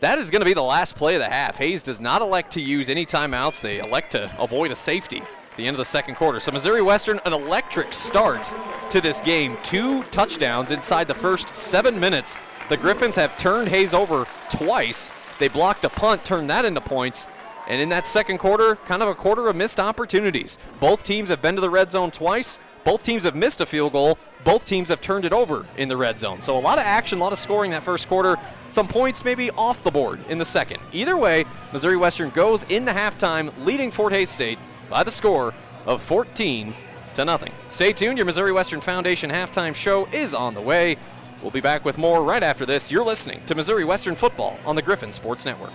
That 0.01 0.19
is 0.19 0.31
going 0.31 0.41
to 0.41 0.47
be 0.47 0.55
the 0.55 0.63
last 0.63 0.97
play 0.97 1.15
of 1.15 1.21
the 1.21 1.29
half. 1.29 1.57
Hays 1.57 1.83
does 1.83 2.01
not 2.01 2.23
elect 2.23 2.53
to 2.53 2.61
use 2.61 2.89
any 2.89 3.07
timeouts. 3.07 3.61
They 3.61 3.79
elect 3.79 4.13
to 4.13 4.33
avoid 4.41 4.73
a 4.73 4.77
safety 4.77 5.23
the 5.57 5.67
end 5.67 5.75
of 5.75 5.79
the 5.79 5.85
second 5.85 6.15
quarter. 6.15 6.41
So 6.41 6.53
Missouri 6.53 6.83
Western, 6.83 7.21
an 7.25 7.33
electric 7.33 7.93
start 7.93 8.53
to 8.91 9.01
this 9.01 9.21
game. 9.21 9.57
Two 9.63 10.03
touchdowns 10.05 10.71
inside 10.71 11.09
the 11.09 11.15
first 11.15 11.57
seven 11.57 11.99
minutes. 11.99 12.39
The 12.69 12.77
Griffins 12.77 13.17
have 13.17 13.37
turned 13.37 13.69
Hays 13.69 13.95
over 13.95 14.27
twice. 14.51 15.11
They 15.39 15.49
blocked 15.49 15.85
a 15.85 15.89
punt, 15.89 16.25
turned 16.25 16.49
that 16.51 16.65
into 16.65 16.81
points. 16.81 17.27
And 17.69 17.81
in 17.81 17.89
that 17.91 18.07
second 18.07 18.39
quarter, 18.39 18.77
kind 18.77 19.03
of 19.03 19.09
a 19.09 19.15
quarter 19.15 19.49
of 19.49 19.57
missed 19.57 19.79
opportunities. 19.79 20.59
Both 20.81 21.05
teams 21.05 21.29
have 21.29 21.41
been 21.41 21.55
to 21.55 21.61
the 21.61 21.71
red 21.71 21.91
zone 21.91 22.11
twice. 22.11 22.59
Both 22.85 23.05
teams 23.05 23.23
have 23.23 23.37
missed 23.37 23.61
a 23.61 23.67
field 23.67 23.93
goal. 23.93 24.19
Both 24.45 24.67
teams 24.67 24.89
have 24.89 25.01
turned 25.01 25.25
it 25.25 25.33
over 25.33 25.67
in 25.77 25.89
the 25.89 25.97
red 25.97 26.19
zone. 26.19 26.41
So 26.41 26.57
a 26.57 26.59
lot 26.59 26.79
of 26.79 26.85
action, 26.85 27.19
a 27.19 27.23
lot 27.23 27.33
of 27.33 27.39
scoring 27.39 27.71
that 27.71 27.85
first 27.85 28.09
quarter. 28.09 28.37
Some 28.69 28.89
points 28.89 29.25
maybe 29.25 29.53
off 29.53 29.85
the 29.85 29.91
board 29.91 30.19
in 30.29 30.39
the 30.39 30.45
second. 30.45 30.81
Either 30.93 31.17
way, 31.17 31.45
Missouri 31.73 31.97
Western 31.97 32.31
goes 32.31 32.65
into 32.65 32.91
halftime 32.91 33.53
leading 33.65 33.93
Fort 33.93 34.13
Hays 34.13 34.31
State 34.31 34.59
by 34.93 35.03
the 35.03 35.11
score 35.11 35.55
of 35.87 36.03
14 36.03 36.75
to 37.15 37.25
nothing. 37.25 37.51
Stay 37.69 37.95
tuned. 37.95 38.19
Your 38.19 38.27
Missouri 38.27 38.53
Western 38.53 38.83
Foundation 38.83 39.31
halftime 39.31 39.75
show 39.75 40.05
is 40.13 40.35
on 40.35 40.53
the 40.53 40.61
way. 40.61 40.99
We'll 41.41 41.51
be 41.51 41.63
back 41.63 41.87
with 41.87 41.97
more 41.97 42.23
right 42.23 42.43
after 42.43 42.67
this. 42.67 42.93
You're 42.93 43.03
listening 43.03 43.41
to 43.47 43.55
Missouri 43.55 43.87
Western 43.87 44.15
Football 44.15 44.59
on 44.67 44.77
the 44.77 44.83
Griffin 44.83 45.11
Sports 45.11 45.47
Network. 45.47 45.73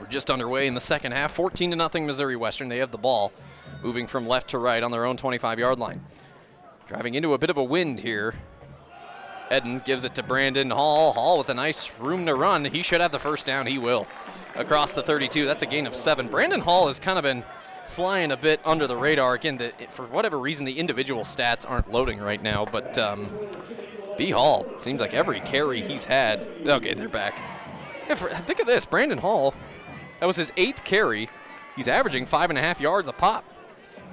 We're 0.00 0.06
just 0.06 0.30
underway 0.30 0.66
in 0.66 0.72
the 0.72 0.80
second 0.80 1.12
half, 1.12 1.32
14 1.32 1.72
to 1.72 1.76
nothing 1.76 2.06
Missouri 2.06 2.36
Western. 2.36 2.70
They 2.70 2.78
have 2.78 2.90
the 2.90 2.96
ball, 2.96 3.34
moving 3.82 4.06
from 4.06 4.26
left 4.26 4.48
to 4.48 4.58
right 4.58 4.82
on 4.82 4.90
their 4.90 5.04
own 5.04 5.18
25-yard 5.18 5.78
line. 5.78 6.02
Driving 6.88 7.16
into 7.16 7.34
a 7.34 7.38
bit 7.38 7.50
of 7.50 7.58
a 7.58 7.64
wind 7.64 8.00
here. 8.00 8.34
Eden 9.54 9.82
gives 9.84 10.04
it 10.04 10.14
to 10.14 10.22
Brandon 10.22 10.70
Hall. 10.70 11.12
Hall 11.12 11.36
with 11.36 11.50
a 11.50 11.54
nice 11.54 11.92
room 12.00 12.24
to 12.24 12.34
run. 12.34 12.64
He 12.64 12.82
should 12.82 13.02
have 13.02 13.12
the 13.12 13.18
first 13.18 13.44
down. 13.44 13.66
He 13.66 13.76
will. 13.76 14.06
Across 14.54 14.94
the 14.94 15.02
32. 15.02 15.44
That's 15.44 15.62
a 15.62 15.66
gain 15.66 15.86
of 15.86 15.94
seven. 15.94 16.28
Brandon 16.28 16.60
Hall 16.60 16.86
has 16.86 16.98
kind 16.98 17.18
of 17.18 17.22
been 17.22 17.44
flying 17.88 18.32
a 18.32 18.36
bit 18.36 18.60
under 18.64 18.86
the 18.86 18.96
radar. 18.96 19.34
Again, 19.34 19.56
the, 19.58 19.72
for 19.90 20.06
whatever 20.06 20.38
reason, 20.38 20.64
the 20.64 20.78
individual 20.78 21.22
stats 21.22 21.68
aren't 21.68 21.90
loading 21.90 22.18
right 22.18 22.42
now. 22.42 22.64
But 22.64 22.96
um, 22.98 23.30
B. 24.16 24.30
Hall 24.30 24.66
seems 24.78 25.00
like 25.00 25.14
every 25.14 25.40
carry 25.40 25.80
he's 25.80 26.04
had. 26.04 26.46
Okay, 26.66 26.94
they're 26.94 27.08
back. 27.08 27.38
Yeah, 28.08 28.14
for, 28.14 28.28
think 28.28 28.60
of 28.60 28.66
this 28.66 28.84
Brandon 28.84 29.18
Hall. 29.18 29.54
That 30.20 30.26
was 30.26 30.36
his 30.36 30.52
eighth 30.56 30.84
carry. 30.84 31.28
He's 31.74 31.88
averaging 31.88 32.26
five 32.26 32.50
and 32.50 32.58
a 32.58 32.62
half 32.62 32.80
yards 32.80 33.08
a 33.08 33.12
pop. 33.12 33.44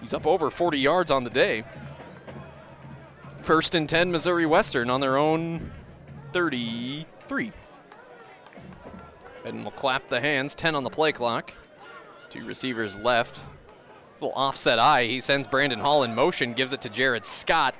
He's 0.01 0.13
up 0.13 0.27
over 0.27 0.49
40 0.49 0.77
yards 0.77 1.09
on 1.11 1.23
the 1.23 1.29
day. 1.29 1.63
First 3.37 3.75
and 3.75 3.87
10, 3.87 4.11
Missouri 4.11 4.45
Western 4.45 4.89
on 4.89 4.99
their 4.99 5.17
own 5.17 5.71
33. 6.33 7.51
And 9.45 9.61
we'll 9.61 9.71
clap 9.71 10.09
the 10.09 10.19
hands, 10.19 10.55
10 10.55 10.75
on 10.75 10.83
the 10.83 10.89
play 10.89 11.11
clock. 11.11 11.53
Two 12.29 12.45
receivers 12.45 12.97
left. 12.97 13.43
Little 14.23 14.39
offset 14.39 14.79
eye. 14.79 15.03
He 15.03 15.19
sends 15.19 15.47
Brandon 15.47 15.79
Hall 15.79 16.03
in 16.03 16.15
motion, 16.15 16.53
gives 16.53 16.71
it 16.71 16.79
to 16.83 16.89
Jared 16.89 17.25
Scott. 17.25 17.75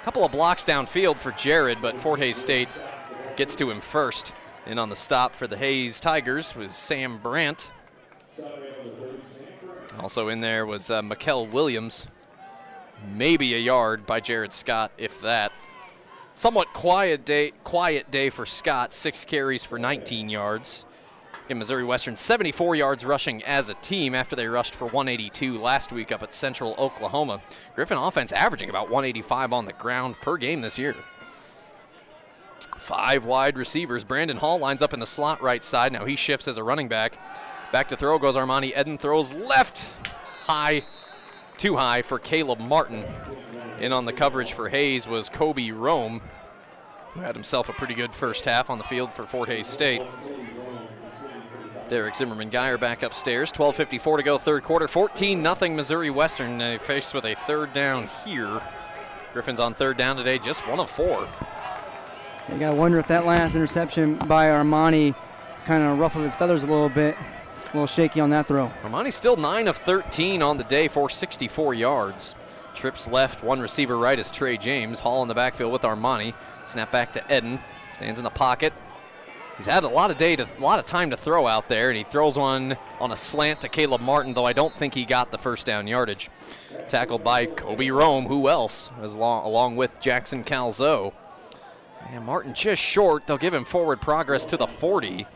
A 0.00 0.04
couple 0.04 0.24
of 0.24 0.30
blocks 0.30 0.64
downfield 0.64 1.16
for 1.16 1.32
Jared, 1.32 1.82
but 1.82 1.98
Fort 1.98 2.20
Hays 2.20 2.36
State 2.36 2.68
gets 3.34 3.56
to 3.56 3.68
him 3.72 3.80
first. 3.80 4.32
In 4.66 4.78
on 4.78 4.88
the 4.88 4.94
stop 4.94 5.34
for 5.34 5.48
the 5.48 5.56
Hays 5.56 5.98
Tigers 5.98 6.54
was 6.54 6.76
Sam 6.76 7.18
Brandt. 7.18 7.72
Also 9.98 10.28
in 10.28 10.40
there 10.40 10.64
was 10.64 10.90
uh, 10.90 11.02
Williams 11.50 12.06
maybe 13.12 13.52
a 13.56 13.58
yard 13.58 14.06
by 14.06 14.20
Jared 14.20 14.52
Scott, 14.52 14.92
if 14.96 15.20
that. 15.22 15.50
Somewhat 16.34 16.72
quiet 16.72 17.24
day, 17.24 17.50
quiet 17.64 18.12
day 18.12 18.30
for 18.30 18.46
Scott. 18.46 18.92
Six 18.92 19.24
carries 19.24 19.64
for 19.64 19.76
19 19.76 20.28
yards. 20.28 20.86
In 21.50 21.58
Missouri 21.58 21.82
Western, 21.82 22.14
74 22.14 22.76
yards 22.76 23.04
rushing 23.04 23.42
as 23.42 23.68
a 23.68 23.74
team 23.74 24.14
after 24.14 24.36
they 24.36 24.46
rushed 24.46 24.72
for 24.72 24.84
182 24.84 25.58
last 25.58 25.90
week 25.90 26.12
up 26.12 26.22
at 26.22 26.32
Central 26.32 26.76
Oklahoma. 26.78 27.42
Griffin 27.74 27.98
offense 27.98 28.30
averaging 28.30 28.70
about 28.70 28.88
185 28.88 29.52
on 29.52 29.64
the 29.64 29.72
ground 29.72 30.14
per 30.20 30.36
game 30.36 30.60
this 30.60 30.78
year. 30.78 30.94
Five 32.78 33.24
wide 33.24 33.58
receivers. 33.58 34.04
Brandon 34.04 34.36
Hall 34.36 34.60
lines 34.60 34.80
up 34.80 34.94
in 34.94 35.00
the 35.00 35.06
slot 35.06 35.42
right 35.42 35.64
side. 35.64 35.92
Now 35.92 36.04
he 36.04 36.14
shifts 36.14 36.46
as 36.46 36.56
a 36.56 36.62
running 36.62 36.86
back. 36.86 37.18
Back 37.72 37.88
to 37.88 37.96
throw 37.96 38.20
goes 38.20 38.36
Armani 38.36 38.78
Eden. 38.78 38.96
Throws 38.96 39.32
left 39.32 39.90
high 40.42 40.84
too 41.56 41.74
high 41.74 42.02
for 42.02 42.20
Caleb 42.20 42.60
Martin. 42.60 43.04
In 43.80 43.92
on 43.92 44.04
the 44.04 44.12
coverage 44.12 44.52
for 44.52 44.68
Hays 44.68 45.08
was 45.08 45.28
Kobe 45.28 45.72
Rome, 45.72 46.20
who 47.08 47.20
had 47.20 47.34
himself 47.34 47.68
a 47.68 47.72
pretty 47.72 47.94
good 47.94 48.14
first 48.14 48.44
half 48.44 48.70
on 48.70 48.78
the 48.78 48.84
field 48.84 49.12
for 49.12 49.26
Fort 49.26 49.48
Hays 49.48 49.66
State. 49.66 50.02
Derek 51.90 52.14
Zimmerman 52.14 52.50
Geyer 52.50 52.78
back 52.78 53.02
upstairs. 53.02 53.50
12.54 53.50 54.18
to 54.18 54.22
go, 54.22 54.38
third 54.38 54.62
quarter. 54.62 54.86
14 54.86 55.44
0 55.44 55.74
Missouri 55.74 56.08
Western. 56.08 56.56
They 56.56 56.78
faced 56.78 57.12
with 57.12 57.24
a 57.24 57.34
third 57.34 57.72
down 57.72 58.08
here. 58.24 58.62
Griffin's 59.32 59.58
on 59.58 59.74
third 59.74 59.96
down 59.96 60.16
today, 60.16 60.38
just 60.38 60.66
one 60.68 60.78
of 60.78 60.88
four. 60.88 61.28
You 62.48 62.58
got 62.58 62.70
to 62.70 62.76
wonder 62.76 63.00
if 63.00 63.08
that 63.08 63.26
last 63.26 63.56
interception 63.56 64.14
by 64.14 64.46
Armani 64.46 65.16
kind 65.64 65.82
of 65.82 65.98
ruffled 65.98 66.24
his 66.24 66.36
feathers 66.36 66.62
a 66.62 66.66
little 66.66 66.88
bit. 66.88 67.16
A 67.16 67.66
little 67.66 67.88
shaky 67.88 68.20
on 68.20 68.30
that 68.30 68.46
throw. 68.46 68.72
Armani 68.84 69.12
still 69.12 69.36
9 69.36 69.66
of 69.66 69.76
13 69.76 70.42
on 70.42 70.58
the 70.58 70.64
day 70.64 70.86
for 70.86 71.10
64 71.10 71.74
yards. 71.74 72.36
Trips 72.72 73.08
left, 73.08 73.42
one 73.42 73.60
receiver 73.60 73.98
right 73.98 74.18
is 74.18 74.30
Trey 74.30 74.56
James. 74.56 75.00
Hall 75.00 75.22
in 75.22 75.28
the 75.28 75.34
backfield 75.34 75.72
with 75.72 75.82
Armani. 75.82 76.34
Snap 76.64 76.92
back 76.92 77.12
to 77.14 77.36
Eden. 77.36 77.58
Stands 77.90 78.18
in 78.18 78.24
the 78.24 78.30
pocket. 78.30 78.72
He's 79.60 79.66
had 79.66 79.84
a 79.84 79.88
lot 79.88 80.10
of 80.10 80.16
day 80.16 80.36
to, 80.36 80.44
a 80.44 80.62
lot 80.62 80.78
of 80.78 80.86
time 80.86 81.10
to 81.10 81.18
throw 81.18 81.46
out 81.46 81.68
there, 81.68 81.90
and 81.90 81.98
he 81.98 82.02
throws 82.02 82.38
one 82.38 82.78
on 82.98 83.12
a 83.12 83.16
slant 83.16 83.60
to 83.60 83.68
Caleb 83.68 84.00
Martin, 84.00 84.32
though 84.32 84.46
I 84.46 84.54
don't 84.54 84.74
think 84.74 84.94
he 84.94 85.04
got 85.04 85.30
the 85.30 85.36
first 85.36 85.66
down 85.66 85.86
yardage. 85.86 86.30
Tackled 86.88 87.22
by 87.22 87.44
Kobe 87.44 87.90
Rome, 87.90 88.24
who 88.24 88.48
else, 88.48 88.88
as 89.02 89.12
long, 89.12 89.44
along 89.44 89.76
with 89.76 90.00
Jackson 90.00 90.44
Calzo. 90.44 91.12
And 92.08 92.24
Martin 92.24 92.54
just 92.54 92.80
short. 92.80 93.26
They'll 93.26 93.36
give 93.36 93.52
him 93.52 93.66
forward 93.66 94.00
progress 94.00 94.46
to 94.46 94.56
the 94.56 94.66
40. 94.66 95.26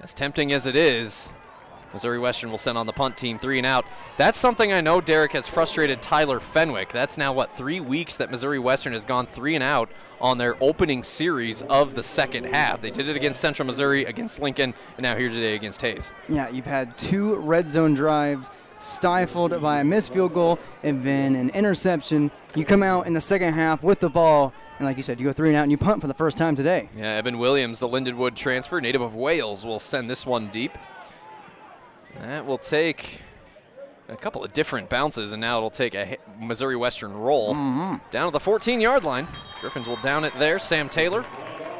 As 0.00 0.14
tempting 0.14 0.50
as 0.50 0.64
it 0.64 0.74
is, 0.74 1.30
Missouri 1.92 2.18
Western 2.18 2.50
will 2.50 2.58
send 2.58 2.78
on 2.78 2.86
the 2.86 2.92
punt 2.92 3.16
team 3.16 3.38
three 3.38 3.58
and 3.58 3.66
out. 3.66 3.84
That's 4.16 4.38
something 4.38 4.72
I 4.72 4.80
know 4.80 5.00
Derek 5.00 5.32
has 5.32 5.48
frustrated 5.48 6.02
Tyler 6.02 6.40
Fenwick. 6.40 6.90
That's 6.90 7.18
now, 7.18 7.32
what, 7.32 7.52
three 7.52 7.80
weeks 7.80 8.16
that 8.16 8.30
Missouri 8.30 8.58
Western 8.58 8.92
has 8.92 9.04
gone 9.04 9.26
three 9.26 9.54
and 9.54 9.64
out 9.64 9.90
on 10.20 10.38
their 10.38 10.56
opening 10.62 11.02
series 11.02 11.62
of 11.62 11.94
the 11.94 12.02
second 12.02 12.44
half. 12.44 12.82
They 12.82 12.90
did 12.90 13.08
it 13.08 13.16
against 13.16 13.40
Central 13.40 13.66
Missouri, 13.66 14.04
against 14.04 14.40
Lincoln, 14.40 14.74
and 14.96 15.02
now 15.02 15.16
here 15.16 15.28
today 15.28 15.54
against 15.54 15.80
Hays. 15.82 16.10
Yeah, 16.28 16.48
you've 16.48 16.66
had 16.66 16.98
two 16.98 17.36
red 17.36 17.68
zone 17.68 17.94
drives 17.94 18.50
stifled 18.78 19.60
by 19.60 19.80
a 19.80 19.84
missed 19.84 20.12
field 20.12 20.34
goal 20.34 20.58
and 20.82 21.02
then 21.02 21.34
an 21.36 21.50
interception. 21.50 22.30
You 22.54 22.64
come 22.64 22.82
out 22.82 23.06
in 23.06 23.12
the 23.12 23.20
second 23.20 23.54
half 23.54 23.82
with 23.82 24.00
the 24.00 24.08
ball 24.08 24.52
and 24.78 24.86
like 24.86 24.96
you 24.96 25.02
said, 25.02 25.18
you 25.18 25.26
go 25.26 25.32
three 25.32 25.48
and 25.48 25.56
out 25.56 25.62
and 25.62 25.72
you 25.72 25.78
punt 25.78 26.00
for 26.00 26.06
the 26.06 26.14
first 26.14 26.36
time 26.36 26.54
today. 26.54 26.88
Yeah, 26.96 27.16
Evan 27.16 27.38
Williams, 27.38 27.80
the 27.80 27.88
Lindenwood 27.88 28.36
transfer, 28.36 28.80
native 28.80 29.00
of 29.00 29.16
Wales, 29.16 29.64
will 29.64 29.80
send 29.80 30.08
this 30.08 30.24
one 30.24 30.48
deep. 30.50 30.78
That 32.16 32.46
will 32.46 32.58
take 32.58 33.22
a 34.08 34.16
couple 34.16 34.44
of 34.44 34.52
different 34.52 34.88
bounces, 34.88 35.32
and 35.32 35.40
now 35.40 35.58
it'll 35.58 35.70
take 35.70 35.94
a 35.94 36.16
Missouri 36.40 36.76
Western 36.76 37.12
roll 37.12 37.54
mm-hmm. 37.54 37.96
down 38.10 38.26
to 38.26 38.30
the 38.30 38.40
14 38.40 38.80
yard 38.80 39.04
line. 39.04 39.28
Griffins 39.60 39.86
will 39.86 39.96
down 39.96 40.24
it 40.24 40.32
there. 40.38 40.58
Sam 40.58 40.88
Taylor 40.88 41.24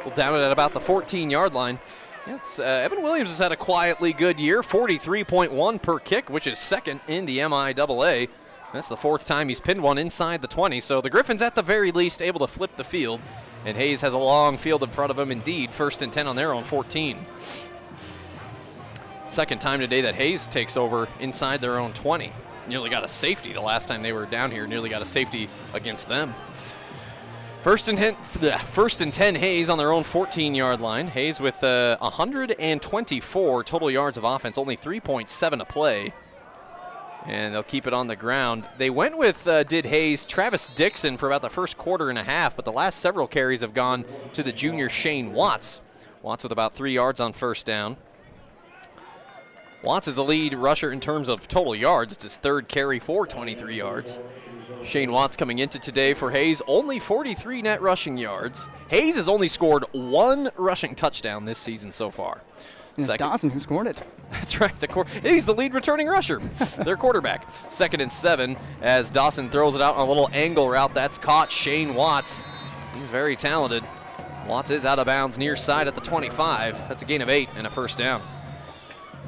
will 0.05 0.13
down 0.13 0.39
it 0.39 0.43
at 0.43 0.53
about 0.53 0.75
the 0.75 0.81
14 0.81 1.31
yard 1.31 1.55
line. 1.55 1.79
Yes, 2.27 2.59
uh, 2.59 2.63
Evan 2.63 3.03
Williams 3.03 3.31
has 3.31 3.39
had 3.39 3.53
a 3.53 3.57
quietly 3.57 4.13
good 4.13 4.39
year, 4.39 4.61
43.1 4.61 5.81
per 5.81 5.99
kick, 5.99 6.29
which 6.29 6.47
is 6.47 6.59
second 6.59 7.01
in 7.09 7.25
the 7.25 7.39
MIAA. 7.39 8.29
That's 8.75 8.89
the 8.89 8.99
fourth 8.99 9.27
time 9.27 9.49
he's 9.49 9.61
pinned 9.61 9.83
one 9.83 9.97
inside 9.97 10.43
the 10.43 10.49
20, 10.49 10.81
so 10.81 11.01
the 11.01 11.09
Griffins 11.09 11.41
at 11.41 11.55
the 11.55 11.63
very 11.63 11.91
least 11.91 12.21
able 12.21 12.41
to 12.41 12.47
flip 12.47 12.77
the 12.77 12.85
field. 12.85 13.23
And 13.65 13.79
Hays 13.79 14.03
has 14.03 14.13
a 14.13 14.19
long 14.19 14.59
field 14.59 14.83
in 14.83 14.91
front 14.91 15.11
of 15.11 15.19
him 15.19 15.33
indeed, 15.33 15.73
first 15.73 16.03
and 16.03 16.13
10 16.13 16.27
on 16.27 16.37
their 16.37 16.53
own 16.53 16.65
14. 16.65 17.25
Second 19.29 19.61
time 19.61 19.79
today 19.79 20.01
that 20.01 20.15
Hays 20.15 20.49
takes 20.49 20.77
over 20.77 21.07
inside 21.21 21.61
their 21.61 21.79
own 21.79 21.93
20. 21.93 22.33
Nearly 22.67 22.91
got 22.91 23.05
a 23.05 23.09
safety 23.09 23.53
the 23.53 23.61
last 23.61 23.87
time 23.87 24.03
they 24.03 24.13
were 24.13 24.27
down 24.27 24.51
here, 24.51 24.67
nearly 24.67 24.89
got 24.89 25.03
a 25.03 25.07
safety 25.07 25.49
against 25.75 26.09
them. 26.09 26.35
First 27.61 27.89
and 27.89 27.99
10, 27.99 28.17
first 28.71 29.01
and 29.01 29.13
10 29.13 29.35
Hays 29.35 29.69
on 29.69 29.77
their 29.79 29.93
own 29.93 30.05
14 30.05 30.55
yard 30.55 30.81
line. 30.81 31.09
Hays 31.09 31.41
with 31.41 31.63
uh, 31.63 31.99
124 31.99 33.65
total 33.65 33.91
yards 33.91 34.17
of 34.17 34.25
offense, 34.25 34.57
only 34.57 34.77
3.7 34.77 35.61
a 35.61 35.65
play 35.65 36.13
and 37.27 37.53
they'll 37.53 37.63
keep 37.63 37.87
it 37.87 37.93
on 37.93 38.07
the 38.07 38.17
ground. 38.17 38.65
They 38.79 38.89
went 38.89 39.19
with, 39.19 39.47
uh, 39.47 39.63
did 39.63 39.85
Hays, 39.85 40.25
Travis 40.25 40.69
Dixon 40.75 41.19
for 41.19 41.27
about 41.27 41.43
the 41.43 41.51
first 41.51 41.77
quarter 41.77 42.09
and 42.09 42.19
a 42.19 42.23
half, 42.23 42.57
but 42.57 42.65
the 42.65 42.73
last 42.73 43.01
several 43.01 43.27
carries 43.27 43.61
have 43.61 43.75
gone 43.75 44.07
to 44.33 44.43
the 44.43 44.53
junior 44.53 44.89
Shane 44.89 45.33
Watts. 45.33 45.83
Watts 46.23 46.43
with 46.43 46.53
about 46.53 46.75
three 46.75 46.95
yards 46.95 47.21
on 47.21 47.35
first 47.35 47.67
down. 47.67 47.99
Watts 49.83 50.09
is 50.09 50.17
the 50.17 50.25
lead 50.25 50.55
rusher 50.55 50.91
in 50.91 50.99
terms 50.99 51.29
of 51.29 51.47
total 51.47 51.75
yards. 51.75 52.13
It's 52.13 52.25
his 52.25 52.37
third 52.37 52.67
carry 52.67 52.99
for 52.99 53.27
23 53.27 53.77
yards. 53.77 54.19
Shane 54.83 55.13
Watts 55.13 55.37
coming 55.37 55.61
into 55.61 55.79
today 55.79 56.15
for 56.15 56.33
Hays, 56.33 56.61
only 56.67 56.99
43 56.99 57.63
net 57.63 57.81
rushing 57.81 58.19
yards. 58.19 58.69
Hays 58.89 59.15
has 59.15 59.29
only 59.29 59.47
scored 59.47 59.85
one 59.93 60.51
rushing 60.57 60.97
touchdown 60.97 61.45
this 61.45 61.59
season 61.59 61.93
so 61.93 62.11
far. 62.11 62.43
It's 62.97 63.13
Dawson 63.15 63.51
who 63.51 63.61
scored 63.61 63.87
it. 63.87 64.03
That's 64.33 64.61
right. 64.61 64.75
The 64.81 65.07
he's 65.23 65.47
the 65.47 65.55
lead 65.55 65.73
returning 65.73 66.09
rusher. 66.09 66.39
Their 66.85 66.97
quarterback. 66.97 67.49
Second 67.69 68.01
and 68.01 68.11
seven 68.11 68.57
as 68.83 69.11
Dawson 69.11 69.49
throws 69.49 69.77
it 69.77 69.81
out 69.81 69.95
on 69.95 70.07
a 70.07 70.09
little 70.09 70.29
angle 70.33 70.69
route. 70.69 70.93
That's 70.93 71.19
caught 71.19 71.53
Shane 71.53 71.95
Watts. 71.95 72.43
He's 72.97 73.07
very 73.07 73.37
talented. 73.37 73.85
Watts 74.49 74.73
is 74.73 74.85
out 74.85 74.99
of 74.99 75.07
bounds 75.07 75.39
near 75.39 75.55
side 75.55 75.87
at 75.87 75.95
the 75.95 76.01
25. 76.01 76.89
That's 76.89 77.03
a 77.03 77.07
gain 77.07 77.23
of 77.23 77.29
eight 77.29 77.49
and 77.55 77.67
a 77.67 77.71
first 77.71 77.97
down. 77.97 78.23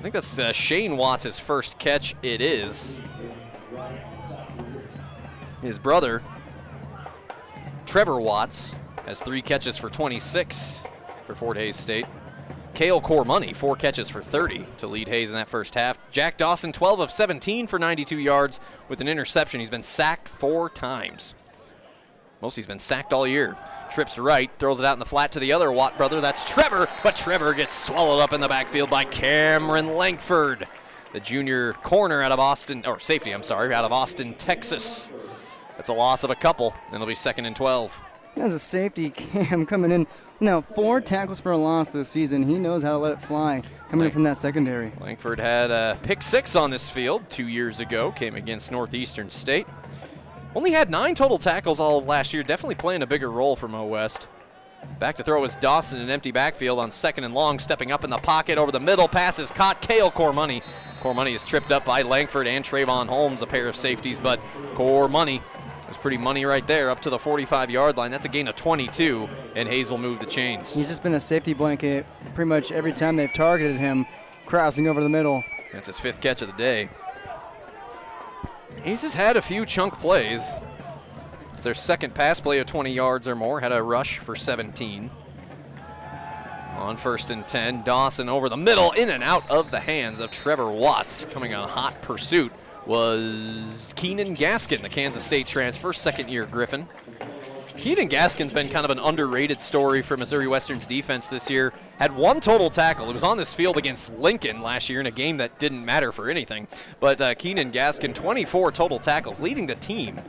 I 0.01 0.03
think 0.03 0.15
that's 0.15 0.39
uh, 0.39 0.51
Shane 0.55 0.97
Watts' 0.97 1.39
first 1.39 1.79
catch. 1.79 2.15
It 2.23 2.41
is. 2.41 2.99
His 5.61 5.79
brother, 5.79 6.23
Trevor 7.85 8.19
Watts, 8.19 8.75
has 9.05 9.21
three 9.21 9.43
catches 9.43 9.77
for 9.77 9.91
26 9.91 10.85
for 11.27 11.35
Fort 11.35 11.59
Hays 11.59 11.77
State. 11.77 12.07
Kale 12.73 13.03
Core 13.03 13.27
Money, 13.27 13.53
four 13.53 13.77
catches 13.77 14.09
for 14.09 14.23
30 14.23 14.65
to 14.79 14.87
lead 14.87 15.07
Hays 15.07 15.29
in 15.29 15.37
that 15.37 15.51
first 15.51 15.75
half. 15.75 15.99
Jack 16.11 16.39
Dawson, 16.39 16.73
12 16.73 17.01
of 17.01 17.11
17 17.11 17.67
for 17.67 17.79
92 17.79 18.19
yards 18.19 18.59
with 18.89 19.03
an 19.03 19.09
interception. 19.09 19.61
He's 19.61 19.69
been 19.69 19.83
sacked 19.83 20.31
four 20.31 20.71
times. 20.71 21.35
Mostly 22.41 22.63
he's 22.63 22.67
been 22.67 22.79
sacked 22.79 23.13
all 23.13 23.27
year. 23.27 23.55
Trips 23.91 24.19
right, 24.19 24.51
throws 24.59 24.79
it 24.79 24.87
out 24.87 24.93
in 24.93 25.01
the 25.01 25.05
flat 25.05 25.33
to 25.33 25.41
the 25.41 25.53
other 25.53 25.73
Watt 25.73 25.97
brother. 25.97 26.21
That's 26.21 26.49
Trevor, 26.49 26.89
but 27.03 27.17
Trevor 27.17 27.55
gets 27.55 27.73
swallowed 27.73 28.21
up 28.21 28.33
in 28.33 28.41
the 28.41 28.47
backfield 28.49 28.89
by 28.89 29.05
Cameron 29.05 29.97
Langford, 29.97 30.69
the 31.13 31.19
junior 31.19 31.73
corner 31.73 32.23
out 32.23 32.31
of 32.31 32.39
Austin, 32.39 32.85
or 32.87 33.01
safety, 33.01 33.33
I'm 33.33 33.43
sorry, 33.43 33.75
out 33.75 33.85
of 33.85 33.93
Austin, 33.93 34.35
Texas. 34.35 35.11
That's 35.77 35.89
a 35.89 35.93
loss 35.93 36.23
of 36.23 36.31
a 36.31 36.37
couple, 36.37 36.73
and 36.87 36.95
it'll 36.95 37.07
be 37.07 37.17
second 37.17 37.47
and 37.47 37.57
12. 37.57 38.01
As 38.37 38.55
a 38.55 38.61
safety, 38.61 39.11
Cam 39.17 39.67
coming 39.67 39.91
in. 39.91 40.07
Now, 40.39 40.61
four 40.61 41.01
tackles 41.01 41.41
for 41.41 41.53
a 41.53 41.57
loss 41.57 41.89
this 41.89 42.09
season. 42.09 42.45
He 42.45 42.59
knows 42.59 42.83
how 42.85 42.93
to 42.93 42.99
let 42.99 43.13
it 43.13 43.23
fly 43.23 43.63
coming 43.91 44.07
in 44.07 44.13
from 44.13 44.23
that 44.23 44.39
secondary. 44.39 44.93
Langford 45.01 45.41
had 45.41 45.71
a 45.73 45.99
pick 46.03 46.23
six 46.23 46.55
on 46.55 46.71
this 46.71 46.89
field 46.89 47.29
two 47.29 47.49
years 47.49 47.81
ago, 47.81 48.13
came 48.13 48.37
against 48.37 48.71
Northeastern 48.71 49.29
State. 49.31 49.67
Only 50.55 50.73
had 50.73 50.91
nine 50.91 51.15
total 51.15 51.39
tackles 51.39 51.79
all 51.79 51.99
of 51.99 52.07
last 52.07 52.35
year, 52.35 52.43
definitely 52.43 52.75
playing 52.75 53.03
a 53.03 53.07
bigger 53.07 53.31
role 53.31 53.55
for 53.55 53.69
Mo 53.69 53.85
West. 53.85 54.29
Back 54.99 55.17
to 55.17 55.23
throw 55.23 55.45
is 55.45 55.57
Dawson, 55.57 56.01
an 56.01 56.11
empty 56.11 56.33
backfield 56.33 56.79
on 56.79 56.91
second 56.91 57.25
and 57.25 57.35
long, 57.35 57.59
stepping 57.59 57.93
up 57.93 58.03
in 58.03 58.11
the 58.11 58.19
pocket 58.19 58.59
over 58.59 58.73
the 58.73 58.81
middle. 58.81 59.07
Pass 59.07 59.39
is 59.39 59.51
caught. 59.51 59.81
Kale 59.81 60.11
Cormoney. 60.11 60.63
Core 61.01 61.15
Money 61.15 61.35
is 61.35 61.45
tripped 61.45 61.71
up 61.71 61.85
by 61.85 62.03
Langford 62.03 62.47
and 62.47 62.65
Trayvon 62.65 63.07
Holmes, 63.07 63.43
a 63.43 63.47
pair 63.47 63.69
of 63.69 63.77
safeties, 63.77 64.19
but 64.19 64.41
Core 64.75 65.09
Money 65.09 65.41
was 65.89 65.97
pretty 65.97 66.19
money 66.19 66.45
right 66.45 66.67
there, 66.67 66.91
up 66.91 67.01
to 67.01 67.11
the 67.11 67.19
45 67.19 67.71
yard 67.71 67.97
line. 67.97 68.11
That's 68.11 68.25
a 68.25 68.29
gain 68.29 68.49
of 68.49 68.57
22, 68.57 69.29
and 69.55 69.69
Hays 69.69 69.91
will 69.91 69.99
move 69.99 70.21
the 70.21 70.27
chains. 70.27 70.75
He's 70.75 70.89
just 70.89 71.03
been 71.03 71.15
a 71.15 71.21
safety 71.21 71.55
blanket 71.55 72.07
pretty 72.35 72.49
much 72.49 72.71
every 72.71 72.93
time 72.93 73.17
they've 73.17 73.33
targeted 73.33 73.77
him, 73.77 74.07
crossing 74.47 74.89
over 74.89 75.03
the 75.03 75.09
middle. 75.09 75.43
That's 75.73 75.87
his 75.87 75.99
fifth 75.99 76.21
catch 76.21 76.43
of 76.43 76.49
the 76.49 76.57
day. 76.57 76.89
Hays 78.83 79.03
has 79.03 79.13
had 79.13 79.37
a 79.37 79.43
few 79.43 79.67
chunk 79.67 79.99
plays. 79.99 80.51
It's 81.53 81.63
their 81.63 81.75
second 81.75 82.15
pass 82.15 82.41
play 82.41 82.59
of 82.61 82.67
20 82.67 82.93
yards 82.93 83.29
or 83.29 83.37
more. 83.37 83.61
Had 83.61 83.73
a 83.73 83.83
rush 83.83 84.19
for 84.19 84.35
17. 84.35 85.11
On 86.77 86.97
first 86.97 87.31
and 87.31 87.47
10, 87.47 87.83
Dawson 87.83 88.31
over 88.31 88.49
the 88.49 88.57
middle, 88.57 88.93
in 88.93 89.11
and 89.11 89.23
out 89.23 89.49
of 89.51 89.71
the 89.71 89.81
hands 89.81 90.19
of 90.19 90.31
Trevor 90.31 90.71
Watts. 90.71 91.27
Coming 91.31 91.53
on 91.53 91.69
hot 91.69 92.01
pursuit 92.01 92.53
was 92.87 93.93
Keenan 93.97 94.35
Gaskin, 94.35 94.81
the 94.81 94.89
Kansas 94.89 95.23
State 95.23 95.47
transfer, 95.47 95.93
second 95.93 96.31
year 96.31 96.47
Griffin. 96.47 96.89
Keenan 97.81 98.11
Gaskin's 98.11 98.53
been 98.53 98.69
kind 98.69 98.85
of 98.85 98.91
an 98.91 98.99
underrated 98.99 99.59
story 99.59 100.03
for 100.03 100.15
Missouri 100.15 100.47
Western's 100.47 100.85
defense 100.85 101.29
this 101.29 101.49
year. 101.49 101.73
Had 101.99 102.15
one 102.15 102.39
total 102.39 102.69
tackle. 102.69 103.09
It 103.09 103.15
was 103.15 103.23
on 103.23 103.39
this 103.39 103.55
field 103.55 103.79
against 103.79 104.13
Lincoln 104.19 104.61
last 104.61 104.91
year 104.91 105.01
in 105.01 105.07
a 105.07 105.11
game 105.11 105.39
that 105.39 105.59
didn't 105.59 105.83
matter 105.83 106.13
for 106.13 106.29
anything. 106.29 106.69
But 107.01 107.23
uh, 107.23 107.35
Keenan 107.37 107.73
Gaskin, 107.73 108.15
24 108.15 108.73
total 108.73 108.99
tackles, 108.99 109.41
leading 109.41 109.67
the 109.67 109.77
team 109.77 110.21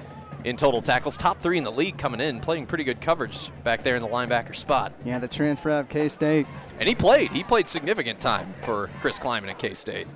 in 0.45 0.55
total 0.55 0.81
tackles. 0.81 1.17
Top 1.17 1.41
three 1.41 1.57
in 1.57 1.65
the 1.65 1.73
league 1.73 1.97
coming 1.97 2.21
in, 2.21 2.39
playing 2.39 2.67
pretty 2.67 2.85
good 2.85 3.01
coverage 3.01 3.51
back 3.65 3.83
there 3.83 3.97
in 3.97 4.01
the 4.01 4.07
linebacker 4.07 4.55
spot. 4.55 4.93
Yeah, 5.03 5.19
the 5.19 5.27
transfer 5.27 5.71
out 5.71 5.81
of 5.81 5.89
K 5.89 6.07
State. 6.07 6.47
And 6.79 6.87
he 6.87 6.95
played. 6.95 7.33
He 7.33 7.43
played 7.43 7.67
significant 7.67 8.21
time 8.21 8.53
for 8.59 8.89
Chris 9.01 9.19
Klieman 9.19 9.49
at 9.49 9.59
K 9.59 9.73
State. 9.73 10.07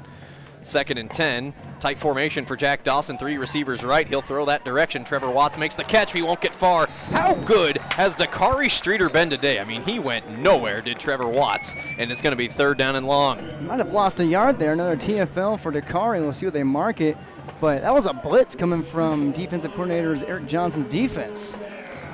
Second 0.65 0.97
and 0.97 1.11
10. 1.11 1.53
Tight 1.79 1.99
formation 1.99 2.43
for 2.43 2.55
Jack 2.55 2.83
Dawson. 2.83 3.19
Three 3.19 3.37
receivers 3.37 3.83
right. 3.83 4.07
He'll 4.07 4.23
throw 4.23 4.45
that 4.45 4.65
direction. 4.65 5.03
Trevor 5.03 5.29
Watts 5.29 5.59
makes 5.59 5.75
the 5.75 5.83
catch. 5.83 6.11
He 6.11 6.23
won't 6.23 6.41
get 6.41 6.55
far. 6.55 6.87
How 7.11 7.35
good 7.35 7.77
has 7.91 8.15
Dakari 8.15 8.71
Streeter 8.71 9.07
been 9.07 9.29
today? 9.29 9.59
I 9.59 9.63
mean, 9.63 9.83
he 9.83 9.99
went 9.99 10.39
nowhere, 10.39 10.81
did 10.81 10.99
Trevor 10.99 11.27
Watts. 11.27 11.75
And 11.99 12.11
it's 12.11 12.19
going 12.19 12.31
to 12.31 12.37
be 12.37 12.47
third 12.47 12.79
down 12.79 12.95
and 12.95 13.05
long. 13.05 13.67
Might 13.67 13.77
have 13.77 13.93
lost 13.93 14.19
a 14.19 14.25
yard 14.25 14.57
there. 14.57 14.73
Another 14.73 14.97
TFL 14.97 15.59
for 15.59 15.71
Dakari. 15.71 16.19
We'll 16.19 16.33
see 16.33 16.47
what 16.47 16.53
they 16.53 16.63
mark 16.63 16.99
it. 16.99 17.15
But 17.61 17.83
that 17.83 17.93
was 17.93 18.07
a 18.07 18.13
blitz 18.13 18.55
coming 18.55 18.81
from 18.81 19.33
defensive 19.33 19.71
coordinator's 19.73 20.23
Eric 20.23 20.47
Johnson's 20.47 20.87
defense. 20.87 21.55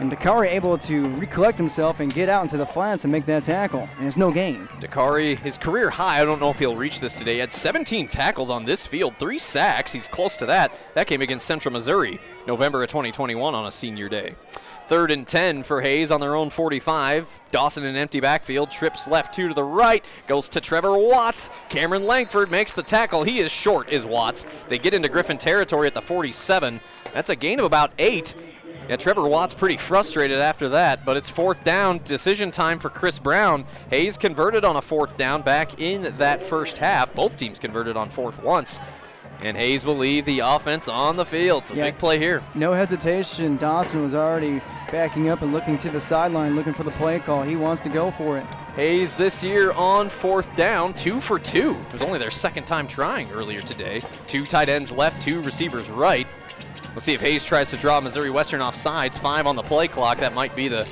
And 0.01 0.11
Dakari 0.11 0.47
able 0.47 0.79
to 0.79 1.05
recollect 1.09 1.59
himself 1.59 1.99
and 1.99 2.11
get 2.11 2.27
out 2.27 2.41
into 2.41 2.57
the 2.57 2.65
flats 2.65 3.03
and 3.03 3.11
make 3.11 3.27
that 3.27 3.43
tackle. 3.43 3.87
And 3.99 4.07
it's 4.07 4.17
no 4.17 4.31
gain. 4.31 4.67
Dakari, 4.79 5.37
his 5.37 5.59
career 5.59 5.91
high, 5.91 6.19
I 6.19 6.25
don't 6.25 6.41
know 6.41 6.49
if 6.49 6.57
he'll 6.57 6.75
reach 6.75 6.99
this 6.99 7.19
today. 7.19 7.35
He 7.35 7.39
had 7.39 7.51
17 7.51 8.07
tackles 8.07 8.49
on 8.49 8.65
this 8.65 8.83
field, 8.83 9.15
three 9.17 9.37
sacks. 9.37 9.91
He's 9.91 10.07
close 10.07 10.37
to 10.37 10.47
that. 10.47 10.75
That 10.95 11.05
came 11.05 11.21
against 11.21 11.45
Central 11.45 11.71
Missouri, 11.71 12.19
November 12.47 12.81
of 12.81 12.89
2021 12.89 13.53
on 13.53 13.67
a 13.67 13.71
senior 13.71 14.09
day. 14.09 14.33
Third 14.87 15.11
and 15.11 15.27
10 15.27 15.61
for 15.61 15.81
Hays 15.81 16.09
on 16.09 16.19
their 16.19 16.35
own 16.35 16.49
45. 16.49 17.39
Dawson 17.51 17.85
in 17.85 17.95
empty 17.95 18.19
backfield, 18.19 18.71
trips 18.71 19.07
left, 19.07 19.35
two 19.35 19.49
to 19.49 19.53
the 19.53 19.63
right, 19.63 20.03
goes 20.25 20.49
to 20.49 20.59
Trevor 20.59 20.97
Watts. 20.97 21.51
Cameron 21.69 22.07
Langford 22.07 22.49
makes 22.49 22.73
the 22.73 22.81
tackle. 22.81 23.23
He 23.23 23.37
is 23.37 23.51
short, 23.51 23.87
is 23.89 24.03
Watts. 24.03 24.47
They 24.67 24.79
get 24.79 24.95
into 24.95 25.09
Griffin 25.09 25.37
territory 25.37 25.85
at 25.85 25.93
the 25.93 26.01
47. 26.01 26.81
That's 27.13 27.29
a 27.29 27.35
gain 27.35 27.59
of 27.59 27.65
about 27.65 27.91
eight. 27.99 28.33
Yeah, 28.91 28.97
Trevor 28.97 29.25
Watts 29.25 29.53
pretty 29.53 29.77
frustrated 29.77 30.39
after 30.41 30.67
that, 30.67 31.05
but 31.05 31.15
it's 31.15 31.29
fourth 31.29 31.63
down. 31.63 32.01
Decision 32.03 32.51
time 32.51 32.77
for 32.77 32.89
Chris 32.89 33.19
Brown. 33.19 33.63
Hays 33.89 34.17
converted 34.17 34.65
on 34.65 34.75
a 34.75 34.81
fourth 34.81 35.15
down 35.15 35.43
back 35.43 35.79
in 35.79 36.13
that 36.17 36.43
first 36.43 36.77
half. 36.77 37.15
Both 37.15 37.37
teams 37.37 37.57
converted 37.57 37.95
on 37.95 38.09
fourth 38.09 38.43
once. 38.43 38.81
And 39.39 39.55
Hays 39.55 39.85
will 39.85 39.95
leave 39.95 40.25
the 40.25 40.39
offense 40.39 40.89
on 40.89 41.15
the 41.15 41.23
field. 41.25 41.61
It's 41.61 41.71
a 41.71 41.75
Yeah. 41.75 41.83
big 41.85 41.99
play 41.99 42.19
here. 42.19 42.43
No 42.53 42.73
hesitation. 42.73 43.55
Dawson 43.55 44.03
was 44.03 44.13
already 44.13 44.61
backing 44.91 45.29
up 45.29 45.41
and 45.41 45.53
looking 45.53 45.77
to 45.77 45.89
the 45.89 46.01
sideline, 46.01 46.57
looking 46.57 46.73
for 46.73 46.83
the 46.83 46.91
play 46.91 47.19
call. 47.19 47.43
He 47.43 47.55
wants 47.55 47.81
to 47.83 47.89
go 47.89 48.11
for 48.11 48.37
it. 48.39 48.45
Hays 48.75 49.15
this 49.15 49.41
year 49.41 49.71
on 49.71 50.09
fourth 50.09 50.53
down, 50.57 50.93
two 50.95 51.21
for 51.21 51.39
two. 51.39 51.77
It 51.87 51.93
was 51.93 52.01
only 52.01 52.19
their 52.19 52.29
second 52.29 52.65
time 52.65 52.87
trying 52.87 53.31
earlier 53.31 53.61
today. 53.61 54.01
Two 54.27 54.45
tight 54.45 54.67
ends 54.67 54.91
left, 54.91 55.21
two 55.21 55.41
receivers 55.41 55.89
right. 55.89 56.27
We'll 56.93 57.01
see 57.01 57.13
if 57.13 57.21
Hays 57.21 57.45
tries 57.45 57.69
to 57.71 57.77
draw 57.77 58.01
Missouri 58.01 58.29
Western 58.29 58.61
off 58.61 58.75
sides. 58.75 59.17
Five 59.17 59.47
on 59.47 59.55
the 59.55 59.63
play 59.63 59.87
clock. 59.87 60.17
That 60.17 60.33
might 60.33 60.55
be 60.55 60.67
the 60.67 60.87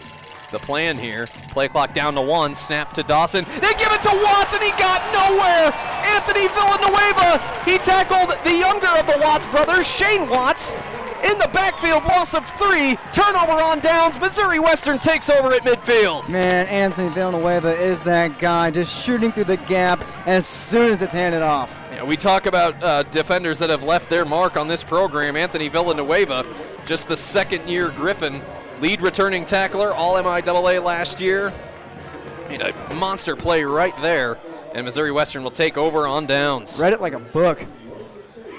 the 0.51 0.59
plan 0.59 0.97
here. 0.97 1.27
Play 1.49 1.67
clock 1.67 1.93
down 1.93 2.15
to 2.15 2.21
one. 2.21 2.55
Snap 2.55 2.93
to 2.93 3.03
Dawson. 3.03 3.45
They 3.45 3.73
give 3.73 3.91
it 3.91 4.01
to 4.03 4.21
Watts, 4.23 4.53
and 4.53 4.63
he 4.63 4.71
got 4.71 5.01
nowhere. 5.13 5.71
Anthony 6.05 6.47
Villanueva. 6.47 7.37
He 7.65 7.77
tackled 7.77 8.35
the 8.43 8.57
younger 8.57 8.87
of 8.87 9.05
the 9.05 9.19
Watts 9.21 9.45
brothers, 9.47 9.87
Shane 9.87 10.29
Watts. 10.29 10.73
In 11.23 11.37
the 11.37 11.49
backfield, 11.51 12.03
loss 12.05 12.33
of 12.33 12.47
three. 12.51 12.97
Turnover 13.11 13.51
on 13.51 13.79
downs. 13.79 14.19
Missouri 14.19 14.59
Western 14.59 14.99
takes 14.99 15.29
over 15.29 15.51
at 15.51 15.63
midfield. 15.63 16.29
Man, 16.29 16.65
Anthony 16.67 17.09
Villanueva 17.09 17.75
is 17.75 18.01
that 18.03 18.39
guy, 18.39 18.71
just 18.71 19.03
shooting 19.03 19.31
through 19.31 19.43
the 19.45 19.57
gap 19.57 20.03
as 20.25 20.45
soon 20.45 20.91
as 20.91 21.01
it's 21.01 21.13
handed 21.13 21.41
off. 21.41 21.77
Yeah, 21.91 22.03
we 22.03 22.15
talk 22.15 22.45
about 22.45 22.81
uh, 22.81 23.03
defenders 23.03 23.59
that 23.59 23.69
have 23.69 23.83
left 23.83 24.09
their 24.09 24.23
mark 24.23 24.55
on 24.55 24.67
this 24.69 24.83
program. 24.83 25.35
Anthony 25.35 25.67
Villanueva, 25.67 26.45
just 26.85 27.09
the 27.09 27.17
second 27.17 27.67
year 27.67 27.89
Griffin, 27.89 28.41
lead 28.79 29.01
returning 29.01 29.43
tackler, 29.43 29.91
all 29.91 30.15
MIAA 30.15 30.81
last 30.83 31.19
year. 31.19 31.51
Made 32.47 32.61
a 32.61 32.93
monster 32.95 33.35
play 33.35 33.63
right 33.63 33.95
there, 33.97 34.39
and 34.73 34.85
Missouri 34.85 35.11
Western 35.11 35.43
will 35.43 35.51
take 35.51 35.77
over 35.77 36.07
on 36.07 36.25
downs. 36.25 36.79
Read 36.79 36.93
it 36.93 37.01
like 37.01 37.13
a 37.13 37.19
book. 37.19 37.65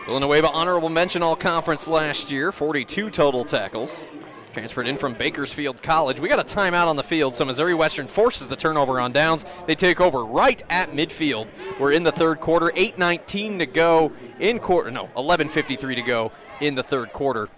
Villanueva 0.06 0.48
honorable 0.48 0.88
mention 0.88 1.22
all 1.22 1.36
conference 1.36 1.86
last 1.86 2.30
year, 2.30 2.52
42 2.52 3.10
total 3.10 3.44
tackles. 3.44 4.06
Transferred 4.52 4.88
in 4.88 4.96
from 4.96 5.14
Bakersfield 5.14 5.80
College. 5.80 6.18
We 6.18 6.28
got 6.28 6.40
a 6.40 6.54
timeout 6.54 6.88
on 6.88 6.96
the 6.96 7.04
field, 7.04 7.36
so 7.36 7.44
Missouri 7.44 7.74
Western 7.74 8.08
forces 8.08 8.48
the 8.48 8.56
turnover 8.56 8.98
on 8.98 9.12
downs. 9.12 9.44
They 9.66 9.76
take 9.76 10.00
over 10.00 10.24
right 10.24 10.60
at 10.68 10.90
midfield. 10.90 11.46
We're 11.78 11.92
in 11.92 12.02
the 12.02 12.10
third 12.10 12.40
quarter, 12.40 12.72
8:19 12.74 13.60
to 13.60 13.66
go 13.66 14.12
in 14.40 14.58
quarter. 14.58 14.90
No, 14.90 15.08
11:53 15.16 15.94
to 15.94 16.02
go 16.02 16.32
in 16.60 16.74
the 16.74 16.82
third 16.82 17.12
quarter. 17.12 17.48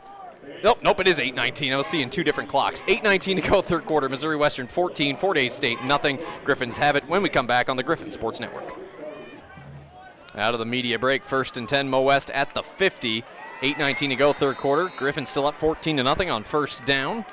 Nope, 0.62 0.80
nope, 0.82 1.00
it 1.00 1.08
is 1.08 1.18
8:19. 1.18 1.72
I 1.72 1.76
was 1.76 1.86
seeing 1.86 2.10
two 2.10 2.24
different 2.24 2.50
clocks. 2.50 2.82
8:19 2.86 3.36
to 3.40 3.48
go, 3.48 3.62
third 3.62 3.86
quarter. 3.86 4.10
Missouri 4.10 4.36
Western 4.36 4.66
14, 4.66 5.16
Fort 5.16 5.38
Hays 5.38 5.54
State 5.54 5.82
nothing. 5.82 6.18
Griffins 6.44 6.76
have 6.76 6.94
it 6.96 7.08
when 7.08 7.22
we 7.22 7.30
come 7.30 7.46
back 7.46 7.70
on 7.70 7.78
the 7.78 7.82
Griffin 7.82 8.10
Sports 8.10 8.38
Network. 8.38 8.81
Out 10.34 10.54
of 10.54 10.60
the 10.60 10.66
media 10.66 10.98
break, 10.98 11.24
first 11.24 11.56
and 11.56 11.68
10, 11.68 11.90
Mo 11.90 12.02
West 12.02 12.30
at 12.30 12.54
the 12.54 12.62
50. 12.62 13.22
8.19 13.60 14.08
to 14.08 14.16
go, 14.16 14.32
third 14.32 14.56
quarter. 14.56 14.90
Griffin 14.96 15.26
still 15.26 15.46
up 15.46 15.54
14 15.54 15.98
to 15.98 16.02
nothing 16.02 16.30
on 16.30 16.42
first 16.42 16.84
down. 16.84 17.24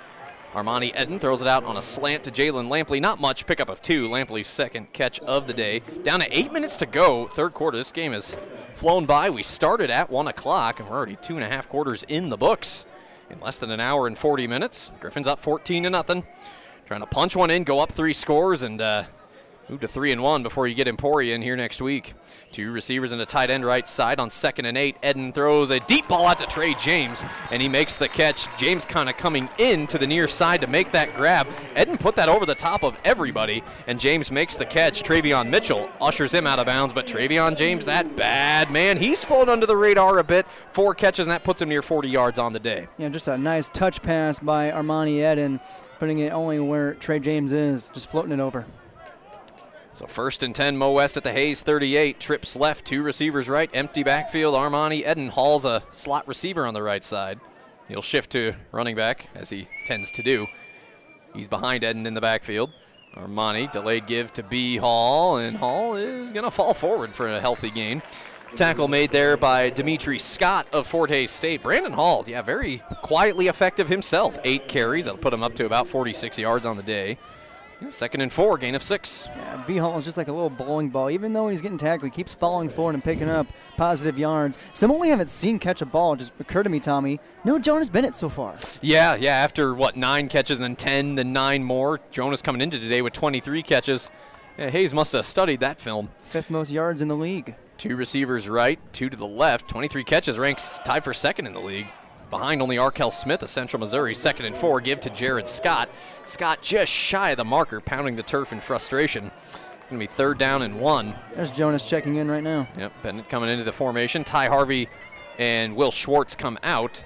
Armani 0.54 1.00
Eden 1.00 1.20
throws 1.20 1.42
it 1.42 1.48
out 1.48 1.64
on 1.64 1.78
a 1.78 1.82
slant 1.82 2.24
to 2.24 2.32
Jalen 2.32 2.70
Lampley. 2.70 3.00
Not 3.00 3.22
much, 3.22 3.46
pickup 3.46 3.70
of 3.70 3.82
two. 3.82 4.10
Lampley's 4.10 4.48
second 4.48 4.92
catch 4.94 5.20
of 5.22 5.48
the 5.48 5.54
day. 5.54 5.82
Down 6.04 6.20
to 6.20 6.38
eight 6.38 6.52
minutes 6.52 6.78
to 6.78 6.86
go, 6.86 7.26
third 7.26 7.54
quarter. 7.54 7.78
This 7.78 7.92
game 7.92 8.12
has 8.12 8.36
flown 8.74 9.06
by. 9.06 9.30
We 9.30 9.44
started 9.44 9.90
at 9.90 10.10
1 10.10 10.28
o'clock, 10.28 10.80
and 10.80 10.90
we're 10.90 10.98
already 10.98 11.18
two 11.18 11.36
and 11.36 11.44
a 11.44 11.48
half 11.48 11.70
quarters 11.70 12.04
in 12.04 12.30
the 12.30 12.38
books. 12.38 12.86
In 13.30 13.40
less 13.40 13.60
than 13.60 13.70
an 13.70 13.80
hour 13.80 14.08
and 14.08 14.18
40 14.18 14.48
minutes, 14.48 14.92
Griffin's 15.00 15.28
up 15.28 15.40
14 15.40 15.84
to 15.84 15.90
nothing. 15.90 16.24
Trying 16.88 17.02
to 17.02 17.08
punch 17.08 17.36
one 17.36 17.52
in, 17.52 17.64
go 17.64 17.80
up 17.80 17.92
three 17.92 18.14
scores, 18.14 18.64
and 18.64 18.82
uh, 18.82 19.04
Move 19.70 19.82
to 19.82 19.88
three 19.88 20.12
and 20.12 20.24
one 20.24 20.42
before 20.42 20.68
you 20.68 20.74
get 20.74 20.88
Emporia 20.88 21.36
in 21.36 21.44
here 21.44 21.56
next 21.56 21.80
week. 21.80 22.16
Two 22.52 22.72
receivers 22.72 23.12
and 23.12 23.22
a 23.22 23.26
tight 23.26 23.52
end 23.52 23.64
right 23.64 23.88
side 23.88 24.20
on 24.20 24.32
second 24.32 24.66
and 24.66 24.76
eight. 24.76 24.98
Eden 25.04 25.32
throws 25.32 25.70
a 25.70 25.80
deep 25.82 26.08
ball 26.08 26.26
out 26.26 26.40
to 26.40 26.48
Trey 26.48 26.74
James, 26.74 27.24
and 27.52 27.62
he 27.62 27.70
makes 27.70 27.98
the 27.98 28.10
catch. 28.10 28.48
James 28.58 28.84
kind 28.84 29.10
of 29.10 29.18
coming 29.18 29.48
in 29.60 29.86
to 29.86 30.00
the 30.00 30.08
near 30.08 30.28
side 30.28 30.62
to 30.62 30.68
make 30.68 30.92
that 30.92 31.14
grab. 31.14 31.48
Eden 31.80 32.00
put 32.00 32.16
that 32.16 32.30
over 32.30 32.48
the 32.48 32.56
top 32.56 32.84
of 32.84 33.00
everybody, 33.06 33.62
and 33.86 34.00
James 34.00 34.32
makes 34.32 34.58
the 34.58 34.66
catch. 34.66 35.04
Travion 35.04 35.50
Mitchell 35.52 35.88
ushers 36.02 36.34
him 36.34 36.48
out 36.48 36.58
of 36.58 36.66
bounds, 36.66 36.92
but 36.92 37.06
Travion 37.06 37.56
James, 37.56 37.86
that 37.86 38.16
bad 38.16 38.72
man, 38.72 38.98
he's 38.98 39.24
flown 39.24 39.50
under 39.50 39.68
the 39.68 39.78
radar 39.78 40.18
a 40.18 40.24
bit. 40.24 40.48
Four 40.72 40.96
catches, 40.96 41.28
and 41.28 41.32
that 41.32 41.44
puts 41.44 41.62
him 41.62 41.70
near 41.70 41.84
40 41.84 42.10
yards 42.10 42.40
on 42.40 42.54
the 42.54 42.60
day. 42.60 42.88
Yeah, 42.98 43.10
just 43.10 43.28
a 43.28 43.38
nice 43.38 43.70
touch 43.70 44.02
pass 44.02 44.40
by 44.40 44.72
Armani 44.72 45.32
Eden, 45.32 45.60
putting 46.00 46.18
it 46.18 46.34
only 46.34 46.60
where 46.60 46.96
Trey 46.96 47.20
James 47.20 47.52
is, 47.52 47.92
just 47.94 48.10
floating 48.10 48.32
it 48.32 48.40
over. 48.40 48.66
So 49.94 50.06
first 50.06 50.44
and 50.44 50.56
10, 50.56 50.78
Mo 50.78 50.94
West 50.94 51.18
at 51.18 51.24
the 51.24 51.32
Hays 51.32 51.62
38. 51.62 52.20
Trips 52.20 52.56
left, 52.56 52.86
two 52.86 53.02
receivers 53.02 53.50
right, 53.50 53.70
empty 53.74 54.04
backfield. 54.04 54.56
Armani 54.56 55.10
Eden 55.10 55.30
hauls 55.30 55.66
a 55.66 55.84
slot 55.92 56.28
receiver 56.28 56.66
on 56.66 56.74
the 56.74 56.84
right 56.84 57.04
side. 57.04 57.40
He'll 57.88 58.02
shift 58.02 58.32
to 58.32 58.54
running 58.72 58.96
back, 58.96 59.28
as 59.34 59.50
he 59.50 59.68
tends 59.86 60.12
to 60.12 60.24
do. 60.24 60.48
He's 61.34 61.48
behind 61.48 61.84
Eden 61.84 62.06
in 62.06 62.14
the 62.14 62.22
backfield. 62.22 62.72
Armani, 63.16 63.72
delayed 63.72 64.06
give 64.06 64.32
to 64.34 64.44
B. 64.44 64.78
Hall, 64.78 65.38
and 65.38 65.58
Hall 65.58 65.96
is 65.96 66.32
going 66.32 66.46
to 66.46 66.52
fall 66.52 66.74
forward 66.74 67.12
for 67.12 67.28
a 67.28 67.40
healthy 67.40 67.72
gain. 67.72 68.04
Tackle 68.56 68.88
made 68.88 69.12
there 69.12 69.38
by 69.38 69.70
Dimitri 69.70 70.18
Scott 70.18 70.68
of 70.74 70.88
Fort 70.88 71.10
Hays 71.10 71.30
State. 71.32 71.62
Brandon 71.62 71.94
Hall, 71.94 72.24
yeah, 72.28 72.42
very 72.42 72.82
quietly 73.02 73.48
effective 73.48 73.88
himself. 73.88 74.40
Eight 74.44 74.68
carries. 74.68 75.06
That'll 75.06 75.20
put 75.20 75.34
him 75.34 75.44
up 75.44 75.56
to 75.56 75.66
about 75.66 75.88
46 75.88 76.38
yards 76.40 76.66
on 76.66 76.78
the 76.78 76.84
day. 76.84 77.18
Second 77.92 78.22
and 78.22 78.32
four, 78.32 78.58
gain 78.58 78.76
of 78.76 78.84
six. 78.84 79.28
Yeah, 79.36 79.64
B 79.66 79.78
Hall 79.78 79.98
is 79.98 80.06
just 80.06 80.18
like 80.18 80.28
a 80.28 80.34
little 80.34 80.50
bowling 80.50 80.90
ball. 80.90 81.10
Even 81.10 81.32
though 81.34 81.48
he's 81.48 81.62
getting 81.62 81.78
tackled, 81.78 82.12
he 82.12 82.16
keeps 82.16 82.34
falling 82.34 82.70
forward 82.70 82.94
and 82.94 83.04
picking 83.04 83.30
up 83.30 83.48
positive 83.78 84.20
yards. 84.20 84.58
Someone 84.74 85.00
we 85.00 85.10
haven't 85.10 85.30
seen 85.30 85.60
catch 85.60 85.82
a 85.82 85.86
ball 85.86 86.16
just 86.16 86.34
occurred 86.40 86.64
to 86.64 86.70
me, 86.70 86.80
Tommy. 86.80 87.20
No 87.46 87.58
Jonas 87.58 87.90
Bennett 87.90 88.16
so 88.16 88.28
far. 88.28 88.56
Yeah, 88.82 89.16
yeah. 89.16 89.34
After 89.34 89.74
what 89.74 89.96
nine 89.96 90.28
catches, 90.28 90.60
and 90.60 90.64
then 90.64 90.76
ten, 90.76 91.16
then 91.16 91.32
nine 91.32 91.64
more. 91.64 92.00
Jonas 92.12 92.42
coming 92.42 92.62
into 92.62 92.80
today 92.80 93.02
with 93.02 93.14
23 93.14 93.64
catches. 93.64 94.12
Yeah, 94.58 94.70
Hays 94.70 94.94
must 94.94 95.14
have 95.14 95.26
studied 95.26 95.62
that 95.62 95.80
film. 95.80 96.10
Fifth 96.20 96.50
most 96.50 96.72
yards 96.72 97.02
in 97.02 97.08
the 97.08 97.16
league. 97.16 97.56
Two 97.78 97.96
receivers 97.96 98.50
right, 98.50 98.78
two 98.92 99.10
to 99.10 99.16
the 99.16 99.26
left. 99.28 99.70
23 99.70 100.04
catches, 100.04 100.38
ranks 100.38 100.82
tied 100.84 101.04
for 101.06 101.14
second 101.14 101.48
in 101.48 101.54
the 101.54 101.62
league 101.62 101.88
behind 102.30 102.62
only 102.62 102.78
Arkell 102.78 103.12
Smith 103.12 103.44
of 103.44 103.50
Central 103.50 103.80
Missouri. 103.80 104.14
Second 104.14 104.46
and 104.46 104.56
four, 104.56 104.82
give 104.82 105.02
to 105.02 105.10
Jared 105.10 105.48
Scott. 105.48 105.90
Scott 106.24 106.62
just 106.62 106.92
shy 106.92 107.32
of 107.32 107.38
the 107.38 107.46
marker, 107.46 107.80
pounding 107.82 108.16
the 108.16 108.24
turf 108.24 108.54
in 108.54 108.60
frustration. 108.62 109.32
It's 109.80 109.88
going 109.88 110.00
to 110.00 110.08
be 110.08 110.08
third 110.08 110.38
down 110.38 110.62
and 110.62 110.80
one. 110.80 111.16
There's 111.36 111.52
Jonas 111.52 111.88
checking 111.88 112.16
in 112.16 112.30
right 112.30 112.44
now. 112.44 112.68
Yep, 112.78 112.94
Bennett 113.02 113.30
coming 113.30 113.50
into 113.50 113.64
the 113.64 113.72
formation. 113.72 114.24
Ty 114.24 114.48
Harvey 114.48 114.88
and 115.38 115.76
Will 115.76 115.92
Schwartz 115.92 116.36
come 116.36 116.60
out. 116.64 117.04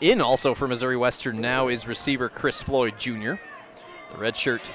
In 0.00 0.22
also 0.22 0.54
for 0.54 0.66
Missouri 0.66 0.96
Western 0.96 1.40
now 1.40 1.68
is 1.68 1.86
receiver 1.86 2.30
Chris 2.30 2.62
Floyd 2.62 2.94
Jr., 2.98 3.34
the 4.10 4.16
redshirt 4.16 4.70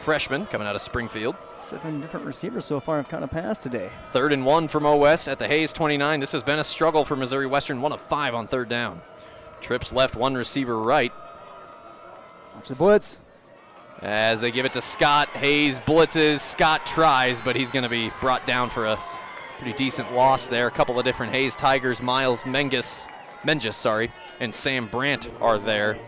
freshman 0.00 0.46
coming 0.46 0.66
out 0.66 0.74
of 0.74 0.82
Springfield. 0.82 1.36
Seven 1.60 2.00
different 2.00 2.24
receivers 2.24 2.64
so 2.64 2.80
far 2.80 2.96
have 2.98 3.08
kind 3.08 3.24
of 3.24 3.30
passed 3.30 3.62
today. 3.62 3.90
Third 4.06 4.32
and 4.32 4.46
one 4.46 4.68
from 4.68 4.86
OS 4.86 5.26
at 5.28 5.38
the 5.38 5.48
Hays 5.48 5.72
29. 5.72 6.20
This 6.20 6.32
has 6.32 6.42
been 6.42 6.58
a 6.58 6.64
struggle 6.64 7.04
for 7.04 7.16
Missouri 7.16 7.46
Western, 7.46 7.80
one 7.80 7.92
of 7.92 8.00
five 8.00 8.34
on 8.34 8.46
third 8.46 8.68
down. 8.68 9.02
Trips 9.60 9.92
left, 9.92 10.14
one 10.14 10.34
receiver 10.34 10.78
right. 10.78 11.12
Watch 12.54 12.68
the 12.68 12.74
blitz. 12.74 13.18
As 14.00 14.40
they 14.40 14.52
give 14.52 14.64
it 14.64 14.72
to 14.74 14.80
Scott, 14.80 15.28
Hays 15.30 15.80
blitzes. 15.80 16.38
Scott 16.38 16.86
tries, 16.86 17.42
but 17.42 17.56
he's 17.56 17.72
going 17.72 17.82
to 17.82 17.88
be 17.88 18.12
brought 18.20 18.46
down 18.46 18.70
for 18.70 18.86
a 18.86 18.98
pretty 19.58 19.72
decent 19.76 20.12
loss 20.12 20.46
there. 20.46 20.68
A 20.68 20.70
couple 20.70 20.98
of 20.98 21.04
different 21.04 21.32
Hays 21.32 21.56
Tigers, 21.56 22.00
Miles 22.00 22.46
Menges, 22.46 23.06
Menges, 23.44 23.74
sorry, 23.74 24.12
and 24.38 24.54
Sam 24.54 24.86
Brandt 24.86 25.30
are 25.40 25.58
there. 25.58 25.98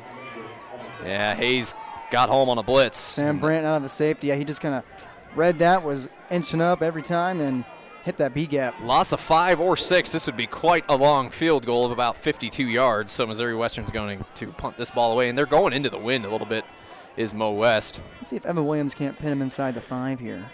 Yeah, 1.04 1.34
Hays 1.34 1.74
got 2.12 2.28
home 2.28 2.48
on 2.48 2.58
a 2.58 2.62
blitz. 2.62 2.98
Sam 2.98 3.38
Brandt 3.40 3.66
out 3.66 3.78
of 3.78 3.82
the 3.82 3.88
safety. 3.88 4.28
Yeah, 4.28 4.36
he 4.36 4.44
just 4.44 4.60
kind 4.60 4.76
of 4.76 4.84
read 5.34 5.58
that, 5.60 5.84
was 5.84 6.08
inching 6.30 6.60
up 6.60 6.82
every 6.82 7.02
time, 7.02 7.40
and 7.40 7.64
hit 8.04 8.16
that 8.18 8.34
B 8.34 8.46
gap. 8.46 8.74
Loss 8.82 9.12
of 9.12 9.20
five 9.20 9.60
or 9.60 9.76
six. 9.76 10.12
This 10.12 10.26
would 10.26 10.36
be 10.36 10.46
quite 10.46 10.84
a 10.88 10.96
long 10.96 11.30
field 11.30 11.66
goal 11.66 11.84
of 11.84 11.92
about 11.92 12.16
52 12.16 12.64
yards. 12.64 13.12
So 13.12 13.26
Missouri 13.26 13.54
Western's 13.54 13.90
going 13.90 14.24
to 14.34 14.46
punt 14.52 14.76
this 14.76 14.90
ball 14.90 15.12
away, 15.12 15.28
and 15.28 15.36
they're 15.36 15.46
going 15.46 15.72
into 15.72 15.90
the 15.90 15.98
wind 15.98 16.24
a 16.24 16.30
little 16.30 16.46
bit. 16.46 16.64
Is 17.16 17.34
Mo 17.34 17.50
West? 17.52 18.00
Let's 18.16 18.28
see 18.28 18.36
if 18.36 18.46
Evan 18.46 18.66
Williams 18.66 18.94
can't 18.94 19.18
pin 19.18 19.32
him 19.32 19.42
inside 19.42 19.74
the 19.74 19.80
five 19.80 20.20
here. 20.20 20.48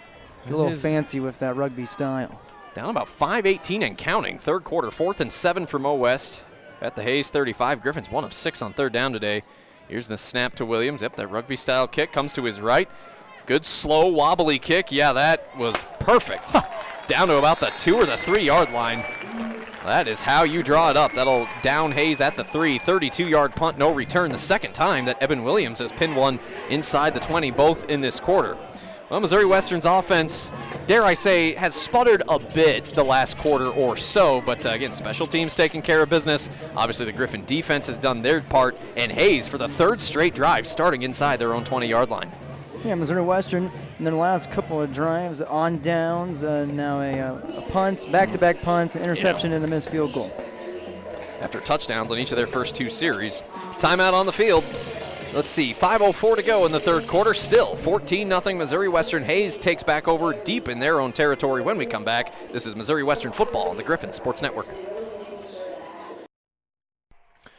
Get 0.45 0.53
a 0.53 0.57
little 0.57 0.75
fancy 0.75 1.19
with 1.19 1.39
that 1.39 1.55
rugby 1.55 1.85
style. 1.85 2.41
Down 2.73 2.89
about 2.89 3.07
5:18 3.07 3.83
and 3.83 3.97
counting. 3.97 4.37
Third 4.37 4.63
quarter, 4.63 4.91
fourth 4.91 5.21
and 5.21 5.31
seven 5.31 5.65
for 5.65 5.79
Mo 5.79 5.93
West 5.93 6.43
at 6.81 6.95
the 6.95 7.03
Hays 7.03 7.29
35. 7.29 7.81
Griffin's 7.81 8.09
one 8.09 8.23
of 8.23 8.33
six 8.33 8.61
on 8.61 8.73
third 8.73 8.91
down 8.91 9.13
today. 9.13 9.43
Here's 9.87 10.07
the 10.07 10.17
snap 10.17 10.55
to 10.55 10.65
Williams. 10.65 11.01
Yep, 11.01 11.15
that 11.15 11.27
rugby 11.27 11.55
style 11.55 11.87
kick 11.87 12.11
comes 12.11 12.33
to 12.33 12.43
his 12.43 12.59
right. 12.59 12.89
Good 13.47 13.63
slow 13.63 14.07
wobbly 14.07 14.59
kick. 14.59 14.91
Yeah, 14.91 15.13
that 15.13 15.57
was 15.57 15.81
perfect. 15.99 16.53
Down 17.07 17.29
to 17.29 17.37
about 17.37 17.61
the 17.61 17.71
two 17.77 17.95
or 17.95 18.05
the 18.05 18.17
three 18.17 18.43
yard 18.43 18.73
line. 18.73 19.05
That 19.85 20.09
is 20.09 20.19
how 20.19 20.43
you 20.43 20.61
draw 20.61 20.89
it 20.89 20.97
up. 20.97 21.13
That'll 21.13 21.47
down 21.61 21.93
Hays 21.93 22.19
at 22.19 22.35
the 22.35 22.43
three. 22.43 22.77
32 22.77 23.29
yard 23.29 23.55
punt, 23.55 23.77
no 23.77 23.93
return. 23.93 24.31
The 24.31 24.37
second 24.37 24.73
time 24.73 25.05
that 25.05 25.23
Evan 25.23 25.45
Williams 25.45 25.79
has 25.79 25.93
pinned 25.93 26.13
one 26.13 26.41
inside 26.69 27.13
the 27.13 27.21
20, 27.21 27.51
both 27.51 27.89
in 27.89 28.01
this 28.01 28.19
quarter. 28.19 28.57
Well, 29.09 29.21
Missouri 29.21 29.45
Western's 29.45 29.85
offense, 29.85 30.51
dare 30.85 31.05
I 31.05 31.13
say, 31.13 31.53
has 31.53 31.73
sputtered 31.73 32.23
a 32.27 32.39
bit 32.39 32.83
the 32.87 33.05
last 33.05 33.37
quarter 33.37 33.69
or 33.69 33.95
so, 33.95 34.41
but 34.41 34.65
uh, 34.65 34.71
again, 34.71 34.91
special 34.91 35.25
teams 35.25 35.55
taking 35.55 35.81
care 35.81 36.03
of 36.03 36.09
business. 36.09 36.49
Obviously, 36.75 37.05
the 37.05 37.13
Griffin 37.13 37.45
defense 37.45 37.87
has 37.87 37.97
done 37.97 38.21
their 38.21 38.41
part, 38.41 38.77
and 38.97 39.09
Hays 39.09 39.47
for 39.47 39.57
the 39.57 39.69
third 39.69 40.01
straight 40.01 40.35
drive 40.35 40.67
starting 40.67 41.03
inside 41.03 41.37
their 41.37 41.53
own 41.53 41.63
20 41.63 41.87
yard 41.87 42.09
line. 42.09 42.29
Yeah, 42.87 42.95
Missouri 42.95 43.21
Western, 43.21 43.69
in 43.99 44.05
their 44.05 44.13
last 44.13 44.49
couple 44.49 44.81
of 44.81 44.93
drives 44.93 45.41
on 45.41 45.79
downs, 45.79 46.45
uh, 46.45 46.63
now 46.67 47.01
a, 47.01 47.19
uh, 47.19 47.57
a, 47.57 47.61
punt, 47.69 48.09
back-to-back 48.13 48.61
punts, 48.61 48.95
an 48.95 49.01
interception, 49.01 49.49
yeah. 49.49 49.57
and 49.57 49.65
a 49.65 49.67
missed 49.67 49.89
field 49.89 50.13
goal. 50.13 50.31
After 51.41 51.59
touchdowns 51.59 52.13
on 52.13 52.17
each 52.17 52.31
of 52.31 52.37
their 52.37 52.47
first 52.47 52.75
two 52.75 52.87
series. 52.87 53.43
Timeout 53.73 54.13
on 54.13 54.25
the 54.25 54.31
field. 54.31 54.63
Let's 55.33 55.49
see, 55.49 55.73
5.04 55.73 56.37
to 56.37 56.43
go 56.43 56.65
in 56.65 56.71
the 56.71 56.79
third 56.79 57.07
quarter. 57.07 57.33
Still 57.33 57.75
14 57.75 58.29
0 58.29 58.55
Missouri 58.55 58.87
Western. 58.87 59.21
Hays 59.21 59.57
takes 59.57 59.83
back 59.83 60.07
over 60.07 60.31
deep 60.31 60.69
in 60.69 60.79
their 60.79 61.01
own 61.01 61.11
territory 61.11 61.61
when 61.61 61.77
we 61.77 61.85
come 61.85 62.05
back. 62.05 62.33
This 62.53 62.65
is 62.65 62.73
Missouri 62.73 63.03
Western 63.03 63.33
football 63.33 63.67
on 63.67 63.75
the 63.75 63.83
Griffin 63.83 64.13
Sports 64.13 64.41
Network. 64.41 64.67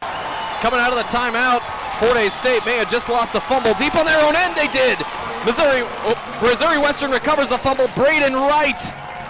Coming 0.00 0.80
out 0.80 0.90
of 0.90 0.96
the 0.96 1.04
timeout, 1.04 1.77
Fort 1.98 2.16
Hays 2.16 2.32
State 2.32 2.64
may 2.64 2.76
have 2.76 2.88
just 2.88 3.08
lost 3.08 3.34
a 3.34 3.40
fumble 3.40 3.74
deep 3.74 3.96
on 3.96 4.06
their 4.06 4.24
own 4.24 4.36
end. 4.36 4.54
They 4.54 4.68
did. 4.68 4.98
Missouri, 5.44 5.82
oh, 6.06 6.40
Missouri 6.42 6.78
Western 6.78 7.10
recovers 7.10 7.48
the 7.48 7.58
fumble. 7.58 7.88
Braden 7.96 8.34
Wright. 8.34 8.80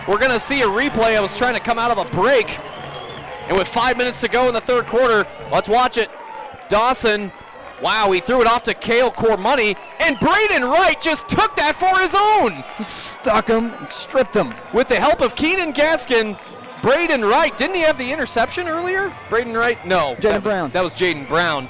We're 0.07 0.19
going 0.19 0.33
to 0.33 0.41
see 0.41 0.61
a 0.61 0.67
replay. 0.67 1.17
I 1.17 1.21
was 1.21 1.37
trying 1.37 1.55
to 1.55 1.61
come 1.61 1.79
out 1.79 1.91
of 1.91 1.99
a 1.99 2.11
break. 2.11 2.59
And 3.49 3.57
with 3.57 3.69
five 3.69 3.97
minutes 3.97 4.21
to 4.21 4.29
go 4.29 4.49
in 4.49 4.55
the 4.55 4.61
third 4.61 4.87
quarter, 4.87 5.27
let's 5.51 5.69
watch 5.69 5.97
it. 5.97 6.11
Dawson, 6.69 7.33
wow, 7.83 8.11
he 8.11 8.21
threw 8.21 8.43
it 8.43 8.47
off 8.47 8.63
to 8.65 8.75
Kale 8.75 9.11
Core 9.11 9.39
Money. 9.39 9.75
and 10.01 10.19
Braden 10.21 10.63
Wright 10.65 11.01
just 11.01 11.27
took 11.29 11.57
that 11.57 11.75
for 11.75 11.99
his 11.99 12.15
own. 12.15 12.63
He 12.77 12.85
stuck 12.85 13.49
him, 13.49 13.73
stripped 13.89 14.37
him. 14.37 14.55
With 14.75 14.89
the 14.89 14.97
help 14.97 15.23
of 15.23 15.35
Keenan 15.35 15.73
Gaskin, 15.73 16.39
Braden 16.83 17.25
Wright, 17.25 17.57
didn't 17.57 17.77
he 17.77 17.83
have 17.83 17.97
the 17.97 18.13
interception 18.13 18.69
earlier? 18.69 19.15
Braden 19.31 19.55
Wright? 19.55 19.85
No. 19.87 20.17
Jaden 20.21 20.43
Brown. 20.43 20.71
That 20.73 20.85
was 20.85 20.93
Jaden 20.93 21.27
Brown. 21.29 21.69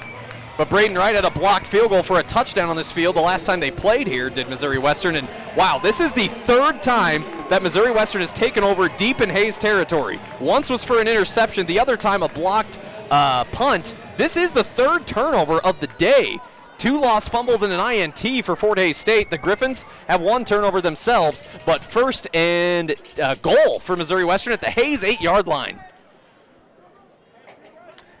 But 0.59 0.69
Braden 0.69 0.97
Wright 0.97 1.15
had 1.15 1.23
a 1.23 1.31
blocked 1.31 1.65
field 1.65 1.91
goal 1.91 2.03
for 2.03 2.19
a 2.19 2.23
touchdown 2.23 2.69
on 2.69 2.75
this 2.75 2.91
field 2.91 3.15
the 3.15 3.21
last 3.21 3.45
time 3.45 3.61
they 3.61 3.71
played 3.71 4.07
here, 4.07 4.29
did 4.29 4.49
Missouri 4.49 4.77
Western. 4.77 5.15
And 5.15 5.25
wow, 5.55 5.79
this 5.81 6.01
is 6.01 6.11
the 6.11 6.27
third 6.27 6.83
time 6.83 7.23
that 7.49 7.63
Missouri 7.63 7.93
Western 7.93 8.19
has 8.19 8.33
taken 8.33 8.61
over 8.61 8.89
deep 8.89 9.21
in 9.21 9.29
Hays 9.29 9.57
territory. 9.57 10.19
Once 10.41 10.69
was 10.69 10.83
for 10.83 10.99
an 10.99 11.07
interception, 11.07 11.65
the 11.65 11.79
other 11.79 11.95
time 11.95 12.23
a 12.23 12.27
blocked 12.27 12.77
uh, 13.09 13.45
punt. 13.45 13.95
This 14.17 14.35
is 14.35 14.51
the 14.51 14.65
third 14.65 15.07
turnover 15.07 15.59
of 15.59 15.79
the 15.79 15.87
day. 15.97 16.41
Two 16.77 16.99
lost 16.99 17.29
fumbles 17.29 17.61
and 17.61 17.71
an 17.71 17.79
INT 17.79 18.43
for 18.43 18.57
Fort 18.57 18.79
Hays 18.79 18.97
State. 18.97 19.29
The 19.29 19.37
Griffins 19.37 19.85
have 20.09 20.19
one 20.19 20.43
turnover 20.43 20.81
themselves, 20.81 21.45
but 21.65 21.81
first 21.81 22.27
and 22.35 22.95
uh, 23.23 23.35
goal 23.35 23.79
for 23.79 23.95
Missouri 23.95 24.25
Western 24.25 24.51
at 24.51 24.59
the 24.59 24.71
Hays 24.71 25.05
eight 25.05 25.21
yard 25.21 25.47
line. 25.47 25.79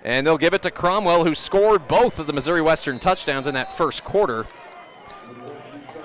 And 0.09 0.25
they'll 0.25 0.39
give 0.39 0.55
it 0.55 0.63
to 0.63 0.71
Cromwell, 0.71 1.23
who 1.23 1.35
scored 1.35 1.87
both 1.87 2.17
of 2.17 2.25
the 2.25 2.33
Missouri 2.33 2.61
Western 2.61 2.97
touchdowns 2.97 3.45
in 3.45 3.53
that 3.53 3.77
first 3.77 4.03
quarter. 4.03 4.47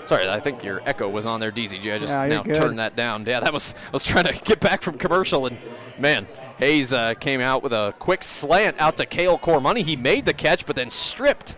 Sorry, 0.05 0.29
I 0.29 0.41
think 0.41 0.63
your 0.63 0.83
echo 0.85 1.09
was 1.09 1.25
on 1.25 1.41
there, 1.41 1.51
DZG. 1.51 1.95
I 1.95 1.99
just 1.99 2.13
yeah, 2.13 2.27
now 2.27 2.43
good. 2.43 2.55
turned 2.55 2.79
that 2.79 2.97
down. 2.97 3.25
Yeah, 3.25 3.41
that 3.41 3.51
was 3.51 3.75
I 3.87 3.91
was 3.93 4.05
trying 4.05 4.27
to 4.27 4.35
get 4.45 4.61
back 4.61 4.83
from 4.83 4.99
commercial, 4.99 5.47
and 5.47 5.57
man, 5.99 6.29
Hays 6.59 6.93
uh, 6.93 7.15
came 7.15 7.41
out 7.41 7.63
with 7.63 7.73
a 7.73 7.95
quick 7.99 8.23
slant 8.23 8.79
out 8.79 8.99
to 8.99 9.07
Kale 9.07 9.39
Cormoney. 9.39 9.81
He 9.81 9.97
made 9.97 10.27
the 10.27 10.35
catch, 10.35 10.67
but 10.67 10.77
then 10.77 10.91
stripped 10.91 11.57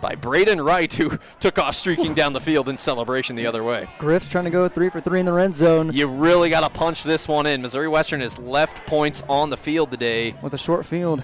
by 0.00 0.14
Braden 0.14 0.62
Wright, 0.62 0.90
who 0.90 1.18
took 1.40 1.58
off 1.58 1.76
streaking 1.76 2.14
down 2.14 2.32
the 2.32 2.40
field 2.40 2.70
in 2.70 2.78
celebration 2.78 3.36
the 3.36 3.46
other 3.46 3.62
way. 3.62 3.86
Griff's 3.98 4.26
trying 4.26 4.44
to 4.44 4.50
go 4.50 4.66
three 4.66 4.88
for 4.88 4.98
three 4.98 5.20
in 5.20 5.26
the 5.26 5.32
red 5.32 5.54
zone 5.54 5.92
You 5.92 6.06
really 6.06 6.48
got 6.48 6.62
to 6.62 6.70
punch 6.70 7.02
this 7.02 7.28
one 7.28 7.44
in. 7.44 7.60
Missouri 7.60 7.88
Western 7.88 8.22
has 8.22 8.38
left 8.38 8.86
points 8.86 9.22
on 9.28 9.50
the 9.50 9.58
field 9.58 9.90
today. 9.90 10.34
with 10.40 10.54
a 10.54 10.58
short 10.58 10.86
field. 10.86 11.22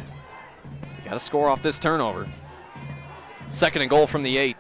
Got 1.07 1.12
to 1.12 1.20
score 1.20 1.49
off 1.49 1.62
this 1.62 1.78
turnover. 1.78 2.28
Second 3.49 3.83
and 3.83 3.89
goal 3.89 4.09
from 4.09 4.24
the 4.24 4.37
eight. 4.39 4.57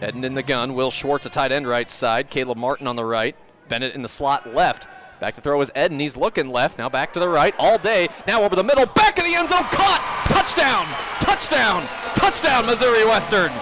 Heading 0.00 0.24
in 0.24 0.32
the 0.32 0.42
gun. 0.42 0.72
Will 0.72 0.90
Schwartz, 0.90 1.26
a 1.26 1.28
tight 1.28 1.52
end 1.52 1.68
right 1.68 1.90
side. 1.90 2.30
Caleb 2.30 2.56
Martin 2.56 2.86
on 2.86 2.96
the 2.96 3.04
right. 3.04 3.36
Bennett 3.68 3.94
in 3.94 4.00
the 4.00 4.08
slot 4.08 4.54
left. 4.54 4.88
Back 5.20 5.34
to 5.34 5.42
throw 5.42 5.60
is 5.60 5.70
Eden. 5.76 6.00
He's 6.00 6.16
looking 6.16 6.48
left. 6.48 6.78
Now 6.78 6.88
back 6.88 7.12
to 7.12 7.20
the 7.20 7.28
right. 7.28 7.54
All 7.58 7.76
day. 7.76 8.08
Now 8.26 8.42
over 8.42 8.56
the 8.56 8.64
middle. 8.64 8.86
Back 8.86 9.18
of 9.18 9.24
the 9.24 9.34
end 9.34 9.50
zone. 9.50 9.64
Caught. 9.64 10.26
Touchdown. 10.30 10.86
Touchdown. 11.20 11.86
Touchdown, 12.16 12.64
Missouri 12.64 13.04
Western. 13.04 13.52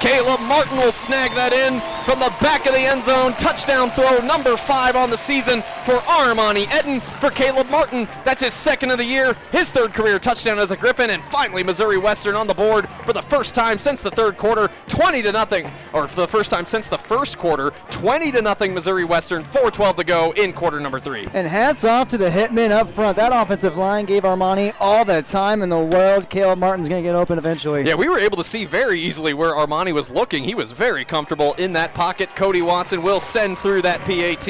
Caleb 0.00 0.40
Martin 0.42 0.76
will 0.76 0.92
snag 0.92 1.32
that 1.34 1.52
in 1.52 1.80
from 2.04 2.20
the 2.20 2.32
back 2.40 2.66
of 2.66 2.72
the 2.72 2.80
end 2.80 3.02
zone. 3.02 3.32
Touchdown 3.32 3.90
throw 3.90 4.18
number 4.18 4.56
five 4.56 4.94
on 4.94 5.10
the 5.10 5.16
season 5.16 5.62
for 5.84 5.94
Armani 6.06 6.66
Eden. 6.78 7.00
For 7.20 7.30
Caleb 7.30 7.68
Martin, 7.68 8.06
that's 8.24 8.42
his 8.42 8.54
second 8.54 8.92
of 8.92 8.98
the 8.98 9.04
year, 9.04 9.36
his 9.50 9.70
third 9.70 9.94
career 9.94 10.20
touchdown 10.20 10.60
as 10.60 10.70
a 10.70 10.76
Griffin, 10.76 11.10
and 11.10 11.22
finally 11.24 11.64
Missouri 11.64 11.98
Western 11.98 12.36
on 12.36 12.46
the 12.46 12.54
board 12.54 12.88
for 13.04 13.12
the 13.12 13.22
first 13.22 13.56
time 13.56 13.78
since 13.78 14.00
the 14.00 14.10
third 14.10 14.36
quarter, 14.36 14.70
20 14.86 15.20
to 15.22 15.32
nothing, 15.32 15.70
or 15.92 16.06
for 16.06 16.20
the 16.20 16.28
first 16.28 16.50
time 16.50 16.64
since 16.64 16.86
the 16.86 16.98
first 16.98 17.36
quarter, 17.36 17.72
20 17.90 18.30
to 18.32 18.40
nothing 18.40 18.72
Missouri 18.72 19.04
Western, 19.04 19.42
4:12 19.42 19.96
to 19.96 20.04
go 20.04 20.30
in 20.36 20.52
quarter 20.52 20.78
number 20.78 21.00
three. 21.00 21.28
And 21.34 21.46
hats 21.46 21.84
off 21.84 22.06
to 22.08 22.18
the 22.18 22.30
hitmen 22.30 22.70
up 22.70 22.88
front. 22.90 23.16
That 23.16 23.32
offensive 23.34 23.76
line 23.76 24.04
gave 24.04 24.22
Armani 24.22 24.74
all 24.78 25.04
the 25.04 25.22
time 25.22 25.60
in 25.62 25.68
the 25.68 25.78
world. 25.78 26.30
Caleb 26.30 26.60
Martin's 26.60 26.88
going 26.88 27.02
to 27.02 27.08
get 27.08 27.16
open 27.16 27.36
eventually. 27.36 27.82
Yeah, 27.82 27.94
we 27.94 28.08
were 28.08 28.18
able 28.20 28.36
to 28.36 28.44
see 28.44 28.64
very 28.64 29.00
easily 29.00 29.34
where 29.34 29.52
Armani 29.52 29.87
was 29.92 30.10
looking. 30.10 30.44
He 30.44 30.54
was 30.54 30.72
very 30.72 31.04
comfortable 31.04 31.54
in 31.54 31.72
that 31.74 31.94
pocket. 31.94 32.34
Cody 32.36 32.62
Watson 32.62 33.02
will 33.02 33.20
send 33.20 33.58
through 33.58 33.82
that 33.82 34.00
PAT. 34.00 34.44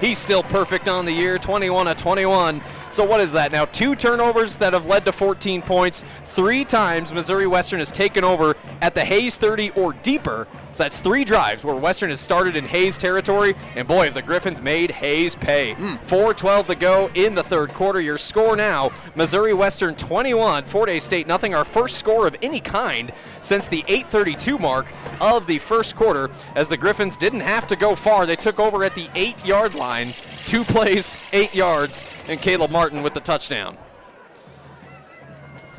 He's 0.00 0.18
still 0.18 0.42
perfect 0.42 0.88
on 0.88 1.04
the 1.04 1.12
year, 1.12 1.38
21 1.38 1.86
to 1.86 1.94
21. 1.94 2.62
So 2.90 3.04
what 3.04 3.20
is 3.20 3.32
that 3.32 3.52
now? 3.52 3.64
Two 3.64 3.94
turnovers 3.94 4.56
that 4.58 4.72
have 4.72 4.86
led 4.86 5.04
to 5.06 5.12
14 5.12 5.62
points. 5.62 6.04
Three 6.22 6.64
times 6.64 7.12
Missouri 7.12 7.46
Western 7.46 7.80
has 7.80 7.90
taken 7.90 8.24
over 8.24 8.56
at 8.80 8.94
the 8.94 9.04
Hays 9.04 9.36
30 9.36 9.70
or 9.70 9.92
deeper. 9.92 10.46
So 10.74 10.82
that's 10.82 11.00
three 11.00 11.24
drives 11.24 11.62
where 11.62 11.76
Western 11.76 12.10
has 12.10 12.20
started 12.20 12.56
in 12.56 12.64
Hays 12.64 12.98
territory, 12.98 13.54
and 13.76 13.86
boy, 13.86 14.06
have 14.06 14.14
the 14.14 14.22
Griffins 14.22 14.60
made 14.60 14.90
Hays 14.90 15.36
pay. 15.36 15.74
Hmm. 15.74 15.94
4:12 15.98 16.66
to 16.66 16.74
go 16.74 17.10
in 17.14 17.36
the 17.36 17.44
third 17.44 17.72
quarter. 17.72 18.00
Your 18.00 18.18
score 18.18 18.56
now: 18.56 18.90
Missouri 19.14 19.54
Western 19.54 19.94
21, 19.94 20.64
Fort 20.64 20.88
Hays 20.88 21.04
State 21.04 21.28
nothing. 21.28 21.54
Our 21.54 21.64
first 21.64 21.96
score 21.96 22.26
of 22.26 22.34
any 22.42 22.58
kind 22.58 23.12
since 23.40 23.66
the 23.66 23.84
8:32 23.86 24.58
mark 24.58 24.86
of 25.20 25.46
the 25.46 25.60
first 25.60 25.94
quarter, 25.94 26.28
as 26.56 26.68
the 26.68 26.76
Griffins 26.76 27.16
didn't 27.16 27.40
have 27.40 27.68
to 27.68 27.76
go 27.76 27.94
far. 27.94 28.26
They 28.26 28.34
took 28.34 28.58
over 28.58 28.82
at 28.82 28.96
the 28.96 29.08
eight-yard 29.14 29.76
line. 29.76 30.12
Two 30.44 30.64
plays, 30.64 31.16
eight 31.32 31.54
yards, 31.54 32.04
and 32.26 32.40
Caleb 32.40 32.72
Martin 32.72 33.04
with 33.04 33.14
the 33.14 33.20
touchdown. 33.20 33.78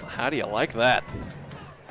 How 0.07 0.29
do 0.29 0.37
you 0.37 0.45
like 0.45 0.71
that? 0.73 1.03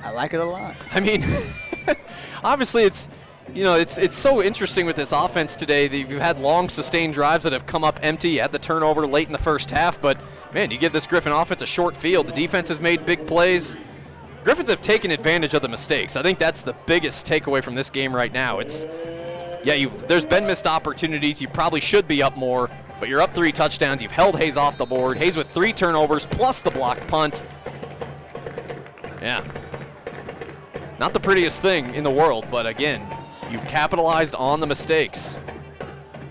I 0.02 0.10
like 0.10 0.32
it 0.32 0.40
a 0.40 0.44
lot. 0.44 0.74
I 0.92 1.00
mean, 1.00 1.22
obviously 2.44 2.84
it's 2.84 3.08
you 3.52 3.62
know 3.62 3.74
it's 3.74 3.98
it's 3.98 4.16
so 4.16 4.42
interesting 4.42 4.86
with 4.86 4.96
this 4.96 5.12
offense 5.12 5.56
today. 5.56 5.88
that 5.88 5.96
You've 5.96 6.20
had 6.20 6.38
long 6.38 6.68
sustained 6.68 7.14
drives 7.14 7.44
that 7.44 7.52
have 7.52 7.66
come 7.66 7.84
up 7.84 8.00
empty. 8.02 8.38
Had 8.38 8.52
the 8.52 8.58
turnover 8.58 9.06
late 9.06 9.26
in 9.26 9.32
the 9.32 9.38
first 9.38 9.70
half, 9.70 10.00
but 10.00 10.18
man, 10.52 10.70
you 10.70 10.78
give 10.78 10.92
this 10.92 11.06
Griffin 11.06 11.32
offense 11.32 11.62
a 11.62 11.66
short 11.66 11.96
field. 11.96 12.26
The 12.26 12.32
defense 12.32 12.68
has 12.68 12.80
made 12.80 13.04
big 13.04 13.26
plays. 13.26 13.76
Griffins 14.44 14.68
have 14.68 14.82
taken 14.82 15.10
advantage 15.10 15.54
of 15.54 15.62
the 15.62 15.68
mistakes. 15.68 16.16
I 16.16 16.22
think 16.22 16.38
that's 16.38 16.62
the 16.62 16.74
biggest 16.86 17.26
takeaway 17.26 17.62
from 17.62 17.74
this 17.74 17.88
game 17.88 18.14
right 18.14 18.32
now. 18.32 18.58
It's 18.58 18.84
yeah, 19.64 19.86
there's 20.06 20.26
been 20.26 20.46
missed 20.46 20.66
opportunities. 20.66 21.40
You 21.40 21.48
probably 21.48 21.80
should 21.80 22.06
be 22.06 22.22
up 22.22 22.36
more, 22.36 22.68
but 23.00 23.08
you're 23.08 23.22
up 23.22 23.32
three 23.32 23.52
touchdowns. 23.52 24.02
You've 24.02 24.12
held 24.12 24.38
Hays 24.38 24.58
off 24.58 24.76
the 24.76 24.84
board. 24.84 25.16
Hays 25.16 25.36
with 25.36 25.48
three 25.48 25.72
turnovers 25.72 26.26
plus 26.26 26.60
the 26.60 26.70
blocked 26.70 27.06
punt. 27.08 27.42
Yeah, 29.22 29.42
not 31.04 31.12
the 31.12 31.20
prettiest 31.20 31.60
thing 31.60 31.94
in 31.94 32.02
the 32.02 32.10
world, 32.10 32.46
but 32.50 32.66
again, 32.66 33.06
you've 33.50 33.66
capitalized 33.66 34.34
on 34.36 34.58
the 34.58 34.66
mistakes. 34.66 35.36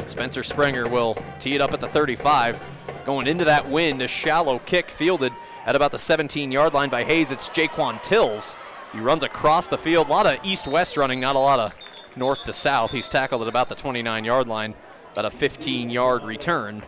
Spencer 0.07 0.41
Springer 0.41 0.89
will 0.89 1.15
tee 1.37 1.53
it 1.53 1.61
up 1.61 1.73
at 1.73 1.79
the 1.79 1.87
35. 1.87 2.59
Going 3.05 3.27
into 3.27 3.45
that 3.45 3.69
wind, 3.69 4.01
a 4.01 4.07
shallow 4.07 4.57
kick 4.57 4.89
fielded 4.89 5.31
at 5.67 5.75
about 5.75 5.91
the 5.91 5.99
17 5.99 6.51
yard 6.51 6.73
line 6.73 6.89
by 6.89 7.03
Hays. 7.03 7.29
It's 7.29 7.49
Jaquan 7.49 8.01
Tills. 8.01 8.55
He 8.91 8.99
runs 8.99 9.21
across 9.21 9.67
the 9.67 9.77
field. 9.77 10.07
A 10.07 10.09
lot 10.09 10.25
of 10.25 10.43
east 10.43 10.65
west 10.65 10.97
running, 10.97 11.19
not 11.19 11.35
a 11.35 11.39
lot 11.39 11.59
of 11.59 11.75
north 12.15 12.41
to 12.45 12.51
south. 12.51 12.91
He's 12.91 13.09
tackled 13.09 13.43
at 13.43 13.47
about 13.47 13.69
the 13.69 13.75
29 13.75 14.25
yard 14.25 14.47
line, 14.47 14.73
about 15.11 15.25
a 15.25 15.29
15 15.29 15.91
yard 15.91 16.23
return. 16.23 16.81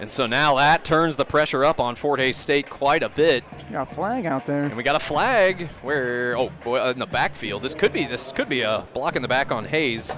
And 0.00 0.10
so 0.10 0.26
now 0.26 0.56
that 0.56 0.84
turns 0.84 1.16
the 1.16 1.24
pressure 1.24 1.64
up 1.64 1.80
on 1.80 1.96
Fort 1.96 2.20
Hays 2.20 2.36
State 2.36 2.70
quite 2.70 3.02
a 3.02 3.08
bit. 3.08 3.42
Got 3.72 3.90
a 3.90 3.94
flag 3.94 4.26
out 4.26 4.46
there. 4.46 4.64
And 4.64 4.76
we 4.76 4.84
got 4.84 4.94
a 4.94 5.00
flag 5.00 5.68
where 5.82 6.36
oh 6.38 6.52
boy, 6.62 6.90
in 6.90 6.98
the 6.98 7.06
backfield. 7.06 7.62
This 7.62 7.74
could 7.74 7.92
be 7.92 8.04
this 8.06 8.30
could 8.30 8.48
be 8.48 8.60
a 8.60 8.86
block 8.94 9.16
in 9.16 9.22
the 9.22 9.28
back 9.28 9.50
on 9.50 9.64
Hays. 9.64 10.16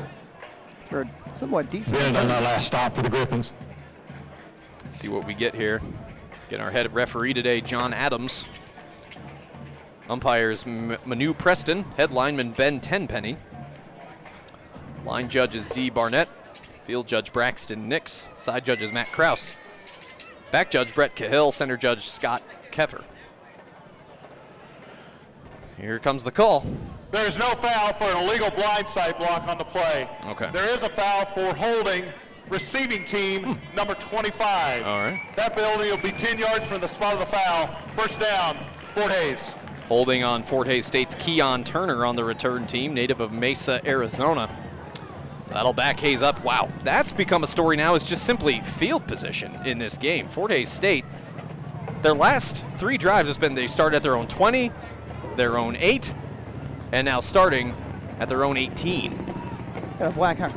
For 0.87 1.03
a 1.03 1.11
somewhat 1.35 1.71
decent. 1.71 1.97
Been 1.97 2.17
on 2.17 2.29
that 2.29 2.43
last 2.43 2.67
stop 2.67 2.95
for 2.95 3.03
the 3.03 3.09
Griffins. 3.09 3.53
Let's 4.85 4.97
see 4.97 5.09
what 5.09 5.27
we 5.27 5.33
get 5.35 5.55
here. 5.55 5.81
Getting 6.51 6.65
our 6.65 6.73
head 6.73 6.93
referee 6.95 7.33
today, 7.33 7.61
John 7.61 7.95
Adams. 7.95 8.45
Umpires 10.11 10.65
M- 10.67 10.99
Manu 11.05 11.33
Preston, 11.33 11.85
head 11.97 12.11
lineman 12.11 12.51
Ben 12.51 12.81
Tenpenny. 12.81 13.37
Line 15.07 15.29
judges 15.29 15.69
D. 15.69 15.89
Barnett, 15.89 16.29
field 16.83 17.07
judge 17.07 17.33
Braxton 17.33 17.89
Nix, 17.89 18.29
side 18.37 18.67
judges 18.67 18.93
Matt 18.93 19.13
Kraus, 19.13 19.51
back 20.51 20.71
judge 20.71 20.95
Brett 20.95 21.15
Cahill, 21.15 21.53
center 21.53 21.77
judge 21.77 22.09
Scott 22.09 22.43
Keffer. 22.71 23.03
Here 25.77 25.99
comes 25.99 26.25
the 26.25 26.31
call. 26.31 26.65
There 27.11 27.27
is 27.27 27.37
no 27.37 27.51
foul 27.55 27.93
for 27.95 28.05
an 28.05 28.25
illegal 28.25 28.51
blindside 28.51 29.19
block 29.19 29.49
on 29.49 29.59
the 29.59 29.65
play. 29.65 30.09
Okay. 30.27 30.51
There 30.53 30.69
is 30.69 30.83
a 30.83 30.91
foul 30.91 31.27
for 31.35 31.55
holding 31.55 32.05
receiving 32.49 33.05
team 33.05 33.55
hmm. 33.55 33.77
number 33.77 33.95
25. 33.95 34.87
All 34.87 34.99
right. 34.99 35.21
That 35.37 35.57
penalty 35.57 35.91
will 35.91 35.99
be 35.99 36.13
10 36.13 36.39
yards 36.39 36.65
from 36.67 36.81
the 36.81 36.89
spot 36.89 37.15
of 37.15 37.21
the 37.21 37.27
foul. 37.27 37.75
First 37.97 38.21
down, 38.21 38.59
Fort 38.95 39.11
Hays. 39.11 39.55
Holding 39.89 40.23
on 40.23 40.43
Fort 40.43 40.67
Hays 40.69 40.87
State's 40.87 41.15
Keon 41.17 41.65
Turner 41.65 42.05
on 42.05 42.15
the 42.15 42.25
return 42.25 42.67
team, 42.67 42.95
native 42.95 43.21
of 43.21 43.33
Mesa, 43.33 43.81
Arizona. 43.85 44.49
That'll 45.51 45.73
back 45.73 45.99
Hays 46.01 46.23
up. 46.23 46.43
Wow, 46.45 46.71
that's 46.85 47.13
become 47.13 47.43
a 47.43 47.47
story 47.47 47.77
now. 47.77 47.95
is 47.95 48.05
just 48.05 48.25
simply 48.25 48.61
field 48.61 49.07
position 49.07 49.55
in 49.67 49.79
this 49.79 49.97
game. 49.97 50.29
Fort 50.29 50.51
Hays 50.51 50.69
State, 50.69 51.05
their 52.03 52.15
last 52.15 52.65
three 52.79 52.97
drives 52.97 53.29
has 53.29 53.39
been 53.39 53.55
they 53.55 53.67
started 53.67 53.97
at 53.97 54.03
their 54.03 54.17
own 54.17 54.29
20, 54.29 54.71
their 55.37 55.59
own 55.59 55.77
8, 55.77 56.15
and 56.93 57.05
now 57.05 57.21
starting 57.21 57.75
at 58.21 58.29
their 58.29 58.45
own 58.45 58.57
18. 58.57 59.17
Got 59.99 60.13
a 60.13 60.15
Black 60.15 60.39
Hawk 60.39 60.53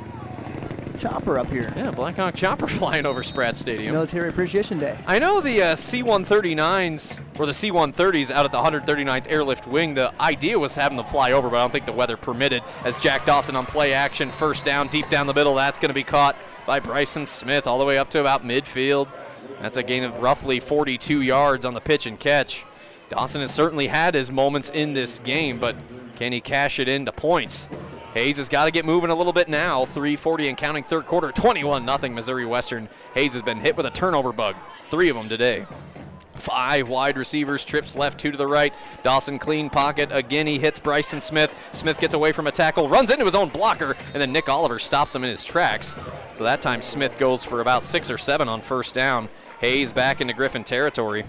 chopper 0.98 1.38
up 1.38 1.50
here. 1.50 1.74
Yeah, 1.76 1.92
Blackhawk 1.92 2.36
Chopper 2.36 2.68
flying 2.80 3.06
over 3.06 3.24
Spratt 3.24 3.58
Stadium. 3.58 3.94
Military 3.94 4.30
Appreciation 4.30 4.80
Day. 4.80 4.98
I 5.08 5.20
know 5.20 5.42
the 5.42 5.62
uh, 5.62 5.76
C-139s 5.76 7.20
or 7.40 7.46
the 7.46 7.54
C-130s 7.54 8.32
out 8.32 8.46
at 8.46 8.52
the 8.52 8.58
139th 8.58 9.30
Airlift 9.30 9.68
Wing. 9.68 9.94
The 9.94 10.14
idea 10.22 10.58
was 10.58 10.76
having 10.76 10.98
them 10.98 11.06
fly 11.06 11.32
over, 11.32 11.50
but 11.50 11.58
I 11.58 11.62
don't 11.62 11.72
think 11.72 11.86
the 11.86 11.92
weather 11.94 12.18
permitted. 12.18 12.64
As 12.84 12.98
Jack 12.98 13.26
Dawson 13.26 13.56
on 13.56 13.66
play 13.66 13.94
action, 13.94 14.32
first 14.32 14.66
down, 14.66 14.88
deep 14.88 15.10
down 15.10 15.28
the 15.28 15.34
middle. 15.34 15.56
That's 15.56 15.80
going 15.80 15.90
to 15.90 15.96
be 15.96 16.04
caught 16.04 16.36
by 16.66 16.80
Bryson 16.80 17.26
Smith 17.26 17.68
all 17.68 17.80
the 17.80 17.86
way 17.86 17.98
up 17.98 18.10
to 18.12 18.20
about 18.20 18.44
midfield. 18.44 19.08
That's 19.62 19.78
a 19.78 19.84
gain 19.84 20.04
of 20.04 20.20
roughly 20.20 20.60
42 20.60 21.22
yards 21.22 21.66
on 21.66 21.74
the 21.74 21.82
pitch 21.82 22.06
and 22.06 22.20
catch. 22.20 22.66
Dawson 23.10 23.42
has 23.42 23.54
certainly 23.54 23.88
had 23.88 24.14
his 24.14 24.32
moments 24.32 24.70
in 24.70 24.94
this 24.94 25.20
game, 25.20 25.60
but 25.60 25.76
can 26.16 26.32
he 26.32 26.42
cash 26.42 26.80
it 26.80 26.88
into 26.88 27.12
points? 27.12 27.70
Hays 28.14 28.38
has 28.38 28.48
got 28.48 28.66
to 28.66 28.72
get 28.72 28.86
moving 28.86 29.10
a 29.10 29.16
little 29.16 29.34
bit 29.34 29.50
now. 29.50 29.86
340 29.86 30.50
and 30.50 30.58
counting 30.58 30.84
third 30.84 31.06
quarter, 31.06 31.32
21 31.32 31.84
nothing 31.84 32.14
Missouri 32.14 32.46
Western. 32.46 32.88
Hays 33.16 33.34
has 33.34 33.42
been 33.42 33.60
hit 33.60 33.76
with 33.76 33.86
a 33.86 33.92
turnover 33.92 34.32
bug, 34.32 34.56
three 34.90 35.10
of 35.10 35.16
them 35.16 35.30
today. 35.30 35.66
Five 36.36 36.90
wide 36.90 37.18
receivers, 37.18 37.64
trips 37.64 37.96
left, 37.96 38.20
two 38.20 38.32
to 38.32 38.38
the 38.38 38.48
right. 38.48 38.74
Dawson 39.04 39.38
clean 39.40 39.70
pocket. 39.70 40.10
Again, 40.12 40.48
he 40.48 40.58
hits 40.60 40.80
Bryson 40.80 41.22
Smith. 41.22 41.70
Smith 41.72 42.00
gets 42.00 42.14
away 42.14 42.32
from 42.32 42.48
a 42.48 42.52
tackle, 42.52 42.90
runs 42.90 43.10
into 43.12 43.26
his 43.26 43.36
own 43.36 43.50
blocker, 43.50 43.96
and 44.14 44.22
then 44.22 44.32
Nick 44.32 44.50
Oliver 44.50 44.80
stops 44.80 45.16
him 45.16 45.24
in 45.24 45.30
his 45.30 45.44
tracks. 45.44 45.96
So 46.34 46.44
that 46.44 46.62
time 46.62 46.82
Smith 46.82 47.18
goes 47.18 47.44
for 47.44 47.62
about 47.62 47.84
six 47.84 48.10
or 48.10 48.18
seven 48.18 48.50
on 48.50 48.62
first 48.62 48.96
down. 48.96 49.30
Hays 49.60 49.92
back 49.92 50.22
into 50.22 50.34
Griffin 50.34 50.64
territory. 50.64 51.24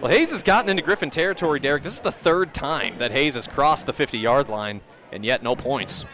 Well, 0.00 0.10
Hays 0.10 0.30
has 0.30 0.42
gotten 0.42 0.70
into 0.70 0.82
Griffin 0.82 1.10
territory, 1.10 1.58
Derek. 1.58 1.82
This 1.82 1.94
is 1.94 2.00
the 2.00 2.12
third 2.12 2.52
time 2.52 2.98
that 2.98 3.12
Hays 3.12 3.34
has 3.34 3.46
crossed 3.46 3.86
the 3.86 3.92
50 3.92 4.18
yard 4.18 4.50
line, 4.50 4.80
and 5.12 5.24
yet 5.24 5.42
no 5.42 5.54
points. 5.54 6.04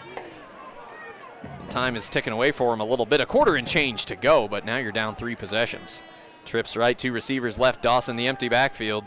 Time 1.68 1.96
is 1.96 2.08
ticking 2.08 2.32
away 2.32 2.50
for 2.50 2.72
him 2.72 2.80
a 2.80 2.84
little 2.84 3.06
bit. 3.06 3.20
A 3.20 3.26
quarter 3.26 3.56
and 3.56 3.66
change 3.66 4.06
to 4.06 4.16
go, 4.16 4.48
but 4.48 4.64
now 4.64 4.78
you're 4.78 4.92
down 4.92 5.14
three 5.14 5.36
possessions. 5.36 6.02
Trips 6.44 6.76
right, 6.76 6.98
two 6.98 7.12
receivers 7.12 7.58
left. 7.58 7.82
Dawson, 7.82 8.16
the 8.16 8.26
empty 8.26 8.48
backfield. 8.48 9.04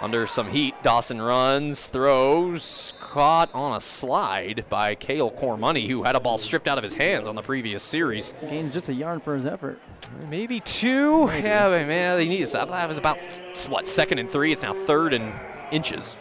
Under 0.00 0.26
some 0.26 0.50
heat, 0.50 0.74
Dawson 0.82 1.22
runs, 1.22 1.86
throws, 1.86 2.92
caught 2.98 3.54
on 3.54 3.76
a 3.76 3.80
slide 3.80 4.64
by 4.68 4.96
Kale 4.96 5.30
Cormoney, 5.30 5.86
who 5.86 6.02
had 6.02 6.16
a 6.16 6.20
ball 6.20 6.38
stripped 6.38 6.66
out 6.66 6.76
of 6.76 6.82
his 6.82 6.94
hands 6.94 7.28
on 7.28 7.36
the 7.36 7.42
previous 7.42 7.84
series. 7.84 8.34
Gains 8.40 8.72
just 8.72 8.88
a 8.88 8.94
yard 8.94 9.22
for 9.22 9.36
his 9.36 9.46
effort. 9.46 9.78
Maybe 10.28 10.58
two. 10.58 11.30
Yeah, 11.32 11.68
man, 11.68 12.18
they 12.18 12.26
need 12.26 12.48
that. 12.48 12.68
That 12.68 12.88
was 12.88 12.98
about 12.98 13.20
what 13.68 13.86
second 13.86 14.18
and 14.18 14.28
three. 14.28 14.50
It's 14.50 14.62
now 14.62 14.72
third 14.72 15.14
and 15.14 15.32
inches. 15.70 16.16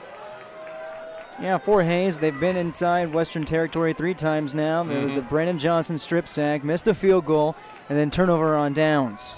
Yeah, 1.41 1.57
for 1.57 1.81
Hays, 1.81 2.19
they've 2.19 2.39
been 2.39 2.55
inside 2.55 3.13
Western 3.13 3.45
Territory 3.45 3.93
three 3.93 4.13
times 4.13 4.53
now. 4.53 4.87
It 4.87 5.03
was 5.03 5.13
the 5.13 5.21
Brandon 5.21 5.57
Johnson 5.57 5.97
strip 5.97 6.27
sack, 6.27 6.63
missed 6.63 6.87
a 6.87 6.93
field 6.93 7.25
goal, 7.25 7.55
and 7.89 7.97
then 7.97 8.11
turnover 8.11 8.55
on 8.55 8.73
downs. 8.73 9.37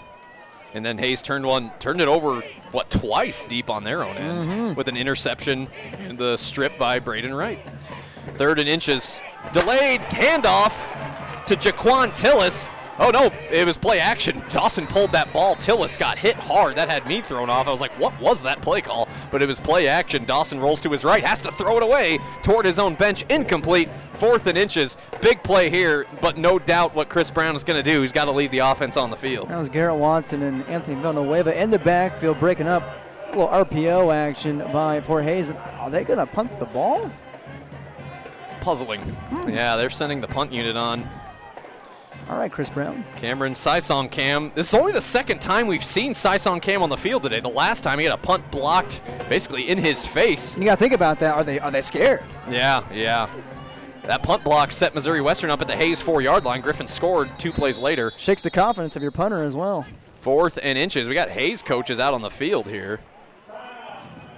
And 0.76 0.86
then 0.86 0.98
Hays 0.98 1.22
turned 1.22 1.46
one, 1.46 1.72
turned 1.80 2.02
it 2.02 2.08
over, 2.10 2.42
what, 2.72 2.90
twice 2.90 3.46
deep 3.46 3.70
on 3.70 3.84
their 3.84 4.04
own 4.04 4.18
end 4.18 4.50
Mm-hmm. 4.50 4.74
with 4.74 4.88
an 4.90 4.98
interception 4.98 5.68
and 6.00 6.18
the 6.18 6.36
strip 6.36 6.78
by 6.78 7.00
Braden 7.00 7.34
Wright. 7.34 7.60
Third 8.38 8.60
and 8.60 8.68
inches. 8.68 9.22
Delayed 9.54 10.02
handoff 10.02 10.74
to 11.46 11.56
Jaquan 11.56 12.10
Tillis. 12.12 12.70
Oh 13.00 13.10
no, 13.10 13.32
it 13.50 13.66
was 13.66 13.78
play 13.78 14.00
action. 14.00 14.44
Dawson 14.52 14.86
pulled 14.86 15.12
that 15.14 15.34
ball. 15.34 15.56
Tillis 15.56 15.98
got 15.98 16.18
hit 16.18 16.36
hard. 16.36 16.76
That 16.76 16.92
had 16.92 17.08
me 17.08 17.22
thrown 17.22 17.50
off. 17.50 17.68
I 17.68 17.72
was 17.72 17.82
like, 17.82 17.92
what 18.00 18.20
was 18.22 18.44
that 18.44 18.62
play 18.62 18.82
call? 18.82 19.08
But 19.32 19.42
it 19.42 19.48
was 19.48 19.60
play 19.60 19.88
action. 19.88 20.26
Dawson 20.26 20.60
rolls 20.60 20.80
to 20.82 20.90
his 20.90 21.04
right, 21.04 21.24
has 21.24 21.42
to 21.42 21.52
throw 21.52 21.78
it 21.78 21.84
away 21.84 22.20
toward 22.44 22.66
his 22.66 22.78
own 22.78 22.94
bench. 22.96 23.24
Incomplete. 23.30 23.90
Fourth 24.14 24.46
and 24.46 24.58
inches. 24.58 24.96
Big 25.22 25.42
play 25.44 25.70
here, 25.72 26.06
but 26.22 26.38
no 26.38 26.60
doubt 26.60 26.94
what 26.94 27.10
Chris 27.10 27.32
Brown 27.32 27.56
is 27.56 27.64
going 27.64 27.82
to 27.82 27.90
do. 27.92 28.02
He's 28.02 28.12
got 28.12 28.26
to 28.26 28.32
leave 28.32 28.52
the 28.52 28.60
offense 28.60 28.96
on 28.96 29.10
the 29.10 29.18
field. 29.18 29.50
That 29.50 29.58
was 29.58 29.70
Garrett 29.70 29.98
Watson 29.98 30.44
and 30.44 30.64
Anthony 30.68 31.02
Villanueva 31.02 31.60
in 31.60 31.72
the 31.72 31.80
backfield 31.80 32.40
breaking 32.40 32.68
up. 32.68 32.84
A 33.28 33.36
little 33.36 33.48
RPO 33.48 34.14
action 34.14 34.60
by 34.72 35.02
Fort 35.02 35.24
Hays. 35.24 35.50
Are 35.50 35.90
they 35.90 36.04
going 36.04 36.20
to 36.20 36.28
punt 36.28 36.60
the 36.60 36.66
ball? 36.66 37.12
puzzling. 38.62 39.02
Hmm. 39.02 39.50
Yeah, 39.50 39.76
they're 39.76 39.90
sending 39.90 40.22
the 40.22 40.28
punt 40.28 40.54
unit 40.54 40.78
on. 40.78 41.04
All 42.30 42.38
right, 42.38 42.52
Chris 42.52 42.70
Brown. 42.70 43.04
Cameron 43.18 43.54
Sisongkham. 43.54 44.54
This 44.54 44.70
is 44.70 44.74
only 44.74 44.94
the 44.94 45.02
second 45.02 45.40
time 45.40 45.68
we've 45.68 45.84
seen 45.84 46.14
Sisongkham 46.14 46.82
on 46.82 46.90
the 46.90 46.98
field 46.98 47.24
today. 47.24 47.42
The 47.42 47.50
last 47.50 47.84
time 47.84 48.00
he 48.00 48.06
had 48.06 48.14
a 48.14 48.18
punt 48.18 48.50
blocked 48.50 49.02
basically 49.28 49.70
in 49.70 49.78
his 49.78 50.06
face. 50.06 50.56
You 50.58 50.64
got 50.64 50.76
to 50.76 50.80
think 50.80 50.94
about 50.94 51.20
that. 51.20 51.36
Are 51.36 51.44
they 51.44 51.60
are 51.60 51.70
they 51.72 51.82
scared? 51.82 52.24
Yeah, 52.50 52.84
yeah. 52.94 53.30
That 54.04 54.24
punt 54.24 54.44
block 54.44 54.72
set 54.72 54.94
Missouri 54.96 55.22
Western 55.22 55.50
up 55.50 55.62
at 55.62 55.68
the 55.68 55.76
Hays 55.76 56.02
four 56.02 56.22
yard 56.22 56.46
line. 56.46 56.62
Griffin 56.62 56.88
scored 56.88 57.30
two 57.38 57.52
plays 57.52 57.78
later. 57.78 58.12
Shakes 58.18 58.42
the 58.42 58.52
confidence 58.52 58.96
of 58.96 59.02
your 59.02 59.12
punter 59.12 59.44
as 59.44 59.56
well. 59.56 59.86
Fourth 60.22 60.60
and 60.64 60.78
inches. 60.78 61.08
We 61.10 61.16
got 61.16 61.30
Hays 61.30 61.62
coaches 61.62 62.00
out 62.00 62.14
on 62.14 62.22
the 62.22 62.30
field 62.30 62.68
here. 62.68 63.00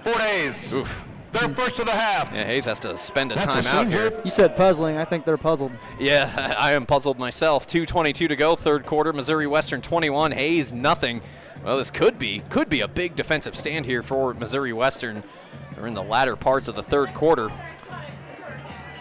Fort 0.02 0.18
Hays. 0.18 0.72
Oof. 0.74 1.04
They're 1.38 1.48
mm. 1.48 1.56
first 1.56 1.78
of 1.78 1.86
the 1.86 1.92
half. 1.92 2.32
Yeah, 2.32 2.44
Hays 2.44 2.64
has 2.64 2.80
to 2.80 2.96
spend 2.96 3.32
a 3.32 3.34
That's 3.34 3.54
a 3.54 3.70
timeout 3.70 3.90
here. 3.90 4.20
You 4.24 4.30
said 4.30 4.56
puzzling. 4.56 4.96
I 4.96 5.04
think 5.04 5.24
they're 5.24 5.36
puzzled. 5.36 5.72
Yeah, 5.98 6.56
I 6.58 6.72
am 6.72 6.86
puzzled 6.86 7.18
myself. 7.18 7.66
2:22 7.66 8.28
to 8.28 8.36
go, 8.36 8.56
third 8.56 8.86
quarter. 8.86 9.12
Missouri 9.12 9.46
Western 9.46 9.80
21, 9.80 10.32
Hays 10.32 10.72
nothing. 10.72 11.20
Well, 11.64 11.76
this 11.76 11.90
could 11.90 12.18
be 12.18 12.42
could 12.50 12.68
be 12.68 12.80
a 12.80 12.88
big 12.88 13.16
defensive 13.16 13.56
stand 13.56 13.86
here 13.86 14.02
for 14.02 14.34
Missouri 14.34 14.72
Western. 14.72 15.22
They're 15.74 15.86
in 15.86 15.94
the 15.94 16.02
latter 16.02 16.36
parts 16.36 16.68
of 16.68 16.74
the 16.74 16.82
third 16.82 17.12
quarter. 17.14 17.50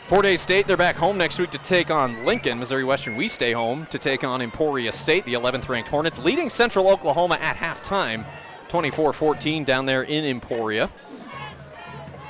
Fort 0.08 0.26
Hays 0.26 0.42
State, 0.42 0.68
they're 0.68 0.78
back 0.78 0.96
home 0.98 1.18
next 1.18 1.40
week 1.40 1.50
to 1.50 1.58
take 1.58 1.90
on 1.90 2.26
Lincoln. 2.26 2.60
Missouri 2.60 2.84
Western, 2.84 3.16
we 3.16 3.28
stay 3.28 3.54
home 3.54 3.88
to 3.90 3.98
take 3.98 4.24
on 4.24 4.40
Emporia 4.40 4.92
State, 4.92 5.26
the 5.26 5.34
11th 5.34 5.68
ranked 5.68 5.90
Hornets, 5.90 6.20
leading 6.20 6.48
Central 6.48 6.88
Oklahoma 6.90 7.40
at 7.42 7.56
halftime, 7.56 8.24
24 8.68 9.14
14 9.14 9.64
down 9.64 9.88
there 9.88 10.04
in 10.04 10.24
Emporia. 10.24 10.92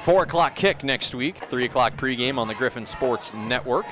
4 0.06 0.22
o'clock 0.22 0.56
kick 0.56 0.84
next 0.84 1.16
week, 1.16 1.36
3 1.36 1.66
o'clock 1.66 1.98
pregame 1.98 2.38
on 2.38 2.48
the 2.48 2.54
Griffin 2.54 2.86
Sports 2.86 3.34
Network. 3.34 3.88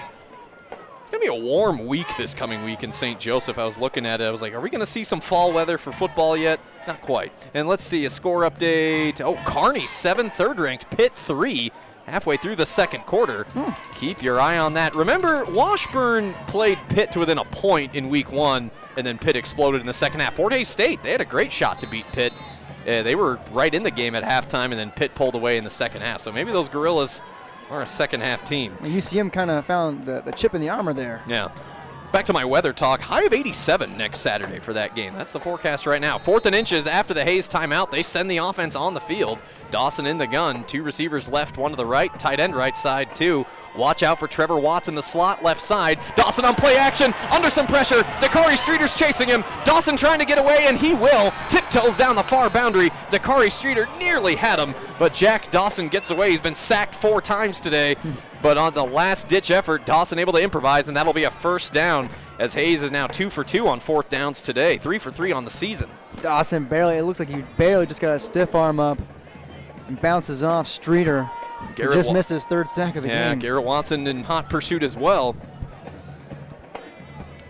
It's 0.70 1.10
going 1.10 1.20
to 1.20 1.20
be 1.20 1.26
a 1.26 1.34
warm 1.34 1.88
week 1.88 2.06
this 2.18 2.36
coming 2.36 2.64
week 2.64 2.84
in 2.84 2.92
St. 2.92 3.20
Joseph. 3.20 3.58
I 3.58 3.66
was 3.66 3.80
looking 3.80 4.06
at 4.06 4.22
it. 4.22 4.26
I 4.26 4.30
was 4.30 4.40
like, 4.40 4.54
are 4.54 4.62
we 4.62 4.70
going 4.70 4.80
to 4.80 4.86
see 4.86 5.04
some 5.04 5.20
fall 5.20 5.52
weather 5.52 5.80
for 5.80 5.92
football 5.92 6.38
yet? 6.38 6.60
Not 6.86 7.02
quite. 7.02 7.32
And 7.56 7.68
let's 7.68 7.84
see 7.84 8.06
a 8.06 8.12
score 8.12 8.42
update. 8.42 9.22
Oh, 9.22 9.42
Kearney 9.44 9.88
7, 9.88 10.30
third 10.30 10.60
ranked, 10.60 10.88
Pitt, 10.92 11.16
3. 11.16 11.72
Halfway 12.06 12.38
through 12.38 12.58
the 12.58 12.66
second 12.68 13.08
quarter. 13.08 13.46
Hmm. 13.46 13.72
Keep 13.96 14.22
your 14.22 14.40
eye 14.40 14.60
on 14.60 14.74
that. 14.74 14.94
Remember, 14.94 15.46
Washburn 15.46 16.36
played 16.46 16.78
Pitt 16.90 17.12
to 17.14 17.20
within 17.20 17.40
a 17.40 17.46
point 17.46 17.96
in 17.96 18.08
week 18.08 18.32
one, 18.32 18.70
and 18.98 19.08
then 19.08 19.18
Pitt 19.18 19.36
exploded 19.36 19.82
in 19.82 19.88
the 19.88 19.94
second 19.96 20.20
half. 20.20 20.36
Fort 20.36 20.54
Hays 20.54 20.68
State, 20.68 21.02
they 21.02 21.10
had 21.10 21.22
a 21.22 21.26
great 21.26 21.52
shot 21.52 21.80
to 21.80 21.88
beat 21.88 22.06
Pitt. 22.12 22.34
Uh, 22.88 23.04
they 23.04 23.16
were 23.16 23.40
right 23.52 23.74
in 23.74 23.84
the 23.84 23.92
game 23.92 24.16
at 24.16 24.24
halftime, 24.24 24.66
and 24.66 24.74
then 24.74 24.92
Pitt 24.92 25.16
pulled 25.16 25.36
away 25.36 25.58
in 25.58 25.64
the 25.64 25.70
second 25.70 26.02
half. 26.02 26.22
So 26.22 26.32
maybe 26.32 26.52
those 26.52 26.70
Gorillas 26.70 27.22
are 27.70 27.82
a 27.82 27.88
second 27.88 28.22
half 28.22 28.44
team. 28.44 28.76
UCM 28.82 29.32
kind 29.32 29.50
of 29.50 29.66
found 29.66 30.06
the, 30.06 30.22
the 30.22 30.32
chip 30.32 30.54
in 30.54 30.62
the 30.62 30.70
armor 30.70 30.94
there. 30.94 31.24
Yeah. 31.28 31.50
Back 32.14 32.28
to 32.28 32.34
my 32.34 32.46
weather 32.46 32.74
talk. 32.74 33.02
High 33.02 33.24
of 33.24 33.34
87 33.34 33.98
next 33.98 34.20
Saturday 34.20 34.60
for 34.60 34.72
that 34.74 34.96
game. 34.96 35.16
That's 35.16 35.32
the 35.32 35.40
forecast 35.40 35.88
right 35.88 36.00
now. 36.00 36.20
Fourth 36.20 36.46
and 36.46 36.54
inches 36.54 36.86
after 36.86 37.12
the 37.12 37.24
Hays 37.24 37.50
timeout. 37.50 37.90
They 37.90 38.04
send 38.04 38.30
the 38.30 38.38
offense 38.38 38.76
on 38.76 38.94
the 38.94 39.00
field. 39.00 39.40
Dawson 39.72 40.06
in 40.06 40.20
the 40.20 40.28
gun. 40.28 40.64
Two 40.66 40.84
receivers 40.84 41.28
left, 41.28 41.58
one 41.58 41.72
to 41.72 41.76
the 41.76 41.88
right. 41.88 42.14
Tight 42.20 42.40
end 42.40 42.56
right 42.56 42.78
side, 42.78 43.16
two. 43.16 43.48
Watch 43.76 44.04
out 44.04 44.20
for 44.20 44.28
Trevor 44.28 44.60
Watts 44.60 44.88
in 44.88 44.94
the 44.94 45.02
slot 45.02 45.44
left 45.44 45.60
side. 45.60 46.00
Dawson 46.16 46.46
on 46.46 46.54
play 46.54 46.78
action. 46.78 47.16
Under 47.32 47.50
some 47.50 47.66
pressure. 47.66 48.04
Dakari 48.22 48.58
Streeter's 48.58 48.96
chasing 48.96 49.28
him. 49.28 49.44
Dawson 49.66 49.98
trying 49.98 50.20
to 50.20 50.26
get 50.26 50.38
away, 50.38 50.68
and 50.68 50.78
he 50.78 50.94
will. 50.94 51.34
Tiptoes 51.50 51.96
down 51.96 52.16
the 52.16 52.22
far 52.22 52.48
boundary. 52.48 52.92
Dakari 53.10 53.52
Streeter 53.52 53.88
nearly 53.98 54.36
had 54.36 54.60
him, 54.60 54.76
but 55.00 55.16
Jack 55.16 55.50
Dawson 55.50 55.88
gets 55.88 56.12
away. 56.12 56.30
He's 56.30 56.42
been 56.42 56.54
sacked 56.54 56.94
four 56.94 57.24
times 57.24 57.60
today. 57.60 57.96
But 58.44 58.58
on 58.58 58.74
the 58.74 58.84
last 58.86 59.30
ditch 59.30 59.50
effort, 59.52 59.86
Dawson 59.86 60.20
able 60.20 60.34
to 60.34 60.40
improvise, 60.42 60.90
and 60.90 60.96
that'll 60.98 61.14
be 61.14 61.24
a 61.24 61.32
first 61.32 61.72
down 61.74 62.10
as 62.40 62.54
Hays 62.54 62.84
is 62.84 62.92
now 62.92 63.08
two 63.08 63.30
for 63.30 63.44
two 63.44 63.68
on 63.70 63.80
fourth 63.80 64.10
downs 64.10 64.42
today, 64.42 64.78
three 64.78 65.00
for 65.00 65.12
three 65.12 65.32
on 65.32 65.46
the 65.46 65.50
season. 65.50 65.90
Dawson 66.22 66.66
barely, 66.66 66.98
it 66.98 67.04
looks 67.04 67.20
like 67.20 67.30
he 67.30 67.42
barely 67.58 67.86
just 67.88 68.02
got 68.02 68.14
a 68.14 68.20
stiff 68.20 68.54
arm 68.54 68.82
up 68.82 69.00
and 69.88 70.00
bounces 70.02 70.44
off 70.44 70.68
Streeter. 70.68 71.30
Garrett 71.76 71.96
just 71.96 72.10
Wa- 72.10 72.14
missed 72.16 72.30
his 72.30 72.44
third 72.44 72.68
sack 72.68 72.98
of 72.98 73.04
the 73.04 73.10
Yeah, 73.10 73.30
game. 73.30 73.40
Yeah, 73.40 73.42
Garrett 73.44 73.64
Watson 73.64 74.08
in 74.08 74.24
hot 74.24 74.50
pursuit 74.50 74.84
as 74.84 74.98
well. 74.98 75.36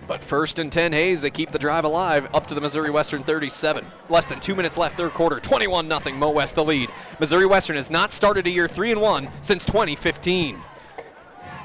But 0.07 0.21
first 0.21 0.59
and 0.59 0.71
10 0.71 0.93
Hays, 0.93 1.23
they 1.23 1.31
keep 1.31 1.49
the 1.51 1.57
drive 1.57 1.85
alive 1.85 2.27
up 2.35 2.45
to 2.47 2.53
the 2.53 2.61
Missouri 2.61 2.91
Western 2.91 3.23
37. 3.23 3.83
Less 4.09 4.27
than 4.27 4.39
two 4.39 4.53
minutes 4.53 4.77
left, 4.77 4.97
third 4.97 5.13
quarter, 5.15 5.39
21 5.39 5.89
0. 5.89 6.15
Mo 6.17 6.29
West 6.29 6.53
the 6.53 6.63
lead. 6.63 6.89
Missouri 7.19 7.47
Western 7.47 7.77
has 7.77 7.89
not 7.89 8.11
started 8.11 8.45
a 8.45 8.49
year 8.51 8.67
3 8.67 8.91
and 8.91 9.01
1 9.01 9.29
since 9.41 9.65
2015. 9.65 10.61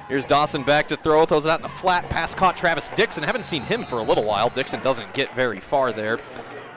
Here's 0.08 0.24
Dawson 0.24 0.62
back 0.62 0.88
to 0.88 0.96
throw, 0.96 1.26
throws 1.26 1.44
it 1.44 1.50
out 1.50 1.60
in 1.60 1.66
a 1.66 1.68
flat 1.68 2.08
pass, 2.08 2.34
caught 2.34 2.56
Travis 2.56 2.88
Dixon. 2.90 3.22
Haven't 3.22 3.44
seen 3.44 3.62
him 3.62 3.84
for 3.84 3.98
a 3.98 4.02
little 4.02 4.24
while. 4.24 4.48
Dixon 4.48 4.80
doesn't 4.80 5.12
get 5.12 5.34
very 5.34 5.60
far 5.60 5.92
there. 5.92 6.18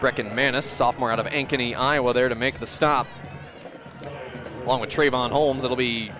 Brecken 0.01 0.35
Manis, 0.35 0.65
sophomore 0.65 1.11
out 1.11 1.19
of 1.19 1.27
Ankeny, 1.27 1.73
Iowa, 1.73 2.13
there 2.13 2.27
to 2.27 2.35
make 2.35 2.59
the 2.59 2.67
stop. 2.67 3.07
Along 4.63 4.81
with 4.81 4.89
Trayvon 4.89 5.29
Holmes, 5.29 5.63
it'll 5.63 5.77
be. 5.77 6.11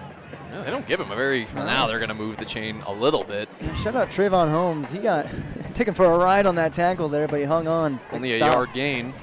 they 0.63 0.71
don't 0.71 0.87
give 0.87 1.01
him 1.01 1.11
a 1.11 1.15
very. 1.15 1.47
well, 1.53 1.65
now 1.65 1.85
they're 1.85 1.99
going 1.99 2.09
to 2.09 2.15
move 2.15 2.37
the 2.37 2.45
chain 2.45 2.81
a 2.85 2.93
little 2.93 3.25
bit. 3.25 3.49
Shout 3.75 3.95
out 3.95 4.09
Trayvon 4.09 4.49
Holmes. 4.49 4.89
He 4.91 4.99
got 4.99 5.27
taken 5.73 5.93
for 5.93 6.05
a 6.05 6.17
ride 6.17 6.45
on 6.45 6.55
that 6.55 6.71
tackle 6.71 7.09
there, 7.09 7.27
but 7.27 7.39
he 7.39 7.45
hung 7.45 7.67
on. 7.67 7.99
Only 8.13 8.31
a 8.31 8.35
Stop. 8.37 8.53
yard 8.53 8.69
gain. 8.73 9.13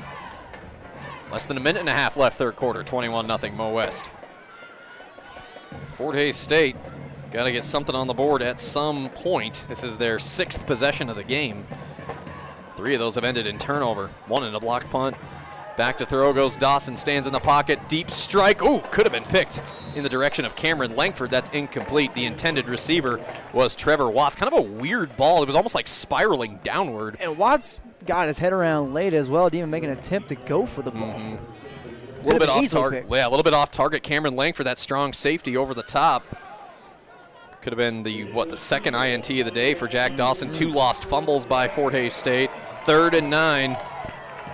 Less 1.32 1.47
than 1.47 1.56
a 1.56 1.60
minute 1.60 1.81
and 1.81 1.89
a 1.89 1.93
half 1.93 2.19
left, 2.19 2.36
third 2.36 2.56
quarter. 2.56 2.82
21 2.82 3.27
0 3.27 3.52
Mo 3.55 3.73
West. 3.73 4.10
Fort 5.86 6.15
Hays 6.15 6.36
State 6.36 6.77
got 7.31 7.45
to 7.45 7.53
get 7.53 7.65
something 7.65 7.95
on 7.95 8.07
the 8.07 8.15
board 8.15 8.43
at 8.43 8.61
some 8.61 9.11
point. 9.11 9.67
This 9.69 9.83
is 9.83 9.99
their 9.99 10.19
sixth 10.19 10.67
possession 10.67 11.09
of 11.09 11.17
the 11.17 11.25
game. 11.25 11.67
Three 12.77 12.95
of 12.95 13.01
those 13.01 13.17
have 13.17 13.25
ended 13.25 13.47
in 13.47 13.59
turnover. 13.59 14.09
One 14.27 14.45
in 14.45 14.55
a 14.55 14.61
block 14.61 14.89
punt. 14.91 15.17
Back 15.77 15.97
to 15.99 16.07
throw 16.07 16.33
goes 16.33 16.57
Dawson. 16.57 16.97
Stands 16.97 17.27
in 17.27 17.33
the 17.33 17.41
pocket. 17.41 17.79
Deep 17.89 18.11
strike. 18.11 18.63
Ooh, 18.63 18.81
could 18.91 19.05
have 19.05 19.13
been 19.13 19.25
picked 19.25 19.63
in 19.95 20.03
the 20.03 20.09
direction 20.09 20.45
of 20.45 20.57
Cameron 20.57 20.97
Langford. 20.97 21.31
That's 21.31 21.49
incomplete. 21.51 22.15
The 22.15 22.25
intended 22.25 22.69
receiver 22.69 23.21
was 23.53 23.77
Trevor 23.77 24.11
Watts. 24.11 24.37
Kind 24.37 24.53
of 24.53 24.59
a 24.59 24.63
weird 24.63 25.17
ball. 25.17 25.43
It 25.43 25.47
was 25.47 25.57
almost 25.57 25.75
like 25.75 25.89
spiraling 25.89 26.61
downward. 26.63 27.17
And 27.21 27.39
Watts 27.39 27.81
got 28.07 28.27
his 28.27 28.39
head 28.39 28.53
around 28.53 28.95
late 28.95 29.15
as 29.15 29.29
well, 29.29 29.51
didn't 29.51 29.59
even 29.59 29.71
make 29.71 29.85
an 29.85 29.91
attempt 29.91 30.31
to 30.31 30.35
go 30.35 30.65
for 30.67 30.83
the 30.83 30.91
ball. 30.91 31.15
Mm-hmm. 31.15 31.45
A 32.21 32.25
little 32.25 32.41
bit 32.41 32.49
off 32.49 32.69
target. 32.71 33.07
Yeah, 33.09 33.29
a 33.29 33.31
little 33.31 33.45
bit 33.45 33.55
off 33.55 33.71
target. 33.71 34.03
Cameron 34.03 34.35
Langford, 34.35 34.67
that 34.67 34.79
strong 34.79 35.13
safety 35.13 35.57
over 35.57 35.75
the 35.75 35.83
top. 35.83 36.25
Could 37.60 37.72
have 37.72 37.78
been 37.78 38.02
the 38.05 38.24
what 38.32 38.51
the 38.51 38.56
second 38.56 38.94
INT 38.94 39.28
of 39.30 39.44
the 39.44 39.51
day 39.51 39.74
for 39.74 39.89
Jack 39.89 40.14
Dawson. 40.16 40.52
Two 40.52 40.70
lost 40.70 41.05
fumbles 41.05 41.44
by 41.44 41.66
Fort 41.66 41.93
Hays 41.93 42.14
State. 42.14 42.51
Third 42.85 43.14
and 43.14 43.28
nine. 43.28 43.76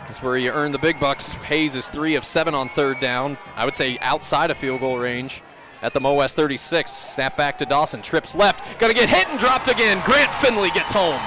Is 0.08 0.22
where 0.22 0.36
you 0.36 0.50
earn 0.50 0.72
the 0.72 0.78
big 0.78 0.98
bucks. 1.00 1.32
Hays 1.32 1.74
is 1.74 1.88
three 1.88 2.14
of 2.14 2.24
seven 2.24 2.54
on 2.54 2.68
third 2.68 3.00
down. 3.00 3.36
I 3.56 3.64
would 3.64 3.76
say 3.76 3.98
outside 4.00 4.50
of 4.50 4.56
field 4.56 4.80
goal 4.80 4.98
range. 4.98 5.42
At 5.82 5.92
the 5.92 6.00
Mo 6.00 6.14
West 6.14 6.34
36, 6.36 6.90
snap 6.90 7.36
back 7.36 7.58
to 7.58 7.66
Dawson, 7.66 8.00
trips 8.00 8.34
left, 8.34 8.78
gonna 8.78 8.94
get 8.94 9.10
hit 9.10 9.28
and 9.28 9.38
dropped 9.38 9.68
again. 9.68 10.00
Grant 10.06 10.32
Finley 10.32 10.70
gets 10.70 10.90
home. 10.92 11.20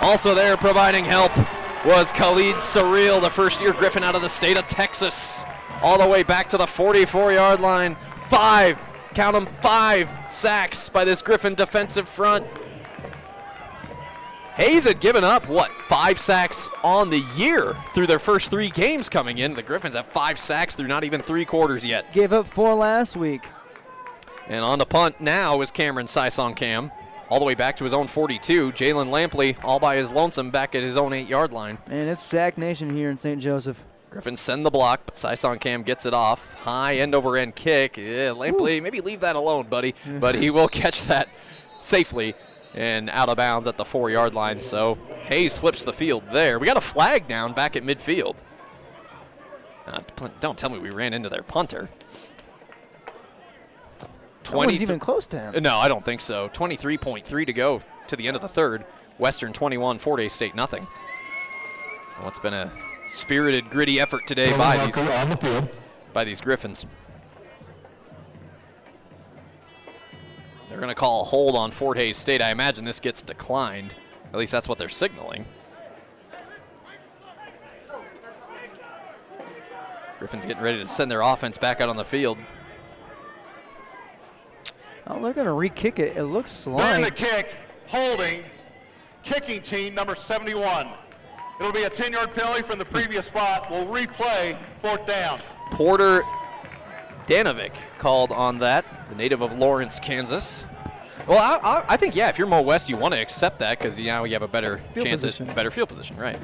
Also 0.00 0.34
there 0.34 0.56
providing 0.56 1.04
help 1.04 1.30
was 1.84 2.10
Khalid 2.10 2.56
Surreal, 2.56 3.20
the 3.20 3.30
first 3.30 3.60
year 3.60 3.72
Griffin 3.72 4.02
out 4.02 4.16
of 4.16 4.22
the 4.22 4.28
state 4.28 4.58
of 4.58 4.66
Texas. 4.66 5.44
all 5.82 5.98
the 5.98 6.06
way 6.06 6.22
back 6.22 6.48
to 6.48 6.58
the 6.58 6.66
44 6.66 7.32
yard 7.32 7.60
line. 7.60 7.96
Five, 8.26 8.76
count 9.14 9.34
them, 9.34 9.46
five 9.60 10.08
sacks 10.28 10.88
by 10.88 11.04
this 11.04 11.22
Griffin 11.22 11.54
defensive 11.54 12.08
front. 12.08 12.46
Hays 14.54 14.84
had 14.84 15.00
given 15.00 15.24
up, 15.24 15.48
what, 15.48 15.70
five 15.88 16.20
sacks 16.20 16.68
on 16.84 17.08
the 17.08 17.24
year 17.36 17.76
through 17.94 18.06
their 18.06 18.18
first 18.18 18.50
three 18.50 18.68
games 18.68 19.08
coming 19.08 19.38
in. 19.38 19.54
The 19.54 19.62
Griffins 19.62 19.94
have 19.94 20.06
five 20.06 20.38
sacks 20.38 20.74
through 20.74 20.88
not 20.88 21.04
even 21.04 21.22
three 21.22 21.44
quarters 21.44 21.84
yet. 21.84 22.12
Gave 22.12 22.32
up 22.32 22.46
four 22.46 22.74
last 22.74 23.16
week. 23.16 23.46
And 24.48 24.64
on 24.64 24.78
the 24.78 24.86
punt 24.86 25.20
now 25.20 25.60
is 25.60 25.70
Cameron 25.70 26.06
Sisongkham. 26.06 26.90
All 27.30 27.38
the 27.38 27.44
way 27.44 27.54
back 27.54 27.76
to 27.76 27.84
his 27.84 27.94
own 27.94 28.08
42. 28.08 28.72
Jalen 28.72 29.10
Lampley 29.10 29.56
all 29.64 29.78
by 29.78 29.96
his 29.96 30.10
lonesome 30.10 30.50
back 30.50 30.74
at 30.74 30.82
his 30.82 30.96
own 30.96 31.12
eight 31.12 31.28
yard 31.28 31.52
line. 31.52 31.78
Man, 31.88 32.08
it's 32.08 32.24
sack 32.24 32.58
nation 32.58 32.94
here 32.94 33.08
in 33.08 33.16
St. 33.16 33.40
Joseph. 33.40 33.84
Griffins 34.10 34.40
send 34.40 34.66
the 34.66 34.70
block, 34.70 35.02
but 35.06 35.14
Sisongkham 35.14 35.84
gets 35.84 36.04
it 36.04 36.12
off. 36.12 36.54
High 36.54 36.96
end 36.96 37.14
over 37.14 37.36
end 37.36 37.54
kick. 37.54 37.96
Yeah, 37.96 38.30
Lampley, 38.30 38.82
maybe 38.82 39.00
leave 39.00 39.20
that 39.20 39.36
alone, 39.36 39.68
buddy. 39.68 39.94
but 40.20 40.34
he 40.34 40.50
will 40.50 40.68
catch 40.68 41.04
that 41.04 41.28
safely 41.80 42.34
and 42.74 43.08
out 43.10 43.28
of 43.28 43.36
bounds 43.36 43.66
at 43.68 43.76
the 43.76 43.84
four 43.84 44.10
yard 44.10 44.34
line. 44.34 44.60
So 44.62 44.96
Hays 45.22 45.56
flips 45.56 45.84
the 45.84 45.92
field 45.92 46.24
there. 46.32 46.58
We 46.58 46.66
got 46.66 46.76
a 46.76 46.82
flag 46.82 47.28
down 47.28 47.52
back 47.54 47.76
at 47.76 47.84
midfield. 47.84 48.36
Uh, 49.86 50.00
don't 50.40 50.58
tell 50.58 50.70
me 50.70 50.78
we 50.78 50.90
ran 50.90 51.14
into 51.14 51.28
their 51.28 51.42
punter. 51.42 51.88
Even 54.68 54.98
close 54.98 55.28
to 55.28 55.38
him. 55.38 55.62
No, 55.62 55.76
I 55.76 55.86
don't 55.86 56.04
think 56.04 56.20
so. 56.20 56.48
23.3 56.48 57.46
to 57.46 57.52
go 57.52 57.80
to 58.08 58.16
the 58.16 58.26
end 58.26 58.34
of 58.34 58.42
the 58.42 58.48
third. 58.48 58.84
Western 59.18 59.52
21, 59.52 59.98
Fort 59.98 60.20
Hays 60.20 60.32
State 60.32 60.56
nothing. 60.56 60.86
What's 62.20 62.40
been 62.40 62.54
a 62.54 62.72
spirited, 63.10 63.70
gritty 63.70 64.00
effort 64.00 64.26
today 64.26 64.56
by 64.56 64.84
these, 64.84 64.96
on 64.96 65.30
the 65.30 65.36
field. 65.36 65.68
by 66.12 66.24
these 66.24 66.40
Griffins. 66.40 66.86
They're 70.68 70.78
going 70.78 70.88
to 70.88 70.94
call 70.94 71.22
a 71.22 71.24
hold 71.24 71.56
on 71.56 71.72
Fort 71.72 71.98
Hays 71.98 72.16
State. 72.16 72.40
I 72.40 72.50
imagine 72.50 72.84
this 72.84 73.00
gets 73.00 73.22
declined. 73.22 73.94
At 74.32 74.38
least 74.38 74.52
that's 74.52 74.68
what 74.68 74.78
they're 74.78 74.88
signaling. 74.88 75.44
Griffins 80.18 80.46
getting 80.46 80.62
ready 80.62 80.78
to 80.78 80.86
send 80.86 81.10
their 81.10 81.22
offense 81.22 81.58
back 81.58 81.80
out 81.80 81.88
on 81.88 81.96
the 81.96 82.04
field. 82.04 82.38
Oh, 85.06 85.20
they're 85.20 85.32
going 85.32 85.46
to 85.46 85.52
re-kick 85.52 85.98
it. 85.98 86.16
It 86.16 86.24
looks 86.24 86.64
During 86.64 87.02
the 87.02 87.10
kick, 87.10 87.52
holding, 87.88 88.44
kicking 89.24 89.60
team 89.62 89.94
number 89.94 90.14
71. 90.14 90.88
It'll 91.60 91.72
be 91.72 91.82
a 91.82 91.90
10-yard 91.90 92.34
penalty 92.34 92.62
from 92.62 92.78
the 92.78 92.84
previous 92.86 93.26
spot. 93.26 93.70
We'll 93.70 93.86
replay 93.86 94.58
fourth 94.80 95.06
down. 95.06 95.38
Porter 95.70 96.22
Danovic 97.26 97.72
called 97.98 98.32
on 98.32 98.58
that, 98.58 98.84
the 99.10 99.14
native 99.14 99.42
of 99.42 99.56
Lawrence, 99.56 100.00
Kansas. 100.00 100.64
Well, 101.28 101.38
I, 101.38 101.68
I, 101.68 101.84
I 101.90 101.96
think 101.98 102.16
yeah, 102.16 102.28
if 102.30 102.38
you're 102.38 102.46
Mo 102.46 102.62
West, 102.62 102.88
you 102.88 102.96
want 102.96 103.12
to 103.12 103.20
accept 103.20 103.58
that 103.58 103.78
because 103.78 104.00
you 104.00 104.06
know 104.06 104.24
you 104.24 104.32
have 104.32 104.42
a 104.42 104.48
better 104.48 104.78
Field 104.94 105.06
chance, 105.06 105.20
position. 105.20 105.50
at 105.50 105.54
better 105.54 105.70
field 105.70 105.90
position, 105.90 106.16
right? 106.16 106.40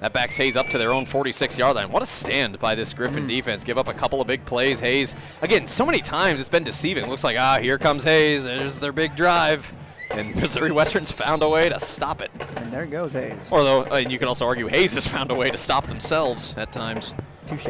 That 0.00 0.12
backs 0.12 0.36
Hays 0.36 0.56
up 0.56 0.68
to 0.68 0.78
their 0.78 0.92
own 0.92 1.06
46-yard 1.06 1.76
line. 1.76 1.90
What 1.90 2.02
a 2.02 2.06
stand 2.06 2.58
by 2.58 2.74
this 2.74 2.94
Griffin 2.94 3.26
defense. 3.26 3.64
Give 3.64 3.78
up 3.78 3.88
a 3.88 3.92
couple 3.94 4.20
of 4.20 4.26
big 4.26 4.44
plays. 4.46 4.80
Hays, 4.80 5.16
again, 5.42 5.66
so 5.66 5.84
many 5.84 6.00
times 6.00 6.40
it's 6.40 6.48
been 6.48 6.64
deceiving. 6.64 7.04
It 7.04 7.08
looks 7.08 7.24
like 7.24 7.36
ah, 7.38 7.58
here 7.58 7.78
comes 7.78 8.04
Hays. 8.04 8.44
There's 8.44 8.78
their 8.78 8.92
big 8.92 9.16
drive, 9.16 9.72
and 10.10 10.34
Missouri 10.40 10.72
Western's 10.72 11.10
found 11.10 11.42
a 11.42 11.48
way 11.48 11.68
to 11.68 11.78
stop 11.78 12.20
it. 12.20 12.30
and 12.56 12.70
there 12.72 12.86
goes 12.86 13.12
Hays. 13.12 13.50
Although, 13.52 13.82
uh, 13.84 13.96
and 13.96 14.10
you 14.12 14.18
can 14.18 14.28
also 14.28 14.46
argue 14.46 14.66
Hays 14.66 14.94
has 14.94 15.06
found 15.06 15.30
a 15.30 15.34
way 15.34 15.50
to 15.50 15.56
stop 15.56 15.86
themselves 15.86 16.54
at 16.56 16.72
times. 16.72 17.14
Touche. 17.46 17.68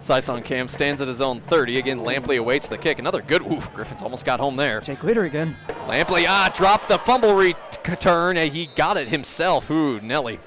Sisongkham 0.00 0.68
stands 0.68 1.00
at 1.00 1.06
his 1.06 1.20
own 1.20 1.40
30. 1.40 1.78
Again, 1.78 2.00
Lampley 2.00 2.38
awaits 2.38 2.66
the 2.66 2.76
kick. 2.76 2.98
Another 2.98 3.22
good 3.22 3.42
oof. 3.42 3.72
Griffins 3.72 4.02
almost 4.02 4.24
got 4.24 4.40
home 4.40 4.56
there. 4.56 4.80
Jake 4.80 5.02
Witter 5.02 5.24
again. 5.24 5.56
Lampley, 5.86 6.26
ah, 6.28 6.50
dropped 6.52 6.88
the 6.88 6.98
fumble 6.98 7.34
return, 7.34 8.36
and 8.36 8.52
he 8.52 8.66
got 8.74 8.96
it 8.96 9.08
himself. 9.08 9.70
Ooh, 9.70 10.00
Nelly. 10.00 10.40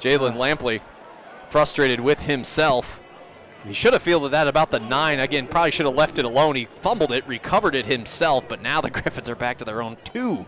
Jalen 0.00 0.36
Lampley 0.36 0.80
frustrated 1.48 2.00
with 2.00 2.20
himself. 2.20 2.98
He 3.66 3.72
should 3.72 3.94
have 3.94 4.02
fielded 4.02 4.32
that 4.32 4.46
about 4.46 4.70
the 4.70 4.80
nine. 4.80 5.20
Again, 5.20 5.46
probably 5.46 5.70
should 5.70 5.86
have 5.86 5.94
left 5.94 6.18
it 6.18 6.24
alone. 6.24 6.56
He 6.56 6.66
fumbled 6.66 7.12
it, 7.12 7.26
recovered 7.26 7.74
it 7.74 7.86
himself, 7.86 8.46
but 8.48 8.60
now 8.60 8.80
the 8.80 8.90
Griffins 8.90 9.28
are 9.28 9.34
back 9.34 9.58
to 9.58 9.64
their 9.64 9.82
own 9.82 9.96
two. 10.04 10.46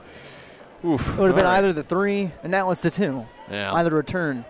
Oof. 0.85 1.09
It 1.09 1.19
would 1.19 1.29
have 1.29 1.37
been 1.37 1.47
right. 1.47 1.59
either 1.59 1.73
the 1.73 1.83
three, 1.83 2.31
and 2.43 2.53
that 2.53 2.67
was 2.67 2.81
the 2.83 2.91
two. 2.91 3.25
Yeah. 3.51 3.73
Either 3.73 3.91
return. 3.91 4.45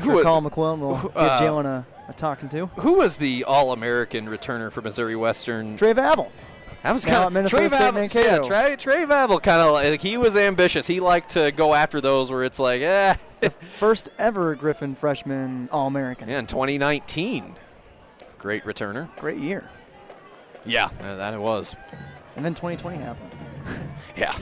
Who 0.00 0.14
wa- 0.14 0.22
Colin 0.22 0.44
McClellan 0.44 0.80
will 0.80 0.96
give 0.96 1.16
uh, 1.16 1.40
Jalen 1.40 1.64
a, 1.64 1.86
a 2.08 2.12
talking 2.12 2.48
to. 2.50 2.66
Who 2.66 2.94
was 2.98 3.16
the 3.16 3.44
All-American 3.44 4.26
returner 4.26 4.70
for 4.70 4.82
Missouri 4.82 5.16
Western? 5.16 5.76
Trey 5.76 5.94
Vavel. 5.94 6.30
That 6.82 6.92
was 6.92 7.04
kind 7.04 7.36
of 7.36 7.50
Trey 7.50 7.68
Vavel. 7.68 8.14
Yeah, 8.14 8.38
Trey, 8.38 8.76
Trey 8.76 9.04
Vavel 9.04 9.42
kind 9.42 9.60
of 9.60 9.72
like 9.72 10.00
he 10.00 10.16
was 10.16 10.34
ambitious. 10.36 10.86
He 10.86 11.00
liked 11.00 11.30
to 11.30 11.52
go 11.52 11.74
after 11.74 12.00
those 12.00 12.30
where 12.30 12.44
it's 12.44 12.58
like, 12.58 12.80
eh. 12.82 13.14
First 13.78 14.08
ever 14.18 14.54
Griffin 14.54 14.94
freshman 14.94 15.68
All 15.72 15.86
American. 15.86 16.28
yeah, 16.28 16.38
in 16.38 16.46
2019, 16.46 17.54
great 18.40 18.64
returner. 18.64 19.14
Great 19.16 19.38
year. 19.38 19.70
Yeah, 20.66 20.88
uh, 21.00 21.16
that 21.16 21.34
it 21.34 21.40
was. 21.40 21.76
And 22.36 22.44
then 22.44 22.54
2020 22.54 22.98
happened. 22.98 23.30
Yeah. 24.16 24.36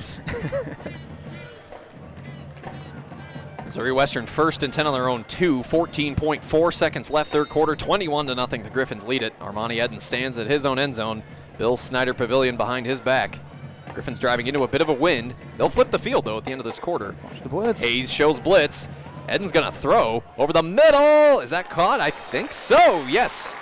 Missouri 3.65 3.93
Western 3.93 4.25
first 4.25 4.63
and 4.63 4.73
10 4.73 4.87
on 4.87 4.95
their 4.95 5.11
own 5.11 5.25
two. 5.25 5.61
14.4 5.63 6.73
seconds 6.73 7.11
left, 7.11 7.31
third 7.33 7.51
quarter. 7.51 7.77
21 7.77 8.29
to 8.29 8.35
nothing. 8.35 8.63
The 8.63 8.71
Griffins 8.71 9.05
lead 9.07 9.23
it. 9.23 9.39
Armani 9.41 9.85
Eden 9.85 10.01
stands 10.01 10.39
at 10.39 10.47
his 10.47 10.65
own 10.65 10.79
end 10.79 10.95
zone. 10.95 11.23
Bill 11.59 11.77
Snyder 11.77 12.15
Pavilion 12.15 12.57
behind 12.57 12.87
his 12.87 13.01
back. 13.01 13.39
Griffins 13.93 14.19
driving 14.19 14.47
into 14.47 14.63
a 14.63 14.69
bit 14.69 14.81
of 14.81 14.89
a 14.89 14.95
wind. 14.95 15.35
They'll 15.59 15.69
flip 15.69 15.91
the 15.91 15.99
field 15.99 16.25
though 16.25 16.39
at 16.39 16.45
the 16.47 16.53
end 16.53 16.61
of 16.61 16.65
this 16.65 16.79
quarter. 16.79 17.15
Watch 17.25 17.43
the 17.43 17.49
blitz. 17.51 17.85
Hayes 17.85 18.11
shows 18.11 18.41
blitz. 18.41 18.89
Eden's 19.29 19.53
gonna 19.53 19.71
throw 19.73 20.23
over 20.39 20.53
the 20.55 20.63
middle. 20.63 21.41
Is 21.41 21.51
that 21.51 21.69
caught? 21.69 22.01
I 22.01 22.11
think 22.11 22.55
so. 22.55 23.05
Yes. 23.07 23.59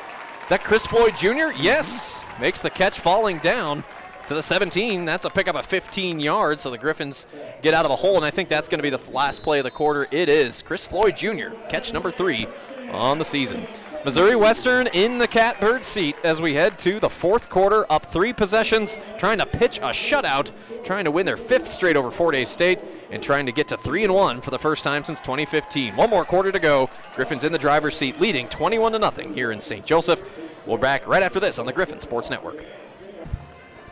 Is 0.47 0.51
that 0.51 0.63
Chris 0.63 0.87
Floyd 0.87 1.17
Jr.? 1.17 1.51
Yes. 1.59 2.23
Makes 2.41 2.63
the 2.63 2.71
catch 2.71 3.01
falling 3.01 3.39
down 3.39 3.83
to 4.29 4.35
the 4.35 4.45
17. 4.45 5.05
That's 5.05 5.25
a 5.25 5.31
pickup 5.31 5.57
of 5.57 5.67
15 5.67 6.21
yards. 6.21 6.63
So 6.63 6.71
the 6.71 6.79
Griffins 6.79 7.27
get 7.63 7.75
out 7.75 7.85
of 7.85 7.91
a 7.91 7.97
hole, 7.97 8.15
and 8.15 8.25
I 8.25 8.31
think 8.31 8.49
that's 8.49 8.69
going 8.69 8.79
to 8.79 8.83
be 8.85 8.91
the 8.91 9.11
last 9.11 9.43
play 9.43 9.59
of 9.59 9.65
the 9.65 9.73
quarter. 9.73 10.07
It 10.13 10.29
is 10.29 10.63
Chris 10.63 10.87
Floyd 10.87 11.17
Jr. 11.17 11.49
Catch 11.69 11.93
number 11.93 12.13
three 12.13 12.47
on 12.93 13.19
the 13.19 13.25
season. 13.25 13.67
Missouri 14.07 14.37
Western 14.37 14.87
in 14.93 15.19
the 15.19 15.27
catbird 15.27 15.85
seat 15.85 16.15
as 16.23 16.41
we 16.41 16.55
head 16.55 16.79
to 16.79 17.01
the 17.01 17.11
fourth 17.11 17.51
quarter, 17.51 17.85
up 17.91 18.07
three 18.07 18.33
possessions, 18.33 19.01
trying 19.19 19.39
to 19.39 19.45
pitch 19.45 19.79
a 19.79 19.89
shutout, 19.89 20.53
trying 20.85 21.05
to 21.05 21.11
win 21.11 21.27
their 21.27 21.37
fifth 21.37 21.67
straight 21.67 21.97
over 21.97 22.13
Fort 22.13 22.37
Hays 22.37 22.49
State, 22.49 22.79
and 23.11 23.21
trying 23.21 23.47
to 23.47 23.51
get 23.51 23.67
to 23.67 23.77
three 23.77 24.05
and 24.05 24.15
one 24.15 24.41
for 24.41 24.53
the 24.53 24.61
first 24.61 24.85
time 24.85 25.03
since 25.03 25.21
2015. 25.21 25.97
One 25.97 26.09
more 26.09 26.25
quarter 26.25 26.53
to 26.53 26.61
go. 26.61 26.89
Griffins 27.17 27.43
in 27.43 27.51
the 27.51 27.59
driver's 27.59 27.97
seat, 27.97 28.21
leading 28.21 28.49
21 28.49 28.93
to 28.93 29.01
nothing 29.01 29.35
here 29.35 29.51
in 29.51 29.61
St. 29.61 29.85
Joseph. 29.85 30.23
We'll 30.67 30.77
be 30.77 30.83
back 30.83 31.09
right 31.09 31.25
after 31.25 31.41
this 31.41 31.59
on 31.59 31.67
the 31.67 31.73
Griffin 31.73 31.99
Sports 31.99 32.31
Network. 32.31 32.65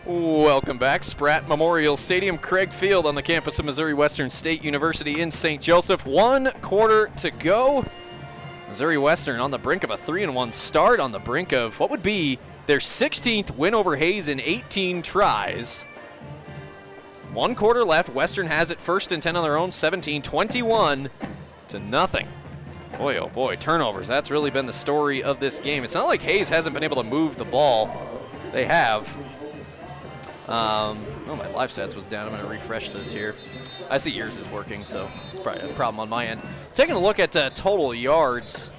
Welcome 0.06 0.78
back. 0.78 1.02
Spratt 1.02 1.48
Memorial 1.48 1.96
Stadium, 1.96 2.38
Craig 2.38 2.72
Field 2.72 3.06
on 3.06 3.16
the 3.16 3.22
campus 3.22 3.58
of 3.58 3.64
Missouri 3.64 3.94
Western 3.94 4.30
State 4.30 4.62
University 4.62 5.20
in 5.20 5.32
St. 5.32 5.60
Joseph. 5.60 6.06
One 6.06 6.52
quarter 6.62 7.10
to 7.16 7.32
go. 7.32 7.84
Missouri 8.74 8.98
Western 8.98 9.38
on 9.38 9.52
the 9.52 9.58
brink 9.58 9.84
of 9.84 9.92
a 9.92 9.96
3 9.96 10.24
and 10.24 10.34
1 10.34 10.50
start, 10.50 10.98
on 10.98 11.12
the 11.12 11.20
brink 11.20 11.52
of 11.52 11.78
what 11.78 11.90
would 11.90 12.02
be 12.02 12.40
their 12.66 12.78
16th 12.78 13.52
win 13.52 13.72
over 13.72 13.94
Hays 13.94 14.26
in 14.26 14.40
18 14.40 15.00
tries. 15.00 15.84
One 17.32 17.54
quarter 17.54 17.84
left. 17.84 18.08
Western 18.08 18.48
has 18.48 18.72
it 18.72 18.80
first 18.80 19.12
and 19.12 19.22
10 19.22 19.36
on 19.36 19.44
their 19.44 19.56
own, 19.56 19.70
17 19.70 20.22
21 20.22 21.08
to 21.68 21.78
nothing. 21.78 22.26
Boy, 22.98 23.16
oh 23.18 23.28
boy, 23.28 23.54
turnovers. 23.54 24.08
That's 24.08 24.32
really 24.32 24.50
been 24.50 24.66
the 24.66 24.72
story 24.72 25.22
of 25.22 25.38
this 25.38 25.60
game. 25.60 25.84
It's 25.84 25.94
not 25.94 26.08
like 26.08 26.22
Hays 26.22 26.48
hasn't 26.48 26.74
been 26.74 26.82
able 26.82 26.96
to 26.96 27.08
move 27.08 27.36
the 27.36 27.44
ball. 27.44 27.96
They 28.50 28.64
have. 28.64 29.06
Um, 30.48 31.04
oh, 31.28 31.36
my 31.36 31.48
live 31.52 31.70
stats 31.70 31.94
was 31.94 32.06
down. 32.06 32.26
I'm 32.26 32.32
going 32.32 32.42
to 32.42 32.50
refresh 32.50 32.90
this 32.90 33.12
here. 33.12 33.36
I 33.90 33.98
see 33.98 34.10
yours 34.10 34.38
is 34.38 34.48
working, 34.48 34.84
so 34.84 35.10
it's 35.30 35.40
probably 35.40 35.70
a 35.70 35.74
problem 35.74 36.00
on 36.00 36.08
my 36.08 36.26
end. 36.26 36.40
Taking 36.74 36.96
a 36.96 37.00
look 37.00 37.18
at 37.18 37.34
uh, 37.36 37.50
total 37.50 37.94
yards 37.94 38.70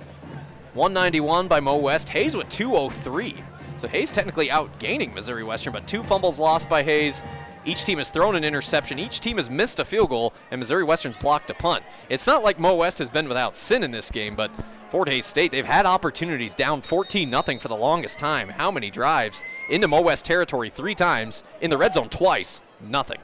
191 0.74 1.48
by 1.48 1.60
Mo 1.60 1.78
West. 1.78 2.10
Hays 2.10 2.36
with 2.36 2.50
203. 2.50 3.36
So 3.78 3.88
Hays 3.88 4.12
technically 4.12 4.50
outgaining 4.50 5.14
Missouri 5.14 5.44
Western, 5.44 5.74
but 5.74 5.88
two 5.88 6.04
fumbles 6.04 6.38
lost 6.38 6.68
by 6.68 6.84
Hays. 6.84 7.24
Each 7.66 7.84
team 7.84 7.98
has 7.98 8.10
thrown 8.10 8.36
an 8.36 8.44
interception. 8.44 9.00
Each 9.00 9.20
team 9.20 9.38
has 9.38 9.50
missed 9.50 9.80
a 9.80 9.86
field 9.86 10.10
goal, 10.10 10.34
and 10.52 10.60
Missouri 10.60 10.84
Western's 10.84 11.18
blocked 11.18 11.50
a 11.50 11.54
punt. 11.54 11.84
It's 12.10 12.28
not 12.28 12.44
like 12.44 12.60
Mo 12.60 12.76
West 12.76 13.00
has 13.00 13.10
been 13.10 13.28
without 13.28 13.56
sin 13.56 13.84
in 13.84 13.92
this 13.92 14.12
game, 14.12 14.36
but 14.36 14.52
Fort 14.90 15.10
Hays 15.10 15.26
State, 15.26 15.52
they've 15.52 15.66
had 15.66 15.86
opportunities 15.86 16.54
down 16.54 16.82
14 16.82 17.30
0 17.30 17.60
for 17.60 17.68
the 17.68 17.76
longest 17.76 18.20
time. 18.20 18.50
How 18.50 18.70
many 18.70 18.92
drives 18.92 19.44
into 19.70 19.88
Mo 19.88 20.02
West 20.02 20.26
territory 20.26 20.70
three 20.70 20.96
times, 20.96 21.44
in 21.62 21.70
the 21.70 21.78
red 21.78 21.94
zone 21.94 22.10
twice? 22.10 22.62
Nothing. 22.82 23.20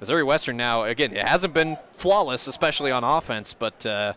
Missouri 0.00 0.22
Western 0.22 0.56
now, 0.56 0.84
again, 0.84 1.12
it 1.12 1.26
hasn't 1.26 1.52
been 1.52 1.76
flawless, 1.92 2.46
especially 2.46 2.90
on 2.90 3.04
offense, 3.04 3.52
but 3.52 3.84
uh, 3.84 4.14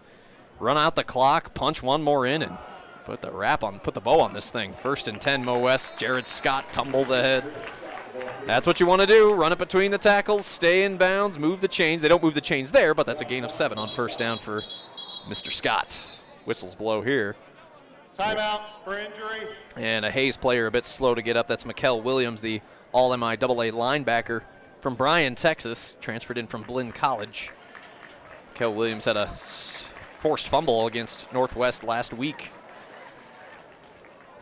run 0.57 0.77
out 0.77 0.95
the 0.95 1.03
clock, 1.03 1.53
punch 1.53 1.84
one 1.84 2.01
more 2.01 2.26
in, 2.26 2.41
and 2.41 2.57
put 3.03 3.22
the 3.22 3.30
wrap 3.30 3.65
on, 3.65 3.80
put 3.80 3.93
the 3.93 3.99
bow 3.99 4.22
on 4.22 4.31
this 4.31 4.49
thing. 4.49 4.73
First 4.80 5.10
and 5.10 5.19
10, 5.19 5.43
Mo 5.43 5.60
West. 5.60 5.97
Jared 5.97 6.26
Scott 6.26 6.72
tumbles 6.72 7.10
ahead. 7.10 7.43
That's 8.45 8.65
what 8.65 8.80
you 8.80 8.85
want 8.85 9.01
to 9.01 9.07
do. 9.07 9.34
Run 9.34 9.51
it 9.51 9.57
between 9.57 9.91
the 9.91 9.97
tackles, 9.97 10.45
stay 10.45 10.85
in 10.85 10.95
bounds, 10.95 11.38
move 11.38 11.60
the 11.60 11.68
chains. 11.68 12.01
They 12.01 12.07
don't 12.07 12.23
move 12.23 12.34
the 12.34 12.41
chains 12.41 12.72
there, 12.72 12.93
but 12.93 13.05
that's 13.05 13.22
a 13.22 13.26
gain 13.26 13.43
of 13.43 13.51
seven 13.51 13.77
on 13.77 13.89
first 13.89 14.18
down 14.18 14.39
for 14.39 14.64
Mr. 15.27 15.51
Scott. 15.51 15.99
Whistles 16.45 16.76
blow 16.76 17.01
here. 17.01 17.35
Timeout 18.18 18.61
for 18.85 18.97
injury. 18.97 19.49
And 19.76 20.05
a 20.05 20.11
Hays 20.11 20.38
player 20.38 20.68
a 20.68 20.72
bit 20.72 20.85
slow 20.85 21.14
to 21.14 21.22
get 21.22 21.35
up. 21.35 21.49
That's 21.49 21.65
Mikel 21.65 22.01
Williams, 22.01 22.39
the 22.39 22.61
all 22.93 23.15
MI 23.18 23.35
MIAA 23.35 23.72
linebacker 23.73 24.43
from 24.84 24.95
Bryan, 24.95 25.34
Texas, 25.34 25.95
transferred 26.01 26.38
in 26.38 26.45
from 26.45 26.64
Blinn 26.64 26.91
College. 26.91 27.51
Mikel 28.51 28.73
Williams 28.73 29.05
had 29.05 29.15
a 29.15 29.27
forced 30.19 30.49
fumble 30.49 30.88
against 30.88 31.31
Northwest 31.31 31.85
last 31.85 32.14
week. 32.14 32.51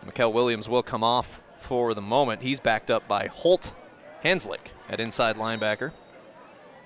Mikel 0.03 0.33
Williams 0.33 0.67
will 0.67 0.81
come 0.81 1.03
off 1.03 1.43
for 1.59 1.93
the 1.93 2.01
moment. 2.01 2.41
He's 2.41 2.59
backed 2.59 2.89
up 2.89 3.07
by 3.07 3.27
Holt 3.27 3.75
Hanslick 4.23 4.71
at 4.89 4.99
inside 4.99 5.35
linebacker, 5.35 5.91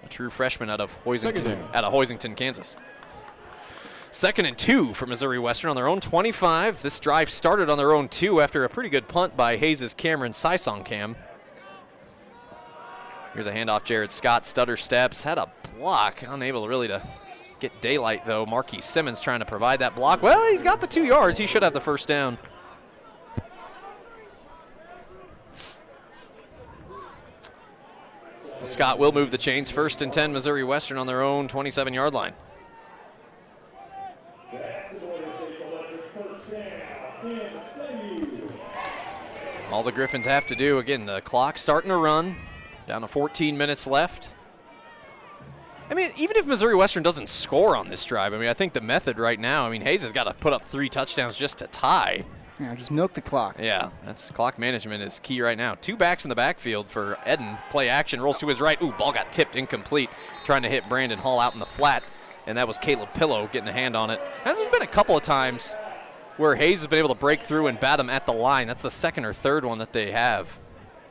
a 0.03 0.09
true 0.09 0.29
freshman 0.29 0.69
out 0.69 0.81
of 0.81 1.01
Hoisington, 1.05 1.73
out 1.73 1.85
of 1.85 1.93
Hoisington, 1.93 2.35
Kansas. 2.35 2.75
Second 4.11 4.47
and 4.47 4.57
two 4.57 4.93
for 4.93 5.05
Missouri 5.05 5.39
Western 5.39 5.69
on 5.69 5.77
their 5.77 5.87
own 5.87 6.01
25. 6.01 6.81
This 6.81 6.99
drive 6.99 7.29
started 7.29 7.69
on 7.69 7.77
their 7.77 7.93
own 7.93 8.09
two 8.09 8.41
after 8.41 8.65
a 8.65 8.69
pretty 8.69 8.89
good 8.89 9.07
punt 9.07 9.37
by 9.37 9.55
Hays' 9.55 9.93
Cameron 9.93 10.33
Sisongkham. 10.33 11.15
Here's 13.35 13.47
a 13.47 13.53
handoff. 13.53 13.83
Jared 13.83 14.11
Scott 14.11 14.45
stutter 14.45 14.77
steps, 14.77 15.21
had 15.21 15.37
a 15.37 15.51
block, 15.77 16.23
unable 16.25 16.69
really 16.69 16.87
to 16.87 17.05
get 17.59 17.81
daylight 17.81 18.25
though. 18.25 18.45
Marquis 18.45 18.79
Simmons 18.79 19.19
trying 19.19 19.39
to 19.39 19.45
provide 19.45 19.79
that 19.79 19.93
block. 19.93 20.23
Well, 20.23 20.49
he's 20.49 20.63
got 20.63 20.79
the 20.79 20.87
two 20.87 21.03
yards. 21.03 21.37
He 21.37 21.45
should 21.45 21.61
have 21.61 21.73
the 21.73 21.81
first 21.81 22.07
down. 22.07 22.37
So 28.57 28.65
Scott 28.65 28.99
will 28.99 29.11
move 29.11 29.31
the 29.31 29.37
chains. 29.37 29.69
First 29.69 30.01
and 30.01 30.13
10, 30.13 30.31
Missouri 30.31 30.63
Western 30.63 30.97
on 30.97 31.05
their 31.05 31.21
own 31.21 31.49
27 31.49 31.93
yard 31.93 32.13
line. 32.13 32.33
All 39.71 39.83
the 39.83 39.91
Griffins 39.91 40.25
have 40.25 40.45
to 40.45 40.55
do, 40.55 40.77
again, 40.77 41.05
the 41.05 41.19
clock 41.19 41.57
starting 41.57 41.89
to 41.89 41.97
run, 41.97 42.37
down 42.87 43.01
to 43.01 43.07
14 43.07 43.57
minutes 43.57 43.87
left. 43.87 44.29
I 45.89 45.93
mean, 45.93 46.09
even 46.17 46.35
if 46.37 46.47
Missouri 46.47 46.75
Western 46.75 47.03
doesn't 47.03 47.29
score 47.29 47.75
on 47.75 47.89
this 47.89 48.03
drive, 48.03 48.33
I 48.33 48.37
mean, 48.37 48.49
I 48.49 48.53
think 48.53 48.73
the 48.73 48.81
method 48.81 49.19
right 49.19 49.39
now, 49.39 49.67
I 49.67 49.69
mean, 49.69 49.81
Hays 49.81 50.01
has 50.01 50.11
got 50.11 50.23
to 50.23 50.33
put 50.33 50.51
up 50.51 50.63
three 50.63 50.89
touchdowns 50.89 51.37
just 51.37 51.59
to 51.59 51.67
tie. 51.67 52.25
Yeah, 52.59 52.73
just 52.73 52.89
milk 52.89 53.13
the 53.13 53.21
clock. 53.21 53.57
Yeah, 53.59 53.89
that's 54.05 54.31
clock 54.31 54.57
management 54.57 55.03
is 55.03 55.19
key 55.19 55.41
right 55.41 55.57
now. 55.57 55.75
Two 55.75 55.97
backs 55.97 56.25
in 56.25 56.29
the 56.29 56.35
backfield 56.35 56.87
for 56.87 57.17
Eden. 57.27 57.57
Play 57.69 57.89
action, 57.89 58.21
rolls 58.21 58.39
to 58.39 58.47
his 58.47 58.61
right. 58.61 58.81
Ooh, 58.81 58.93
ball 58.93 59.11
got 59.11 59.31
tipped 59.31 59.55
incomplete, 59.55 60.09
trying 60.43 60.63
to 60.63 60.69
hit 60.69 60.87
Brandon 60.87 61.19
Hall 61.19 61.39
out 61.39 61.53
in 61.53 61.59
the 61.59 61.65
flat, 61.65 62.03
and 62.47 62.57
that 62.57 62.67
was 62.67 62.77
Caleb 62.77 63.13
Pillow 63.13 63.49
getting 63.51 63.67
a 63.67 63.73
hand 63.73 63.95
on 63.95 64.09
it. 64.09 64.21
And 64.45 64.57
there's 64.57 64.69
been 64.69 64.81
a 64.81 64.87
couple 64.87 65.17
of 65.17 65.23
times 65.23 65.75
where 66.37 66.55
Hays 66.55 66.79
has 66.79 66.87
been 66.87 66.99
able 66.99 67.09
to 67.09 67.15
break 67.15 67.41
through 67.41 67.67
and 67.67 67.79
bat 67.79 67.99
him 67.99 68.09
at 68.09 68.25
the 68.25 68.33
line. 68.33 68.67
That's 68.67 68.81
the 68.81 68.91
second 68.91 69.25
or 69.25 69.33
third 69.33 69.65
one 69.65 69.77
that 69.79 69.93
they 69.93 70.11
have. 70.11 70.57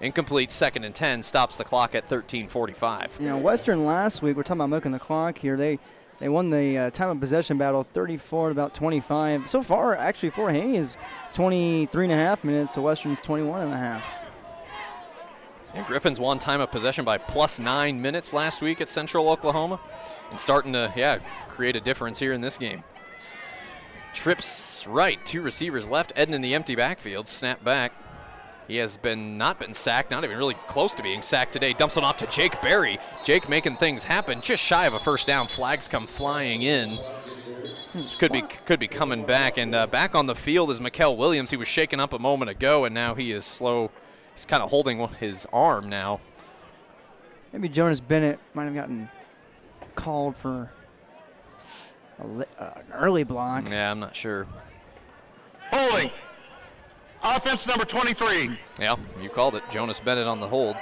Incomplete, 0.05 0.53
second 0.53 0.85
and 0.85 0.95
10, 0.95 1.23
stops 1.23 1.57
the 1.57 1.65
clock 1.65 1.95
at 1.95 2.07
13.45. 2.09 3.21
You 3.21 3.27
know, 3.27 3.39
Western 3.39 3.87
last 3.87 4.21
week, 4.21 4.37
we're 4.37 4.43
talking 4.43 4.61
about 4.61 4.69
milking 4.69 4.93
the 4.93 4.99
clock 4.99 5.39
here. 5.39 5.57
They 5.57 5.79
they 6.21 6.29
won 6.29 6.51
the 6.51 6.79
uh, 6.79 6.91
time 6.91 7.09
of 7.09 7.19
possession 7.19 7.57
battle 7.57 7.87
34 7.95 8.49
to 8.49 8.53
about 8.53 8.75
25. 8.75 9.49
So 9.49 9.63
far, 9.63 9.97
actually, 9.97 10.29
for 10.31 10.53
Hays, 10.53 10.99
23 11.33 12.05
and 12.05 12.13
a 12.13 12.17
half 12.17 12.45
minutes 12.45 12.73
to 12.73 12.83
Western's 12.83 13.21
21 13.23 13.63
and 13.63 13.73
a 13.73 13.77
half. 13.79 14.07
And 15.73 15.85
Griffins 15.87 16.21
won 16.21 16.39
time 16.39 16.61
of 16.61 16.71
possession 16.71 17.07
by 17.07 17.17
plus 17.17 17.59
nine 17.59 18.01
minutes 18.01 18.35
last 18.35 18.61
week 18.61 18.83
at 18.83 18.91
Central 18.91 19.31
Oklahoma 19.31 19.81
and 20.31 20.39
starting 20.39 20.75
to, 20.75 20.93
yeah, 20.95 21.19
create 21.49 21.77
a 21.77 21.81
difference 21.81 22.19
here 22.19 22.33
in 22.35 22.43
this 22.43 22.59
game. 22.59 22.85
Trips 24.13 24.87
right, 24.87 25.25
two 25.25 25.41
receivers 25.41 25.89
left. 25.89 26.13
Eden 26.17 26.35
in 26.35 26.43
the 26.43 26.55
empty 26.55 26.77
backfield, 26.77 27.27
snap 27.27 27.65
back. 27.65 27.93
He 28.66 28.77
has 28.78 28.97
been 28.97 29.36
not 29.36 29.61
been 29.61 29.74
sacked, 29.74 30.11
not 30.11 30.24
even 30.24 30.39
really 30.39 30.57
close 30.69 30.95
to 30.95 31.03
being 31.03 31.23
sacked 31.23 31.53
today. 31.53 31.73
Dumps 31.74 31.97
it 31.97 32.05
off 32.05 32.16
to 32.19 32.27
Jake 32.27 32.61
Berry. 32.62 32.99
Jake 33.24 33.49
making 33.49 33.77
things 33.77 34.05
happen, 34.05 34.41
just 34.41 34.62
shy 34.62 34.86
of 34.86 34.95
a 34.95 35.01
first 35.01 35.27
down. 35.27 35.49
Flags 35.49 35.89
come 35.89 36.07
flying 36.07 36.62
in. 36.62 36.99
Could 38.19 38.32
be 38.32 38.43
could 38.43 38.81
be 38.81 38.89
coming 38.89 39.24
back, 39.24 39.59
and 39.59 39.74
uh, 39.74 39.86
back 39.86 40.15
on 40.15 40.27
the 40.27 40.35
field 40.35 40.70
is 40.70 40.81
Mikel 40.81 41.16
Williams. 41.16 41.51
He 41.51 41.57
was 41.57 41.69
shaken 41.69 42.01
up 42.01 42.12
a 42.12 42.19
moment 42.19 42.51
ago, 42.51 42.85
and 42.85 42.95
now 42.95 43.15
he 43.15 43.31
is 43.31 43.45
slow. 43.45 43.91
He's 44.35 44.47
kind 44.47 44.62
of 44.62 44.70
holding 44.70 45.07
his 45.20 45.47
arm 45.53 45.89
now. 45.89 46.20
Maybe 47.53 47.69
Jonas 47.69 48.01
Bennett 48.01 48.41
might 48.53 48.65
have 48.65 48.74
gotten 48.74 49.09
called 49.95 50.36
for 50.36 50.70
li- 52.24 52.47
uh, 52.59 52.70
an 52.77 52.93
early 52.95 53.23
block. 53.23 53.70
Yeah, 53.70 53.93
I'm 53.93 54.01
not 54.01 54.16
sure. 54.16 54.47
Holding. 55.70 56.11
Offense 57.25 57.67
number 57.67 57.85
23. 57.85 58.59
Yeah, 58.79 58.97
you 59.21 59.31
called 59.31 59.57
it. 59.57 59.63
Jonas 59.71 59.99
Bennett 59.99 60.27
on 60.27 60.41
the 60.41 60.49
hold. 60.49 60.77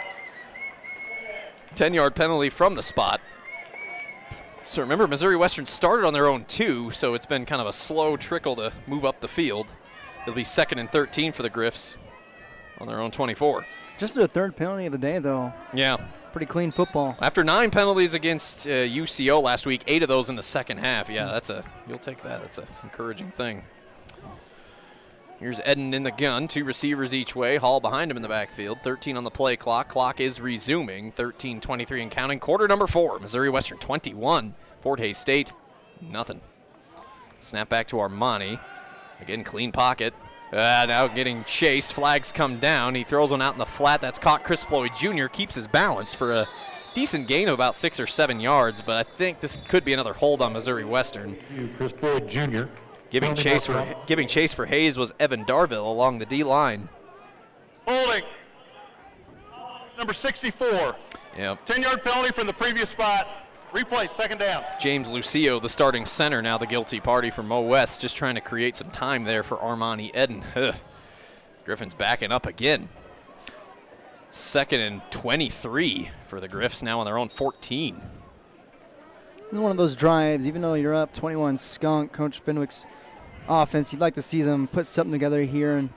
10 1.77 1.95
yard 1.95 2.15
penalty 2.15 2.51
from 2.51 2.75
the 2.75 2.83
spot. 2.83 3.21
So 4.67 4.83
remember, 4.83 5.07
Missouri 5.07 5.37
Western 5.37 5.67
started 5.67 6.07
on 6.07 6.13
their 6.13 6.27
own 6.27 6.45
two, 6.45 6.91
so 6.91 7.15
it's 7.15 7.27
been 7.27 7.47
kind 7.47 7.61
of 7.61 7.67
a 7.67 7.73
slow 7.73 8.17
trickle 8.17 8.57
to 8.57 8.73
move 8.87 9.05
up 9.05 9.21
the 9.21 9.29
field. 9.29 9.73
It'll 10.23 10.35
be 10.35 10.45
second 10.45 10.79
and 10.79 10.89
13 10.91 11.33
for 11.33 11.43
the 11.43 11.51
Griffs 11.51 11.95
on 12.79 12.87
their 12.87 13.01
own 13.01 13.11
24. 13.11 13.65
Just 13.99 14.15
the 14.15 14.27
third 14.29 14.57
penalty 14.57 14.87
of 14.87 14.93
the 14.93 14.99
day, 14.99 15.19
though. 15.19 15.53
Yeah. 15.73 15.97
Pretty 16.33 16.47
clean 16.47 16.73
football. 16.73 17.17
After 17.21 17.45
nine 17.45 17.71
penalties 17.71 18.15
against 18.15 18.67
uh, 18.67 18.71
UCO 18.71 19.43
last 19.43 19.67
week, 19.67 19.83
eight 19.87 20.03
of 20.03 20.09
those 20.09 20.31
in 20.31 20.37
the 20.37 20.43
second 20.43 20.79
half. 20.79 21.11
Yeah, 21.11 21.27
that's 21.27 21.51
a 21.51 21.63
you'll 21.87 21.99
take 21.99 22.23
that. 22.23 22.41
That's 22.41 22.59
an 22.59 22.67
encouraging 22.83 23.31
thing. 23.31 23.63
Here's 25.43 25.61
Eden 25.67 25.93
in 25.93 26.05
the 26.05 26.13
gun, 26.13 26.47
two 26.47 26.65
receivers 26.65 27.13
each 27.13 27.35
way. 27.35 27.57
Hall 27.57 27.81
behind 27.81 28.13
him 28.13 28.17
in 28.17 28.23
the 28.23 28.29
backfield. 28.29 28.79
13 28.85 29.17
on 29.17 29.25
the 29.25 29.31
play 29.31 29.57
clock. 29.57 29.89
Clock 29.89 30.21
is 30.21 30.41
resuming. 30.41 31.11
13 31.11 31.61
23 31.61 32.03
and 32.03 32.11
counting. 32.13 32.39
Quarter 32.39 32.69
number 32.69 32.87
four. 32.87 33.19
Missouri 33.19 33.51
Western 33.51 33.79
21. 33.79 34.55
Fort 34.83 35.01
Hays 35.01 35.19
State, 35.19 35.53
nothing. 36.01 36.41
Snap 37.41 37.69
back 37.69 37.89
to 37.89 37.97
Armani. 37.97 38.61
Again, 39.21 39.43
clean 39.43 39.73
pocket. 39.73 40.15
Uh, 40.53 40.87
now 40.87 41.09
getting 41.09 41.43
chased. 41.43 41.93
Flags 41.93 42.31
come 42.31 42.61
down. 42.61 42.95
He 42.95 43.03
throws 43.03 43.33
one 43.33 43.43
out 43.43 43.55
in 43.55 43.59
the 43.59 43.67
flat. 43.67 44.01
That's 44.01 44.21
caught. 44.21 44.45
Chris 44.45 44.65
Floyd 44.65 44.93
Jr. 44.97 45.27
keeps 45.27 45.57
his 45.57 45.67
balance 45.67 46.15
for 46.15 46.33
a 46.33 46.47
decent 46.95 47.27
gain 47.27 47.49
of 47.49 47.55
about 47.55 47.75
six 47.75 47.99
or 47.99 48.07
seven 48.07 48.39
yards, 48.39 48.81
but 48.81 48.97
I 48.97 49.11
think 49.17 49.41
this 49.41 49.59
could 49.67 49.85
be 49.85 49.93
another 49.93 50.13
hold 50.13 50.41
on 50.41 50.53
Missouri 50.53 50.85
Western. 50.85 51.37
Chris 51.79 51.93
Floyd 51.95 52.29
Jr. 52.29 52.67
Giving 53.13 53.35
chase 53.35 53.67
for 53.67 53.75
out. 53.75 54.07
giving 54.07 54.27
chase 54.27 54.55
for 54.55 54.65
Hays 54.65 54.97
was 54.97 55.13
Evan 55.21 55.45
Darville 55.45 55.87
along 55.87 56.19
the 56.19 56.25
D 56.25 56.43
line. 56.45 56.89
Holding. 57.87 58.23
Number 59.99 60.15
64. 60.15 60.97
Yep. 61.37 61.67
10 61.67 61.83
yard 61.83 62.03
penalty 62.03 62.33
from 62.33 62.47
the 62.47 62.55
previous 62.55 62.89
spot. 62.89 63.29
Replay, 63.75 64.09
second 64.09 64.39
down. 64.39 64.65
James 64.81 65.11
Lucio, 65.11 65.61
the 65.61 65.69
starting 65.69 66.07
center, 66.07 66.41
now 66.41 66.57
the 66.57 66.67
guilty 66.67 67.01
party 67.01 67.31
for 67.31 67.43
Mo 67.43 67.61
West, 67.61 68.01
just 68.01 68.17
trying 68.17 68.35
to 68.35 68.41
create 68.41 68.77
some 68.77 68.91
time 68.91 69.25
there 69.25 69.43
for 69.43 69.59
Armani 69.59 70.09
Eden. 70.17 70.43
Ugh. 70.57 70.75
Griffin's 71.67 71.95
backing 71.95 72.33
up 72.33 72.47
again. 72.47 72.89
Second 74.31 74.81
and 74.81 75.03
23 75.11 76.11
for 76.27 76.41
the 76.41 76.49
Griffs, 76.49 76.83
now 76.83 77.01
on 77.01 77.05
their 77.05 77.19
own 77.19 77.29
14. 77.29 78.01
This 79.51 79.61
one 79.61 79.71
of 79.71 79.77
those 79.77 79.97
drives, 79.97 80.49
even 80.49 80.63
though 80.63 80.75
you're 80.75 80.95
up 80.95 81.13
21 81.13 81.59
skunk, 81.59 82.13
Coach 82.13 82.41
Fenwick's 82.41 82.87
offense, 83.49 83.93
you'd 83.93 84.01
like 84.01 84.15
to 84.15 84.23
see 84.23 84.43
them 84.43 84.67
put 84.67 84.87
something 84.87 85.13
together 85.13 85.43
here 85.43 85.77
and 85.77 85.91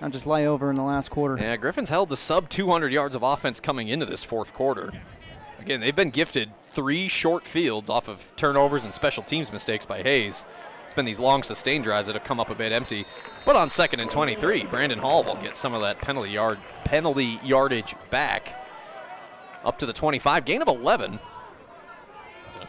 not 0.00 0.10
just 0.10 0.26
lie 0.26 0.46
over 0.46 0.68
in 0.68 0.74
the 0.74 0.82
last 0.82 1.10
quarter. 1.10 1.36
Yeah, 1.36 1.56
Griffin's 1.56 1.90
held 1.90 2.08
the 2.08 2.16
sub 2.16 2.48
200 2.48 2.92
yards 2.92 3.14
of 3.14 3.22
offense 3.22 3.60
coming 3.60 3.88
into 3.88 4.06
this 4.06 4.24
fourth 4.24 4.52
quarter. 4.52 4.92
Again, 5.60 5.80
they've 5.80 5.94
been 5.94 6.10
gifted 6.10 6.50
three 6.62 7.06
short 7.06 7.46
fields 7.46 7.88
off 7.88 8.08
of 8.08 8.34
turnovers 8.34 8.84
and 8.84 8.92
special 8.92 9.22
teams 9.22 9.52
mistakes 9.52 9.86
by 9.86 10.02
Hays. 10.02 10.44
It's 10.84 10.94
been 10.94 11.04
these 11.04 11.20
long 11.20 11.42
sustained 11.42 11.84
drives 11.84 12.08
that 12.08 12.14
have 12.14 12.24
come 12.24 12.40
up 12.40 12.50
a 12.50 12.54
bit 12.54 12.72
empty. 12.72 13.06
But 13.46 13.56
on 13.56 13.70
second 13.70 14.00
and 14.00 14.10
23, 14.10 14.64
Brandon 14.64 14.98
Hall 14.98 15.22
will 15.22 15.36
get 15.36 15.56
some 15.56 15.72
of 15.72 15.80
that 15.82 15.98
penalty 16.00 16.30
yard 16.30 16.58
penalty 16.84 17.38
yardage 17.44 17.94
back 18.10 18.58
up 19.64 19.78
to 19.78 19.86
the 19.86 19.92
25, 19.92 20.44
gain 20.44 20.60
of 20.60 20.68
11. 20.68 21.20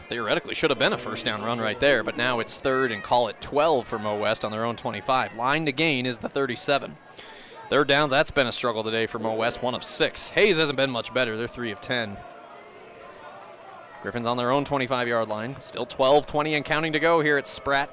Theoretically 0.08 0.54
should 0.54 0.70
have 0.70 0.78
been 0.78 0.92
a 0.92 0.98
first 0.98 1.24
down 1.24 1.42
run 1.42 1.60
right 1.60 1.80
there, 1.80 2.02
but 2.02 2.16
now 2.16 2.38
it's 2.40 2.58
third 2.58 2.92
and 2.92 3.02
call 3.02 3.28
it 3.28 3.40
12 3.40 3.86
for 3.86 3.98
Mo 3.98 4.18
West 4.18 4.44
on 4.44 4.52
their 4.52 4.64
own 4.64 4.76
25. 4.76 5.34
Line 5.36 5.64
to 5.66 5.72
gain 5.72 6.06
is 6.06 6.18
the 6.18 6.28
37. 6.28 6.96
Third 7.70 7.88
downs, 7.88 8.10
that's 8.10 8.30
been 8.30 8.46
a 8.46 8.52
struggle 8.52 8.84
today 8.84 9.06
for 9.06 9.18
Mo 9.18 9.34
West, 9.34 9.62
one 9.62 9.74
of 9.74 9.82
six. 9.82 10.30
Hays 10.30 10.58
hasn't 10.58 10.76
been 10.76 10.90
much 10.90 11.14
better. 11.14 11.36
They're 11.36 11.48
three 11.48 11.70
of 11.70 11.80
10. 11.80 12.16
Griffins 14.02 14.26
on 14.26 14.36
their 14.36 14.50
own 14.50 14.66
25 14.66 15.08
yard 15.08 15.28
line. 15.28 15.56
Still 15.60 15.86
12 15.86 16.26
20 16.26 16.54
and 16.54 16.64
counting 16.64 16.92
to 16.92 17.00
go 17.00 17.22
here 17.22 17.38
at 17.38 17.46
Spratt. 17.46 17.88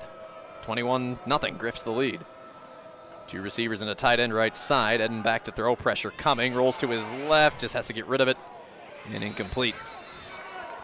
21 0.64 1.18
0. 1.26 1.40
Griff's 1.58 1.84
the 1.84 1.92
lead. 1.92 2.20
Two 3.28 3.42
receivers 3.42 3.82
and 3.82 3.90
a 3.90 3.96
tight 3.96 4.20
end 4.20 4.34
right 4.34 4.54
side. 4.54 5.00
Heading 5.00 5.22
back 5.22 5.46
to 5.46 5.52
throw. 5.52 5.74
Pressure 5.74 6.12
coming. 6.12 6.54
Rolls 6.54 6.78
to 6.80 6.90
his 6.90 7.14
left. 7.30 7.62
Just 7.62 7.74
has 7.76 7.88
to 7.88 7.94
get 7.94 8.08
rid 8.08 8.20
of 8.20 8.28
it. 8.28 8.36
And 9.10 9.24
incomplete. 9.24 9.76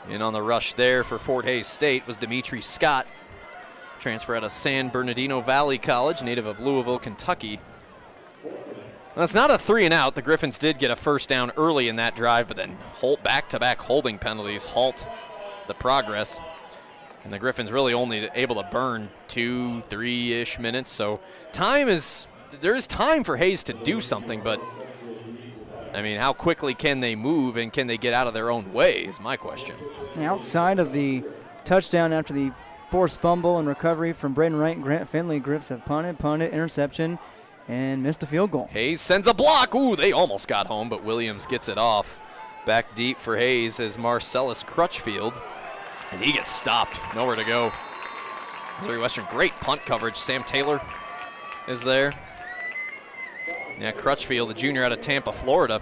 In 0.09 0.21
on 0.21 0.31
the 0.31 0.41
rush 0.41 0.73
there 0.73 1.03
for 1.03 1.19
Fort 1.19 1.43
Hays 1.45 1.67
State 1.67 2.07
was 2.07 2.15
Dimitri 2.15 2.61
Scott. 2.61 3.07
Transfer 3.99 4.35
out 4.35 4.43
of 4.43 4.51
San 4.51 4.87
Bernardino 4.87 5.41
Valley 5.41 5.77
College, 5.77 6.21
native 6.21 6.45
of 6.45 6.59
Louisville, 6.59 6.99
Kentucky. 6.99 7.59
Well, 9.15 9.23
it's 9.23 9.33
not 9.33 9.51
a 9.51 9.57
three 9.57 9.83
and 9.83 9.93
out. 9.93 10.15
The 10.15 10.21
Griffins 10.21 10.59
did 10.59 10.79
get 10.79 10.91
a 10.91 10.95
first 10.95 11.27
down 11.27 11.51
early 11.57 11.89
in 11.89 11.97
that 11.97 12.15
drive, 12.15 12.47
but 12.47 12.55
then 12.55 12.77
hold 12.93 13.21
back-to-back 13.23 13.79
holding 13.79 14.17
penalties 14.17 14.65
halt 14.65 15.05
the 15.67 15.73
progress. 15.73 16.39
And 17.23 17.33
the 17.33 17.39
Griffins 17.39 17.71
really 17.71 17.93
only 17.93 18.29
able 18.35 18.55
to 18.55 18.69
burn 18.71 19.09
two, 19.27 19.81
three-ish 19.89 20.59
minutes. 20.59 20.89
So 20.89 21.19
time 21.51 21.89
is 21.89 22.27
there 22.61 22.75
is 22.75 22.87
time 22.87 23.25
for 23.25 23.35
Hays 23.35 23.63
to 23.65 23.73
do 23.73 23.99
something, 23.99 24.41
but 24.41 24.61
I 25.97 26.03
mean, 26.03 26.19
how 26.19 26.31
quickly 26.31 26.75
can 26.75 26.99
they 26.99 27.15
move 27.15 27.57
and 27.57 27.73
can 27.73 27.87
they 27.87 27.97
get 27.97 28.13
out 28.13 28.27
of 28.27 28.35
their 28.35 28.51
own 28.51 28.71
way 28.71 29.05
is 29.05 29.19
my 29.19 29.35
question. 29.35 29.75
Outside 30.17 30.77
of 30.77 30.93
the 30.93 31.23
touchdown 31.65 32.13
after 32.13 32.33
the 32.33 32.51
forced 32.91 33.19
fumble 33.19 33.57
and 33.57 33.67
recovery 33.67 34.13
from 34.13 34.33
Braden 34.33 34.59
Wright 34.59 34.75
and 34.75 34.83
Grant 34.83 35.09
Finley, 35.09 35.39
Griffs 35.39 35.69
have 35.69 35.83
punted, 35.85 36.19
punted, 36.19 36.53
interception, 36.53 37.17
and 37.67 38.03
missed 38.03 38.21
a 38.21 38.27
field 38.27 38.51
goal. 38.51 38.67
Hays 38.67 39.01
sends 39.01 39.25
a 39.25 39.33
block. 39.33 39.73
Ooh, 39.73 39.95
they 39.95 40.11
almost 40.11 40.47
got 40.47 40.67
home, 40.67 40.87
but 40.87 41.03
Williams 41.03 41.47
gets 41.47 41.67
it 41.67 41.79
off. 41.79 42.19
Back 42.67 42.93
deep 42.93 43.17
for 43.17 43.35
Hays 43.35 43.79
is 43.79 43.97
Marcellus 43.97 44.61
Crutchfield, 44.61 45.33
and 46.11 46.21
he 46.21 46.31
gets 46.31 46.51
stopped. 46.51 46.95
Nowhere 47.15 47.35
to 47.35 47.43
go. 47.43 47.71
Missouri 48.77 48.99
Western, 48.99 49.25
great 49.31 49.53
punt 49.61 49.81
coverage. 49.81 50.15
Sam 50.15 50.43
Taylor 50.43 50.79
is 51.67 51.81
there. 51.81 52.13
Yeah, 53.79 53.91
Crutchfield, 53.91 54.49
the 54.49 54.55
junior 54.55 54.83
out 54.83 54.91
of 54.91 55.01
Tampa, 55.01 55.31
Florida, 55.31 55.81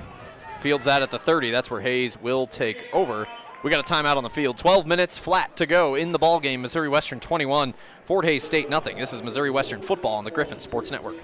fields 0.60 0.86
that 0.86 1.02
at 1.02 1.12
the 1.12 1.20
30. 1.20 1.52
That's 1.52 1.72
where 1.72 1.80
Hays 1.80 2.20
will 2.20 2.46
take 2.46 2.90
over. 2.92 3.26
We 3.64 3.72
got 3.72 3.80
a 3.80 3.94
timeout 3.94 4.18
on 4.18 4.24
the 4.24 4.30
field. 4.30 4.58
12 4.58 4.86
minutes 4.86 5.18
flat 5.18 5.56
to 5.58 5.66
go 5.66 5.96
in 5.96 6.12
the 6.12 6.20
ball 6.20 6.40
game. 6.40 6.62
Missouri 6.62 6.90
Western 6.90 7.20
21, 7.20 7.74
Fort 8.04 8.26
Hays 8.26 8.44
State 8.44 8.70
nothing. 8.70 8.98
This 8.98 9.14
is 9.14 9.24
Missouri 9.24 9.50
Western 9.50 9.82
football 9.82 10.16
on 10.16 10.26
the 10.26 10.32
Griffin 10.32 10.60
Sports 10.60 10.92
Network. 10.92 11.16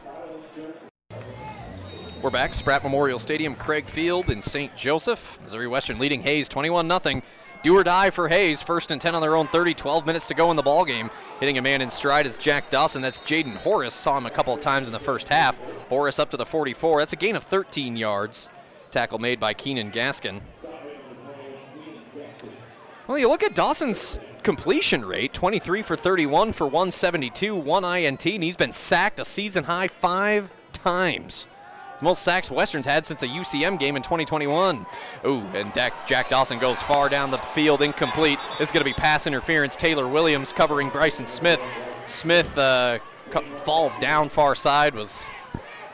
We're 2.21 2.29
back. 2.29 2.53
Spratt 2.53 2.83
Memorial 2.83 3.19
Stadium, 3.19 3.55
Craig 3.55 3.87
Field 3.87 4.29
in 4.29 4.41
St. 4.41 4.75
Joseph. 4.77 5.39
Missouri 5.43 5.67
Western 5.67 5.99
leading 5.99 6.21
Hays 6.21 6.47
21 6.47 6.87
0. 6.87 7.21
Do 7.63 7.75
or 7.77 7.83
die 7.83 8.09
for 8.09 8.27
Hays. 8.27 8.61
First 8.61 8.91
and 8.91 8.99
10 8.99 9.13
on 9.13 9.21
their 9.21 9.35
own 9.35 9.47
30. 9.47 9.73
12 9.73 10.05
minutes 10.05 10.27
to 10.27 10.33
go 10.33 10.49
in 10.49 10.57
the 10.57 10.63
ball 10.63 10.83
game. 10.83 11.09
Hitting 11.39 11.57
a 11.57 11.61
man 11.61 11.81
in 11.81 11.89
stride 11.89 12.25
is 12.25 12.37
Jack 12.37 12.69
Dawson. 12.69 13.01
That's 13.01 13.19
Jaden 13.21 13.57
Horace. 13.57 13.93
Saw 13.93 14.17
him 14.17 14.25
a 14.25 14.31
couple 14.31 14.53
of 14.53 14.61
times 14.61 14.87
in 14.87 14.93
the 14.93 14.99
first 14.99 15.29
half. 15.29 15.59
Horace 15.89 16.19
up 16.19 16.29
to 16.31 16.37
the 16.37 16.45
44. 16.45 16.99
That's 16.99 17.13
a 17.13 17.17
gain 17.17 17.35
of 17.35 17.43
13 17.43 17.95
yards. 17.95 18.49
Tackle 18.89 19.19
made 19.19 19.39
by 19.39 19.53
Keenan 19.53 19.91
Gaskin. 19.91 20.41
Well, 23.07 23.17
you 23.17 23.27
look 23.27 23.43
at 23.43 23.55
Dawson's 23.55 24.19
completion 24.43 25.05
rate 25.05 25.33
23 25.33 25.81
for 25.81 25.95
31 25.95 26.53
for 26.53 26.65
172, 26.65 27.55
one 27.55 27.83
INT, 27.83 28.25
and 28.25 28.43
he's 28.43 28.55
been 28.55 28.71
sacked 28.71 29.19
a 29.19 29.25
season 29.25 29.65
high 29.65 29.87
five 29.87 30.51
times. 30.73 31.47
The 32.01 32.05
most 32.05 32.23
sacks 32.23 32.49
Western's 32.49 32.87
had 32.87 33.05
since 33.05 33.21
a 33.21 33.27
UCM 33.27 33.77
game 33.77 33.95
in 33.95 34.01
2021. 34.01 34.87
Ooh, 35.23 35.41
and 35.53 35.71
Jack 35.71 36.29
Dawson 36.29 36.57
goes 36.57 36.81
far 36.81 37.09
down 37.09 37.29
the 37.29 37.37
field, 37.37 37.83
incomplete. 37.83 38.39
This 38.57 38.69
is 38.69 38.71
going 38.71 38.81
to 38.81 38.89
be 38.89 38.93
pass 38.93 39.27
interference. 39.27 39.75
Taylor 39.75 40.07
Williams 40.07 40.51
covering 40.51 40.89
Bryson 40.89 41.27
Smith. 41.27 41.61
Smith 42.03 42.57
uh, 42.57 42.97
falls 43.57 43.99
down 43.99 44.29
far 44.29 44.55
side, 44.55 44.95
was, 44.95 45.27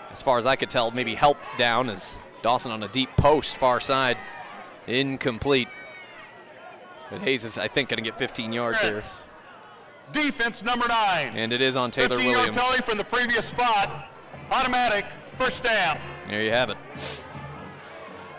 as 0.09 0.21
far 0.21 0.37
as 0.37 0.45
I 0.45 0.55
could 0.55 0.69
tell, 0.69 0.91
maybe 0.91 1.13
helped 1.13 1.49
down 1.57 1.89
as 1.89 2.17
Dawson 2.41 2.71
on 2.71 2.83
a 2.83 2.87
deep 2.87 3.09
post 3.17 3.57
far 3.57 3.81
side. 3.81 4.17
Incomplete. 4.87 5.67
But 7.09 7.19
Hays 7.19 7.43
is, 7.43 7.57
I 7.57 7.67
think, 7.67 7.89
going 7.89 8.01
to 8.01 8.09
get 8.09 8.17
15 8.17 8.53
yards 8.53 8.79
here. 8.79 9.03
Defense 10.13 10.63
number 10.63 10.87
nine. 10.87 11.33
And 11.35 11.51
it 11.51 11.59
is 11.59 11.75
on 11.75 11.91
Taylor 11.91 12.15
Williams. 12.15 12.45
Yard 12.45 12.55
penalty 12.55 12.83
from 12.83 12.97
the 12.97 13.03
previous 13.03 13.47
spot. 13.47 14.09
Automatic 14.51 15.03
first 15.37 15.63
down. 15.63 15.97
There 16.25 16.43
you 16.43 16.51
have 16.51 16.69
it. 16.69 16.77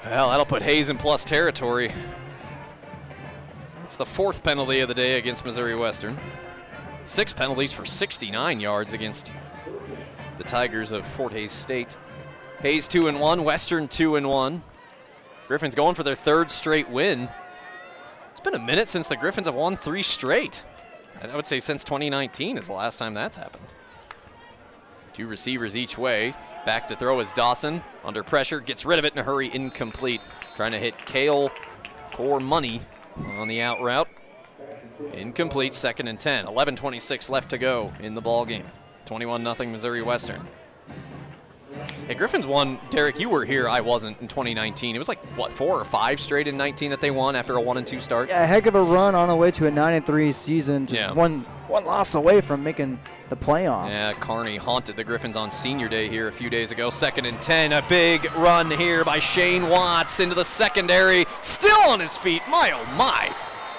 Well, 0.04 0.30
that'll 0.30 0.46
put 0.46 0.62
Hays 0.62 0.88
in 0.88 0.98
plus 0.98 1.24
territory. 1.24 1.92
It's 3.84 3.96
the 3.96 4.06
fourth 4.06 4.42
penalty 4.42 4.80
of 4.80 4.88
the 4.88 4.94
day 4.94 5.18
against 5.18 5.44
Missouri 5.44 5.74
Western. 5.74 6.18
Six 7.04 7.32
penalties 7.32 7.72
for 7.72 7.86
69 7.86 8.60
yards 8.60 8.92
against 8.92 9.32
the 10.36 10.44
Tigers 10.44 10.92
of 10.92 11.06
Fort 11.06 11.32
Hays 11.32 11.52
State. 11.52 11.96
Hays 12.60 12.88
two 12.88 13.08
and 13.08 13.20
one, 13.20 13.44
Western 13.44 13.88
two 13.88 14.16
and 14.16 14.28
one. 14.28 14.62
Griffins 15.46 15.74
going 15.74 15.94
for 15.94 16.02
their 16.02 16.14
third 16.14 16.50
straight 16.50 16.88
win. 16.90 17.28
It's 18.30 18.40
been 18.40 18.54
a 18.54 18.58
minute 18.58 18.88
since 18.88 19.06
the 19.06 19.16
Griffins 19.16 19.46
have 19.46 19.54
won 19.54 19.76
three 19.76 20.02
straight. 20.02 20.64
I 21.20 21.34
would 21.34 21.46
say 21.46 21.58
since 21.58 21.82
2019 21.84 22.58
is 22.58 22.66
the 22.66 22.74
last 22.74 22.98
time 22.98 23.14
that's 23.14 23.36
happened. 23.36 23.64
Two 25.12 25.26
receivers 25.26 25.76
each 25.76 25.98
way. 25.98 26.34
Back 26.68 26.86
to 26.88 26.96
throw 26.96 27.18
is 27.20 27.32
Dawson. 27.32 27.82
Under 28.04 28.22
pressure, 28.22 28.60
gets 28.60 28.84
rid 28.84 28.98
of 28.98 29.06
it 29.06 29.14
in 29.14 29.18
a 29.18 29.22
hurry, 29.22 29.50
incomplete. 29.54 30.20
Trying 30.54 30.72
to 30.72 30.78
hit 30.78 30.94
Kale 31.06 31.50
Core 32.12 32.40
Money 32.40 32.82
on 33.16 33.48
the 33.48 33.62
out 33.62 33.80
route. 33.80 34.06
Incomplete, 35.14 35.72
second 35.72 36.08
and 36.08 36.20
10. 36.20 36.44
11.26 36.44 37.30
left 37.30 37.48
to 37.48 37.56
go 37.56 37.94
in 38.00 38.12
the 38.12 38.20
ball 38.20 38.44
game. 38.44 38.66
21 39.06 39.42
0 39.56 39.70
Missouri 39.70 40.02
Western. 40.02 40.46
Hey, 42.08 42.14
Griffins 42.14 42.46
won. 42.46 42.78
Derek, 42.88 43.20
you 43.20 43.28
were 43.28 43.44
here. 43.44 43.68
I 43.68 43.82
wasn't 43.82 44.18
in 44.22 44.28
2019. 44.28 44.96
It 44.96 44.98
was 44.98 45.08
like 45.08 45.22
what 45.36 45.52
four 45.52 45.78
or 45.78 45.84
five 45.84 46.18
straight 46.18 46.48
in 46.48 46.56
19 46.56 46.90
that 46.90 47.02
they 47.02 47.10
won 47.10 47.36
after 47.36 47.54
a 47.56 47.60
one 47.60 47.76
and 47.76 47.86
two 47.86 48.00
start. 48.00 48.30
Yeah, 48.30 48.44
a 48.44 48.46
heck 48.46 48.64
of 48.64 48.74
a 48.74 48.80
run 48.80 49.14
on 49.14 49.28
the 49.28 49.36
way 49.36 49.50
to 49.50 49.66
a 49.66 49.70
nine 49.70 49.92
and 49.92 50.06
three 50.06 50.32
season. 50.32 50.86
Just 50.86 50.98
Yeah. 50.98 51.12
one 51.12 51.44
one 51.66 51.84
loss 51.84 52.14
away 52.14 52.40
from 52.40 52.64
making 52.64 52.98
the 53.28 53.36
playoffs. 53.36 53.90
Yeah, 53.90 54.14
Kearney 54.14 54.56
haunted 54.56 54.96
the 54.96 55.04
Griffins 55.04 55.36
on 55.36 55.50
senior 55.50 55.86
day 55.86 56.08
here 56.08 56.28
a 56.28 56.32
few 56.32 56.48
days 56.48 56.70
ago. 56.70 56.88
Second 56.88 57.26
and 57.26 57.42
10. 57.42 57.72
A 57.74 57.82
big 57.90 58.32
run 58.36 58.70
here 58.70 59.04
by 59.04 59.18
Shane 59.18 59.68
Watts 59.68 60.18
into 60.18 60.34
the 60.34 60.46
secondary. 60.46 61.26
Still 61.40 61.76
on 61.90 62.00
his 62.00 62.16
feet. 62.16 62.40
My 62.48 62.72
oh 62.74 62.86
my. 62.96 63.30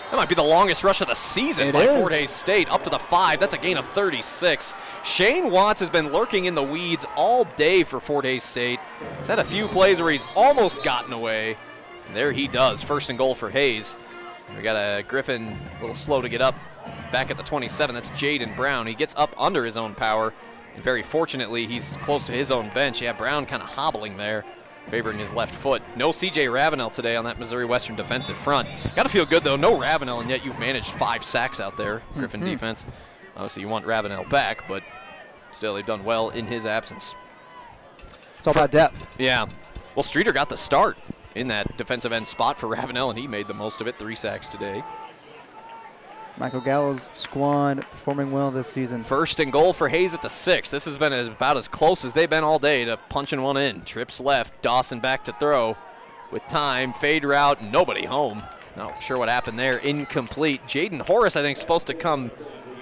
That 0.09 0.17
might 0.17 0.29
be 0.29 0.35
the 0.35 0.41
longest 0.41 0.83
rush 0.83 1.01
of 1.01 1.07
the 1.07 1.13
season 1.13 1.67
It 1.67 1.73
by 1.73 1.83
is. 1.83 1.95
Fort 1.95 2.11
Hays 2.11 2.31
State. 2.31 2.71
Up 2.71 2.83
to 2.83 2.89
the 2.89 2.97
five. 2.97 3.39
That's 3.39 3.53
a 3.53 3.59
gain 3.59 3.77
of 3.77 3.87
36. 3.89 4.75
Shane 5.03 5.51
Watts 5.51 5.79
has 5.81 5.89
been 5.89 6.11
lurking 6.11 6.45
in 6.45 6.55
the 6.55 6.63
weeds 6.63 7.05
all 7.15 7.43
day 7.57 7.83
for 7.83 7.99
Fort 7.99 8.25
Hays 8.25 8.43
State. 8.43 8.79
He's 9.17 9.27
had 9.27 9.37
a 9.37 9.43
few 9.43 9.67
plays 9.67 10.01
where 10.01 10.11
he's 10.11 10.25
almost 10.35 10.83
gotten 10.83 11.13
away. 11.13 11.57
And 12.07 12.15
there 12.15 12.31
he 12.31 12.47
does. 12.47 12.81
First 12.81 13.11
and 13.11 13.19
goal 13.19 13.35
for 13.35 13.51
Hays. 13.51 13.95
We 14.55 14.63
got 14.63 14.75
a 14.75 15.03
Griffin 15.03 15.55
a 15.77 15.79
little 15.79 15.93
slow 15.93 16.23
to 16.23 16.29
get 16.29 16.41
up 16.41 16.55
back 17.11 17.29
at 17.29 17.37
the 17.37 17.43
27. 17.43 17.93
That's 17.93 18.09
Jaden 18.11 18.55
Brown. 18.55 18.87
He 18.87 18.95
gets 18.95 19.13
up 19.15 19.33
under 19.37 19.63
his 19.63 19.77
own 19.77 19.93
power. 19.93 20.33
And 20.73 20.83
very 20.83 21.03
fortunately, 21.03 21.67
he's 21.67 21.93
close 22.01 22.25
to 22.27 22.33
his 22.33 22.49
own 22.49 22.71
bench. 22.73 22.99
Yeah, 23.01 23.13
Brown 23.13 23.45
kind 23.45 23.61
of 23.61 23.69
hobbling 23.69 24.17
there, 24.17 24.43
favoring 24.89 25.19
his 25.19 25.31
left 25.31 25.53
foot. 25.53 25.81
No 25.95 26.09
CJ 26.09 26.51
Ravenel 26.51 26.89
today 26.89 27.15
on 27.15 27.25
that 27.25 27.39
Missouri 27.39 27.65
Western 27.65 27.95
defensive 27.95 28.37
front. 28.37 28.67
Got 28.95 29.03
to 29.03 29.09
feel 29.09 29.25
good, 29.25 29.43
though. 29.43 29.55
No 29.55 29.77
Ravenel, 29.79 30.21
and 30.21 30.29
yet 30.29 30.45
you've 30.45 30.59
managed 30.59 30.91
five 30.91 31.23
sacks 31.23 31.59
out 31.59 31.77
there, 31.77 32.01
Griffin 32.13 32.41
mm-hmm. 32.41 32.51
defense. 32.51 32.85
Obviously, 33.35 33.61
you 33.61 33.69
want 33.69 33.85
Ravenel 33.85 34.25
back, 34.25 34.67
but 34.67 34.83
still, 35.51 35.75
they've 35.75 35.85
done 35.85 36.03
well 36.03 36.29
in 36.29 36.45
his 36.45 36.65
absence. 36.65 37.15
It's 38.37 38.47
all 38.47 38.53
about 38.53 38.71
depth. 38.71 39.07
Yeah. 39.17 39.45
Well, 39.95 40.03
Streeter 40.03 40.31
got 40.31 40.49
the 40.49 40.57
start 40.57 40.97
in 41.35 41.47
that 41.47 41.77
defensive 41.77 42.11
end 42.11 42.27
spot 42.27 42.59
for 42.59 42.67
Ravenel, 42.67 43.09
and 43.09 43.19
he 43.19 43.27
made 43.27 43.47
the 43.47 43.53
most 43.53 43.81
of 43.81 43.87
it. 43.87 43.97
Three 43.99 44.15
sacks 44.15 44.47
today. 44.47 44.83
Michael 46.39 46.61
Gallo's 46.61 47.09
squad 47.11 47.81
performing 47.91 48.31
well 48.31 48.49
this 48.49 48.67
season. 48.67 49.03
First 49.03 49.41
and 49.41 49.51
goal 49.51 49.73
for 49.73 49.89
Hays 49.89 50.13
at 50.13 50.21
the 50.21 50.29
six. 50.29 50.71
This 50.71 50.85
has 50.85 50.97
been 50.97 51.11
about 51.11 51.57
as 51.57 51.67
close 51.67 52.05
as 52.05 52.13
they've 52.13 52.29
been 52.29 52.45
all 52.45 52.59
day 52.59 52.85
to 52.85 52.95
punching 53.09 53.41
one 53.41 53.57
in. 53.57 53.81
Trips 53.81 54.21
left, 54.21 54.61
Dawson 54.61 55.01
back 55.01 55.25
to 55.25 55.33
throw. 55.33 55.75
With 56.31 56.47
time, 56.47 56.93
fade 56.93 57.25
route, 57.25 57.61
nobody 57.61 58.05
home. 58.05 58.43
Not 58.77 59.03
sure 59.03 59.17
what 59.17 59.27
happened 59.27 59.59
there. 59.59 59.79
Incomplete. 59.79 60.61
Jaden 60.65 61.01
Horace, 61.01 61.35
I 61.35 61.41
think, 61.41 61.57
is 61.57 61.61
supposed 61.61 61.87
to 61.87 61.93
come 61.93 62.31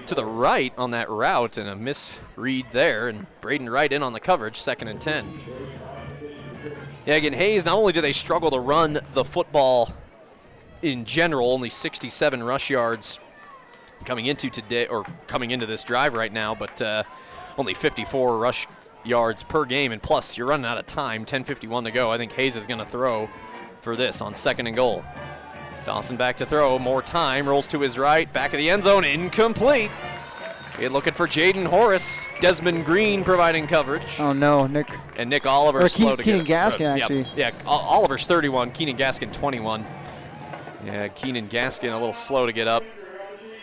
to 0.05 0.13
the 0.13 0.25
right 0.25 0.71
on 0.77 0.91
that 0.91 1.09
route, 1.09 1.57
and 1.57 1.67
a 1.67 1.75
misread 1.75 2.67
there. 2.71 3.07
And 3.07 3.25
Braden 3.41 3.71
Wright 3.71 3.91
in 3.91 4.03
on 4.03 4.13
the 4.13 4.19
coverage, 4.19 4.57
second 4.57 4.89
and 4.89 5.01
10. 5.01 5.39
Yeah, 7.07 7.15
again, 7.15 7.33
Hays, 7.33 7.65
not 7.65 7.75
only 7.75 7.91
do 7.91 8.01
they 8.01 8.11
struggle 8.11 8.51
to 8.51 8.59
run 8.59 8.99
the 9.13 9.25
football 9.25 9.93
in 10.83 11.05
general, 11.05 11.51
only 11.51 11.71
67 11.71 12.43
rush 12.43 12.69
yards 12.69 13.19
coming 14.07 14.25
into 14.25 14.49
today 14.49 14.87
or 14.87 15.05
coming 15.27 15.51
into 15.51 15.65
this 15.67 15.83
drive 15.83 16.13
right 16.15 16.31
now, 16.31 16.55
but 16.55 16.81
uh, 16.81 17.03
only 17.57 17.73
54 17.75 18.37
rush 18.39 18.65
yards 19.03 19.43
per 19.43 19.65
game, 19.65 19.91
and 19.91 20.01
plus 20.01 20.37
you're 20.37 20.47
running 20.47 20.65
out 20.65 20.77
of 20.77 20.85
time. 20.87 21.25
10:51 21.25 21.83
to 21.83 21.91
go. 21.91 22.09
I 22.09 22.17
think 22.17 22.31
Hays 22.31 22.55
is 22.55 22.65
going 22.65 22.79
to 22.79 22.85
throw 22.85 23.29
for 23.81 23.95
this 23.95 24.21
on 24.21 24.33
second 24.33 24.65
and 24.67 24.75
goal. 24.75 25.03
Dawson 25.85 26.17
back 26.17 26.37
to 26.37 26.45
throw. 26.45 26.79
More 26.79 27.01
time. 27.01 27.47
Rolls 27.47 27.67
to 27.67 27.79
his 27.81 27.97
right. 27.99 28.31
Back 28.33 28.53
of 28.53 28.57
the 28.57 28.69
end 28.69 28.83
zone. 28.83 29.03
Incomplete. 29.05 29.91
We're 30.77 30.89
looking 30.89 31.13
for 31.13 31.27
Jaden 31.27 31.65
Horace. 31.65 32.25
Desmond 32.39 32.85
Green 32.85 33.23
providing 33.23 33.67
coverage. 33.67 34.19
Oh 34.19 34.31
no, 34.33 34.67
Nick. 34.67 34.87
And 35.17 35.29
Nick 35.29 35.45
Oliver 35.45 35.81
Or 35.81 35.89
slow 35.89 36.13
Ke- 36.15 36.17
to 36.19 36.23
Keenan 36.23 36.43
get. 36.45 36.73
Gaskin, 36.73 37.01
actually. 37.01 37.27
Yeah, 37.35 37.51
O- 37.65 37.69
Oliver's 37.69 38.27
31, 38.27 38.71
Keenan 38.71 38.95
Gaskin 38.97 39.33
21. 39.33 39.85
Yeah, 40.85 41.07
Keenan 41.09 41.47
Gaskin 41.49 41.91
a 41.91 41.97
little 41.97 42.13
slow 42.13 42.45
to 42.45 42.51
get 42.53 42.67
up. 42.67 42.83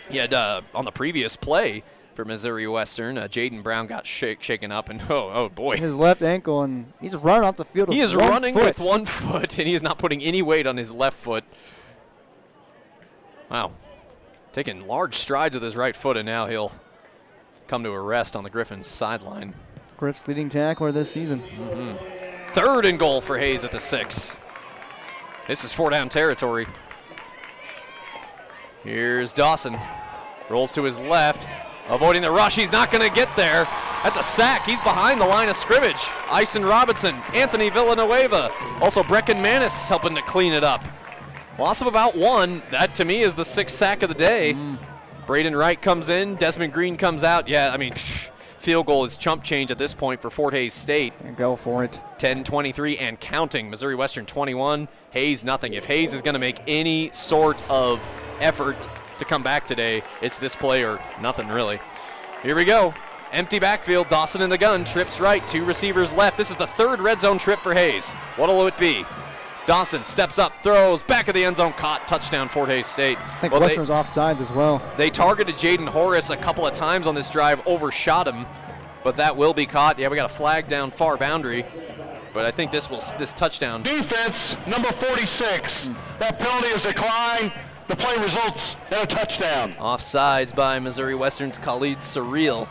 He 0.09 0.17
had 0.17 0.33
uh, 0.33 0.61
on 0.73 0.85
the 0.85 0.91
previous 0.91 1.35
play 1.35 1.83
for 2.15 2.23
Missouri 2.25 2.65
Western, 2.67 3.17
uh, 3.17 3.27
Jaden 3.27 3.61
Brown 3.61 3.87
got 3.87 4.07
shake, 4.07 4.41
shaken 4.41 4.71
up, 4.71 4.89
and 4.89 5.01
oh, 5.09 5.31
oh 5.33 5.49
boy. 5.49 5.77
His 5.77 5.95
left 5.95 6.21
ankle, 6.21 6.63
and 6.63 6.91
he's 6.99 7.15
running 7.15 7.43
off 7.43 7.57
the 7.57 7.65
field. 7.65 7.93
He 7.93 7.99
is 7.99 8.15
running 8.15 8.53
foot. 8.53 8.65
with 8.65 8.79
one 8.79 9.05
foot, 9.05 9.59
and 9.59 9.67
he 9.67 9.75
is 9.75 9.83
not 9.83 9.97
putting 9.99 10.21
any 10.21 10.41
weight 10.41 10.65
on 10.65 10.77
his 10.77 10.91
left 10.91 11.17
foot. 11.17 11.43
Wow. 13.51 13.73
Taking 14.53 14.87
large 14.87 15.15
strides 15.15 15.53
with 15.53 15.63
his 15.63 15.75
right 15.75 15.95
foot, 15.95 16.17
and 16.17 16.25
now 16.25 16.47
he'll 16.47 16.71
come 17.67 17.83
to 17.83 17.91
a 17.91 17.99
rest 17.99 18.35
on 18.35 18.43
the 18.43 18.49
Griffins 18.49 18.87
sideline. 18.87 19.53
Griff's 19.97 20.27
leading 20.27 20.49
tackler 20.49 20.91
this 20.91 21.11
season. 21.11 21.43
Third 22.51 22.85
and 22.85 22.97
goal 22.97 23.21
for 23.21 23.37
Hays 23.37 23.63
at 23.63 23.71
the 23.71 23.79
six. 23.79 24.37
This 25.47 25.63
is 25.63 25.73
four 25.73 25.89
down 25.89 26.09
territory. 26.09 26.67
Here's 28.83 29.33
Dawson. 29.33 29.77
Rolls 30.49 30.71
to 30.73 30.83
his 30.83 30.99
left, 30.99 31.47
avoiding 31.87 32.21
the 32.21 32.31
rush. 32.31 32.55
He's 32.55 32.71
not 32.71 32.91
going 32.91 33.07
to 33.07 33.13
get 33.13 33.35
there. 33.35 33.65
That's 34.03 34.17
a 34.17 34.23
sack. 34.23 34.65
He's 34.65 34.81
behind 34.81 35.19
the 35.19 35.25
line 35.25 35.49
of 35.49 35.55
scrimmage. 35.55 36.09
Ison 36.31 36.63
Robinson, 36.63 37.15
Anthony 37.33 37.69
Villanueva, 37.69 38.51
also 38.79 39.01
Brecken 39.01 39.41
Manis 39.41 39.87
helping 39.87 40.15
to 40.15 40.21
clean 40.21 40.53
it 40.53 40.63
up. 40.63 40.83
Loss 41.57 41.81
of 41.81 41.87
about 41.87 42.15
one. 42.15 42.61
That 42.69 42.93
to 42.95 43.05
me 43.05 43.21
is 43.21 43.33
the 43.33 43.45
sixth 43.45 43.75
sack 43.75 44.03
of 44.03 44.09
the 44.09 44.15
day. 44.15 44.53
Mm. 44.53 44.77
Braden 45.25 45.55
Wright 45.55 45.81
comes 45.81 46.09
in. 46.09 46.35
Desmond 46.35 46.73
Green 46.73 46.97
comes 46.97 47.23
out. 47.23 47.47
Yeah, 47.47 47.71
I 47.73 47.77
mean, 47.77 47.93
field 47.95 48.85
goal 48.85 49.05
is 49.05 49.17
chump 49.17 49.43
change 49.43 49.71
at 49.71 49.77
this 49.77 49.93
point 49.93 50.21
for 50.21 50.29
Fort 50.29 50.53
Hays 50.53 50.73
State. 50.73 51.13
And 51.23 51.35
go 51.35 51.55
for 51.55 51.83
it. 51.83 51.99
10 52.17 52.43
23 52.43 52.97
and 52.97 53.19
counting. 53.19 53.69
Missouri 53.69 53.95
Western 53.95 54.25
21, 54.25 54.87
Hays 55.11 55.43
nothing. 55.43 55.73
If 55.73 55.85
Hays 55.85 56.13
is 56.13 56.21
going 56.21 56.33
to 56.33 56.39
make 56.39 56.61
any 56.67 57.09
sort 57.13 57.63
of 57.69 57.99
effort 58.39 58.87
to 59.19 59.25
come 59.25 59.43
back 59.43 59.65
today, 59.65 60.03
it's 60.21 60.37
this 60.37 60.55
play 60.55 60.83
or 60.83 60.99
nothing 61.21 61.47
really. 61.47 61.79
Here 62.43 62.55
we 62.55 62.65
go. 62.65 62.93
Empty 63.31 63.59
backfield. 63.59 64.07
Dawson 64.09 64.41
in 64.41 64.49
the 64.49 64.57
gun. 64.57 64.83
Trips 64.85 65.19
right. 65.19 65.45
Two 65.47 65.65
receivers 65.65 66.13
left. 66.13 66.37
This 66.37 66.51
is 66.51 66.55
the 66.57 66.67
third 66.67 67.01
red 67.01 67.19
zone 67.19 67.37
trip 67.37 67.59
for 67.61 67.73
Hays. 67.73 68.11
What'll 68.37 68.65
it 68.67 68.77
be? 68.77 69.05
Dawson 69.65 70.05
steps 70.05 70.37
up, 70.37 70.53
throws, 70.61 71.01
back 71.01 71.27
of 71.27 71.33
the 71.33 71.43
end 71.43 71.57
zone, 71.57 71.73
caught, 71.73 72.07
touchdown, 72.07 72.47
Fort 72.49 72.69
Hays 72.69 72.85
State. 72.85 73.17
I 73.19 73.23
think 73.37 73.51
Well, 73.51 73.59
they- 73.61 73.65
Western 73.75 73.81
was 73.81 73.89
offsides 73.89 74.39
as 74.39 74.51
well. 74.51 74.79
they 74.95 75.09
targeted 75.09 75.55
Jaden 75.55 75.89
Horace 75.89 76.29
a 76.29 76.37
couple 76.37 76.67
of 76.67 76.73
times 76.73 77.07
on 77.07 77.15
this 77.15 77.31
drive, 77.31 77.65
overshot 77.65 78.27
him, 78.27 78.45
but 79.03 79.17
that 79.17 79.35
will 79.35 79.55
be 79.55 79.65
caught. 79.65 79.97
Yeah, 79.97 80.09
we 80.09 80.17
got 80.17 80.29
a 80.29 80.33
flag 80.33 80.67
down 80.67 80.91
far 80.91 81.17
boundary, 81.17 81.65
but 82.31 82.45
I 82.45 82.51
think 82.51 82.69
this 82.69 82.91
will 82.91 83.01
this 83.17 83.33
touchdown. 83.33 83.81
Defense, 83.81 84.55
number 84.67 84.89
46. 84.91 85.89
That 86.19 86.37
penalty 86.37 86.67
is 86.67 86.83
declined. 86.83 87.51
The 87.87 87.95
play 87.95 88.17
results 88.17 88.75
in 88.91 88.97
a 88.97 89.05
touchdown. 89.05 89.73
Offsides 89.75 90.55
by 90.55 90.79
Missouri 90.79 91.13
Western's 91.13 91.59
Khalid 91.59 91.99
Surreal. 91.99 92.67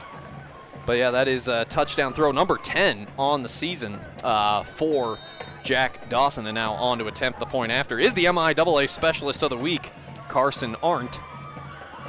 But 0.86 0.94
yeah, 0.94 1.12
that 1.12 1.28
is 1.28 1.46
a 1.46 1.64
touchdown 1.66 2.12
throw 2.12 2.32
number 2.32 2.58
10 2.58 3.06
on 3.16 3.42
the 3.42 3.48
season 3.48 4.00
uh, 4.24 4.64
for 4.64 5.18
Jack 5.62 6.10
Dawson, 6.10 6.46
and 6.46 6.54
now 6.54 6.72
on 6.74 6.98
to 6.98 7.06
attempt 7.06 7.38
the 7.38 7.46
point 7.46 7.70
after 7.70 7.98
is 7.98 8.12
the 8.14 8.24
MIAA 8.24 8.88
Specialist 8.88 9.42
of 9.42 9.50
the 9.50 9.56
Week, 9.56 9.92
Carson 10.28 10.76
Arndt. 10.82 11.20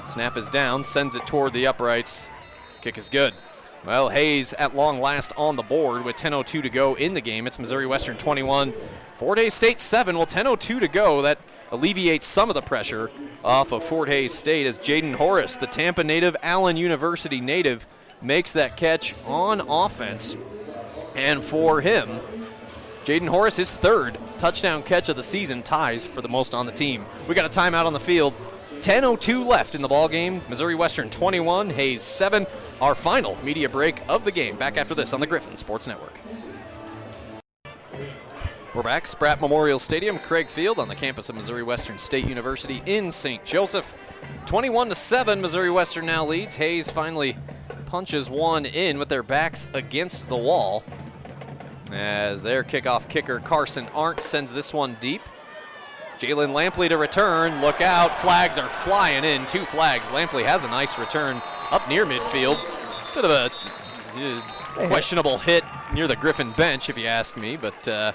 Snap 0.04 0.36
is 0.36 0.50
down, 0.50 0.84
sends 0.84 1.16
it 1.16 1.26
toward 1.28 1.54
the 1.54 1.68
uprights. 1.68 2.28
Kick 2.82 2.98
is 2.98 3.08
good. 3.08 3.34
Well, 3.86 4.10
Hays 4.10 4.54
at 4.54 4.76
long 4.76 5.00
last 5.00 5.32
on 5.38 5.56
the 5.56 5.64
board 5.64 6.04
with 6.04 6.16
10.02 6.16 6.64
to 6.64 6.70
go 6.70 6.96
in 6.96 7.14
the 7.14 7.22
game. 7.22 7.46
It's 7.46 7.60
Missouri 7.60 7.86
Western 7.86 8.18
21, 8.18 8.74
Fort 9.18 9.38
Hays 9.38 9.54
State 9.54 9.80
7. 9.80 10.18
Well, 10.18 10.26
10.02 10.26 10.80
to 10.80 10.88
go. 10.88 11.22
That 11.22 11.38
alleviates 11.72 12.26
some 12.26 12.50
of 12.50 12.56
the 12.56 12.62
pressure 12.62 13.12
off 13.44 13.72
of 13.72 13.84
Fort 13.84 14.10
Hays 14.10 14.34
State 14.34 14.68
as 14.68 14.80
Jaden 14.80 15.16
Horace, 15.16 15.56
the 15.56 15.68
Tampa 15.68 16.04
native, 16.04 16.36
Allen 16.42 16.78
University 16.78 17.42
native, 17.42 17.88
makes 18.22 18.54
that 18.54 18.78
catch 18.78 19.14
on 19.26 19.62
offense. 19.62 20.36
And 21.16 21.44
for 21.44 21.82
him, 21.82 22.10
Jaden 23.06 23.30
Horace, 23.30 23.58
his 23.58 23.76
third 23.76 24.18
touchdown 24.38 24.84
catch 24.84 25.10
of 25.10 25.16
the 25.16 25.24
season, 25.24 25.62
ties 25.62 26.06
for 26.06 26.22
the 26.22 26.30
most 26.30 26.54
on 26.54 26.66
the 26.66 26.72
team. 26.72 27.06
We 27.28 27.36
got 27.36 27.46
a 27.46 27.60
timeout 27.60 27.86
on 27.86 27.94
the 27.94 28.00
field. 28.00 28.34
10:02 28.82 29.46
left 29.46 29.76
in 29.76 29.82
the 29.82 29.88
ball 29.88 30.08
game. 30.08 30.42
Missouri 30.50 30.76
Western 30.76 31.10
21, 31.10 31.70
Hays 31.70 32.04
7. 32.04 32.46
Our 32.82 32.96
final 32.96 33.38
media 33.44 33.70
break 33.70 34.02
of 34.10 34.26
the 34.26 34.32
game. 34.32 34.58
Back 34.58 34.78
after 34.78 34.94
this 34.94 35.14
on 35.14 35.20
the 35.20 35.28
Griffin 35.28 35.56
Sports 35.56 35.88
Network. 35.88 36.20
We're 38.76 38.84
back, 38.84 39.08
Spratt 39.08 39.40
Memorial 39.40 39.80
Stadium, 39.80 40.20
Craig 40.20 40.50
Field, 40.50 40.80
on 40.80 40.90
the 40.90 40.96
campus 40.96 41.30
of 41.30 41.36
Missouri 41.36 41.64
Western 41.64 41.98
State 41.98 42.28
University 42.28 42.84
in 42.86 43.10
St. 43.10 43.46
Joseph. 43.46 43.96
21 44.48 44.90
to 44.90 44.96
7, 44.96 45.40
Missouri 45.40 45.72
Western 45.72 46.06
now 46.06 46.26
leads. 46.26 46.58
Hays 46.58 46.90
finally 46.90 47.38
punches 47.86 48.30
one 48.30 48.66
in 48.66 49.00
with 49.00 49.08
their 49.08 49.24
backs 49.24 49.70
against 49.74 50.28
the 50.28 50.36
wall. 50.36 50.84
As 51.94 52.44
their 52.44 52.66
kickoff 52.66 53.08
kicker 53.08 53.40
Carson 53.40 53.88
Arndt 53.94 54.22
sends 54.22 54.52
this 54.52 54.74
one 54.74 54.98
deep. 55.00 55.22
Jalen 56.20 56.52
Lampley 56.52 56.90
to 56.90 56.98
return. 56.98 57.62
Look 57.62 57.80
out. 57.80 58.20
Flags 58.20 58.58
are 58.58 58.68
flying 58.68 59.24
in. 59.24 59.46
Two 59.46 59.64
flags. 59.64 60.10
Lampley 60.10 60.46
has 60.46 60.66
a 60.66 60.68
nice 60.68 61.00
return 61.00 61.42
up 61.72 61.88
near 61.88 62.06
midfield. 62.06 62.60
Bit 63.14 63.24
of 63.24 63.32
a 63.32 63.50
uh, 64.18 64.88
questionable 64.88 65.38
hit 65.38 65.64
near 65.94 66.08
the 66.10 66.16
Griffin 66.18 66.52
bench, 66.52 66.90
if 66.90 66.98
you 66.98 67.06
ask 67.06 67.38
me. 67.38 67.56
But 67.56 67.88
uh, 67.88 68.12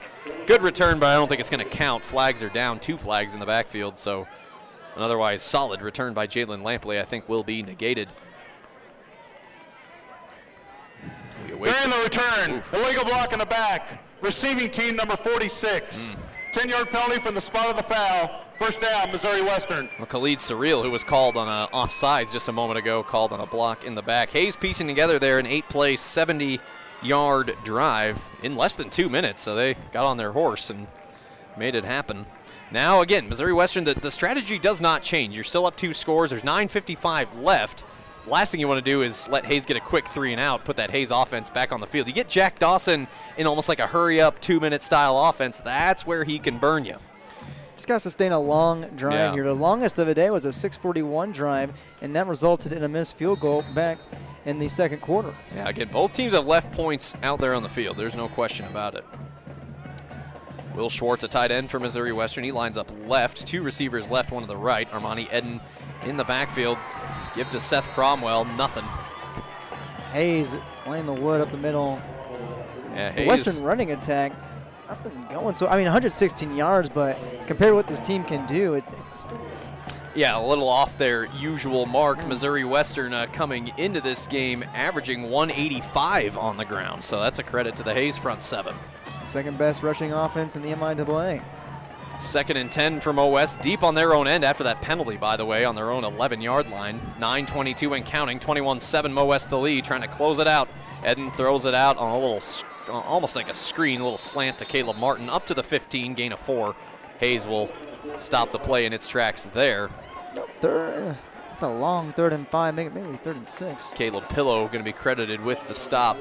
Good 0.46 0.62
return, 0.62 0.98
but 0.98 1.06
I 1.06 1.14
don't 1.14 1.28
think 1.28 1.40
it's 1.40 1.50
going 1.50 1.64
to 1.64 1.70
count. 1.70 2.04
Flags 2.04 2.42
are 2.42 2.48
down, 2.48 2.80
two 2.80 2.96
flags 2.96 3.34
in 3.34 3.40
the 3.40 3.46
backfield, 3.46 3.98
so 3.98 4.26
an 4.96 5.02
otherwise 5.02 5.42
solid 5.42 5.80
return 5.82 6.14
by 6.14 6.26
Jalen 6.26 6.62
Lampley, 6.62 7.00
I 7.00 7.04
think, 7.04 7.28
will 7.28 7.44
be 7.44 7.62
negated. 7.62 8.08
During 11.46 11.90
the 11.90 12.00
return, 12.02 12.56
Oof. 12.56 12.74
illegal 12.74 13.04
block 13.04 13.32
in 13.32 13.38
the 13.38 13.46
back, 13.46 14.02
receiving 14.22 14.70
team 14.70 14.96
number 14.96 15.16
46. 15.16 15.96
Mm. 15.96 16.16
10 16.52 16.68
yard 16.68 16.90
penalty 16.90 17.20
from 17.20 17.34
the 17.34 17.40
spot 17.40 17.68
of 17.68 17.76
the 17.76 17.82
foul. 17.82 18.44
First 18.58 18.80
down, 18.80 19.10
Missouri 19.12 19.42
Western. 19.42 19.88
Well, 19.98 20.06
Khalid 20.06 20.38
Surreal, 20.38 20.82
who 20.82 20.90
was 20.90 21.04
called 21.04 21.36
on 21.36 21.48
a 21.48 21.68
offsides 21.72 22.32
just 22.32 22.48
a 22.48 22.52
moment 22.52 22.78
ago, 22.78 23.02
called 23.02 23.32
on 23.32 23.40
a 23.40 23.46
block 23.46 23.86
in 23.86 23.94
the 23.94 24.02
back. 24.02 24.30
Hays 24.32 24.56
piecing 24.56 24.86
together 24.86 25.18
there 25.18 25.38
in 25.38 25.46
eight 25.46 25.68
plays, 25.68 26.00
70- 26.00 26.60
yard 27.02 27.56
drive 27.64 28.30
in 28.42 28.56
less 28.56 28.76
than 28.76 28.90
two 28.90 29.08
minutes. 29.08 29.42
So 29.42 29.54
they 29.54 29.74
got 29.92 30.04
on 30.04 30.16
their 30.16 30.32
horse 30.32 30.70
and 30.70 30.86
made 31.56 31.74
it 31.74 31.84
happen. 31.84 32.26
Now, 32.72 33.00
again, 33.00 33.28
Missouri 33.28 33.52
Western, 33.52 33.84
the, 33.84 33.94
the 33.94 34.10
strategy 34.10 34.58
does 34.58 34.80
not 34.80 35.02
change. 35.02 35.34
You're 35.34 35.44
still 35.44 35.66
up 35.66 35.76
two 35.76 35.92
scores. 35.92 36.30
There's 36.30 36.42
9.55 36.42 37.42
left. 37.42 37.84
Last 38.26 38.52
thing 38.52 38.60
you 38.60 38.68
want 38.68 38.84
to 38.84 38.90
do 38.90 39.02
is 39.02 39.28
let 39.28 39.44
Hays 39.44 39.66
get 39.66 39.76
a 39.76 39.80
quick 39.80 40.06
three 40.06 40.30
and 40.32 40.40
out, 40.40 40.64
put 40.64 40.76
that 40.76 40.90
Hays 40.90 41.10
offense 41.10 41.50
back 41.50 41.72
on 41.72 41.80
the 41.80 41.86
field. 41.86 42.06
You 42.06 42.12
get 42.12 42.28
Jack 42.28 42.58
Dawson 42.58 43.08
in 43.36 43.46
almost 43.46 43.68
like 43.68 43.80
a 43.80 43.86
hurry 43.86 44.20
up, 44.20 44.40
two 44.40 44.60
minute 44.60 44.82
style 44.82 45.18
offense. 45.18 45.58
That's 45.58 46.06
where 46.06 46.22
he 46.22 46.38
can 46.38 46.58
burn 46.58 46.84
you. 46.84 46.98
Just 47.80 47.88
got 47.88 47.94
to 47.94 48.00
sustain 48.00 48.30
a 48.30 48.38
long 48.38 48.82
drive 48.94 49.14
Yeah. 49.14 49.32
here. 49.32 49.44
The 49.44 49.54
longest 49.54 49.98
of 49.98 50.06
the 50.06 50.12
day 50.14 50.28
was 50.28 50.44
a 50.44 50.52
6:41 50.52 51.32
drive, 51.32 51.72
and 52.02 52.14
that 52.14 52.26
resulted 52.26 52.74
in 52.74 52.84
a 52.84 52.88
missed 52.90 53.16
field 53.16 53.40
goal 53.40 53.64
back 53.74 53.96
in 54.44 54.58
the 54.58 54.68
second 54.68 55.00
quarter. 55.00 55.32
Yeah, 55.56 55.66
again, 55.66 55.88
both 55.90 56.12
teams 56.12 56.34
have 56.34 56.46
left 56.46 56.70
points 56.72 57.14
out 57.22 57.38
there 57.38 57.54
on 57.54 57.62
the 57.62 57.70
field. 57.70 57.96
There's 57.96 58.14
no 58.14 58.28
question 58.28 58.66
about 58.66 58.96
it. 58.96 59.04
Will 60.74 60.90
Schwartz, 60.90 61.24
a 61.24 61.28
tight 61.28 61.50
end 61.50 61.70
for 61.70 61.80
Missouri 61.80 62.12
Western. 62.12 62.44
He 62.44 62.52
lines 62.52 62.76
up 62.76 62.90
left. 63.06 63.46
Two 63.46 63.62
receivers 63.62 64.10
left, 64.10 64.30
one 64.30 64.42
to 64.42 64.46
the 64.46 64.58
right. 64.58 64.86
Armani 64.92 65.32
Eden 65.34 65.58
in 66.04 66.18
the 66.18 66.24
backfield. 66.24 66.76
Give 67.34 67.48
to 67.48 67.60
Seth 67.60 67.88
Cromwell, 67.92 68.44
nothing. 68.44 68.84
Hays 70.12 70.54
laying 70.86 71.06
the 71.06 71.14
wood 71.14 71.40
up 71.40 71.50
the 71.50 71.56
middle. 71.56 71.98
Yeah, 72.94 73.08
The 73.08 73.20
Hays, 73.22 73.26
Western 73.28 73.62
running 73.62 73.90
attack, 73.92 74.32
nothing 74.90 75.26
going. 75.30 75.54
So 75.54 75.68
I 75.68 75.76
mean, 75.76 75.84
116 75.84 76.56
yards, 76.56 76.88
but 76.88 77.16
compared 77.46 77.70
to 77.70 77.74
what 77.74 77.86
this 77.86 78.00
team 78.00 78.24
can 78.24 78.46
do, 78.46 78.74
it, 78.74 78.84
it's 79.04 79.22
yeah, 80.14 80.36
a 80.36 80.44
little 80.44 80.68
off 80.68 80.98
their 80.98 81.26
usual 81.36 81.86
mark. 81.86 82.26
Missouri 82.26 82.64
Western 82.64 83.14
uh, 83.14 83.26
coming 83.32 83.70
into 83.78 84.00
this 84.00 84.26
game 84.26 84.64
averaging 84.74 85.30
185 85.30 86.36
on 86.36 86.56
the 86.56 86.64
ground. 86.64 87.04
So 87.04 87.20
that's 87.20 87.38
a 87.38 87.44
credit 87.44 87.76
to 87.76 87.84
the 87.84 87.94
Hays 87.94 88.18
front 88.18 88.42
seven. 88.42 88.74
second 89.24 89.56
best 89.56 89.84
rushing 89.84 90.12
offense 90.12 90.56
in 90.56 90.62
the 90.62 90.70
MIAA. 90.70 91.40
Second 92.18 92.56
and 92.58 92.70
10 92.70 93.00
from 93.00 93.18
OS, 93.18 93.54
deep 93.54 93.82
on 93.82 93.94
their 93.94 94.12
own 94.12 94.26
end 94.26 94.44
after 94.44 94.64
that 94.64 94.82
penalty, 94.82 95.16
by 95.16 95.36
the 95.36 95.46
way, 95.46 95.64
on 95.64 95.74
their 95.74 95.90
own 95.90 96.04
11 96.04 96.40
yard 96.40 96.68
line. 96.68 97.00
9.22 97.20 97.96
and 97.96 98.04
counting, 98.04 98.40
21 98.40 98.80
7 98.80 99.12
MOS 99.12 99.46
the 99.46 99.56
lead, 99.56 99.84
trying 99.84 100.02
to 100.02 100.08
close 100.08 100.40
it 100.40 100.48
out. 100.48 100.68
Eden 101.08 101.30
throws 101.30 101.64
it 101.64 101.74
out 101.74 101.96
on 101.96 102.10
a 102.10 102.18
little, 102.18 102.42
almost 102.88 103.36
like 103.36 103.48
a 103.48 103.54
screen, 103.54 104.00
a 104.00 104.04
little 104.04 104.18
slant 104.18 104.58
to 104.58 104.64
Caleb 104.64 104.96
Martin, 104.96 105.28
up 105.28 105.46
to 105.46 105.54
the 105.54 105.62
15, 105.62 106.14
gain 106.14 106.32
of 106.32 106.40
four. 106.40 106.74
Hays 107.18 107.46
will 107.46 107.70
stop 108.16 108.52
the 108.52 108.58
play 108.58 108.86
in 108.86 108.92
its 108.92 109.06
tracks 109.06 109.46
there. 109.46 109.90
Third, 110.60 111.12
uh, 111.12 111.14
it's 111.50 111.62
a 111.62 111.68
long 111.68 112.12
third 112.12 112.32
and 112.32 112.48
five, 112.48 112.74
maybe, 112.74 113.00
maybe 113.00 113.16
third 113.18 113.36
and 113.36 113.48
six. 113.48 113.90
Caleb 113.94 114.28
Pillow 114.28 114.66
going 114.66 114.78
to 114.78 114.84
be 114.84 114.92
credited 114.92 115.40
with 115.40 115.66
the 115.68 115.74
stop. 115.74 116.16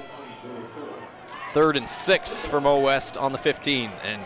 Third 1.54 1.78
and 1.78 1.88
six 1.88 2.46
for 2.46 2.62
Mo 2.62 2.80
West 2.80 3.18
on 3.18 3.32
the 3.32 3.38
15. 3.38 3.92
And 4.04 4.24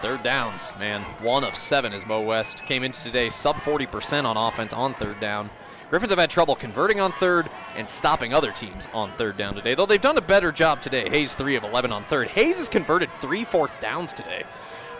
third 0.00 0.22
downs, 0.22 0.74
man. 0.78 1.02
One 1.20 1.44
of 1.44 1.56
seven 1.56 1.92
as 1.92 2.06
Mo 2.06 2.20
West 2.20 2.64
came 2.66 2.84
into 2.84 3.02
today 3.02 3.30
sub 3.30 3.56
40% 3.56 4.24
on 4.24 4.36
offense 4.36 4.72
on 4.72 4.94
third 4.94 5.20
down. 5.20 5.50
Griffins 5.90 6.10
have 6.10 6.18
had 6.18 6.28
trouble 6.28 6.54
converting 6.54 7.00
on 7.00 7.12
third 7.12 7.48
and 7.74 7.88
stopping 7.88 8.34
other 8.34 8.52
teams 8.52 8.88
on 8.92 9.10
third 9.12 9.38
down 9.38 9.54
today, 9.54 9.74
though 9.74 9.86
they've 9.86 10.00
done 10.00 10.18
a 10.18 10.22
better 10.22 10.52
job 10.52 10.82
today. 10.82 11.08
Hays 11.08 11.34
3 11.34 11.56
of 11.56 11.64
11 11.64 11.92
on 11.92 12.04
third. 12.04 12.28
Hays 12.28 12.58
has 12.58 12.68
converted 12.68 13.10
three 13.14 13.44
fourth 13.44 13.80
downs 13.80 14.12
today. 14.12 14.44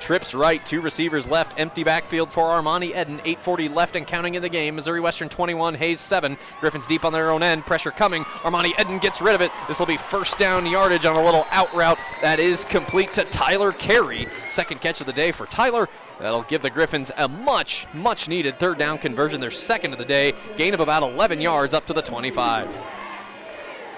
Trips 0.01 0.35
right, 0.35 0.65
two 0.65 0.81
receivers 0.81 1.27
left, 1.29 1.59
empty 1.59 1.85
backfield 1.85 2.33
for 2.33 2.45
Armani 2.45 2.91
Eden. 2.91 3.21
8:40 3.25 3.75
left 3.75 3.97
and 3.97 4.07
counting 4.07 4.35
in 4.35 4.43
the 4.43 4.49
game. 4.49 4.77
Missouri 4.77 5.01
Western 5.01 5.29
21, 5.29 5.75
Hays 5.75 6.01
7. 6.01 6.39
Griffins 6.61 6.87
deep 6.87 7.05
on 7.05 7.13
their 7.13 7.31
own 7.31 7.43
end. 7.43 7.67
Pressure 7.67 7.91
coming. 7.91 8.25
Armani 8.43 8.79
Eden 8.81 8.99
gets 8.99 9.21
rid 9.21 9.35
of 9.35 9.41
it. 9.41 9.51
This 9.67 9.79
will 9.79 9.87
be 9.87 9.97
first 9.97 10.39
down 10.39 10.67
yardage 10.67 11.05
on 11.05 11.17
a 11.17 11.25
little 11.25 11.45
out 11.51 11.75
route 11.75 11.99
that 12.23 12.41
is 12.41 12.65
complete 12.65 13.13
to 13.15 13.25
Tyler 13.25 13.73
Carey. 13.73 14.29
Second 14.49 14.81
catch 14.81 15.01
of 15.01 15.07
the 15.07 15.13
day 15.13 15.33
for 15.33 15.47
Tyler. 15.47 15.89
That'll 16.21 16.43
give 16.43 16.63
the 16.63 16.71
Griffins 16.71 17.13
a 17.17 17.29
much, 17.29 17.87
much 17.93 18.29
needed 18.29 18.59
third 18.59 18.79
down 18.79 18.99
conversion. 18.99 19.41
Their 19.41 19.51
second 19.51 19.93
of 19.93 19.99
the 19.99 20.05
day. 20.05 20.35
Gain 20.57 20.75
of 20.75 20.81
about 20.81 21.03
11 21.03 21.41
yards 21.41 21.75
up 21.75 21.87
to 21.87 21.93
the 21.93 22.03
25. 22.03 22.77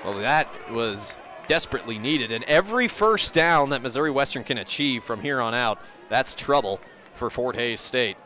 Well, 0.04 0.18
that 0.20 0.48
was 0.70 1.16
desperately 1.50 1.98
needed. 1.98 2.30
And 2.30 2.44
every 2.44 2.86
first 2.86 3.34
down 3.34 3.70
that 3.70 3.82
Missouri 3.82 4.12
Western 4.12 4.44
can 4.44 4.56
achieve 4.56 5.02
from 5.02 5.20
here 5.20 5.40
on 5.40 5.52
out, 5.52 5.80
that's 6.08 6.32
trouble 6.32 6.80
for 7.12 7.28
Fort 7.28 7.56
Hays 7.56 7.80
State. 7.80 8.16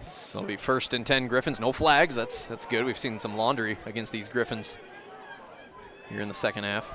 So 0.00 0.38
it'll 0.38 0.48
be 0.48 0.56
first 0.56 0.94
and 0.94 1.04
10 1.04 1.28
Griffins. 1.28 1.60
No 1.60 1.72
flags. 1.72 2.14
That's, 2.14 2.46
that's 2.46 2.64
good. 2.64 2.86
We've 2.86 2.96
seen 2.96 3.18
some 3.18 3.36
laundry 3.36 3.76
against 3.84 4.12
these 4.12 4.28
Griffins 4.28 4.78
here 6.08 6.22
in 6.22 6.28
the 6.28 6.32
second 6.32 6.64
half. 6.64 6.90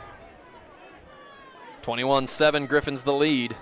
21 1.83 2.25
7, 2.25 2.65
Griffins 2.65 3.03
the 3.03 3.13
lead. 3.13 3.55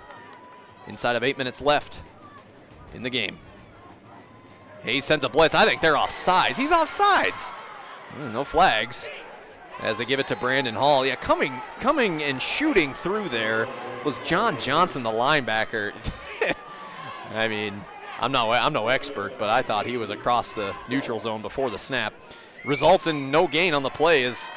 Inside 0.86 1.14
of 1.14 1.22
eight 1.22 1.36
minutes 1.36 1.60
left 1.60 2.00
in 2.94 3.02
the 3.02 3.10
game. 3.10 3.36
Hays 4.82 5.04
sends 5.04 5.26
a 5.26 5.28
blitz. 5.28 5.54
I 5.54 5.66
think 5.66 5.82
they're 5.82 5.98
off 5.98 6.10
sides. 6.10 6.56
He's 6.56 6.72
off 6.72 6.88
sides. 6.88 7.52
Mm, 8.16 8.32
no 8.32 8.44
flags 8.44 9.10
as 9.80 9.98
they 9.98 10.04
give 10.04 10.20
it 10.20 10.28
to 10.28 10.36
Brandon 10.36 10.74
Hall. 10.74 11.04
Yeah, 11.04 11.16
coming 11.16 11.60
coming 11.80 12.22
and 12.22 12.40
shooting 12.40 12.94
through 12.94 13.28
there 13.28 13.68
was 14.04 14.18
John 14.18 14.58
Johnson, 14.58 15.02
the 15.02 15.10
linebacker. 15.10 15.92
I 17.34 17.48
mean, 17.48 17.82
I'm 18.20 18.32
no 18.32 18.50
I'm 18.50 18.72
no 18.72 18.88
expert, 18.88 19.38
but 19.38 19.50
I 19.50 19.62
thought 19.62 19.86
he 19.86 19.96
was 19.96 20.10
across 20.10 20.52
the 20.52 20.74
neutral 20.88 21.18
zone 21.18 21.42
before 21.42 21.70
the 21.70 21.78
snap. 21.78 22.14
Results 22.64 23.06
in 23.06 23.30
no 23.30 23.46
gain 23.46 23.74
on 23.74 23.82
the 23.82 23.90
play 23.90 24.24
as 24.24 24.52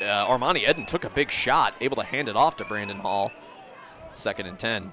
uh, 0.00 0.26
Armani 0.26 0.68
Eden 0.68 0.86
took 0.86 1.04
a 1.04 1.10
big 1.10 1.30
shot, 1.30 1.74
able 1.80 1.96
to 1.96 2.02
hand 2.02 2.28
it 2.28 2.36
off 2.36 2.56
to 2.56 2.64
Brandon 2.64 2.98
Hall. 2.98 3.32
Second 4.12 4.46
and 4.46 4.58
10. 4.58 4.92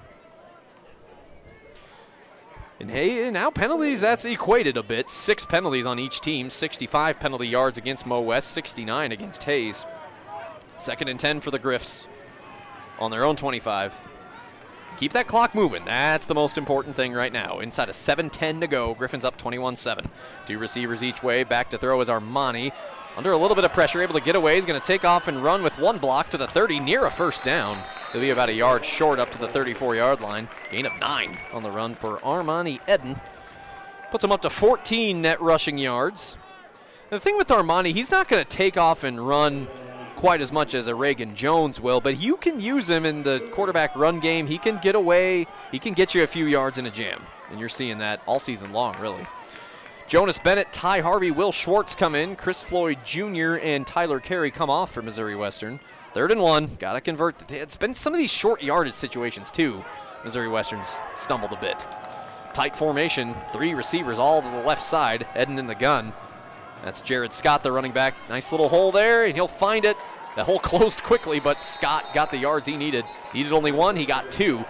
And 2.78 2.90
hey, 2.90 3.30
now 3.30 3.50
penalties, 3.50 4.02
that's 4.02 4.26
equated 4.26 4.76
a 4.76 4.82
bit. 4.82 5.08
Six 5.08 5.46
penalties 5.46 5.86
on 5.86 5.98
each 5.98 6.20
team, 6.20 6.50
65 6.50 7.18
penalty 7.18 7.48
yards 7.48 7.78
against 7.78 8.06
Mo 8.06 8.20
West, 8.20 8.50
69 8.50 9.12
against 9.12 9.42
Hays. 9.44 9.86
Second 10.76 11.08
and 11.08 11.18
10 11.18 11.40
for 11.40 11.50
the 11.50 11.58
Griffs 11.58 12.06
on 12.98 13.10
their 13.10 13.24
own 13.24 13.34
25. 13.34 13.98
Keep 14.98 15.12
that 15.12 15.26
clock 15.26 15.54
moving. 15.54 15.84
That's 15.84 16.26
the 16.26 16.34
most 16.34 16.56
important 16.58 16.96
thing 16.96 17.12
right 17.12 17.32
now. 17.32 17.60
Inside 17.60 17.88
of 17.88 17.94
7.10 17.94 18.60
to 18.60 18.66
go, 18.66 18.94
Griffins 18.94 19.24
up 19.24 19.36
21 19.36 19.76
7. 19.76 20.08
Two 20.46 20.58
receivers 20.58 21.02
each 21.02 21.22
way. 21.22 21.44
Back 21.44 21.70
to 21.70 21.78
throw 21.78 22.00
is 22.00 22.08
Armani. 22.08 22.72
Under 23.16 23.32
a 23.32 23.36
little 23.36 23.54
bit 23.54 23.64
of 23.64 23.72
pressure, 23.72 24.02
able 24.02 24.12
to 24.12 24.20
get 24.20 24.36
away. 24.36 24.56
He's 24.56 24.66
going 24.66 24.78
to 24.78 24.86
take 24.86 25.04
off 25.04 25.26
and 25.26 25.42
run 25.42 25.62
with 25.62 25.78
one 25.78 25.96
block 25.96 26.28
to 26.30 26.36
the 26.36 26.46
30, 26.46 26.80
near 26.80 27.06
a 27.06 27.10
first 27.10 27.44
down. 27.44 27.82
He'll 28.12 28.20
be 28.20 28.28
about 28.28 28.50
a 28.50 28.52
yard 28.52 28.84
short 28.84 29.18
up 29.18 29.30
to 29.30 29.38
the 29.38 29.48
34 29.48 29.96
yard 29.96 30.20
line. 30.20 30.48
Gain 30.70 30.84
of 30.84 30.92
nine 31.00 31.38
on 31.50 31.62
the 31.62 31.70
run 31.70 31.94
for 31.94 32.18
Armani 32.18 32.78
Eden. 32.86 33.18
Puts 34.10 34.22
him 34.22 34.32
up 34.32 34.42
to 34.42 34.50
14 34.50 35.22
net 35.22 35.40
rushing 35.40 35.78
yards. 35.78 36.36
The 37.08 37.18
thing 37.18 37.38
with 37.38 37.48
Armani, 37.48 37.92
he's 37.92 38.10
not 38.10 38.28
going 38.28 38.44
to 38.44 38.48
take 38.48 38.76
off 38.76 39.02
and 39.02 39.26
run 39.26 39.66
quite 40.16 40.42
as 40.42 40.52
much 40.52 40.74
as 40.74 40.86
a 40.86 40.94
Reagan 40.94 41.34
Jones 41.34 41.80
will, 41.80 42.00
but 42.00 42.18
you 42.18 42.36
can 42.36 42.60
use 42.60 42.90
him 42.90 43.06
in 43.06 43.22
the 43.22 43.48
quarterback 43.52 43.94
run 43.96 44.20
game. 44.20 44.46
He 44.46 44.58
can 44.58 44.78
get 44.82 44.94
away, 44.94 45.46
he 45.72 45.78
can 45.78 45.94
get 45.94 46.14
you 46.14 46.22
a 46.22 46.26
few 46.26 46.46
yards 46.46 46.78
in 46.78 46.86
a 46.86 46.90
jam. 46.90 47.22
And 47.50 47.60
you're 47.60 47.68
seeing 47.68 47.98
that 47.98 48.20
all 48.26 48.40
season 48.40 48.72
long, 48.72 48.98
really. 49.00 49.26
Jonas 50.08 50.38
Bennett, 50.38 50.72
Ty 50.72 51.00
Harvey, 51.00 51.32
Will 51.32 51.50
Schwartz 51.50 51.96
come 51.96 52.14
in. 52.14 52.36
Chris 52.36 52.62
Floyd 52.62 52.98
Jr. 53.04 53.56
and 53.56 53.84
Tyler 53.84 54.20
Carey 54.20 54.52
come 54.52 54.70
off 54.70 54.92
for 54.92 55.02
Missouri 55.02 55.34
Western. 55.34 55.80
Third 56.14 56.30
and 56.30 56.40
one. 56.40 56.68
Got 56.78 56.92
to 56.92 57.00
convert. 57.00 57.50
It's 57.50 57.74
been 57.74 57.92
some 57.92 58.12
of 58.12 58.18
these 58.18 58.32
short 58.32 58.62
yardage 58.62 58.94
situations, 58.94 59.50
too. 59.50 59.84
Missouri 60.22 60.46
Western's 60.46 61.00
stumbled 61.16 61.52
a 61.52 61.60
bit. 61.60 61.84
Tight 62.52 62.76
formation. 62.76 63.34
Three 63.52 63.74
receivers 63.74 64.16
all 64.16 64.42
to 64.42 64.48
the 64.48 64.62
left 64.62 64.84
side, 64.84 65.24
heading 65.24 65.58
in 65.58 65.66
the 65.66 65.74
gun. 65.74 66.12
That's 66.84 67.00
Jared 67.00 67.32
Scott, 67.32 67.64
the 67.64 67.72
running 67.72 67.92
back. 67.92 68.14
Nice 68.28 68.52
little 68.52 68.68
hole 68.68 68.92
there, 68.92 69.24
and 69.24 69.34
he'll 69.34 69.48
find 69.48 69.84
it. 69.84 69.96
The 70.36 70.44
hole 70.44 70.58
closed 70.60 71.02
quickly, 71.02 71.40
but 71.40 71.64
Scott 71.64 72.14
got 72.14 72.30
the 72.30 72.38
yards 72.38 72.68
he 72.68 72.76
needed. 72.76 73.04
Needed 73.34 73.52
only 73.52 73.72
one, 73.72 73.96
he 73.96 74.06
got 74.06 74.30
two. 74.30 74.64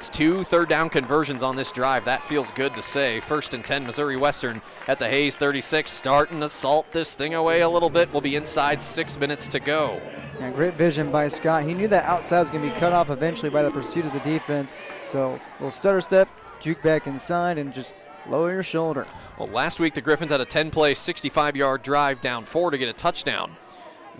That's 0.00 0.08
two 0.08 0.44
third 0.44 0.70
down 0.70 0.88
conversions 0.88 1.42
on 1.42 1.56
this 1.56 1.70
drive. 1.70 2.06
That 2.06 2.24
feels 2.24 2.50
good 2.52 2.74
to 2.74 2.80
say. 2.80 3.20
First 3.20 3.52
and 3.52 3.62
10, 3.62 3.84
Missouri 3.84 4.16
Western 4.16 4.62
at 4.88 4.98
the 4.98 5.06
Hays 5.06 5.36
36. 5.36 5.90
Starting 5.90 6.40
to 6.40 6.48
salt 6.48 6.90
this 6.90 7.14
thing 7.14 7.34
away 7.34 7.60
a 7.60 7.68
little 7.68 7.90
bit. 7.90 8.10
We'll 8.10 8.22
be 8.22 8.34
inside 8.34 8.80
six 8.80 9.18
minutes 9.18 9.46
to 9.48 9.60
go. 9.60 10.00
Yeah, 10.38 10.52
great 10.52 10.72
vision 10.72 11.12
by 11.12 11.28
Scott. 11.28 11.64
He 11.64 11.74
knew 11.74 11.86
that 11.88 12.06
outside 12.06 12.40
was 12.40 12.50
going 12.50 12.66
to 12.66 12.72
be 12.72 12.80
cut 12.80 12.94
off 12.94 13.10
eventually 13.10 13.50
by 13.50 13.62
the 13.62 13.70
pursuit 13.70 14.06
of 14.06 14.14
the 14.14 14.20
defense. 14.20 14.72
So, 15.02 15.38
little 15.58 15.70
stutter 15.70 16.00
step, 16.00 16.30
juke 16.60 16.80
back 16.80 17.06
inside, 17.06 17.58
and 17.58 17.70
just 17.70 17.92
lower 18.26 18.54
your 18.54 18.62
shoulder. 18.62 19.06
Well, 19.36 19.48
last 19.48 19.80
week 19.80 19.92
the 19.92 20.00
Griffins 20.00 20.30
had 20.30 20.40
a 20.40 20.46
10 20.46 20.70
play, 20.70 20.94
65 20.94 21.56
yard 21.56 21.82
drive 21.82 22.22
down 22.22 22.46
four 22.46 22.70
to 22.70 22.78
get 22.78 22.88
a 22.88 22.94
touchdown. 22.94 23.54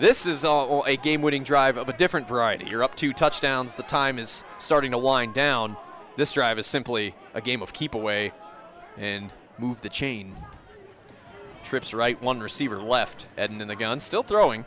This 0.00 0.24
is 0.24 0.44
a, 0.44 0.80
a 0.86 0.96
game 0.96 1.20
winning 1.20 1.42
drive 1.42 1.76
of 1.76 1.90
a 1.90 1.92
different 1.92 2.26
variety. 2.26 2.70
You're 2.70 2.82
up 2.82 2.96
two 2.96 3.12
touchdowns, 3.12 3.74
the 3.74 3.82
time 3.82 4.18
is 4.18 4.44
starting 4.58 4.92
to 4.92 4.98
wind 4.98 5.34
down. 5.34 5.76
This 6.16 6.32
drive 6.32 6.58
is 6.58 6.66
simply 6.66 7.14
a 7.34 7.42
game 7.42 7.60
of 7.60 7.74
keep 7.74 7.94
away 7.94 8.32
and 8.96 9.30
move 9.58 9.82
the 9.82 9.90
chain. 9.90 10.32
Trips 11.64 11.92
right, 11.92 12.20
one 12.22 12.40
receiver 12.40 12.80
left. 12.80 13.28
Eden 13.38 13.60
in 13.60 13.68
the 13.68 13.76
gun, 13.76 14.00
still 14.00 14.22
throwing. 14.22 14.64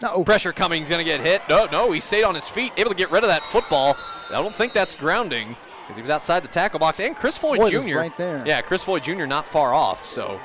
No. 0.00 0.22
Pressure 0.22 0.52
coming, 0.52 0.82
he's 0.82 0.88
going 0.88 1.04
to 1.04 1.04
get 1.04 1.20
hit. 1.20 1.42
No, 1.48 1.66
no, 1.66 1.90
he 1.90 1.98
stayed 1.98 2.22
on 2.22 2.36
his 2.36 2.46
feet, 2.46 2.72
able 2.76 2.90
to 2.90 2.96
get 2.96 3.10
rid 3.10 3.24
of 3.24 3.28
that 3.30 3.42
football. 3.42 3.96
I 4.30 4.40
don't 4.40 4.54
think 4.54 4.72
that's 4.72 4.94
grounding 4.94 5.56
because 5.82 5.96
he 5.96 6.02
was 6.02 6.12
outside 6.12 6.44
the 6.44 6.48
tackle 6.48 6.78
box. 6.78 7.00
And 7.00 7.16
Chris 7.16 7.36
Floyd 7.36 7.58
Boy, 7.58 7.70
Jr. 7.70 7.96
right 7.96 8.16
there. 8.16 8.44
Yeah, 8.46 8.60
Chris 8.62 8.84
Floyd 8.84 9.02
Jr. 9.02 9.26
not 9.26 9.48
far 9.48 9.74
off. 9.74 10.06
So, 10.06 10.38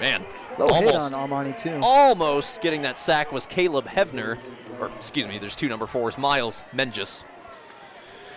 man, 0.00 0.24
Low 0.58 0.66
almost, 0.68 1.12
on 1.14 1.28
Armani, 1.28 1.60
too. 1.60 1.78
almost 1.82 2.60
getting 2.60 2.82
that 2.82 2.98
sack 2.98 3.32
was 3.32 3.46
Caleb 3.46 3.86
Hevner, 3.86 4.38
or 4.80 4.88
excuse 4.96 5.26
me, 5.28 5.38
there's 5.38 5.56
two 5.56 5.68
number 5.68 5.86
fours, 5.86 6.16
Miles 6.18 6.62
Menges. 6.72 7.24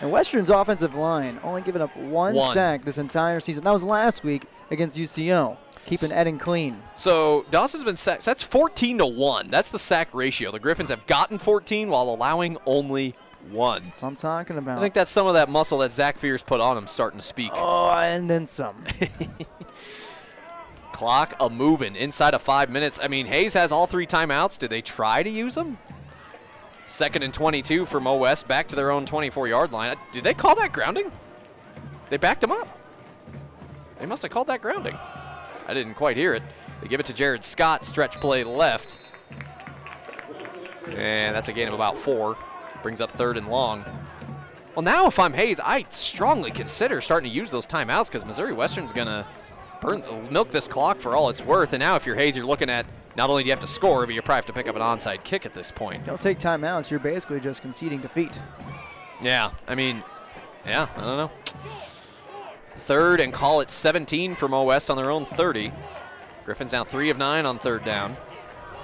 And 0.01 0.11
Western's 0.11 0.49
offensive 0.49 0.93
line 0.93 1.39
only 1.43 1.61
given 1.61 1.81
up 1.81 1.95
one, 1.97 2.35
One. 2.35 2.53
sack 2.53 2.85
this 2.85 2.97
entire 2.99 3.39
season. 3.39 3.63
That 3.63 3.71
was 3.73 3.83
last 3.83 4.23
week 4.23 4.43
against 4.69 4.95
UCO, 4.97 5.57
keeping 5.87 6.11
Eden 6.11 6.37
clean. 6.37 6.81
So 6.95 7.45
Dawson's 7.49 7.83
been 7.83 7.95
sacked. 7.97 8.23
That's 8.23 8.43
14 8.43 8.99
to 8.99 9.05
one. 9.07 9.49
That's 9.49 9.69
the 9.71 9.79
sack 9.79 10.09
ratio. 10.13 10.51
The 10.51 10.59
Griffins 10.59 10.91
have 10.91 11.07
gotten 11.07 11.39
14 11.39 11.89
while 11.89 12.09
allowing 12.09 12.57
only 12.67 13.15
one. 13.49 13.85
That's 13.85 14.01
what 14.03 14.09
I'm 14.09 14.15
talking 14.17 14.57
about. 14.57 14.77
I 14.77 14.81
think 14.81 14.93
that's 14.93 15.09
some 15.09 15.25
of 15.25 15.33
that 15.33 15.49
muscle 15.49 15.79
that 15.79 15.91
Zach 15.91 16.17
Fears 16.19 16.43
put 16.43 16.59
on 16.61 16.77
him 16.77 16.85
starting 16.85 17.19
to 17.19 17.25
speak. 17.25 17.49
oh, 17.55 17.89
and 17.89 18.29
then 18.29 18.45
some. 18.45 18.83
Clock 20.97 21.35
a 21.39 21.47
moving 21.47 21.95
inside 21.95 22.33
of 22.33 22.41
five 22.41 22.71
minutes. 22.71 22.99
I 22.99 23.07
mean, 23.07 23.27
Hays 23.27 23.53
has 23.53 23.71
all 23.71 23.85
three 23.85 24.07
timeouts. 24.07 24.57
Did 24.57 24.71
they 24.71 24.81
try 24.81 25.21
to 25.21 25.29
use 25.29 25.53
them? 25.53 25.77
Second 26.87 27.21
and 27.21 27.31
22 27.31 27.85
for 27.85 27.99
Mo 27.99 28.17
West, 28.17 28.47
back 28.47 28.67
to 28.69 28.75
their 28.75 28.89
own 28.89 29.05
24 29.05 29.47
yard 29.47 29.71
line. 29.71 29.91
Uh, 29.91 29.99
did 30.11 30.23
they 30.23 30.33
call 30.33 30.55
that 30.55 30.73
grounding? 30.73 31.11
They 32.09 32.17
backed 32.17 32.43
him 32.43 32.51
up. 32.51 32.67
They 33.99 34.07
must 34.07 34.23
have 34.23 34.31
called 34.31 34.47
that 34.47 34.59
grounding. 34.59 34.97
I 35.67 35.73
didn't 35.75 35.93
quite 35.93 36.17
hear 36.17 36.33
it. 36.33 36.41
They 36.81 36.87
give 36.87 36.99
it 36.99 37.05
to 37.05 37.13
Jared 37.13 37.43
Scott, 37.43 37.85
stretch 37.85 38.19
play 38.19 38.43
left. 38.43 38.97
And 40.87 41.35
that's 41.35 41.47
a 41.47 41.53
gain 41.53 41.67
of 41.67 41.75
about 41.75 41.95
four. 41.95 42.39
Brings 42.81 43.01
up 43.01 43.11
third 43.11 43.37
and 43.37 43.49
long. 43.49 43.85
Well, 44.73 44.81
now 44.81 45.05
if 45.05 45.19
I'm 45.19 45.33
Hays, 45.33 45.59
I 45.59 45.85
strongly 45.89 46.49
consider 46.49 47.01
starting 47.01 47.29
to 47.29 47.35
use 47.35 47.51
those 47.51 47.67
timeouts 47.67 48.07
because 48.07 48.25
Missouri 48.25 48.53
Western's 48.53 48.93
going 48.93 49.07
to 49.07 49.27
burn, 49.81 50.03
milk 50.31 50.49
this 50.49 50.67
clock 50.67 50.99
for 50.99 51.15
all 51.15 51.29
it's 51.29 51.43
worth. 51.43 51.73
And 51.73 51.79
now 51.79 51.95
if 51.95 52.05
you're 52.05 52.15
Hays, 52.15 52.35
you're 52.35 52.45
looking 52.45 52.69
at 52.69 52.85
not 53.15 53.29
only 53.29 53.43
do 53.43 53.47
you 53.47 53.51
have 53.51 53.59
to 53.61 53.67
score, 53.67 54.05
but 54.05 54.13
you 54.13 54.21
probably 54.21 54.37
have 54.37 54.45
to 54.47 54.53
pick 54.53 54.67
up 54.67 54.75
an 54.75 54.81
onside 54.81 55.23
kick 55.23 55.45
at 55.45 55.53
this 55.53 55.71
point. 55.71 56.05
Don't 56.05 56.21
take 56.21 56.39
timeouts. 56.39 56.91
You're 56.91 56.99
basically 56.99 57.39
just 57.39 57.61
conceding 57.61 57.99
defeat. 57.99 58.39
Yeah, 59.21 59.51
I 59.67 59.75
mean, 59.75 60.03
Yeah, 60.65 60.87
I 60.95 61.01
don't 61.01 61.17
know. 61.17 61.31
Third 62.75 63.19
and 63.19 63.33
call 63.33 63.61
it 63.61 63.71
17 63.71 64.35
for 64.35 64.47
Mo 64.47 64.63
West 64.63 64.89
on 64.89 64.97
their 64.97 65.09
own 65.09 65.25
30. 65.25 65.71
Griffins 66.45 66.71
now 66.71 66.83
three 66.83 67.09
of 67.09 67.17
nine 67.17 67.45
on 67.45 67.57
third 67.57 67.83
down. 67.83 68.15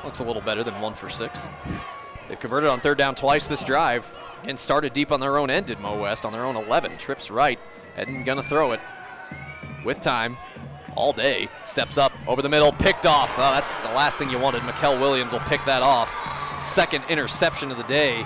Looks 0.03 0.19
a 0.19 0.23
little 0.23 0.41
better 0.41 0.63
than 0.63 0.81
one 0.81 0.93
for 0.95 1.09
six. 1.09 1.45
They've 2.27 2.39
converted 2.39 2.69
on 2.69 2.79
third 2.79 2.97
down 2.97 3.15
twice 3.15 3.47
this 3.47 3.63
drive 3.63 4.11
and 4.43 4.57
started 4.57 4.93
deep 4.93 5.11
on 5.11 5.19
their 5.19 5.37
own 5.37 5.49
end 5.49 5.67
did 5.67 5.79
Mo 5.79 6.01
West 6.01 6.25
on 6.25 6.33
their 6.33 6.43
own 6.43 6.55
11. 6.55 6.97
Trips 6.97 7.29
right 7.29 7.59
and 7.95 8.25
gonna 8.25 8.43
throw 8.43 8.71
it 8.71 8.79
with 9.85 10.01
time 10.01 10.37
all 10.95 11.13
day. 11.13 11.49
Steps 11.63 11.97
up 11.97 12.11
over 12.27 12.41
the 12.41 12.49
middle, 12.49 12.71
picked 12.71 13.05
off. 13.05 13.33
Oh, 13.37 13.51
that's 13.53 13.79
the 13.79 13.89
last 13.89 14.17
thing 14.17 14.29
you 14.29 14.39
wanted. 14.39 14.63
Mikel 14.63 14.99
Williams 14.99 15.31
will 15.31 15.39
pick 15.41 15.63
that 15.65 15.81
off. 15.81 16.13
Second 16.61 17.03
interception 17.09 17.71
of 17.71 17.77
the 17.77 17.83
day. 17.83 18.25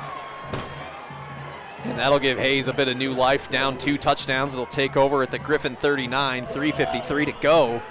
And 1.84 1.98
that'll 1.98 2.20
give 2.20 2.38
Hays 2.38 2.68
a 2.68 2.74
bit 2.74 2.88
of 2.88 2.98
new 2.98 3.14
life. 3.14 3.50
Down 3.50 3.78
two 3.78 3.98
touchdowns. 3.98 4.54
It'll 4.54 4.66
take 4.66 4.98
over 4.98 5.24
at 5.24 5.32
the 5.32 5.40
Griffin 5.40 5.76
39, 5.76 6.46
3.53 6.48 7.26
to 7.26 7.32
go. 7.42 7.82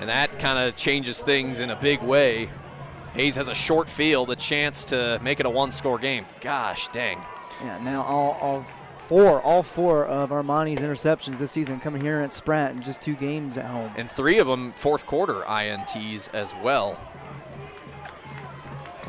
And 0.00 0.08
that 0.08 0.38
kind 0.38 0.58
of 0.58 0.76
changes 0.76 1.20
things 1.20 1.60
in 1.60 1.70
a 1.70 1.76
big 1.76 2.00
way. 2.02 2.48
Hays 3.14 3.36
has 3.36 3.48
a 3.48 3.54
short 3.54 3.88
field, 3.88 4.30
a 4.30 4.36
chance 4.36 4.86
to 4.86 5.20
make 5.22 5.38
it 5.38 5.46
a 5.46 5.50
one 5.50 5.70
score 5.70 5.98
game. 5.98 6.24
Gosh 6.40 6.88
dang. 6.88 7.18
Yeah, 7.62 7.78
now 7.78 8.02
all, 8.02 8.38
all 8.40 8.66
four, 9.02 9.40
all 9.42 9.62
four 9.62 10.06
of 10.06 10.30
Armani's 10.30 10.80
interceptions 10.80 11.38
this 11.38 11.52
season 11.52 11.80
coming 11.80 12.02
here 12.02 12.20
at 12.20 12.32
Spratt 12.32 12.72
in 12.72 12.82
just 12.82 13.00
two 13.02 13.14
games 13.14 13.58
at 13.58 13.66
home. 13.66 13.92
And 13.96 14.10
three 14.10 14.38
of 14.38 14.46
them 14.46 14.72
fourth 14.76 15.06
quarter 15.06 15.42
INTs 15.42 16.32
as 16.34 16.54
well. 16.62 17.00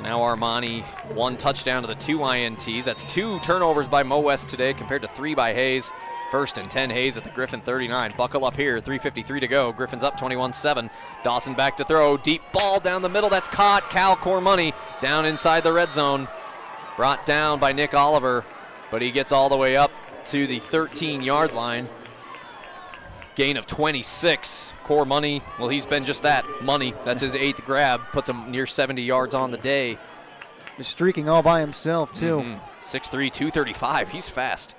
Now 0.02 0.20
Armani 0.20 0.84
one 1.14 1.38
touchdown 1.38 1.82
to 1.84 1.88
the 1.88 1.95
two 1.95 2.18
INTs. 2.18 2.84
That's 2.84 3.06
two 3.06 3.40
turnovers 3.40 3.88
by 3.88 4.03
Mo 4.03 4.20
West 4.20 4.49
today 4.49 4.74
compared 4.74 5.02
to 5.03 5.07
three 5.07 5.34
by 5.34 5.53
Hays. 5.53 5.94
First 6.30 6.57
and 6.57 6.70
10 6.70 6.90
Hays 6.90 7.15
at 7.15 7.24
the 7.24 7.30
Griffin 7.30 7.61
39. 7.61 8.15
Buckle 8.18 8.44
up 8.44 8.57
here, 8.57 8.80
3.53 8.80 9.40
to 9.40 9.48
go. 9.48 9.72
Griffin's 9.72 10.03
up 10.03 10.18
21 10.18 10.52
7. 10.52 10.90
Dawson 11.24 11.53
back 11.53 11.78
to 11.78 11.84
throw. 11.84 12.18
Deep 12.18 12.41
ball 12.52 12.80
down 12.80 13.03
the 13.03 13.10
middle. 13.10 13.30
That's 13.30 13.48
caught. 13.48 13.90
Cal 13.91 14.15
Cormoney 14.15 14.74
down 14.99 15.28
inside 15.28 15.61
the 15.64 15.72
red 15.72 15.91
zone. 15.91 16.28
Brought 16.98 17.26
down 17.26 17.60
by 17.60 17.72
Nick 17.72 17.94
Oliver, 17.94 18.44
but 18.94 19.02
he 19.02 19.10
gets 19.10 19.32
all 19.32 19.49
the 19.49 19.57
way 19.57 19.76
up 19.76 19.90
to 20.24 20.45
the 20.45 20.60
13 20.60 21.24
yard 21.24 21.52
line. 21.52 21.90
Gain 23.34 23.57
of 23.57 23.65
26. 23.65 24.72
Core 24.84 25.03
money. 25.03 25.41
Well, 25.57 25.68
he's 25.68 25.88
been 25.88 26.06
just 26.06 26.22
that 26.22 26.45
money. 26.61 26.94
That's 27.03 27.20
his 27.20 27.34
eighth 27.34 27.65
grab. 27.65 28.02
Puts 28.11 28.30
him 28.30 28.52
near 28.52 28.68
70 28.68 29.02
yards 29.02 29.34
on 29.34 29.49
the 29.49 29.57
day. 29.57 29.98
Just 30.78 30.91
streaking 30.91 31.28
all 31.28 31.41
by 31.41 31.60
himself, 31.60 32.14
too. 32.14 32.41
Mhm. 32.41 32.60
6'3, 32.82 33.32
235. 33.32 34.10
He's 34.10 34.30
fast. 34.30 34.76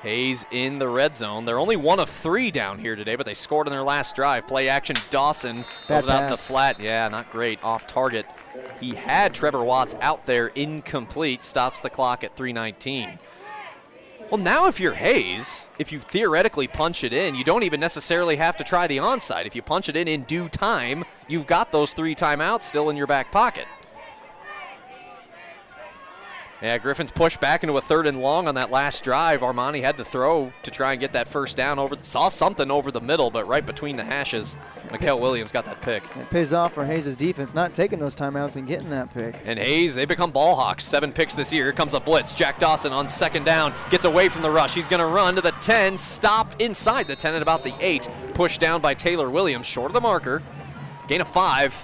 Hays 0.00 0.46
in 0.50 0.78
the 0.78 0.88
red 0.88 1.14
zone. 1.14 1.44
They're 1.44 1.58
only 1.58 1.76
one 1.76 2.00
of 2.00 2.08
three 2.08 2.50
down 2.50 2.78
here 2.78 2.96
today, 2.96 3.16
but 3.16 3.26
they 3.26 3.34
scored 3.34 3.66
on 3.68 3.70
their 3.70 3.82
last 3.82 4.16
drive. 4.16 4.46
Play 4.48 4.70
action. 4.70 4.96
Dawson 5.10 5.66
Bad 5.88 6.04
it 6.04 6.10
out 6.10 6.24
in 6.24 6.30
the 6.30 6.38
flat. 6.38 6.80
Yeah, 6.80 7.06
not 7.08 7.30
great. 7.30 7.62
Off 7.62 7.86
target. 7.86 8.24
He 8.80 8.94
had 8.94 9.34
Trevor 9.34 9.64
Watts 9.64 9.94
out 10.00 10.26
there 10.26 10.48
incomplete. 10.48 11.42
Stops 11.42 11.80
the 11.80 11.90
clock 11.90 12.24
at 12.24 12.36
319. 12.36 13.18
Well, 14.30 14.40
now 14.40 14.66
if 14.66 14.80
you're 14.80 14.94
Hays, 14.94 15.68
if 15.78 15.92
you 15.92 16.00
theoretically 16.00 16.66
punch 16.66 17.04
it 17.04 17.12
in, 17.12 17.34
you 17.34 17.44
don't 17.44 17.64
even 17.64 17.80
necessarily 17.80 18.36
have 18.36 18.56
to 18.56 18.64
try 18.64 18.86
the 18.86 18.96
onside. 18.96 19.44
If 19.44 19.54
you 19.54 19.60
punch 19.60 19.90
it 19.90 19.96
in 19.96 20.08
in 20.08 20.22
due 20.22 20.48
time, 20.48 21.04
you've 21.28 21.46
got 21.46 21.70
those 21.70 21.92
three 21.92 22.14
timeouts 22.14 22.62
still 22.62 22.88
in 22.88 22.96
your 22.96 23.06
back 23.06 23.30
pocket. 23.30 23.66
Yeah, 26.62 26.78
Griffin's 26.78 27.10
pushed 27.10 27.40
back 27.40 27.64
into 27.64 27.76
a 27.76 27.80
third 27.80 28.06
and 28.06 28.22
long 28.22 28.46
on 28.46 28.54
that 28.54 28.70
last 28.70 29.02
drive. 29.02 29.40
Armani 29.40 29.82
had 29.82 29.96
to 29.96 30.04
throw 30.04 30.52
to 30.62 30.70
try 30.70 30.92
and 30.92 31.00
get 31.00 31.12
that 31.14 31.26
first 31.26 31.56
down 31.56 31.80
over. 31.80 31.96
Saw 32.02 32.28
something 32.28 32.70
over 32.70 32.92
the 32.92 33.00
middle, 33.00 33.32
but 33.32 33.48
right 33.48 33.66
between 33.66 33.96
the 33.96 34.04
hashes, 34.04 34.54
Mikel 34.92 35.18
Williams 35.18 35.50
got 35.50 35.64
that 35.64 35.82
pick. 35.82 36.04
It 36.16 36.30
pays 36.30 36.52
off 36.52 36.72
for 36.74 36.84
Hays' 36.84 37.16
defense 37.16 37.52
not 37.52 37.74
taking 37.74 37.98
those 37.98 38.14
timeouts 38.14 38.54
and 38.54 38.68
getting 38.68 38.90
that 38.90 39.12
pick. 39.12 39.34
And 39.44 39.58
Hays, 39.58 39.96
they 39.96 40.04
become 40.04 40.30
ball 40.30 40.54
hawks. 40.54 40.84
Seven 40.84 41.10
picks 41.10 41.34
this 41.34 41.52
year. 41.52 41.64
Here 41.64 41.72
comes 41.72 41.94
a 41.94 42.00
blitz. 42.00 42.32
Jack 42.32 42.60
Dawson 42.60 42.92
on 42.92 43.08
second 43.08 43.44
down 43.44 43.74
gets 43.90 44.04
away 44.04 44.28
from 44.28 44.42
the 44.42 44.50
rush. 44.50 44.72
He's 44.72 44.86
going 44.86 45.00
to 45.00 45.06
run 45.06 45.34
to 45.34 45.40
the 45.40 45.50
10, 45.52 45.98
stop 45.98 46.60
inside 46.60 47.08
the 47.08 47.16
10 47.16 47.34
at 47.34 47.42
about 47.42 47.64
the 47.64 47.74
8. 47.80 48.08
Pushed 48.34 48.60
down 48.60 48.80
by 48.80 48.94
Taylor 48.94 49.28
Williams, 49.28 49.66
short 49.66 49.90
of 49.90 49.94
the 49.94 50.00
marker. 50.00 50.40
Gain 51.08 51.20
of 51.22 51.28
five. 51.28 51.74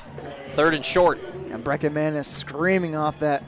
Third 0.51 0.75
and 0.75 0.85
short. 0.85 1.19
And 1.51 1.65
Brecken 1.65 1.93
Manis 1.93 2.29
screaming 2.29 2.95
off 2.95 3.19
that 3.19 3.43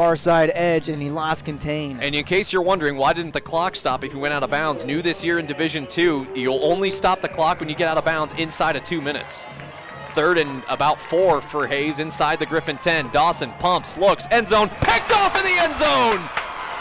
far 0.00 0.16
side 0.16 0.50
edge, 0.54 0.88
and 0.88 0.96
he 1.02 1.10
lost 1.10 1.44
contain. 1.44 2.00
And 2.00 2.14
in 2.14 2.24
case 2.24 2.54
you're 2.54 2.64
wondering, 2.64 2.96
why 2.96 3.12
didn't 3.12 3.36
the 3.36 3.40
clock 3.44 3.76
stop 3.76 4.00
if 4.00 4.14
you 4.14 4.18
went 4.18 4.32
out 4.32 4.42
of 4.42 4.48
bounds? 4.48 4.82
New 4.82 5.02
this 5.02 5.22
year 5.22 5.38
in 5.38 5.44
Division 5.44 5.86
Two, 5.86 6.24
you'll 6.34 6.64
only 6.64 6.90
stop 6.90 7.20
the 7.20 7.28
clock 7.28 7.60
when 7.60 7.68
you 7.68 7.76
get 7.76 7.84
out 7.86 7.98
of 7.98 8.04
bounds 8.06 8.32
inside 8.40 8.76
of 8.76 8.82
two 8.82 9.02
minutes. 9.02 9.44
Third 10.16 10.38
and 10.38 10.64
about 10.70 10.98
four 10.98 11.42
for 11.42 11.66
Hays 11.66 11.98
inside 11.98 12.38
the 12.38 12.46
Griffin 12.46 12.78
10. 12.78 13.12
Dawson 13.12 13.52
pumps, 13.60 13.98
looks, 13.98 14.24
end 14.30 14.48
zone, 14.48 14.70
picked 14.80 15.12
off 15.12 15.36
in 15.36 15.44
the 15.44 15.56
end 15.60 15.76
zone. 15.76 16.24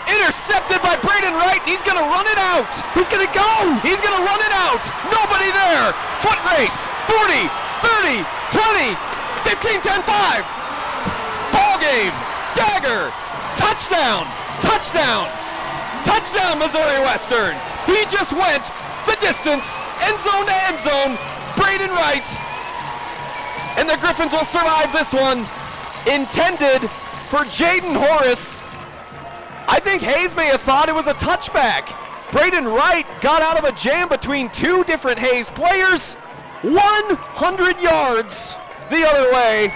Intercepted 0.07 0.79
by 0.79 0.95
Braden 1.03 1.35
Wright. 1.35 1.59
He's 1.67 1.83
to 1.99 2.07
run 2.07 2.23
it 2.23 2.39
out. 2.39 2.71
He's 2.95 3.11
to 3.27 3.33
go. 3.35 3.51
He's 3.83 3.99
to 4.15 4.23
run 4.23 4.39
it 4.47 4.53
out. 4.63 4.79
Nobody 5.11 5.51
there. 5.51 5.91
Foot 6.23 6.39
race. 6.55 6.87
40, 7.03 7.51
30, 7.83 8.23
20, 8.55 8.95
15, 9.43 9.83
10, 9.83 10.07
5. 10.07 11.51
Ball 11.51 11.75
game. 11.83 12.28
Dagger. 12.59 13.07
Touchdown. 13.55 14.27
Touchdown. 14.59 15.31
Touchdown, 16.03 16.59
Missouri 16.59 16.99
Western. 17.07 17.55
He 17.87 18.03
just 18.11 18.33
went 18.33 18.71
the 19.05 19.15
distance, 19.21 19.79
end 20.01 20.19
zone 20.19 20.45
to 20.45 20.55
end 20.67 20.79
zone. 20.79 21.17
Braden 21.55 21.89
Wright. 21.91 22.27
And 23.77 23.89
the 23.89 23.97
Griffins 23.97 24.33
will 24.33 24.43
survive 24.43 24.91
this 24.91 25.13
one. 25.13 25.47
Intended 26.07 26.81
for 27.29 27.45
Jaden 27.47 27.95
Horace. 27.95 28.61
I 29.67 29.79
think 29.79 30.01
Hays 30.01 30.35
may 30.35 30.47
have 30.47 30.61
thought 30.61 30.89
it 30.89 30.95
was 30.95 31.07
a 31.07 31.13
touchback. 31.13 31.95
Braden 32.31 32.65
Wright 32.65 33.05
got 33.21 33.41
out 33.41 33.57
of 33.57 33.63
a 33.65 33.71
jam 33.71 34.09
between 34.09 34.49
two 34.49 34.83
different 34.83 35.19
Hays 35.19 35.49
players. 35.49 36.15
100 36.63 37.81
yards 37.81 38.55
the 38.89 39.07
other 39.07 39.31
way. 39.33 39.73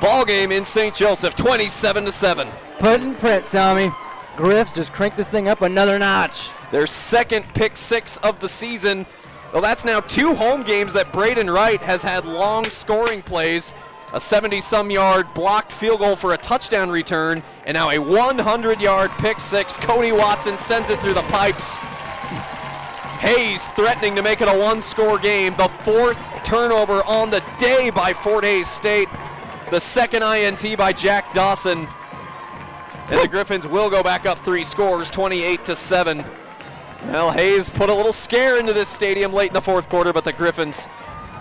Ball 0.00 0.24
game 0.24 0.52
in 0.52 0.64
St. 0.64 0.94
Joseph, 0.94 1.34
27 1.34 2.04
to 2.04 2.12
7. 2.12 2.48
Put 2.78 3.00
in 3.00 3.16
print, 3.16 3.46
Tommy. 3.48 3.90
Griffs 4.36 4.72
just 4.72 4.92
cranked 4.92 5.16
this 5.16 5.28
thing 5.28 5.48
up 5.48 5.62
another 5.62 5.98
notch. 5.98 6.52
Their 6.70 6.86
second 6.86 7.44
pick 7.54 7.76
six 7.76 8.18
of 8.18 8.38
the 8.38 8.48
season. 8.48 9.04
Well, 9.52 9.62
that's 9.62 9.84
now 9.84 9.98
two 9.98 10.34
home 10.34 10.62
games 10.62 10.92
that 10.92 11.12
Braden 11.12 11.50
Wright 11.50 11.82
has 11.82 12.02
had 12.02 12.24
long 12.24 12.66
scoring 12.66 13.22
plays. 13.22 13.74
A 14.12 14.20
70 14.20 14.60
some 14.60 14.90
yard 14.90 15.26
blocked 15.34 15.72
field 15.72 15.98
goal 15.98 16.14
for 16.14 16.32
a 16.32 16.38
touchdown 16.38 16.90
return, 16.90 17.42
and 17.66 17.74
now 17.74 17.90
a 17.90 17.98
100 17.98 18.80
yard 18.80 19.10
pick 19.18 19.40
six. 19.40 19.76
Cody 19.76 20.12
Watson 20.12 20.56
sends 20.56 20.90
it 20.90 21.00
through 21.00 21.14
the 21.14 21.22
pipes. 21.22 21.76
Hays 23.18 23.66
threatening 23.68 24.14
to 24.14 24.22
make 24.22 24.40
it 24.40 24.48
a 24.48 24.56
one 24.56 24.80
score 24.80 25.18
game. 25.18 25.56
The 25.56 25.68
fourth 25.68 26.30
turnover 26.44 27.02
on 27.06 27.30
the 27.30 27.42
day 27.58 27.90
by 27.90 28.12
Fort 28.12 28.44
Hays 28.44 28.68
State. 28.68 29.08
The 29.70 29.80
second 29.80 30.22
INT 30.22 30.78
by 30.78 30.94
Jack 30.94 31.34
Dawson. 31.34 31.86
And 33.10 33.20
the 33.20 33.28
Griffins 33.28 33.66
will 33.66 33.90
go 33.90 34.02
back 34.02 34.24
up 34.24 34.38
three 34.38 34.64
scores, 34.64 35.10
28 35.10 35.64
to 35.66 35.76
7. 35.76 36.24
Well, 37.06 37.30
Hays 37.30 37.68
put 37.68 37.90
a 37.90 37.94
little 37.94 38.12
scare 38.12 38.58
into 38.58 38.72
this 38.72 38.88
stadium 38.88 39.32
late 39.32 39.48
in 39.48 39.54
the 39.54 39.60
fourth 39.60 39.90
quarter, 39.90 40.12
but 40.12 40.24
the 40.24 40.32
Griffins 40.32 40.88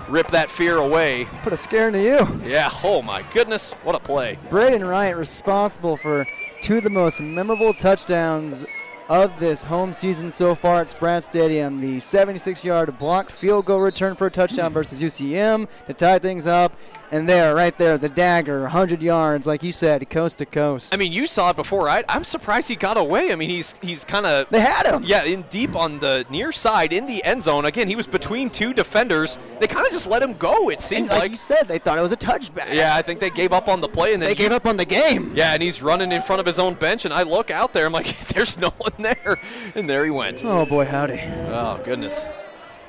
rip 0.10 0.28
that 0.30 0.50
fear 0.50 0.78
away. 0.78 1.26
Put 1.42 1.54
a 1.54 1.58
scare 1.58 1.88
into 1.88 2.02
you. 2.02 2.42
Yeah, 2.46 2.70
oh 2.84 3.02
my 3.02 3.24
goodness, 3.34 3.72
what 3.84 3.96
a 3.96 4.00
play. 4.00 4.38
Braden 4.50 4.86
Wright 4.86 5.16
responsible 5.16 5.96
for 5.96 6.28
two 6.62 6.78
of 6.78 6.84
the 6.84 6.90
most 6.90 7.22
memorable 7.22 7.74
touchdowns 7.74 8.66
of 9.10 9.40
this 9.40 9.64
home 9.64 9.94
season 9.94 10.32
so 10.32 10.54
far 10.54 10.82
at 10.82 10.90
Spratt 10.90 11.24
Stadium. 11.24 11.78
The 11.78 11.98
76-yard 11.98 12.98
blocked 13.00 13.32
field 13.32 13.66
goal 13.66 13.80
return 13.80 14.16
for 14.16 14.28
a 14.28 14.32
touchdown 14.32 14.72
versus 14.72 15.02
UCM 15.02 15.68
to 15.88 15.94
tie 15.94 16.20
things 16.20 16.46
up. 16.48 16.78
And 17.10 17.28
there, 17.30 17.56
right 17.56 17.78
there, 17.78 17.98
the 17.98 18.10
dagger, 18.10 18.64
100 18.64 19.02
yards, 19.02 19.48
like 19.48 19.64
you 19.64 19.72
said, 19.72 20.10
coast 20.10 20.40
to 20.40 20.46
coast. 20.46 20.94
I 20.94 20.98
mean, 20.98 21.14
you 21.14 21.26
saw 21.26 21.52
it 21.52 21.56
before. 21.56 21.88
I, 21.88 22.04
I'm 22.10 22.26
surprised 22.26 22.68
he 22.68 22.76
got 22.76 22.98
away. 22.98 23.32
I 23.32 23.36
mean, 23.36 23.50
he's 23.50 23.76
he's 23.82 24.04
kind 24.04 24.26
of 24.26 24.50
they 24.50 24.60
had 24.60 24.86
him. 24.86 25.04
yeah 25.06 25.24
in 25.24 25.44
deep 25.44 25.74
on 25.74 26.00
the 26.00 26.26
near 26.30 26.52
side 26.52 26.92
in 26.92 27.06
the 27.08 27.24
end 27.24 27.44
zone. 27.44 27.64
Again, 27.64 27.88
he 27.88 27.96
was 27.96 28.08
between 28.08 28.50
two 28.50 28.74
defenders. 28.74 29.40
They 29.62 29.68
kind 29.68 29.86
of 29.88 29.94
just 29.94 30.10
let 30.10 30.22
him 30.22 30.34
go. 30.34 30.68
It 30.70 30.74
And 30.74 30.82
seemed 30.82 31.08
like, 31.10 31.20
like. 31.20 31.32
you 31.32 31.38
said, 31.38 31.70
they 31.70 31.80
thought 31.80 31.98
it 31.98 32.02
was 32.02 32.12
a 32.12 32.18
touchback. 32.18 32.74
Yeah, 32.74 32.94
I 32.94 33.02
think 33.02 33.22
they 33.22 33.30
gave 33.30 33.54
up 33.54 33.70
on 33.70 33.80
the 33.80 33.88
play, 33.88 34.12
and 34.12 34.22
then 34.22 34.28
They 34.28 34.36
gave 34.36 34.52
up 34.52 34.66
on 34.66 34.76
the 34.76 34.84
game. 34.84 35.32
Yeah, 35.34 35.54
and 35.54 35.64
he's 35.64 35.82
running 35.82 36.12
in 36.12 36.22
front 36.22 36.42
of 36.42 36.46
his 36.46 36.60
own 36.60 36.74
bench, 36.74 37.06
and 37.06 37.14
I 37.14 37.24
look 37.24 37.50
out 37.50 37.72
there. 37.72 37.86
I'm 37.86 37.94
like, 37.94 38.18
there's 38.34 38.60
no 38.60 38.72
one 38.80 38.92
there, 39.04 39.40
and 39.76 39.90
there 39.90 40.04
he 40.06 40.12
went. 40.12 40.44
Oh 40.46 40.66
boy, 40.66 40.86
howdy. 40.86 41.22
Oh 41.48 41.82
goodness. 41.84 42.26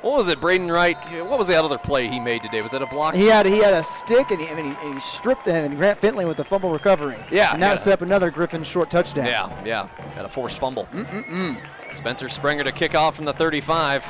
What 0.01 0.17
was 0.17 0.29
it, 0.29 0.41
Braden 0.41 0.71
Wright? 0.71 0.97
What 1.27 1.41
was 1.41 1.49
that 1.49 1.65
other 1.65 1.77
play 1.77 2.07
he 2.07 2.21
made 2.21 2.43
today? 2.43 2.63
Was 2.63 2.71
that 2.71 2.83
a 2.83 2.87
block? 2.87 3.15
He 3.15 3.27
had 3.27 3.47
he 3.47 3.59
had 3.59 3.75
a 3.75 3.83
stick 3.83 4.31
and 4.31 4.41
he, 4.41 4.47
I 4.49 4.55
mean, 4.55 4.77
he, 4.77 4.87
and 4.87 4.95
he 4.95 5.01
stripped 5.01 5.45
him 5.47 5.65
and 5.65 5.77
Grant 5.77 5.99
Finley 5.99 6.25
with 6.25 6.37
the 6.37 6.45
fumble 6.45 6.71
recovery. 6.71 7.17
Yeah, 7.33 7.53
And 7.53 7.61
that 7.63 7.71
yeah. 7.71 7.75
set 7.77 7.93
up 7.95 8.03
another 8.03 8.31
Griffin 8.31 8.63
short 8.63 8.91
touchdown. 8.91 9.27
Yeah, 9.27 9.65
yeah. 9.65 9.87
Had 10.15 10.25
a 10.25 10.29
forced 10.29 10.59
fumble. 10.61 10.87
Mm-mm-mm. 10.93 11.61
Spencer 11.93 12.29
Springer 12.29 12.63
to 12.63 12.73
kick 12.73 12.95
off 12.95 13.17
from 13.17 13.25
the 13.25 13.33
35. 13.33 14.07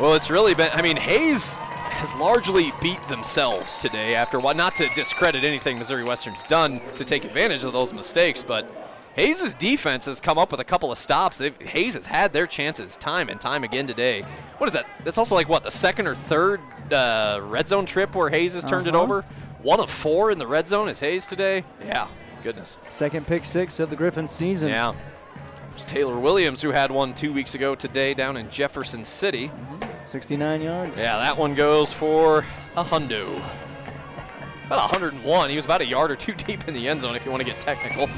Well, 0.00 0.14
it's 0.14 0.30
really 0.30 0.54
been, 0.54 0.70
I 0.72 0.82
mean, 0.82 0.96
Hays 0.96 1.54
has 1.54 2.12
largely 2.16 2.72
beat 2.82 3.06
themselves 3.06 3.78
today 3.78 4.16
after 4.16 4.40
what, 4.40 4.56
not 4.56 4.74
to 4.76 4.88
discredit 4.96 5.44
anything 5.44 5.78
Missouri 5.78 6.02
Western's 6.02 6.42
done 6.42 6.80
to 6.96 7.04
take 7.04 7.24
advantage 7.24 7.62
of 7.62 7.72
those 7.72 7.92
mistakes, 7.92 8.42
but 8.42 8.83
Hays' 9.14 9.54
defense 9.54 10.06
has 10.06 10.20
come 10.20 10.38
up 10.38 10.50
with 10.50 10.60
a 10.60 10.64
couple 10.64 10.90
of 10.90 10.98
stops. 10.98 11.38
They've, 11.38 11.56
Hays 11.62 11.94
has 11.94 12.06
had 12.06 12.32
their 12.32 12.46
chances 12.46 12.96
time 12.96 13.28
and 13.28 13.40
time 13.40 13.62
again 13.62 13.86
today. 13.86 14.22
What 14.58 14.66
is 14.66 14.72
that? 14.72 14.86
That's 15.04 15.18
also 15.18 15.34
like, 15.36 15.48
what, 15.48 15.62
the 15.62 15.70
second 15.70 16.06
or 16.08 16.14
third 16.14 16.60
uh, 16.92 17.40
red 17.42 17.68
zone 17.68 17.86
trip 17.86 18.14
where 18.14 18.28
Hays 18.28 18.54
has 18.54 18.64
turned 18.64 18.88
it 18.88 18.94
Uh-huh. 18.94 19.04
over? 19.04 19.22
One 19.62 19.80
of 19.80 19.88
four 19.88 20.30
in 20.30 20.38
the 20.38 20.46
red 20.46 20.66
zone 20.68 20.88
is 20.88 20.98
Hays 21.00 21.26
today? 21.26 21.64
Yeah, 21.84 22.08
goodness. 22.42 22.76
Second 22.88 23.26
pick 23.26 23.44
six 23.44 23.78
of 23.80 23.88
the 23.88 23.96
Griffin 23.96 24.26
season. 24.26 24.68
Yeah. 24.68 24.94
There's 25.70 25.84
Taylor 25.84 26.18
Williams, 26.18 26.60
who 26.60 26.70
had 26.70 26.90
one 26.90 27.14
two 27.14 27.32
weeks 27.32 27.54
ago 27.54 27.74
today 27.74 28.14
down 28.14 28.36
in 28.36 28.50
Jefferson 28.50 29.04
City. 29.04 29.50
69 30.06 30.60
yards. 30.60 30.98
Yeah, 31.00 31.16
that 31.18 31.36
one 31.36 31.54
goes 31.54 31.92
for 31.92 32.44
a 32.76 32.84
hundo. 32.84 33.40
About 34.66 34.80
101. 34.92 35.50
He 35.50 35.56
was 35.56 35.64
about 35.64 35.80
a 35.82 35.86
yard 35.86 36.10
or 36.10 36.16
two 36.16 36.32
deep 36.36 36.66
in 36.68 36.74
the 36.74 36.88
end 36.88 37.00
zone 37.00 37.14
if 37.16 37.24
you 37.24 37.30
want 37.30 37.42
to 37.42 37.46
get 37.50 37.60
technical. 37.60 38.08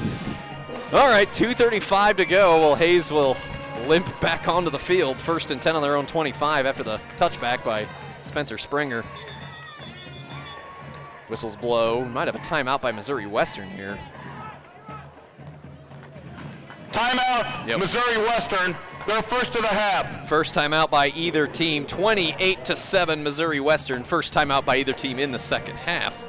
All 0.93 1.07
right, 1.07 1.29
2.35 1.29 2.17
to 2.17 2.25
go. 2.25 2.59
Well, 2.59 2.75
Hays 2.75 3.11
will 3.11 3.37
limp 3.85 4.19
back 4.19 4.47
onto 4.47 4.69
the 4.69 4.79
field. 4.79 5.17
First 5.17 5.51
and 5.51 5.61
10 5.61 5.75
on 5.75 5.81
their 5.81 5.95
own 5.95 6.05
25 6.05 6.65
after 6.65 6.83
the 6.83 6.99
touchback 7.17 7.63
by 7.63 7.87
Spencer 8.21 8.57
Springer. 8.57 9.03
Whistles 11.29 11.55
blow. 11.55 12.03
Might 12.05 12.27
have 12.27 12.35
a 12.35 12.39
timeout 12.39 12.81
by 12.81 12.91
Missouri 12.91 13.25
Western 13.25 13.69
here. 13.69 13.97
Timeout, 16.91 17.67
Yep. 17.67 17.79
Missouri 17.79 18.17
Western. 18.23 18.77
They're 19.07 19.21
first 19.21 19.55
of 19.55 19.61
the 19.61 19.67
half. 19.67 20.27
First 20.27 20.55
timeout 20.55 20.89
by 20.89 21.07
either 21.09 21.47
team, 21.47 21.85
28 21.85 22.65
to 22.65 22.75
7 22.75 23.23
Missouri 23.23 23.59
Western. 23.59 24.03
First 24.03 24.33
timeout 24.33 24.65
by 24.65 24.77
either 24.77 24.93
team 24.93 25.19
in 25.19 25.31
the 25.31 25.39
second 25.39 25.75
half. 25.77 26.25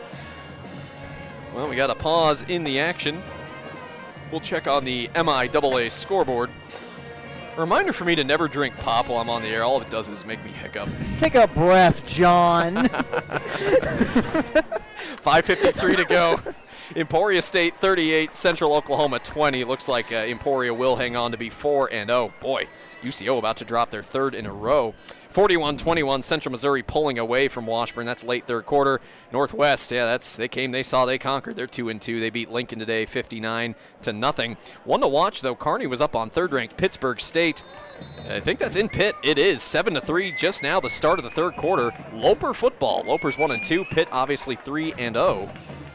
Well, 1.55 1.69
we 1.69 1.74
got 1.77 1.90
a 1.90 1.94
pause 1.94 2.43
in 2.43 2.62
the 2.65 2.78
action. 2.78 3.23
We'll 4.30 4.40
check 4.40 4.66
on 4.66 4.84
the 4.84 5.09
MIAA 5.09 5.90
scoreboard. 5.90 6.50
A 7.56 7.60
reminder 7.60 7.92
for 7.92 8.05
me 8.05 8.14
to 8.14 8.22
never 8.22 8.46
drink 8.46 8.76
pop 8.76 9.09
while 9.09 9.18
I'm 9.20 9.28
on 9.30 9.42
the 9.42 9.48
air. 9.48 9.64
All 9.64 9.80
it 9.80 9.90
does 9.90 10.09
is 10.09 10.24
make 10.24 10.44
me 10.44 10.52
hiccup. 10.52 10.88
Take 11.18 11.34
a 11.34 11.48
breath, 11.48 12.06
John. 12.06 12.74
5.53 14.98 15.96
to 15.96 16.05
go. 16.05 16.40
Emporia 16.96 17.42
State 17.42 17.76
38, 17.76 18.34
Central 18.34 18.74
Oklahoma 18.74 19.18
20. 19.18 19.64
Looks 19.64 19.88
like 19.88 20.12
uh, 20.12 20.16
Emporia 20.16 20.72
will 20.72 20.96
hang 20.96 21.16
on 21.16 21.32
to 21.32 21.36
be 21.38 21.50
4 21.50 21.92
and 21.92 22.09
0. 22.09 22.32
Boy, 22.40 22.66
UCO 23.02 23.38
about 23.38 23.56
to 23.59 23.64
drop 23.64 23.90
their 23.90 24.02
third 24.02 24.34
in 24.34 24.46
a 24.46 24.52
row. 24.52 24.94
41-21, 25.39 26.24
Central 26.24 26.51
Missouri 26.51 26.82
pulling 26.82 27.16
away 27.16 27.47
from 27.47 27.65
Washburn. 27.65 28.06
That's 28.06 28.24
late 28.24 28.44
third 28.44 28.66
quarter. 28.66 29.01
Northwest, 29.32 29.93
yeah, 29.93 30.05
that's 30.05 30.35
they 30.35 30.48
came, 30.48 30.73
they 30.73 30.82
saw, 30.82 31.06
they 31.06 31.16
conquered. 31.16 31.55
They're 31.55 31.69
2 31.69 31.90
and 31.90 32.02
2. 32.02 32.19
They 32.19 32.28
beat 32.28 32.51
Lincoln 32.51 32.81
today 32.81 33.06
59 33.06 33.77
to 34.02 34.12
nothing. 34.12 34.56
One 34.82 35.01
to 35.01 35.06
watch 35.06 35.40
though. 35.40 35.55
Kearney 35.55 35.86
was 35.86 36.01
up 36.01 36.16
on 36.16 36.28
third-ranked 36.28 36.77
Pittsburg 36.77 37.20
State. 37.20 37.62
I 38.28 38.40
think 38.40 38.59
that's 38.59 38.74
in 38.74 38.89
Pitt. 38.89 39.15
It 39.23 39.39
is 39.39 39.62
seven 39.62 39.94
to 39.94 40.01
three. 40.01 40.32
Just 40.32 40.65
now, 40.65 40.81
the 40.81 40.90
start 40.90 41.20
of 41.20 41.24
the 41.24 41.31
third 41.31 41.55
quarter. 41.55 41.93
Loper 42.12 42.52
football. 42.52 43.05
Loper's 43.06 43.39
one 43.39 43.52
and 43.52 43.65
two. 43.65 43.85
Pitt 43.85 44.09
obviously 44.10 44.56
three 44.56 44.93
and 44.98 45.15
zero. 45.15 45.48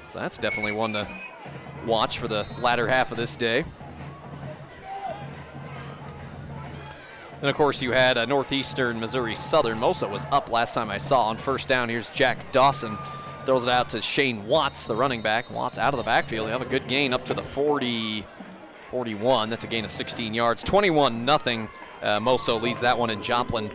So 0.08 0.20
that's 0.20 0.38
definitely 0.38 0.72
one 0.72 0.94
to 0.94 1.06
watch 1.86 2.18
for 2.18 2.30
the 2.30 2.48
latter 2.62 2.88
half 2.88 3.12
of 3.12 3.18
this 3.18 3.36
day. 3.36 3.66
Then 7.44 7.50
of 7.50 7.58
course 7.58 7.82
you 7.82 7.92
had 7.92 8.18
uh, 8.18 8.24
Northeastern 8.24 9.02
Missouri 9.02 9.36
Southern. 9.36 9.78
MoSo 9.78 10.10
was 10.10 10.26
up 10.32 10.50
last 10.50 10.74
time 10.74 10.90
I 10.90 10.98
saw 10.98 11.24
on 11.24 11.36
first 11.36 11.68
down. 11.68 11.90
Here's 11.90 12.10
Jack 12.10 12.54
Dawson. 12.54 12.98
Throws 13.46 13.68
it 13.68 13.70
out 13.70 13.90
to 13.90 14.00
Shane 14.00 14.48
Watts, 14.48 14.88
the 14.88 14.96
running 14.96 15.22
back. 15.22 15.52
Watts 15.52 15.78
out 15.78 15.94
of 15.94 15.98
the 15.98 16.06
backfield. 16.06 16.48
They 16.48 16.54
have 16.54 16.62
a 16.62 16.66
good 16.66 16.88
gain 16.88 17.14
up 17.14 17.26
to 17.26 17.34
the 17.34 17.44
40, 17.44 18.26
41. 18.92 19.50
That's 19.50 19.66
a 19.66 19.68
gain 19.68 19.84
of 19.84 19.92
16 19.92 20.34
yards. 20.34 20.64
21 20.64 21.26
nothing. 21.26 21.68
Uh, 22.02 22.22
MoSo 22.22 22.62
leads 22.62 22.80
that 22.80 22.98
one 22.98 23.10
in 23.10 23.22
Joplin 23.22 23.70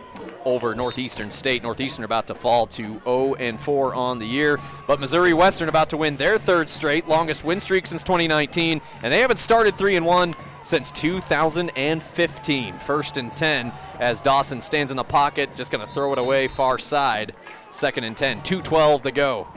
over 0.45 0.73
Northeastern 0.73 1.29
State. 1.29 1.61
Northeastern 1.61 2.05
about 2.05 2.25
to 2.25 2.33
fall 2.33 2.65
to 2.65 2.99
0 3.03 3.35
and 3.35 3.59
4 3.59 3.93
on 3.93 4.17
the 4.17 4.25
year, 4.25 4.59
but 4.87 4.99
Missouri 4.99 5.33
Western 5.33 5.69
about 5.69 5.91
to 5.91 5.97
win 5.97 6.15
their 6.15 6.39
third 6.39 6.69
straight, 6.69 7.07
longest 7.07 7.43
win 7.43 7.59
streak 7.59 7.85
since 7.85 8.01
2019, 8.01 8.81
and 9.03 9.13
they 9.13 9.19
haven't 9.19 9.37
started 9.37 9.77
3 9.77 9.95
and 9.95 10.05
1 10.07 10.35
since 10.61 10.91
2015. 10.91 12.79
First 12.79 13.17
and 13.17 13.35
10 13.35 13.71
as 13.99 14.21
Dawson 14.21 14.61
stands 14.61 14.91
in 14.91 14.97
the 14.97 15.03
pocket, 15.03 15.55
just 15.55 15.71
going 15.71 15.85
to 15.85 15.91
throw 15.91 16.13
it 16.13 16.19
away 16.19 16.47
far 16.47 16.77
side. 16.77 17.33
Second 17.69 18.03
and 18.03 18.17
10, 18.17 18.41
2:12 18.41 19.03
to 19.03 19.11
go. 19.11 19.47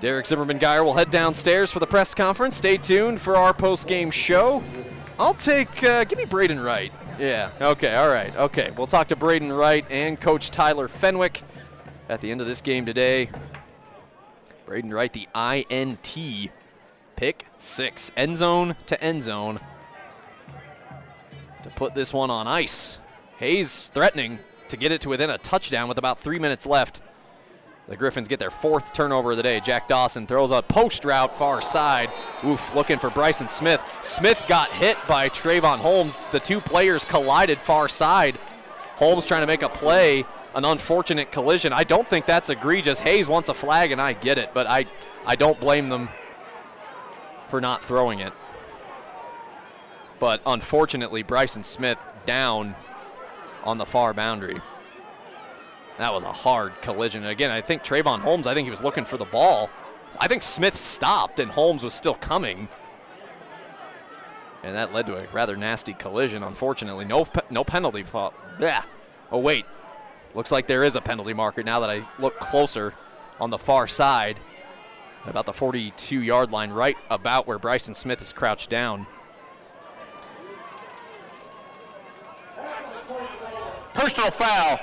Derek 0.00 0.26
Zimmerman 0.26 0.58
Geyer 0.58 0.84
will 0.84 0.94
head 0.94 1.10
downstairs 1.10 1.72
for 1.72 1.80
the 1.80 1.86
press 1.86 2.14
conference. 2.14 2.56
Stay 2.56 2.76
tuned 2.76 3.20
for 3.20 3.36
our 3.36 3.52
post-game 3.52 4.12
show. 4.12 4.62
I'll 5.18 5.34
take, 5.34 5.82
uh, 5.82 6.04
give 6.04 6.18
me 6.18 6.24
Braden 6.24 6.60
Wright. 6.60 6.92
Yeah, 7.18 7.50
okay, 7.60 7.96
all 7.96 8.08
right, 8.08 8.34
okay. 8.36 8.70
We'll 8.76 8.86
talk 8.86 9.08
to 9.08 9.16
Braden 9.16 9.52
Wright 9.52 9.84
and 9.90 10.20
Coach 10.20 10.50
Tyler 10.50 10.86
Fenwick 10.86 11.42
at 12.08 12.20
the 12.20 12.30
end 12.30 12.40
of 12.40 12.46
this 12.46 12.60
game 12.60 12.86
today. 12.86 13.28
Braden 14.66 14.94
Wright, 14.94 15.12
the 15.12 15.26
INT 15.34 16.50
pick 17.18 17.46
six, 17.56 18.12
end 18.16 18.36
zone 18.36 18.76
to 18.86 19.02
end 19.02 19.24
zone 19.24 19.58
to 21.64 21.70
put 21.70 21.92
this 21.92 22.12
one 22.12 22.30
on 22.30 22.46
ice. 22.46 23.00
Hays 23.38 23.90
threatening 23.92 24.38
to 24.68 24.76
get 24.76 24.92
it 24.92 25.00
to 25.00 25.08
within 25.08 25.28
a 25.28 25.36
touchdown 25.38 25.88
with 25.88 25.98
about 25.98 26.20
three 26.20 26.38
minutes 26.38 26.64
left. 26.64 27.02
The 27.88 27.96
Griffins 27.96 28.28
get 28.28 28.38
their 28.38 28.52
fourth 28.52 28.92
turnover 28.92 29.32
of 29.32 29.36
the 29.36 29.42
day. 29.42 29.58
Jack 29.58 29.88
Dawson 29.88 30.28
throws 30.28 30.52
a 30.52 30.62
post 30.62 31.04
route 31.04 31.36
far 31.36 31.60
side. 31.60 32.10
Oof, 32.44 32.72
looking 32.72 33.00
for 33.00 33.10
Bryson 33.10 33.48
Smith. 33.48 33.82
Smith 34.02 34.44
got 34.46 34.70
hit 34.70 34.96
by 35.08 35.28
Trayvon 35.28 35.78
Holmes. 35.78 36.22
The 36.30 36.38
two 36.38 36.60
players 36.60 37.04
collided 37.04 37.58
far 37.58 37.88
side. 37.88 38.38
Holmes 38.94 39.26
trying 39.26 39.40
to 39.40 39.48
make 39.48 39.62
a 39.62 39.68
play, 39.68 40.24
an 40.54 40.64
unfortunate 40.64 41.32
collision. 41.32 41.72
I 41.72 41.82
don't 41.82 42.06
think 42.06 42.26
that's 42.26 42.48
egregious. 42.48 43.00
Hays 43.00 43.26
wants 43.26 43.48
a 43.48 43.54
flag, 43.54 43.90
and 43.90 44.00
I 44.00 44.12
get 44.12 44.38
it, 44.38 44.50
but 44.54 44.68
I, 44.68 44.86
I 45.26 45.34
don't 45.34 45.58
blame 45.58 45.88
them 45.88 46.10
for 47.48 47.60
not 47.60 47.82
throwing 47.82 48.20
it. 48.20 48.32
But 50.18 50.40
unfortunately, 50.46 51.22
Bryson 51.22 51.62
Smith 51.62 51.98
down 52.26 52.74
on 53.64 53.78
the 53.78 53.86
far 53.86 54.12
boundary. 54.12 54.60
That 55.98 56.12
was 56.12 56.22
a 56.22 56.32
hard 56.32 56.80
collision. 56.80 57.24
Again, 57.24 57.50
I 57.50 57.60
think 57.60 57.82
Trayvon 57.82 58.20
Holmes, 58.20 58.46
I 58.46 58.54
think 58.54 58.66
he 58.66 58.70
was 58.70 58.82
looking 58.82 59.04
for 59.04 59.16
the 59.16 59.24
ball. 59.24 59.68
I 60.18 60.28
think 60.28 60.42
Smith 60.42 60.76
stopped 60.76 61.40
and 61.40 61.50
Holmes 61.50 61.82
was 61.82 61.94
still 61.94 62.14
coming. 62.14 62.68
And 64.62 64.74
that 64.74 64.92
led 64.92 65.06
to 65.06 65.16
a 65.16 65.26
rather 65.32 65.56
nasty 65.56 65.94
collision, 65.94 66.42
unfortunately. 66.42 67.04
No 67.04 67.24
pe- 67.24 67.40
no 67.50 67.64
penalty. 67.64 68.02
Fa- 68.02 68.32
yeah. 68.58 68.82
Oh, 69.30 69.38
wait. 69.38 69.66
Looks 70.34 70.50
like 70.50 70.66
there 70.66 70.84
is 70.84 70.94
a 70.96 71.00
penalty 71.00 71.32
marker 71.32 71.62
now 71.62 71.80
that 71.80 71.90
I 71.90 72.02
look 72.18 72.38
closer 72.38 72.94
on 73.40 73.50
the 73.50 73.58
far 73.58 73.86
side. 73.86 74.38
About 75.30 75.46
the 75.46 75.52
42 75.52 76.22
yard 76.22 76.50
line, 76.50 76.70
right 76.70 76.96
about 77.10 77.46
where 77.46 77.58
Bryson 77.58 77.94
Smith 77.94 78.22
is 78.22 78.32
crouched 78.32 78.70
down. 78.70 79.06
Personal 83.94 84.30
foul. 84.30 84.78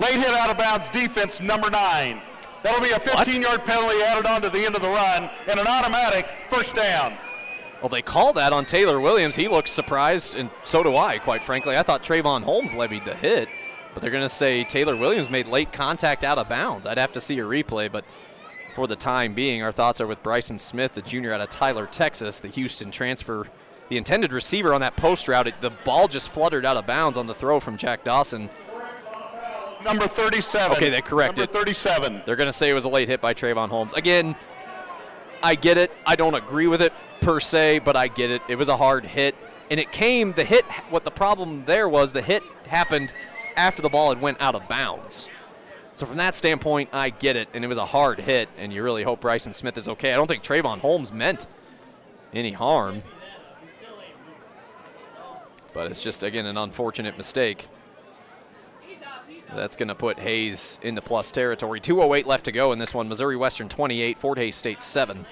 Late 0.00 0.14
hit 0.14 0.30
out 0.34 0.50
of 0.50 0.58
bounds 0.58 0.88
defense 0.90 1.40
number 1.40 1.70
nine. 1.70 2.22
That'll 2.62 2.80
be 2.80 2.90
a 2.90 3.00
15 3.00 3.42
yard 3.42 3.64
penalty 3.64 4.02
added 4.02 4.26
on 4.26 4.42
to 4.42 4.50
the 4.50 4.64
end 4.64 4.74
of 4.74 4.82
the 4.82 4.88
run 4.88 5.30
and 5.48 5.58
an 5.58 5.66
automatic 5.66 6.26
first 6.50 6.74
down. 6.74 7.16
Well, 7.80 7.88
they 7.88 8.02
call 8.02 8.32
that 8.32 8.52
on 8.52 8.64
Taylor 8.64 9.00
Williams. 9.00 9.36
He 9.36 9.46
looks 9.46 9.70
surprised, 9.70 10.34
and 10.34 10.50
so 10.64 10.82
do 10.82 10.96
I, 10.96 11.18
quite 11.18 11.44
frankly. 11.44 11.76
I 11.76 11.84
thought 11.84 12.02
Trayvon 12.02 12.42
Holmes 12.42 12.74
levied 12.74 13.04
the 13.04 13.14
hit, 13.14 13.48
but 13.94 14.02
they're 14.02 14.10
going 14.10 14.24
to 14.24 14.28
say 14.28 14.64
Taylor 14.64 14.96
Williams 14.96 15.30
made 15.30 15.46
late 15.46 15.72
contact 15.72 16.24
out 16.24 16.38
of 16.38 16.48
bounds. 16.48 16.88
I'd 16.88 16.98
have 16.98 17.12
to 17.12 17.20
see 17.20 17.38
a 17.38 17.44
replay, 17.44 17.90
but 17.90 18.04
for 18.78 18.86
the 18.86 18.94
time 18.94 19.34
being, 19.34 19.60
our 19.60 19.72
thoughts 19.72 20.00
are 20.00 20.06
with 20.06 20.22
Bryson 20.22 20.56
Smith, 20.56 20.94
the 20.94 21.02
junior 21.02 21.32
out 21.32 21.40
of 21.40 21.50
Tyler, 21.50 21.84
Texas, 21.84 22.38
the 22.38 22.46
Houston 22.46 22.92
transfer. 22.92 23.48
The 23.88 23.96
intended 23.96 24.32
receiver 24.32 24.72
on 24.72 24.82
that 24.82 24.94
post 24.94 25.26
route, 25.26 25.48
it, 25.48 25.60
the 25.60 25.70
ball 25.70 26.06
just 26.06 26.28
fluttered 26.28 26.64
out 26.64 26.76
of 26.76 26.86
bounds 26.86 27.18
on 27.18 27.26
the 27.26 27.34
throw 27.34 27.58
from 27.58 27.76
Jack 27.76 28.04
Dawson. 28.04 28.48
Number 29.82 30.06
37. 30.06 30.76
Okay, 30.76 30.90
they 30.90 31.00
corrected. 31.00 31.38
Number 31.38 31.58
37. 31.58 32.22
They're 32.24 32.36
going 32.36 32.46
to 32.46 32.52
say 32.52 32.70
it 32.70 32.74
was 32.74 32.84
a 32.84 32.88
late 32.88 33.08
hit 33.08 33.20
by 33.20 33.34
Trayvon 33.34 33.68
Holmes. 33.68 33.94
Again, 33.94 34.36
I 35.42 35.56
get 35.56 35.76
it. 35.76 35.90
I 36.06 36.14
don't 36.14 36.36
agree 36.36 36.68
with 36.68 36.80
it 36.80 36.92
per 37.20 37.40
se, 37.40 37.80
but 37.80 37.96
I 37.96 38.06
get 38.06 38.30
it. 38.30 38.42
It 38.48 38.54
was 38.54 38.68
a 38.68 38.76
hard 38.76 39.04
hit, 39.04 39.34
and 39.72 39.80
it 39.80 39.90
came. 39.90 40.34
The 40.34 40.44
hit. 40.44 40.64
What 40.90 41.04
the 41.04 41.10
problem 41.10 41.64
there 41.64 41.88
was, 41.88 42.12
the 42.12 42.22
hit 42.22 42.44
happened 42.68 43.12
after 43.56 43.82
the 43.82 43.88
ball 43.88 44.10
had 44.10 44.20
went 44.20 44.40
out 44.40 44.54
of 44.54 44.68
bounds. 44.68 45.28
So 45.98 46.06
from 46.06 46.18
that 46.18 46.36
standpoint, 46.36 46.90
I 46.92 47.10
get 47.10 47.34
it, 47.34 47.48
and 47.52 47.64
it 47.64 47.66
was 47.66 47.76
a 47.76 47.84
hard 47.84 48.20
hit, 48.20 48.48
and 48.56 48.72
you 48.72 48.84
really 48.84 49.02
hope 49.02 49.20
Bryson 49.20 49.52
Smith 49.52 49.76
is 49.76 49.88
okay. 49.88 50.12
I 50.12 50.14
don't 50.14 50.28
think 50.28 50.44
Trayvon 50.44 50.78
Holmes 50.78 51.10
meant 51.10 51.48
any 52.32 52.52
harm, 52.52 53.02
but 55.74 55.90
it's 55.90 56.00
just 56.00 56.22
again 56.22 56.46
an 56.46 56.56
unfortunate 56.56 57.18
mistake. 57.18 57.66
That's 59.52 59.74
going 59.74 59.88
to 59.88 59.96
put 59.96 60.20
Hays 60.20 60.78
into 60.82 61.02
plus 61.02 61.32
territory. 61.32 61.80
208 61.80 62.28
left 62.28 62.44
to 62.44 62.52
go 62.52 62.70
in 62.70 62.78
this 62.78 62.94
one. 62.94 63.08
Missouri 63.08 63.34
Western 63.34 63.68
28, 63.68 64.18
Fort 64.18 64.38
Hays 64.38 64.54
State 64.54 64.82
7. 64.82 65.26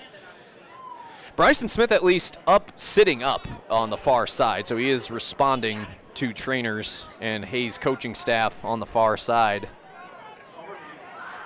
Bryson 1.37 1.69
Smith 1.69 1.93
at 1.93 2.03
least 2.03 2.41
up, 2.49 2.73
sitting 2.75 3.23
up 3.23 3.47
on 3.71 3.91
the 3.91 3.97
far 3.97 4.27
side, 4.27 4.67
so 4.67 4.77
he 4.77 4.91
is 4.91 5.13
responding 5.13 5.87
to 6.15 6.33
trainers 6.33 7.07
and 7.21 7.45
Hays 7.45 7.79
coaching 7.79 8.17
staff 8.17 8.65
on 8.65 8.81
the 8.81 8.87
far 8.87 9.17
side. 9.17 9.69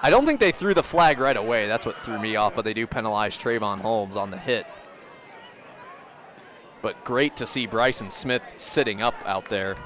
I 0.02 0.08
don't 0.08 0.24
think 0.24 0.40
they 0.40 0.52
threw 0.52 0.72
the 0.72 0.82
flag 0.82 1.18
right 1.18 1.36
away. 1.36 1.66
That's 1.66 1.84
what 1.84 1.96
threw 1.96 2.18
me 2.18 2.36
off, 2.36 2.54
but 2.54 2.64
they 2.64 2.72
do 2.72 2.86
penalize 2.86 3.36
Trayvon 3.36 3.80
Holmes 3.80 4.16
on 4.16 4.30
the 4.30 4.38
hit. 4.38 4.66
But 6.80 7.04
great 7.04 7.36
to 7.36 7.46
see 7.46 7.66
Bryson 7.66 8.08
Smith 8.08 8.42
sitting 8.56 9.02
up 9.02 9.14
out 9.26 9.50
there. 9.50 9.76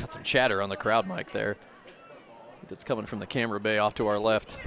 Got 0.00 0.12
some 0.12 0.22
chatter 0.22 0.62
on 0.62 0.70
the 0.70 0.76
crowd 0.76 1.06
mic 1.06 1.30
there. 1.32 1.56
That's 2.68 2.84
coming 2.84 3.04
from 3.04 3.18
the 3.18 3.26
camera 3.26 3.60
bay 3.60 3.78
off 3.78 3.94
to 3.96 4.06
our 4.06 4.18
left. 4.18 4.58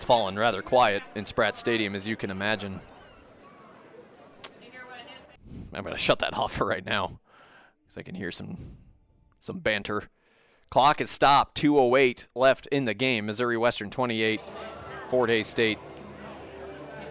It's 0.00 0.06
fallen 0.06 0.38
rather 0.38 0.62
quiet 0.62 1.02
in 1.14 1.26
Spratt 1.26 1.58
Stadium, 1.58 1.94
as 1.94 2.08
you 2.08 2.16
can 2.16 2.30
imagine. 2.30 2.80
I'm 5.74 5.82
going 5.82 5.94
to 5.94 6.00
shut 6.00 6.20
that 6.20 6.32
off 6.38 6.52
for 6.52 6.66
right 6.66 6.86
now 6.86 7.20
because 7.82 7.98
I 7.98 8.02
can 8.02 8.14
hear 8.14 8.30
some 8.30 8.56
some 9.40 9.58
banter. 9.58 10.04
Clock 10.70 11.02
is 11.02 11.10
stopped. 11.10 11.60
2:08 11.60 12.28
left 12.34 12.66
in 12.68 12.86
the 12.86 12.94
game. 12.94 13.26
Missouri 13.26 13.58
Western 13.58 13.90
28, 13.90 14.40
Fort 15.10 15.28
Hays 15.28 15.48
State 15.48 15.78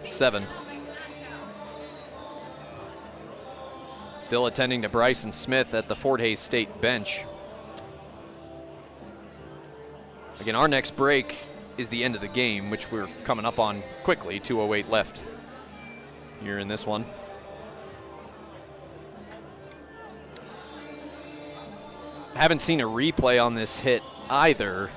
7. 0.00 0.44
Still 4.18 4.46
attending 4.46 4.82
to 4.82 4.88
Bryson 4.88 5.30
Smith 5.30 5.74
at 5.74 5.86
the 5.86 5.94
Fort 5.94 6.20
Hays 6.20 6.40
State 6.40 6.80
bench. 6.80 7.24
Again, 10.40 10.56
our 10.56 10.66
next 10.66 10.96
break 10.96 11.36
is 11.80 11.88
the 11.88 12.04
end 12.04 12.14
of 12.14 12.20
the 12.20 12.28
game, 12.28 12.70
which 12.70 12.90
we're 12.92 13.08
coming 13.24 13.46
up 13.46 13.58
on 13.58 13.82
quickly. 14.04 14.38
208 14.38 14.90
left 14.90 15.24
here 16.42 16.58
in 16.58 16.68
this 16.68 16.86
one. 16.86 17.04
Haven't 22.34 22.60
seen 22.60 22.80
a 22.80 22.86
replay 22.86 23.42
on 23.44 23.54
this 23.54 23.80
hit 23.80 24.02
either, 24.28 24.90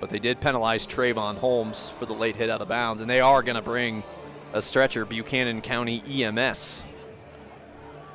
but 0.00 0.10
they 0.10 0.18
did 0.18 0.40
penalize 0.40 0.86
Trayvon 0.86 1.36
Holmes 1.36 1.90
for 1.90 2.06
the 2.06 2.14
late 2.14 2.36
hit 2.36 2.50
out 2.50 2.60
of 2.60 2.68
bounds, 2.68 3.00
and 3.00 3.08
they 3.08 3.20
are 3.20 3.42
going 3.42 3.56
to 3.56 3.62
bring 3.62 4.02
a 4.52 4.60
stretcher, 4.60 5.04
Buchanan 5.04 5.60
County 5.60 6.02
EMS, 6.06 6.82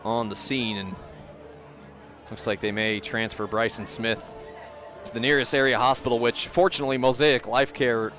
on 0.03 0.29
the 0.29 0.35
scene, 0.35 0.77
and 0.77 0.95
looks 2.29 2.45
like 2.45 2.59
they 2.59 2.71
may 2.71 2.99
transfer 2.99 3.47
Bryson 3.47 3.87
Smith 3.87 4.35
to 5.09 5.13
the 5.13 5.19
nearest 5.19 5.53
area 5.53 5.77
hospital, 5.77 6.19
which 6.19 6.47
fortunately 6.47 6.97
Mosaic 6.97 7.47
Life 7.47 7.73
Care 7.73 8.11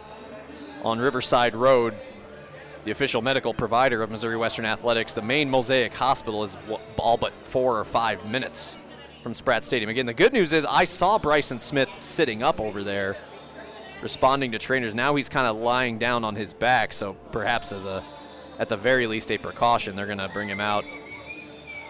on 0.83 0.99
Riverside 0.99 1.55
Road, 1.55 1.95
the 2.85 2.91
official 2.91 3.23
medical 3.23 3.55
provider 3.55 4.03
of 4.03 4.11
Missouri 4.11 4.37
Western 4.37 4.65
Athletics, 4.65 5.15
the 5.15 5.23
main 5.23 5.51
Mosaic 5.51 5.95
Hospital 5.95 6.45
is 6.45 6.57
all 6.99 7.17
but 7.17 7.33
four 7.45 7.79
or 7.79 7.85
five 7.85 8.25
minutes 8.29 8.77
from 9.23 9.35
Spratt 9.35 9.65
Stadium. 9.65 9.91
Again, 9.91 10.07
the 10.07 10.15
good 10.15 10.33
news 10.33 10.53
is 10.53 10.67
I 10.69 10.85
saw 10.85 11.19
Bryson 11.19 11.59
Smith 11.59 11.89
sitting 12.01 12.43
up 12.43 12.61
over 12.61 12.83
there, 12.83 13.17
responding 14.03 14.53
to 14.53 14.59
trainers. 14.59 14.95
Now 14.95 15.15
he's 15.15 15.29
kind 15.29 15.47
of 15.47 15.57
lying 15.57 15.99
down 15.99 16.25
on 16.25 16.35
his 16.35 16.55
back, 16.55 16.93
so 16.93 17.15
perhaps 17.31 17.73
as 17.73 17.85
a, 17.85 18.05
at 18.59 18.69
the 18.69 18.77
very 18.77 19.07
least, 19.07 19.31
a 19.31 19.39
precaution, 19.39 19.95
they're 19.95 20.07
going 20.07 20.19
to 20.19 20.29
bring 20.29 20.49
him 20.49 20.61
out 20.61 20.85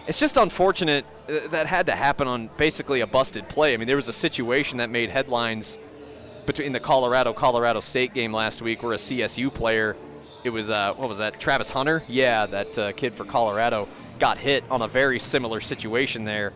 it's 0.07 0.19
just 0.19 0.37
unfortunate 0.37 1.05
uh, 1.29 1.47
that 1.49 1.67
had 1.67 1.85
to 1.87 1.93
happen 1.93 2.27
on 2.27 2.49
basically 2.57 3.01
a 3.01 3.07
busted 3.07 3.47
play. 3.49 3.73
I 3.73 3.77
mean, 3.77 3.87
there 3.87 3.95
was 3.95 4.07
a 4.07 4.13
situation 4.13 4.77
that 4.77 4.89
made 4.89 5.09
headlines 5.09 5.77
between 6.45 6.71
the 6.71 6.79
Colorado 6.79 7.33
Colorado 7.33 7.79
State 7.79 8.13
game 8.13 8.33
last 8.33 8.61
week 8.61 8.83
where 8.83 8.93
a 8.93 8.97
CSU 8.97 9.53
player, 9.53 9.95
it 10.43 10.49
was 10.49 10.69
uh, 10.69 10.93
what 10.95 11.07
was 11.07 11.19
that? 11.19 11.39
Travis 11.39 11.69
Hunter, 11.69 12.03
yeah, 12.07 12.45
that 12.47 12.77
uh, 12.77 12.91
kid 12.93 13.13
for 13.13 13.25
Colorado 13.25 13.87
got 14.19 14.37
hit 14.37 14.63
on 14.69 14.81
a 14.81 14.87
very 14.87 15.19
similar 15.19 15.59
situation 15.59 16.25
there 16.25 16.53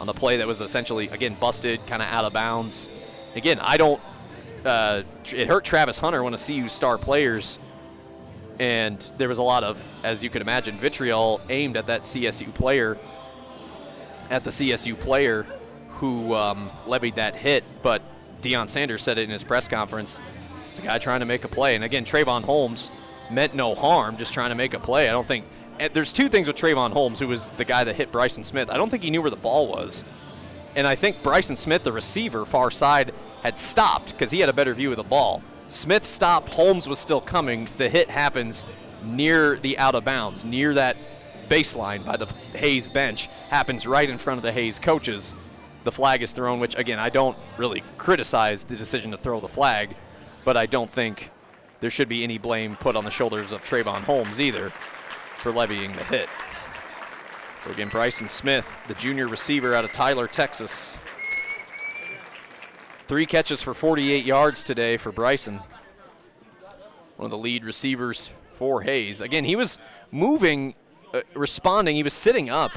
on 0.00 0.06
the 0.06 0.14
play 0.14 0.38
that 0.38 0.46
was 0.46 0.60
essentially 0.60 1.08
again 1.08 1.36
busted, 1.38 1.86
kind 1.86 2.02
of 2.02 2.08
out 2.08 2.24
of 2.24 2.32
bounds. 2.32 2.88
Again, 3.34 3.58
I 3.60 3.76
don't. 3.76 4.00
Uh, 4.64 5.02
it 5.32 5.46
hurt 5.46 5.64
Travis 5.64 5.98
Hunter, 5.98 6.22
one 6.22 6.32
of 6.32 6.42
CU 6.44 6.68
star 6.68 6.96
players 6.96 7.58
and 8.58 9.04
there 9.18 9.28
was 9.28 9.38
a 9.38 9.42
lot 9.42 9.64
of, 9.64 9.84
as 10.04 10.22
you 10.22 10.30
can 10.30 10.42
imagine, 10.42 10.78
vitriol 10.78 11.40
aimed 11.48 11.76
at 11.76 11.86
that 11.86 12.02
CSU 12.02 12.52
player, 12.54 12.98
at 14.30 14.44
the 14.44 14.50
CSU 14.50 14.98
player 14.98 15.46
who 15.88 16.34
um, 16.34 16.70
levied 16.86 17.16
that 17.16 17.36
hit. 17.36 17.64
But 17.82 18.02
Deion 18.42 18.68
Sanders 18.68 19.02
said 19.02 19.18
it 19.18 19.22
in 19.22 19.30
his 19.30 19.42
press 19.42 19.68
conference. 19.68 20.20
It's 20.70 20.80
a 20.80 20.82
guy 20.82 20.98
trying 20.98 21.20
to 21.20 21.26
make 21.26 21.44
a 21.44 21.48
play, 21.48 21.74
and 21.74 21.84
again, 21.84 22.04
Trayvon 22.04 22.42
Holmes 22.42 22.90
meant 23.30 23.54
no 23.54 23.74
harm, 23.74 24.16
just 24.16 24.34
trying 24.34 24.50
to 24.50 24.54
make 24.54 24.74
a 24.74 24.80
play. 24.80 25.08
I 25.08 25.12
don't 25.12 25.26
think 25.26 25.46
there's 25.92 26.12
two 26.12 26.28
things 26.28 26.46
with 26.46 26.56
Trayvon 26.56 26.92
Holmes, 26.92 27.18
who 27.18 27.28
was 27.28 27.52
the 27.52 27.64
guy 27.64 27.84
that 27.84 27.94
hit 27.96 28.12
Bryson 28.12 28.44
Smith. 28.44 28.70
I 28.70 28.76
don't 28.76 28.90
think 28.90 29.02
he 29.02 29.10
knew 29.10 29.22
where 29.22 29.30
the 29.30 29.36
ball 29.36 29.68
was, 29.68 30.04
and 30.76 30.86
I 30.86 30.94
think 30.94 31.22
Bryson 31.22 31.56
Smith, 31.56 31.84
the 31.84 31.92
receiver, 31.92 32.44
far 32.44 32.70
side, 32.70 33.14
had 33.42 33.56
stopped 33.56 34.12
because 34.12 34.30
he 34.30 34.40
had 34.40 34.48
a 34.48 34.52
better 34.52 34.74
view 34.74 34.90
of 34.90 34.96
the 34.96 35.04
ball. 35.04 35.42
Smith 35.68 36.04
stopped. 36.04 36.54
Holmes 36.54 36.88
was 36.88 36.98
still 36.98 37.20
coming. 37.20 37.66
The 37.78 37.88
hit 37.88 38.10
happens 38.10 38.64
near 39.02 39.56
the 39.58 39.78
out 39.78 39.94
of 39.94 40.04
bounds, 40.04 40.44
near 40.44 40.74
that 40.74 40.96
baseline 41.48 42.04
by 42.04 42.16
the 42.16 42.26
Hays 42.54 42.88
bench. 42.88 43.28
Happens 43.48 43.86
right 43.86 44.08
in 44.08 44.18
front 44.18 44.38
of 44.38 44.42
the 44.42 44.52
Hays 44.52 44.78
coaches. 44.78 45.34
The 45.84 45.92
flag 45.92 46.22
is 46.22 46.32
thrown, 46.32 46.60
which, 46.60 46.76
again, 46.76 46.98
I 46.98 47.10
don't 47.10 47.36
really 47.58 47.82
criticize 47.98 48.64
the 48.64 48.76
decision 48.76 49.10
to 49.10 49.18
throw 49.18 49.40
the 49.40 49.48
flag, 49.48 49.94
but 50.44 50.56
I 50.56 50.66
don't 50.66 50.88
think 50.88 51.30
there 51.80 51.90
should 51.90 52.08
be 52.08 52.24
any 52.24 52.38
blame 52.38 52.76
put 52.76 52.96
on 52.96 53.04
the 53.04 53.10
shoulders 53.10 53.52
of 53.52 53.62
Trayvon 53.62 54.02
Holmes 54.04 54.40
either 54.40 54.72
for 55.38 55.52
levying 55.52 55.92
the 55.92 56.04
hit. 56.04 56.28
So, 57.60 57.70
again, 57.70 57.88
Bryson 57.88 58.28
Smith, 58.28 58.70
the 58.88 58.94
junior 58.94 59.28
receiver 59.28 59.74
out 59.74 59.84
of 59.84 59.92
Tyler, 59.92 60.26
Texas, 60.26 60.96
Three 63.06 63.26
catches 63.26 63.60
for 63.60 63.74
48 63.74 64.24
yards 64.24 64.64
today 64.64 64.96
for 64.96 65.12
Bryson. 65.12 65.60
One 67.16 67.26
of 67.26 67.30
the 67.30 67.36
lead 67.36 67.62
receivers 67.62 68.32
for 68.54 68.80
Hays. 68.80 69.20
Again, 69.20 69.44
he 69.44 69.56
was 69.56 69.76
moving, 70.10 70.74
uh, 71.12 71.20
responding. 71.34 71.96
He 71.96 72.02
was 72.02 72.14
sitting 72.14 72.48
up 72.48 72.72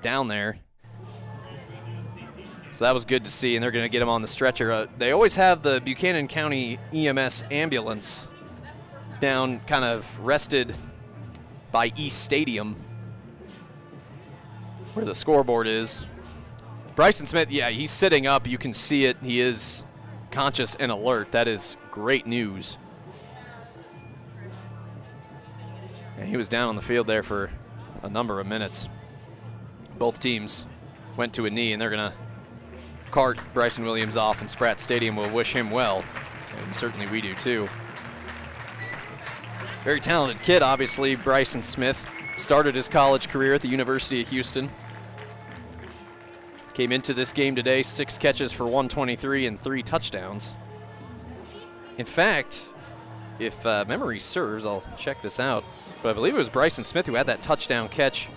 down 0.00 0.28
there. 0.28 0.60
So 2.70 2.84
that 2.84 2.94
was 2.94 3.04
good 3.04 3.24
to 3.24 3.30
see, 3.30 3.56
and 3.56 3.62
they're 3.62 3.72
going 3.72 3.84
to 3.84 3.88
get 3.88 4.00
him 4.00 4.08
on 4.08 4.22
the 4.22 4.28
stretcher. 4.28 4.70
Uh, 4.70 4.86
they 4.96 5.10
always 5.10 5.34
have 5.34 5.62
the 5.62 5.80
Buchanan 5.80 6.28
County 6.28 6.78
EMS 6.92 7.44
ambulance 7.50 8.28
down, 9.18 9.60
kind 9.60 9.84
of 9.84 10.06
rested 10.20 10.74
by 11.72 11.90
East 11.96 12.22
Stadium, 12.22 12.76
where 14.92 15.04
the 15.04 15.14
scoreboard 15.14 15.66
is. 15.66 16.06
Bryson 16.96 17.26
Smith, 17.26 17.52
yeah, 17.52 17.68
he's 17.68 17.90
sitting 17.90 18.26
up. 18.26 18.48
You 18.48 18.56
can 18.56 18.72
see 18.72 19.04
it. 19.04 19.18
He 19.22 19.38
is 19.38 19.84
conscious 20.30 20.74
and 20.76 20.90
alert. 20.90 21.30
That 21.32 21.46
is 21.46 21.76
great 21.90 22.26
news. 22.26 22.78
And 26.18 26.26
he 26.26 26.38
was 26.38 26.48
down 26.48 26.70
on 26.70 26.76
the 26.76 26.82
field 26.82 27.06
there 27.06 27.22
for 27.22 27.50
a 28.02 28.08
number 28.08 28.40
of 28.40 28.46
minutes. 28.46 28.88
Both 29.98 30.20
teams 30.20 30.64
went 31.18 31.34
to 31.34 31.44
a 31.44 31.50
knee, 31.50 31.72
and 31.72 31.80
they're 31.80 31.90
going 31.90 32.10
to 32.10 32.16
cart 33.10 33.40
Bryson 33.52 33.84
Williams 33.84 34.16
off, 34.16 34.40
and 34.40 34.50
Spratt 34.50 34.80
Stadium 34.80 35.16
will 35.16 35.28
wish 35.30 35.52
him 35.52 35.70
well. 35.70 36.02
And 36.62 36.74
certainly 36.74 37.06
we 37.08 37.20
do 37.20 37.34
too. 37.34 37.68
Very 39.84 40.00
talented 40.00 40.42
kid, 40.42 40.62
obviously. 40.62 41.14
Bryson 41.14 41.62
Smith 41.62 42.06
started 42.38 42.74
his 42.74 42.88
college 42.88 43.28
career 43.28 43.52
at 43.52 43.60
the 43.60 43.68
University 43.68 44.22
of 44.22 44.28
Houston. 44.28 44.70
Came 46.76 46.92
into 46.92 47.14
this 47.14 47.32
game 47.32 47.56
today, 47.56 47.82
six 47.82 48.18
catches 48.18 48.52
for 48.52 48.64
123 48.64 49.46
and 49.46 49.58
three 49.58 49.82
touchdowns. 49.82 50.54
In 51.96 52.04
fact, 52.04 52.74
if 53.38 53.64
uh, 53.64 53.86
memory 53.88 54.20
serves, 54.20 54.66
I'll 54.66 54.84
check 54.98 55.22
this 55.22 55.40
out, 55.40 55.64
but 56.02 56.10
I 56.10 56.12
believe 56.12 56.34
it 56.34 56.38
was 56.38 56.50
Bryson 56.50 56.84
Smith 56.84 57.06
who 57.06 57.14
had 57.14 57.28
that 57.28 57.42
touchdown 57.42 57.88
catch 57.88 58.28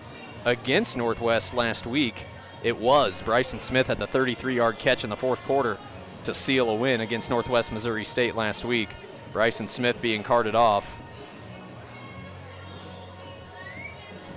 against 0.45 0.95
Northwest 0.95 1.53
last 1.53 1.85
week. 1.85 2.27
It 2.63 2.77
was. 2.77 3.21
Bryson 3.21 3.59
Smith 3.59 3.87
had 3.87 3.99
the 3.99 4.07
33 4.07 4.55
yard 4.55 4.79
catch 4.79 5.03
in 5.03 5.09
the 5.09 5.17
fourth 5.17 5.41
quarter 5.43 5.75
to 5.75 5.81
to 6.23 6.33
seal 6.33 6.69
a 6.69 6.75
win 6.75 7.01
against 7.01 7.29
Northwest 7.29 7.71
Missouri 7.71 8.05
State 8.05 8.35
last 8.35 8.63
week. 8.63 8.89
Bryson 9.33 9.67
Smith 9.67 10.01
being 10.01 10.23
carted 10.23 10.55
off. 10.55 10.95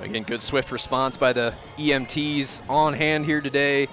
Again, 0.03 0.25
good 0.25 0.43
swift 0.43 0.73
response 0.73 1.17
by 1.17 1.33
the 1.33 1.55
EMTs 1.79 2.69
on 2.69 2.93
hand 2.93 3.25
here 3.25 3.41
today. 3.41 3.87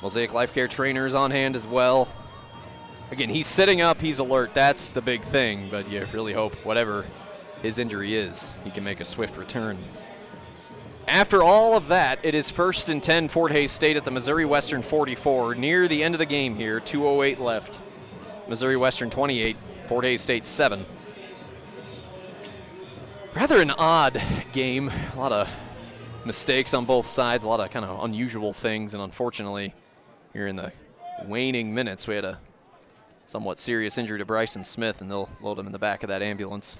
Mosaic 0.00 0.32
Life 0.32 0.54
Care 0.54 0.68
trainers 0.68 1.12
on 1.12 1.32
hand 1.32 1.56
as 1.56 1.66
well. 1.66 2.06
Again, 3.10 3.28
he's 3.28 3.48
sitting 3.48 3.80
up, 3.80 4.00
he's 4.00 4.20
alert. 4.20 4.54
That's 4.54 4.90
the 4.90 5.02
big 5.02 5.22
thing, 5.22 5.68
but 5.72 5.90
you 5.90 6.06
really 6.12 6.32
hope 6.32 6.54
whatever 6.64 7.04
his 7.62 7.80
injury 7.80 8.14
is, 8.14 8.52
he 8.62 8.70
can 8.70 8.84
make 8.84 9.00
a 9.00 9.04
swift 9.04 9.36
return. 9.36 9.76
After 11.08 11.42
all 11.42 11.76
of 11.76 11.88
that, 11.88 12.20
it 12.22 12.36
is 12.36 12.48
first 12.48 12.88
and 12.88 13.02
10 13.02 13.26
Fort 13.26 13.50
Hays 13.50 13.72
State 13.72 13.96
at 13.96 14.04
the 14.04 14.12
Missouri 14.12 14.44
Western 14.44 14.82
44. 14.82 15.56
Near 15.56 15.88
the 15.88 16.04
end 16.04 16.14
of 16.14 16.20
the 16.20 16.26
game 16.26 16.54
here, 16.54 16.78
2.08 16.78 17.40
left. 17.40 17.80
Missouri 18.46 18.76
Western 18.76 19.10
28, 19.10 19.56
Fort 19.88 20.04
Hays 20.04 20.20
State 20.20 20.46
7. 20.46 20.86
Rather 23.36 23.60
an 23.60 23.70
odd 23.70 24.22
game. 24.52 24.88
A 24.88 25.18
lot 25.18 25.30
of 25.30 25.46
mistakes 26.24 26.72
on 26.72 26.86
both 26.86 27.04
sides, 27.06 27.44
a 27.44 27.48
lot 27.48 27.60
of 27.60 27.70
kind 27.70 27.84
of 27.84 28.02
unusual 28.02 28.54
things, 28.54 28.94
and 28.94 29.02
unfortunately, 29.02 29.74
here 30.32 30.46
in 30.46 30.56
the 30.56 30.72
waning 31.26 31.74
minutes, 31.74 32.08
we 32.08 32.14
had 32.14 32.24
a 32.24 32.40
somewhat 33.26 33.58
serious 33.58 33.98
injury 33.98 34.18
to 34.18 34.24
Bryson 34.24 34.64
Smith, 34.64 35.02
and 35.02 35.10
they'll 35.10 35.28
load 35.42 35.58
him 35.58 35.66
in 35.66 35.72
the 35.72 35.78
back 35.78 36.02
of 36.02 36.08
that 36.08 36.22
ambulance. 36.22 36.78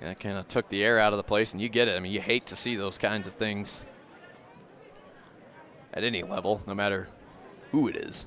That 0.00 0.18
kind 0.18 0.36
of 0.36 0.48
took 0.48 0.68
the 0.68 0.84
air 0.84 0.98
out 0.98 1.12
of 1.12 1.16
the 1.16 1.22
place, 1.22 1.52
and 1.52 1.62
you 1.62 1.68
get 1.68 1.86
it. 1.86 1.96
I 1.96 2.00
mean, 2.00 2.10
you 2.10 2.20
hate 2.20 2.44
to 2.46 2.56
see 2.56 2.74
those 2.74 2.98
kinds 2.98 3.28
of 3.28 3.34
things 3.34 3.84
at 5.94 6.02
any 6.02 6.22
level, 6.22 6.60
no 6.66 6.74
matter 6.74 7.06
who 7.70 7.86
it 7.86 7.94
is. 7.94 8.26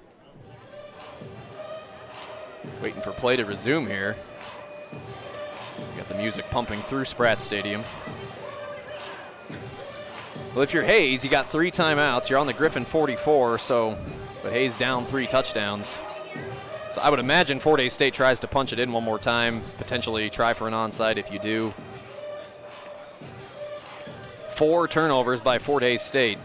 Waiting 2.81 3.01
for 3.01 3.11
play 3.11 3.35
to 3.35 3.45
resume 3.45 3.85
here. 3.85 4.15
We 4.91 5.97
Got 5.97 6.07
the 6.07 6.15
music 6.15 6.45
pumping 6.49 6.81
through 6.81 7.05
Spratt 7.05 7.39
Stadium. 7.39 7.83
Well, 10.53 10.63
if 10.63 10.73
you're 10.73 10.83
Hays, 10.83 11.23
you 11.23 11.29
got 11.29 11.49
three 11.49 11.71
timeouts. 11.71 12.29
You're 12.29 12.39
on 12.39 12.47
the 12.47 12.53
Griffin 12.53 12.85
44, 12.85 13.59
so 13.59 13.97
but 14.41 14.51
Hays 14.51 14.77
down 14.77 15.05
three 15.05 15.27
touchdowns. 15.27 15.99
So 16.93 17.01
I 17.01 17.09
would 17.09 17.19
imagine 17.19 17.59
Fort 17.59 17.79
Hays 17.79 17.93
State 17.93 18.13
tries 18.13 18.39
to 18.39 18.47
punch 18.47 18.73
it 18.73 18.79
in 18.79 18.91
one 18.91 19.03
more 19.03 19.19
time, 19.19 19.61
potentially 19.77 20.29
try 20.29 20.53
for 20.53 20.67
an 20.67 20.73
onside 20.73 21.17
if 21.17 21.31
you 21.31 21.39
do. 21.39 21.73
Four 24.51 24.87
turnovers 24.87 25.39
by 25.41 25.59
Fort 25.59 25.83
Hays 25.83 26.01
State, 26.01 26.39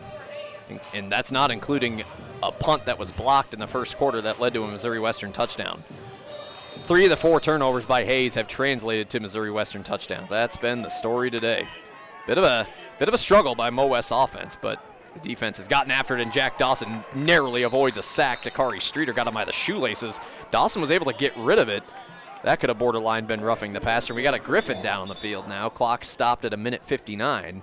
and 0.92 1.10
that's 1.10 1.32
not 1.32 1.50
including 1.50 2.02
a 2.42 2.52
punt 2.52 2.84
that 2.84 2.98
was 2.98 3.10
blocked 3.10 3.54
in 3.54 3.58
the 3.58 3.66
first 3.66 3.96
quarter 3.96 4.20
that 4.20 4.38
led 4.38 4.52
to 4.54 4.64
a 4.64 4.70
Missouri 4.70 5.00
Western 5.00 5.32
touchdown. 5.32 5.78
Three 6.84 7.04
of 7.04 7.10
the 7.10 7.16
four 7.16 7.40
turnovers 7.40 7.86
by 7.86 8.04
Hays 8.04 8.34
have 8.34 8.46
translated 8.46 9.08
to 9.08 9.20
Missouri 9.20 9.50
Western 9.50 9.82
touchdowns. 9.82 10.28
That's 10.28 10.58
been 10.58 10.82
the 10.82 10.90
story 10.90 11.30
today. 11.30 11.66
Bit 12.26 12.36
of 12.36 12.44
a 12.44 12.66
bit 12.98 13.08
of 13.08 13.14
a 13.14 13.18
struggle 13.18 13.54
by 13.54 13.70
Mo 13.70 13.86
West 13.86 14.12
offense, 14.14 14.54
but 14.54 14.84
the 15.14 15.20
defense 15.20 15.56
has 15.56 15.66
gotten 15.66 15.90
after 15.90 16.14
it, 16.14 16.20
and 16.20 16.30
Jack 16.30 16.58
Dawson 16.58 17.02
narrowly 17.14 17.62
avoids 17.62 17.96
a 17.96 18.02
sack. 18.02 18.44
Dakari 18.44 18.82
Streeter 18.82 19.14
got 19.14 19.26
him 19.26 19.32
by 19.32 19.46
the 19.46 19.52
shoelaces. 19.52 20.20
Dawson 20.50 20.82
was 20.82 20.90
able 20.90 21.06
to 21.06 21.14
get 21.14 21.34
rid 21.38 21.58
of 21.58 21.70
it. 21.70 21.82
That 22.42 22.60
could 22.60 22.68
have 22.68 22.78
borderline 22.78 23.24
been 23.24 23.40
roughing 23.40 23.72
the 23.72 23.80
passer. 23.80 24.12
We 24.12 24.22
got 24.22 24.34
a 24.34 24.38
Griffin 24.38 24.82
down 24.82 25.00
on 25.00 25.08
the 25.08 25.14
field 25.14 25.48
now. 25.48 25.70
Clock 25.70 26.04
stopped 26.04 26.44
at 26.44 26.52
a 26.52 26.58
minute 26.58 26.84
59. 26.84 27.62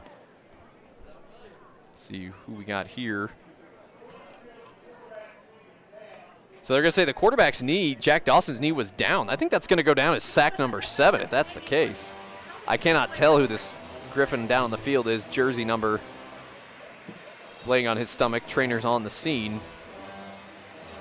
Let's 1.90 2.02
see 2.02 2.32
who 2.48 2.54
we 2.54 2.64
got 2.64 2.88
here. 2.88 3.30
So 6.64 6.74
they're 6.74 6.84
going 6.84 6.90
to 6.90 6.94
say 6.94 7.06
the 7.06 7.14
quarterback's 7.14 7.64
knee, 7.64 7.96
Jack 7.96 8.26
Dawson's 8.26 8.62
knee 8.62 8.72
was 8.72 8.92
down. 8.92 9.30
I 9.30 9.36
think 9.36 9.52
that's 9.52 9.68
going 9.68 9.78
to 9.78 9.84
go 9.84 9.94
down 9.94 10.16
as 10.16 10.24
sack 10.24 10.60
number 10.60 10.82
seven 10.82 11.22
if 11.22 11.30
that's 11.30 11.54
the 11.54 11.62
case. 11.62 12.14
I 12.68 12.78
cannot 12.78 13.14
tell 13.16 13.38
who 13.38 13.48
this 13.48 13.74
Griffin 14.14 14.46
down 14.46 14.66
on 14.66 14.72
the 14.72 14.78
field 14.78 15.08
is. 15.08 15.26
Jersey 15.26 15.66
number 15.66 16.00
He's 17.62 17.68
laying 17.68 17.88
on 17.88 17.96
his 17.96 18.10
stomach. 18.10 18.48
Trainer's 18.48 18.86
on 18.86 19.04
the 19.04 19.12
scene. 19.12 19.62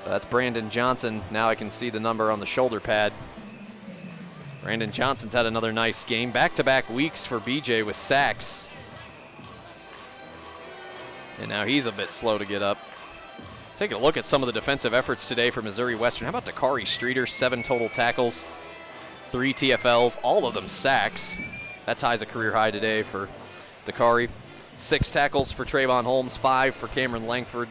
That's 0.04 0.26
Brandon 0.26 0.68
Johnson. 0.68 1.22
Now 1.30 1.48
I 1.48 1.54
can 1.54 1.70
see 1.70 1.88
the 1.88 1.98
number 1.98 2.30
on 2.30 2.38
the 2.38 2.44
shoulder 2.44 2.80
pad. 2.80 3.14
Brandon 4.62 4.92
Johnson's 4.92 5.32
had 5.32 5.46
another 5.46 5.72
nice 5.72 6.04
game. 6.04 6.30
Back-to-back 6.32 6.84
-back 6.84 6.94
weeks 6.94 7.24
for 7.24 7.40
BJ 7.40 7.82
with 7.82 7.96
sacks. 7.96 8.66
And 11.38 11.48
now 11.48 11.64
he's 11.64 11.86
a 11.86 11.92
bit 11.92 12.10
slow 12.10 12.36
to 12.36 12.44
get 12.44 12.60
up. 12.60 12.76
Taking 13.80 13.96
a 13.96 14.00
look 14.00 14.18
at 14.18 14.26
some 14.26 14.42
of 14.42 14.46
the 14.46 14.52
defensive 14.52 14.92
efforts 14.92 15.26
today 15.26 15.48
for 15.48 15.62
Missouri 15.62 15.94
Western. 15.94 16.26
How 16.26 16.36
about 16.36 16.44
Dakari 16.44 16.86
Streeter? 16.86 17.24
Seven 17.24 17.62
total 17.62 17.88
tackles, 17.88 18.44
three 19.30 19.54
TFLs, 19.54 20.18
all 20.22 20.46
of 20.46 20.52
them 20.52 20.68
sacks. 20.68 21.34
That 21.86 21.98
ties 21.98 22.20
a 22.20 22.26
career 22.26 22.52
high 22.52 22.72
today 22.72 23.02
for 23.02 23.30
Dakari. 23.86 24.28
Six 24.74 25.10
tackles 25.10 25.50
for 25.50 25.64
Trayvon 25.64 26.04
Holmes, 26.04 26.36
five 26.36 26.74
for 26.74 26.88
Cameron 26.88 27.26
Langford. 27.26 27.70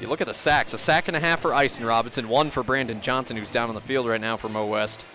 You 0.00 0.08
look 0.08 0.20
at 0.20 0.26
the 0.26 0.34
sacks, 0.34 0.74
a 0.74 0.78
sack 0.78 1.06
and 1.06 1.16
a 1.16 1.20
half 1.20 1.38
for 1.38 1.54
Ison 1.54 1.84
Robinson, 1.84 2.28
one 2.28 2.50
for 2.50 2.64
Brandon 2.64 3.00
Johnson, 3.00 3.36
who's 3.36 3.52
down 3.52 3.68
on 3.68 3.76
the 3.76 3.80
field 3.80 4.08
right 4.08 4.20
now 4.20 4.36
for 4.36 4.48
Mo 4.48 4.66
West. 4.66 5.06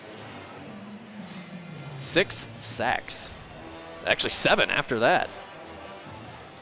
Six 1.98 2.48
sacks. 2.58 3.30
Actually, 4.06 4.30
seven 4.30 4.70
after 4.70 5.00
that. 5.00 5.28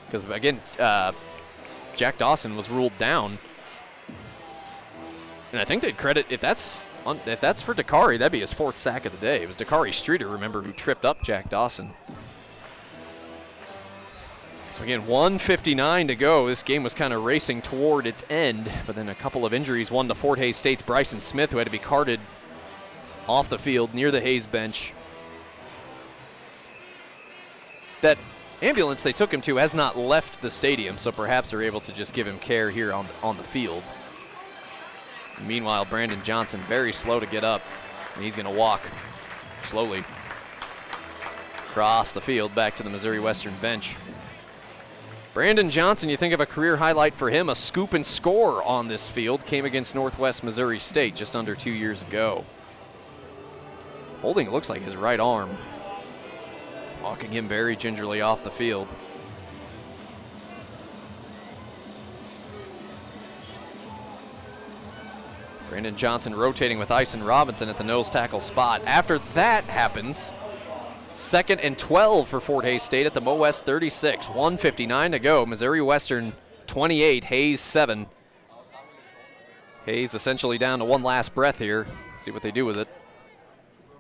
Because, 0.07 0.29
again, 0.29 0.61
uh, 0.81 1.13
Jack 2.01 2.17
Dawson 2.17 2.57
was 2.57 2.71
ruled 2.71 2.97
down. 2.97 3.37
And 5.53 5.61
I 5.61 5.67
think 5.67 5.83
they'd 5.83 5.99
credit, 5.99 6.25
if 6.31 6.41
that's 6.41 6.83
if 7.27 7.43
that's 7.43 7.61
for 7.61 7.75
Dakari, 7.75 8.17
that'd 8.17 8.33
be 8.33 8.41
his 8.41 8.55
fourth 8.55 8.79
sack 8.79 9.05
of 9.05 9.13
the 9.13 9.19
day. 9.19 9.43
It 9.43 9.47
was 9.47 9.59
Dakari 9.59 9.93
Streeter, 9.93 10.27
remember, 10.27 10.63
who 10.63 10.73
tripped 10.73 11.05
up 11.05 11.23
Jack 11.23 11.51
Dawson. 11.51 11.91
So 14.71 14.83
again, 14.83 15.07
159 15.07 16.09
to 16.09 16.17
go. 16.17 16.47
This 16.47 16.63
game 16.63 16.83
was 16.83 16.95
kind 16.95 17.13
of 17.13 17.23
racing 17.23 17.61
toward 17.61 18.07
its 18.07 18.25
end, 18.31 18.73
but 18.87 18.97
then 18.97 19.11
a 19.11 19.15
couple 19.15 19.45
of 19.45 19.53
injuries. 19.53 19.91
One 19.91 20.09
to 20.09 20.15
Fort 20.15 20.39
Hays 20.39 20.57
State's 20.57 20.81
Bryson 20.81 21.21
Smith, 21.21 21.51
who 21.51 21.59
had 21.59 21.67
to 21.67 21.71
be 21.71 21.79
carted 21.79 22.21
off 23.29 23.51
the 23.51 23.59
field 23.59 23.93
near 23.93 24.11
the 24.11 24.23
Hays 24.23 24.47
bench. 24.47 24.95
That 28.01 28.17
ambulance 28.63 29.03
they 29.03 29.13
took 29.13 29.33
him 29.33 29.41
to 29.43 29.57
has 29.57 29.75
not 29.75 29.97
left 29.97 30.41
the 30.43 30.51
stadium, 30.51 30.99
so 30.99 31.13
perhaps 31.13 31.51
they're 31.51 31.63
able 31.63 31.81
to 31.81 31.93
just 31.93 32.15
give 32.15 32.27
him 32.27 32.39
care 32.39 32.71
here 32.71 32.93
on 32.93 33.07
on 33.23 33.37
the 33.37 33.43
field. 33.43 33.83
Meanwhile, 35.47 35.87
Brandon 35.87 36.23
Johnson 36.23 36.61
very 36.69 36.93
slow 36.93 37.19
to 37.21 37.27
get 37.27 37.45
up, 37.45 37.63
and 38.15 38.23
he's 38.23 38.37
going 38.37 38.47
to 38.47 38.53
walk 38.53 38.83
slowly 39.65 40.05
across 41.71 42.13
the 42.13 42.21
field 42.21 42.55
back 42.55 42.75
to 42.77 42.83
the 42.83 42.91
Missouri 42.91 43.21
Western 43.21 43.55
bench. 43.61 43.97
Brandon 45.33 45.71
Johnson, 45.71 46.09
you 46.09 46.17
think 46.17 46.35
of 46.35 46.41
a 46.41 46.47
career 46.47 46.77
highlight 46.77 47.15
for 47.15 47.31
him, 47.31 47.49
a 47.49 47.55
scoop 47.55 47.95
and 47.95 48.05
score 48.05 48.63
on 48.65 48.89
this 48.89 49.07
field, 49.07 49.47
came 49.47 49.65
against 49.65 49.95
Northwest 49.95 50.43
Missouri 50.43 50.81
State 50.81 51.15
just 51.15 51.37
under 51.37 51.55
two 51.55 51.71
years 51.71 52.03
ago. 52.03 52.45
Holding 54.21 54.51
looks 54.51 54.69
like 54.69 54.83
his 54.83 54.97
right 54.97 55.21
arm. 55.21 55.57
Walking 57.11 57.33
him 57.33 57.49
very 57.49 57.75
gingerly 57.75 58.21
off 58.21 58.45
the 58.45 58.53
field. 58.53 58.87
Brandon 65.69 65.97
Johnson 65.97 66.37
rotating 66.37 66.79
with 66.79 66.93
Ison 66.93 67.25
Robinson 67.25 67.69
at 67.69 67.79
the 67.79 67.83
nose 67.83 68.11
tackle 68.11 68.41
spot. 68.41 68.81
After 68.87 69.19
that 69.19 69.65
happens, 69.65 70.31
Second 71.11 71.61
and 71.63 71.77
12 71.77 72.29
for 72.29 72.39
Fort 72.39 72.65
Hays 72.65 72.85
State 72.85 73.07
at 73.07 73.15
the 73.15 73.21
Mo 73.21 73.35
West 73.35 73.67
36. 73.67 74.29
159 74.29 75.11
to 75.11 75.19
go. 75.19 75.45
Missouri 75.45 75.83
Western 75.83 76.33
28, 76.69 77.25
Hays 77.25 77.61
7. 77.61 78.07
Hays 79.85 80.15
essentially 80.15 80.59
down 80.59 80.79
to 80.79 80.85
one 80.85 81.03
last 81.03 81.35
breath 81.35 81.59
here. 81.59 81.89
See 82.21 82.31
what 82.31 82.43
they 82.43 82.53
do 82.53 82.65
with 82.65 82.79
it. 82.79 82.87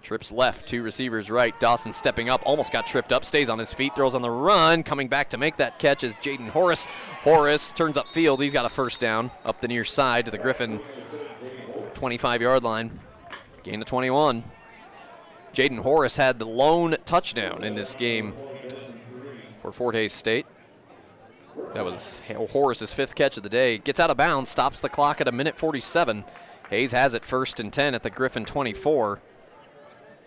Trips 0.02 0.32
left, 0.32 0.66
two 0.66 0.82
receivers 0.82 1.30
right. 1.30 1.58
Dawson 1.60 1.92
stepping 1.92 2.28
up, 2.28 2.42
almost 2.46 2.72
got 2.72 2.86
tripped 2.86 3.12
up, 3.12 3.24
stays 3.24 3.48
on 3.48 3.58
his 3.58 3.72
feet, 3.72 3.94
throws 3.94 4.14
on 4.14 4.22
the 4.22 4.30
run. 4.30 4.82
Coming 4.82 5.08
back 5.08 5.30
to 5.30 5.38
make 5.38 5.56
that 5.56 5.78
catch 5.78 6.02
is 6.02 6.16
Jaden 6.16 6.48
Horace. 6.48 6.86
Horace 7.22 7.72
turns 7.72 7.96
up 7.96 8.08
field. 8.08 8.42
He's 8.42 8.52
got 8.52 8.64
a 8.64 8.70
first 8.70 9.00
down 9.00 9.30
up 9.44 9.60
the 9.60 9.68
near 9.68 9.84
side 9.84 10.24
to 10.24 10.30
the 10.30 10.38
Griffin 10.38 10.80
25 11.94 12.42
yard 12.42 12.64
line. 12.64 12.98
Gain 13.62 13.80
of 13.80 13.86
21. 13.86 14.44
Jaden 15.52 15.80
Horace 15.80 16.16
had 16.16 16.38
the 16.38 16.46
lone 16.46 16.96
touchdown 17.04 17.62
in 17.62 17.74
this 17.74 17.94
game 17.94 18.34
for 19.60 19.70
Fort 19.70 19.94
Hays 19.94 20.12
State. 20.12 20.46
That 21.74 21.84
was 21.84 22.22
Horace's 22.50 22.94
fifth 22.94 23.14
catch 23.14 23.36
of 23.36 23.42
the 23.42 23.48
day. 23.48 23.78
Gets 23.78 24.00
out 24.00 24.10
of 24.10 24.16
bounds, 24.16 24.50
stops 24.50 24.80
the 24.80 24.88
clock 24.88 25.20
at 25.20 25.28
a 25.28 25.32
minute 25.32 25.58
47. 25.58 26.24
Hays 26.70 26.92
has 26.92 27.14
it 27.14 27.24
first 27.24 27.60
and 27.60 27.72
10 27.72 27.94
at 27.94 28.02
the 28.02 28.10
Griffin 28.10 28.44
24. 28.44 29.20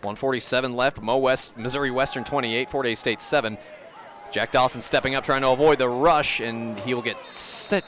147 0.04 0.74
left. 0.74 1.00
Mo 1.00 1.16
West, 1.16 1.56
Missouri 1.56 1.90
Western 1.90 2.24
28, 2.24 2.70
Fort 2.70 2.86
Hays 2.86 2.98
State 2.98 3.20
7. 3.20 3.58
Jack 4.30 4.50
Dawson 4.50 4.82
stepping 4.82 5.14
up, 5.14 5.24
trying 5.24 5.42
to 5.42 5.50
avoid 5.50 5.78
the 5.78 5.88
rush, 5.88 6.40
and 6.40 6.78
he 6.80 6.92
will 6.92 7.02
get 7.02 7.16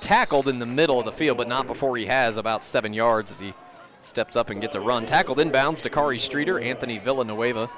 tackled 0.01 0.49
in 0.49 0.59
the 0.59 0.67
middle 0.67 0.99
of 0.99 1.05
the 1.05 1.13
field, 1.13 1.37
but 1.37 1.49
not 1.49 1.67
before 1.67 1.97
he 1.97 2.07
has 2.07 2.37
about 2.37 2.63
seven 2.63 2.95
yards 2.95 3.31
as 3.31 3.41
he 3.41 3.53
steps 4.01 4.37
up 4.37 4.51
and 4.51 4.61
gets 4.61 4.75
a 4.75 4.81
run. 4.81 5.05
Tackled 5.07 5.39
inbounds 5.39 5.83
Dakari 5.83 6.21
Streeter, 6.21 6.61
Anthony 6.61 6.99
Villanueva. 6.99 7.69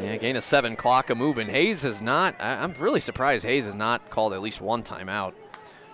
Yeah, 0.00 0.16
gain 0.16 0.36
of 0.36 0.42
seven, 0.42 0.76
clock 0.76 1.10
a 1.10 1.14
move, 1.14 1.38
and 1.38 1.50
Hays 1.50 1.82
has 1.82 2.02
not. 2.02 2.34
I, 2.40 2.64
am 2.64 2.74
really 2.78 3.00
surprised 3.00 3.44
Hays 3.44 3.64
has 3.64 3.74
not 3.74 4.10
called 4.10 4.32
at 4.32 4.42
least 4.42 4.60
one 4.60 4.82
timeout. 4.82 5.34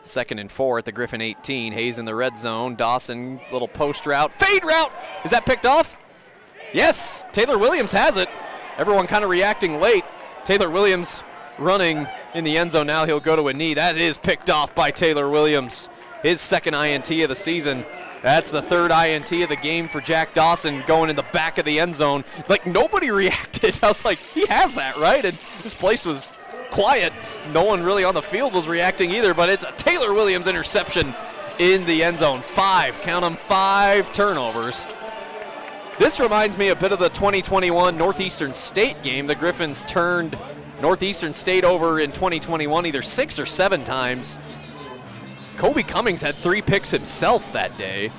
Second 0.03 0.39
and 0.39 0.51
four 0.51 0.79
at 0.79 0.85
the 0.85 0.93
Griffin 0.93 1.21
18. 1.21 1.73
Hays 1.73 1.99
in 1.99 2.05
the 2.05 2.15
red 2.15 2.37
zone. 2.37 2.75
Dawson, 2.75 3.41
little 3.53 3.69
post 3.69 4.07
route. 4.07 4.33
Fade 4.33 4.65
route! 4.65 4.93
Is 5.25 5.31
that 5.31 5.47
picked 5.47 5.65
off? 5.65 5.97
Yes, 6.75 7.25
Taylor 7.31 7.57
Williams 7.57 7.93
has 7.93 8.17
it. 8.17 8.29
Everyone 8.77 9.07
kind 9.07 9.23
of 9.23 9.31
reacting 9.31 9.81
late. 9.81 10.05
Taylor 10.43 10.69
Williams 10.69 11.23
running 11.57 12.09
in 12.35 12.43
the 12.43 12.59
end 12.59 12.73
zone 12.73 12.89
now. 12.89 13.07
He'll 13.07 13.21
go 13.21 13.37
to 13.37 13.47
a 13.47 13.53
knee. 13.53 13.75
That 13.75 13.97
is 13.97 14.19
picked 14.19 14.51
off 14.51 14.75
by 14.75 14.91
Taylor 14.91 15.31
Williams. 15.31 15.89
His 16.25 16.41
second 16.41 16.75
INT 16.75 17.09
of 17.13 17.29
the 17.29 17.37
season. 17.37 17.87
That's 18.23 18.51
the 18.51 18.61
third 18.61 18.91
INT 18.91 19.31
of 19.31 19.51
the 19.51 19.57
game 19.57 19.87
for 19.87 20.01
Jack 20.01 20.35
Dawson 20.35 20.83
going 20.85 21.11
in 21.11 21.17
the 21.17 21.27
back 21.33 21.59
of 21.59 21.65
the 21.65 21.79
end 21.79 21.95
zone. 21.95 22.25
Like 22.49 22.67
nobody 22.67 23.11
reacted. 23.13 23.79
I 23.81 23.87
was 23.87 24.05
like, 24.05 24.19
he 24.19 24.45
has 24.47 24.75
that, 24.75 24.97
right? 24.97 25.25
And 25.25 25.39
this 25.63 25.75
place 25.75 26.05
was 26.05 26.33
quiet. 26.73 27.13
No 27.53 27.63
one 27.63 27.85
really 27.85 28.03
on 28.03 28.15
the 28.15 28.23
field 28.23 28.53
was 28.53 28.67
reacting 28.67 29.13
either, 29.13 29.33
but 29.33 29.49
it's 29.49 29.65
a 29.65 29.71
Taylor 29.73 30.13
Williams 30.13 30.49
interception 30.49 31.15
in 31.61 31.87
the 31.87 32.03
end 32.03 32.19
zone. 32.19 32.43
Five, 32.43 33.01
count 33.03 33.23
them, 33.23 33.37
five 33.47 34.13
turnovers. 34.13 34.85
This 35.97 36.19
reminds 36.19 36.59
me 36.59 36.71
a 36.71 36.77
bit 36.77 36.91
of 36.91 36.99
the 36.99 37.09
2021 37.09 37.97
Northeastern 37.97 38.53
State 38.53 39.01
game. 39.05 39.29
The 39.29 39.37
Griffins 39.37 39.85
turned 39.85 40.37
Northeastern 40.83 41.33
State 41.33 41.63
over 41.63 42.01
in 42.01 42.11
2021 42.11 42.87
either 42.87 43.01
six 43.01 43.39
or 43.39 43.47
seven 43.47 43.85
times. 43.85 44.37
Kobe 45.57 45.85
Cummings 45.85 46.21
had 46.21 46.35
three 46.35 46.61
picks 46.61 46.91
himself 46.91 47.53
that 47.53 47.79
day. 47.79 48.11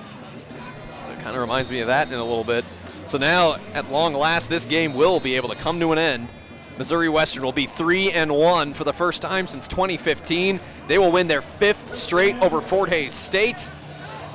So 1.06 1.12
it 1.12 1.20
kind 1.20 1.36
of 1.36 1.42
reminds 1.42 1.70
me 1.70 1.82
of 1.82 1.88
that 1.88 2.08
in 2.08 2.14
a 2.14 2.24
little 2.24 2.46
bit. 2.46 2.64
So 3.08 3.18
now, 3.18 3.58
at 3.74 3.92
long 3.92 4.14
last, 4.14 4.50
this 4.50 4.66
game 4.66 4.94
will 4.94 5.20
be 5.20 5.36
able 5.36 5.50
to 5.50 5.56
come 5.56 5.82
to 5.82 5.92
an 5.92 5.98
end. 5.98 6.30
Missouri 6.78 7.10
Western 7.10 7.44
will 7.44 7.52
be 7.52 7.66
3 7.66 8.12
and 8.12 8.34
1 8.34 8.74
for 8.74 8.86
the 8.86 8.94
first 8.94 9.22
time 9.22 9.48
since 9.48 9.68
2015. 9.68 10.62
They 10.88 10.98
will 10.98 11.12
win 11.12 11.28
their 11.28 11.42
fifth 11.42 11.94
straight 11.94 12.38
over 12.38 12.62
Fort 12.62 12.88
Hays 12.88 13.14
State. 13.14 13.70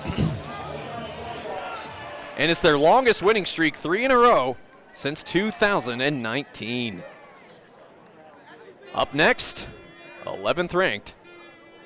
and 2.41 2.51
it's 2.51 2.61
their 2.61 2.79
longest 2.79 3.23
winning 3.23 3.45
streak, 3.45 3.77
three 3.77 4.03
in 4.03 4.11
a 4.11 4.17
row, 4.17 4.57
since 4.95 5.23
2019. 5.23 7.03
Up 8.95 9.13
next, 9.13 9.69
11th 10.25 10.73
ranked 10.73 11.17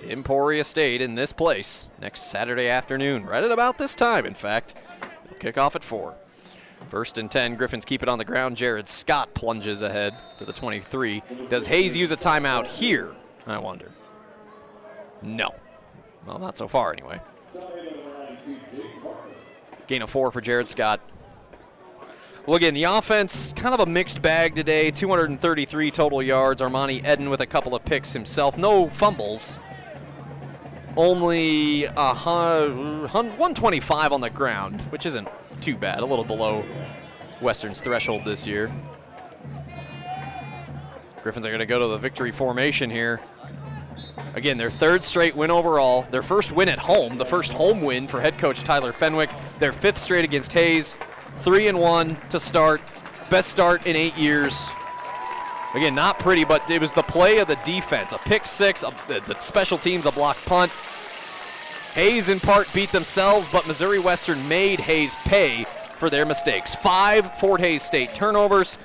Emporia 0.08 0.62
State 0.62 1.02
in 1.02 1.16
this 1.16 1.32
place 1.32 1.90
next 2.00 2.30
Saturday 2.30 2.68
afternoon, 2.68 3.26
right 3.26 3.42
at 3.42 3.50
about 3.50 3.78
this 3.78 3.96
time, 3.96 4.24
in 4.24 4.34
fact. 4.34 4.74
It'll 5.24 5.38
kick 5.38 5.58
off 5.58 5.74
at 5.74 5.82
4. 5.82 6.14
First 6.86 7.18
and 7.18 7.28
10, 7.28 7.56
Griffins 7.56 7.84
keep 7.84 8.04
it 8.04 8.08
on 8.08 8.18
the 8.18 8.24
ground. 8.24 8.56
Jared 8.56 8.86
Scott 8.86 9.34
plunges 9.34 9.82
ahead 9.82 10.14
to 10.38 10.44
the 10.44 10.52
23. 10.52 11.20
Does 11.48 11.66
Hays 11.66 11.96
use 11.96 12.12
a 12.12 12.16
timeout 12.16 12.68
here? 12.68 13.10
I 13.44 13.58
wonder. 13.58 13.90
No. 15.20 15.52
Well, 16.24 16.38
not 16.38 16.56
so 16.56 16.68
far 16.68 16.92
anyway. 16.92 17.20
Gain 19.86 20.02
of 20.02 20.10
four 20.10 20.30
for 20.30 20.40
Jared 20.40 20.68
Scott. 20.68 21.00
Well, 22.46 22.56
again, 22.56 22.74
the 22.74 22.84
offense, 22.84 23.52
kind 23.54 23.74
of 23.74 23.80
a 23.80 23.86
mixed 23.86 24.20
bag 24.20 24.54
today. 24.54 24.90
233 24.90 25.90
total 25.90 26.22
yards. 26.22 26.60
Armani 26.60 27.06
Eden 27.10 27.30
with 27.30 27.40
a 27.40 27.46
couple 27.46 27.74
of 27.74 27.84
picks 27.84 28.12
himself. 28.12 28.58
No 28.58 28.88
fumbles 28.88 29.58
only 30.96 31.86
uh, 31.88 32.14
125 32.14 34.12
on 34.12 34.20
the 34.20 34.30
ground, 34.30 34.80
which 34.90 35.06
isn't 35.06 35.28
too 35.60 35.76
bad, 35.76 36.00
a 36.00 36.06
little 36.06 36.24
below 36.24 36.64
Western's 37.40 37.80
threshold 37.80 38.24
this 38.24 38.46
year. 38.46 38.72
Griffins 41.22 41.46
are 41.46 41.50
going 41.50 41.60
to 41.60 41.66
go 41.66 41.78
to 41.78 41.88
the 41.88 41.98
victory 41.98 42.30
formation 42.30 42.90
here. 42.90 43.20
Again, 44.34 44.58
their 44.58 44.70
third 44.70 45.04
straight 45.04 45.36
win 45.36 45.50
overall, 45.50 46.06
their 46.10 46.22
first 46.22 46.52
win 46.52 46.68
at 46.68 46.78
home, 46.78 47.18
the 47.18 47.24
first 47.24 47.52
home 47.52 47.82
win 47.82 48.08
for 48.08 48.20
head 48.20 48.38
coach 48.38 48.62
Tyler 48.62 48.92
Fenwick, 48.92 49.30
their 49.58 49.72
fifth 49.72 49.98
straight 49.98 50.24
against 50.24 50.52
Hays, 50.52 50.98
three 51.36 51.68
and 51.68 51.78
one 51.78 52.16
to 52.30 52.40
start, 52.40 52.80
best 53.30 53.48
start 53.50 53.86
in 53.86 53.96
eight 53.96 54.16
years. 54.16 54.68
Again, 55.74 55.94
not 55.94 56.18
pretty, 56.20 56.44
but 56.44 56.70
it 56.70 56.80
was 56.80 56.92
the 56.92 57.02
play 57.02 57.38
of 57.38 57.48
the 57.48 57.58
defense. 57.64 58.12
A 58.12 58.18
pick 58.18 58.46
six, 58.46 58.84
a, 58.84 58.94
the 59.08 59.36
special 59.40 59.76
teams, 59.76 60.06
a 60.06 60.12
block 60.12 60.36
punt. 60.44 60.70
Hays 61.94 62.28
in 62.28 62.40
part 62.40 62.72
beat 62.72 62.92
themselves, 62.92 63.48
but 63.50 63.66
Missouri 63.66 63.98
Western 63.98 64.46
made 64.48 64.80
Hays 64.80 65.14
pay 65.24 65.64
for 65.98 66.10
their 66.10 66.26
mistakes. 66.26 66.74
Five 66.74 67.38
Fort 67.38 67.60
Hays 67.60 67.82
State 67.82 68.14
turnovers, 68.14 68.78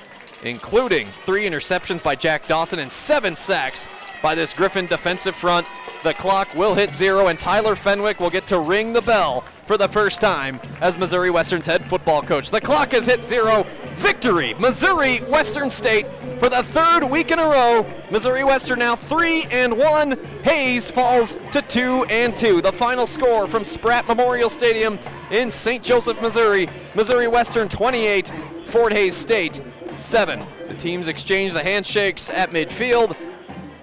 including 0.44 1.08
three 1.26 1.46
interceptions 1.46 2.02
by 2.02 2.16
Jack 2.16 2.48
Dawson 2.48 2.80
and 2.80 2.92
seven 2.92 3.36
sacks 3.36 3.90
by 4.22 4.36
this 4.36 4.54
Griffin 4.54 4.86
defensive 4.86 5.36
front. 5.36 5.68
The 6.04 6.14
clock 6.14 6.54
will 6.56 6.76
hit 6.76 6.94
zero, 6.94 7.28
and 7.28 7.40
Tyler 7.40 7.76
Fenwick 7.76 8.20
will 8.20 8.30
get 8.30 8.48
to 8.48 8.60
ring 8.60 8.94
the 8.94 9.02
bell 9.02 9.44
for 9.66 9.78
the 9.78 9.88
first 9.88 10.20
time 10.22 10.60
as 10.82 10.98
Missouri 10.98 11.30
Western's 11.30 11.66
head 11.66 11.86
football 11.86 12.22
coach. 12.22 12.50
The 12.50 12.62
clock 12.62 12.94
has 12.94 13.06
hit 13.06 13.24
zero. 13.24 13.66
Victory, 13.96 14.54
Missouri 14.56 15.18
Western 15.30 15.70
State 15.70 16.08
for 16.40 16.50
the 16.50 16.64
third 16.64 17.04
week 17.04 17.32
in 17.32 17.38
a 17.38 17.44
row. 17.44 17.86
Missouri 18.10 18.44
Western 18.44 18.80
now 18.80 18.96
three 18.96 19.46
and 19.52 19.78
one. 19.78 20.18
Hays 20.44 20.90
falls 20.90 21.38
to 21.52 21.62
two 21.62 22.06
and 22.10 22.36
two. 22.36 22.62
The 22.62 22.72
final 22.72 23.06
score 23.06 23.46
from 23.46 23.64
Spratt 23.64 24.08
Memorial 24.08 24.50
Stadium 24.50 24.98
in 25.32 25.52
St. 25.52 25.84
Joseph, 25.84 26.20
Missouri. 26.22 26.70
Missouri 26.96 27.28
Western 27.28 27.68
28, 27.68 28.34
Fort 28.66 28.94
Hays 28.94 29.16
State 29.16 29.62
7. 29.92 30.46
The 30.68 30.76
teams 30.76 31.08
exchange 31.08 31.54
the 31.54 31.64
handshakes 31.64 32.30
at 32.30 32.50
midfield. 32.50 33.16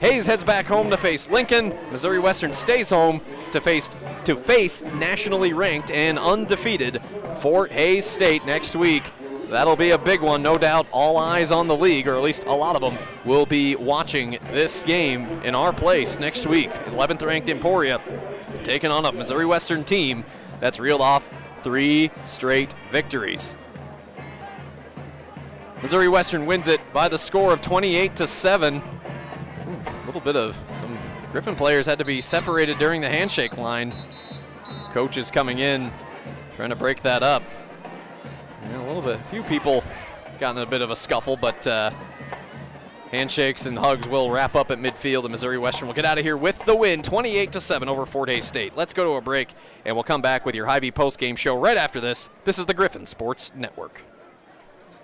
Hays 0.00 0.26
heads 0.26 0.44
back 0.44 0.66
home 0.66 0.90
to 0.90 0.96
face 0.98 1.30
Lincoln. 1.30 1.74
Missouri 1.90 2.18
Western 2.18 2.52
stays 2.52 2.90
home 2.90 3.22
to 3.50 3.62
face 3.62 3.90
to 4.24 4.36
face 4.36 4.82
nationally 4.82 5.54
ranked 5.54 5.90
and 5.90 6.18
undefeated 6.18 7.00
Fort 7.36 7.72
Hays 7.72 8.04
State 8.04 8.44
next 8.44 8.76
week. 8.76 9.10
That'll 9.48 9.76
be 9.76 9.92
a 9.92 9.98
big 9.98 10.20
one, 10.20 10.42
no 10.42 10.56
doubt. 10.56 10.86
All 10.92 11.16
eyes 11.16 11.50
on 11.50 11.66
the 11.66 11.76
league, 11.76 12.08
or 12.08 12.14
at 12.14 12.22
least 12.22 12.44
a 12.44 12.52
lot 12.52 12.76
of 12.76 12.82
them, 12.82 12.98
will 13.24 13.46
be 13.46 13.74
watching 13.76 14.38
this 14.52 14.82
game 14.82 15.24
in 15.42 15.54
our 15.54 15.72
place 15.72 16.18
next 16.18 16.46
week. 16.46 16.70
11th 16.70 17.24
ranked 17.24 17.48
Emporia 17.48 18.00
taking 18.64 18.90
on 18.90 19.06
a 19.06 19.12
Missouri 19.12 19.46
Western 19.46 19.82
team 19.82 20.24
that's 20.60 20.78
reeled 20.78 21.00
off 21.00 21.28
three 21.60 22.10
straight 22.22 22.74
victories. 22.90 23.54
Missouri 25.80 26.08
Western 26.08 26.44
wins 26.44 26.68
it 26.68 26.80
by 26.92 27.08
the 27.08 27.18
score 27.18 27.52
of 27.52 27.62
28 27.62 28.16
to 28.16 28.26
7 28.26 28.82
little 30.06 30.20
bit 30.20 30.36
of 30.36 30.56
some 30.74 30.98
Griffin 31.32 31.56
players 31.56 31.86
had 31.86 31.98
to 31.98 32.04
be 32.04 32.20
separated 32.20 32.78
during 32.78 33.00
the 33.00 33.08
handshake 33.08 33.56
line. 33.56 33.94
Coaches 34.92 35.30
coming 35.30 35.58
in, 35.58 35.92
trying 36.56 36.70
to 36.70 36.76
break 36.76 37.02
that 37.02 37.22
up. 37.22 37.42
A 38.72 38.78
little 38.86 39.02
bit, 39.02 39.20
a 39.20 39.22
few 39.24 39.42
people 39.42 39.84
got 40.38 40.56
in 40.56 40.62
a 40.62 40.66
bit 40.66 40.82
of 40.82 40.90
a 40.90 40.96
scuffle, 40.96 41.36
but 41.36 41.66
uh, 41.66 41.90
handshakes 43.10 43.66
and 43.66 43.78
hugs 43.78 44.08
will 44.08 44.30
wrap 44.30 44.54
up 44.54 44.70
at 44.70 44.78
midfield. 44.78 45.22
The 45.22 45.28
Missouri 45.28 45.58
Western 45.58 45.88
will 45.88 45.94
get 45.94 46.04
out 46.04 46.18
of 46.18 46.24
here 46.24 46.36
with 46.36 46.64
the 46.64 46.74
win, 46.74 47.02
28 47.02 47.52
to 47.52 47.60
7 47.60 47.88
over 47.88 48.06
Fort 48.06 48.28
Hays 48.28 48.44
State. 48.44 48.76
Let's 48.76 48.94
go 48.94 49.04
to 49.04 49.16
a 49.16 49.20
break, 49.20 49.50
and 49.84 49.94
we'll 49.94 50.04
come 50.04 50.22
back 50.22 50.44
with 50.44 50.54
your 50.54 50.66
Hy-Vee 50.66 50.92
post 50.92 51.18
game 51.18 51.36
show 51.36 51.56
right 51.56 51.76
after 51.76 52.00
this. 52.00 52.28
This 52.44 52.58
is 52.58 52.66
the 52.66 52.74
Griffin 52.74 53.06
Sports 53.06 53.52
Network. 53.54 54.02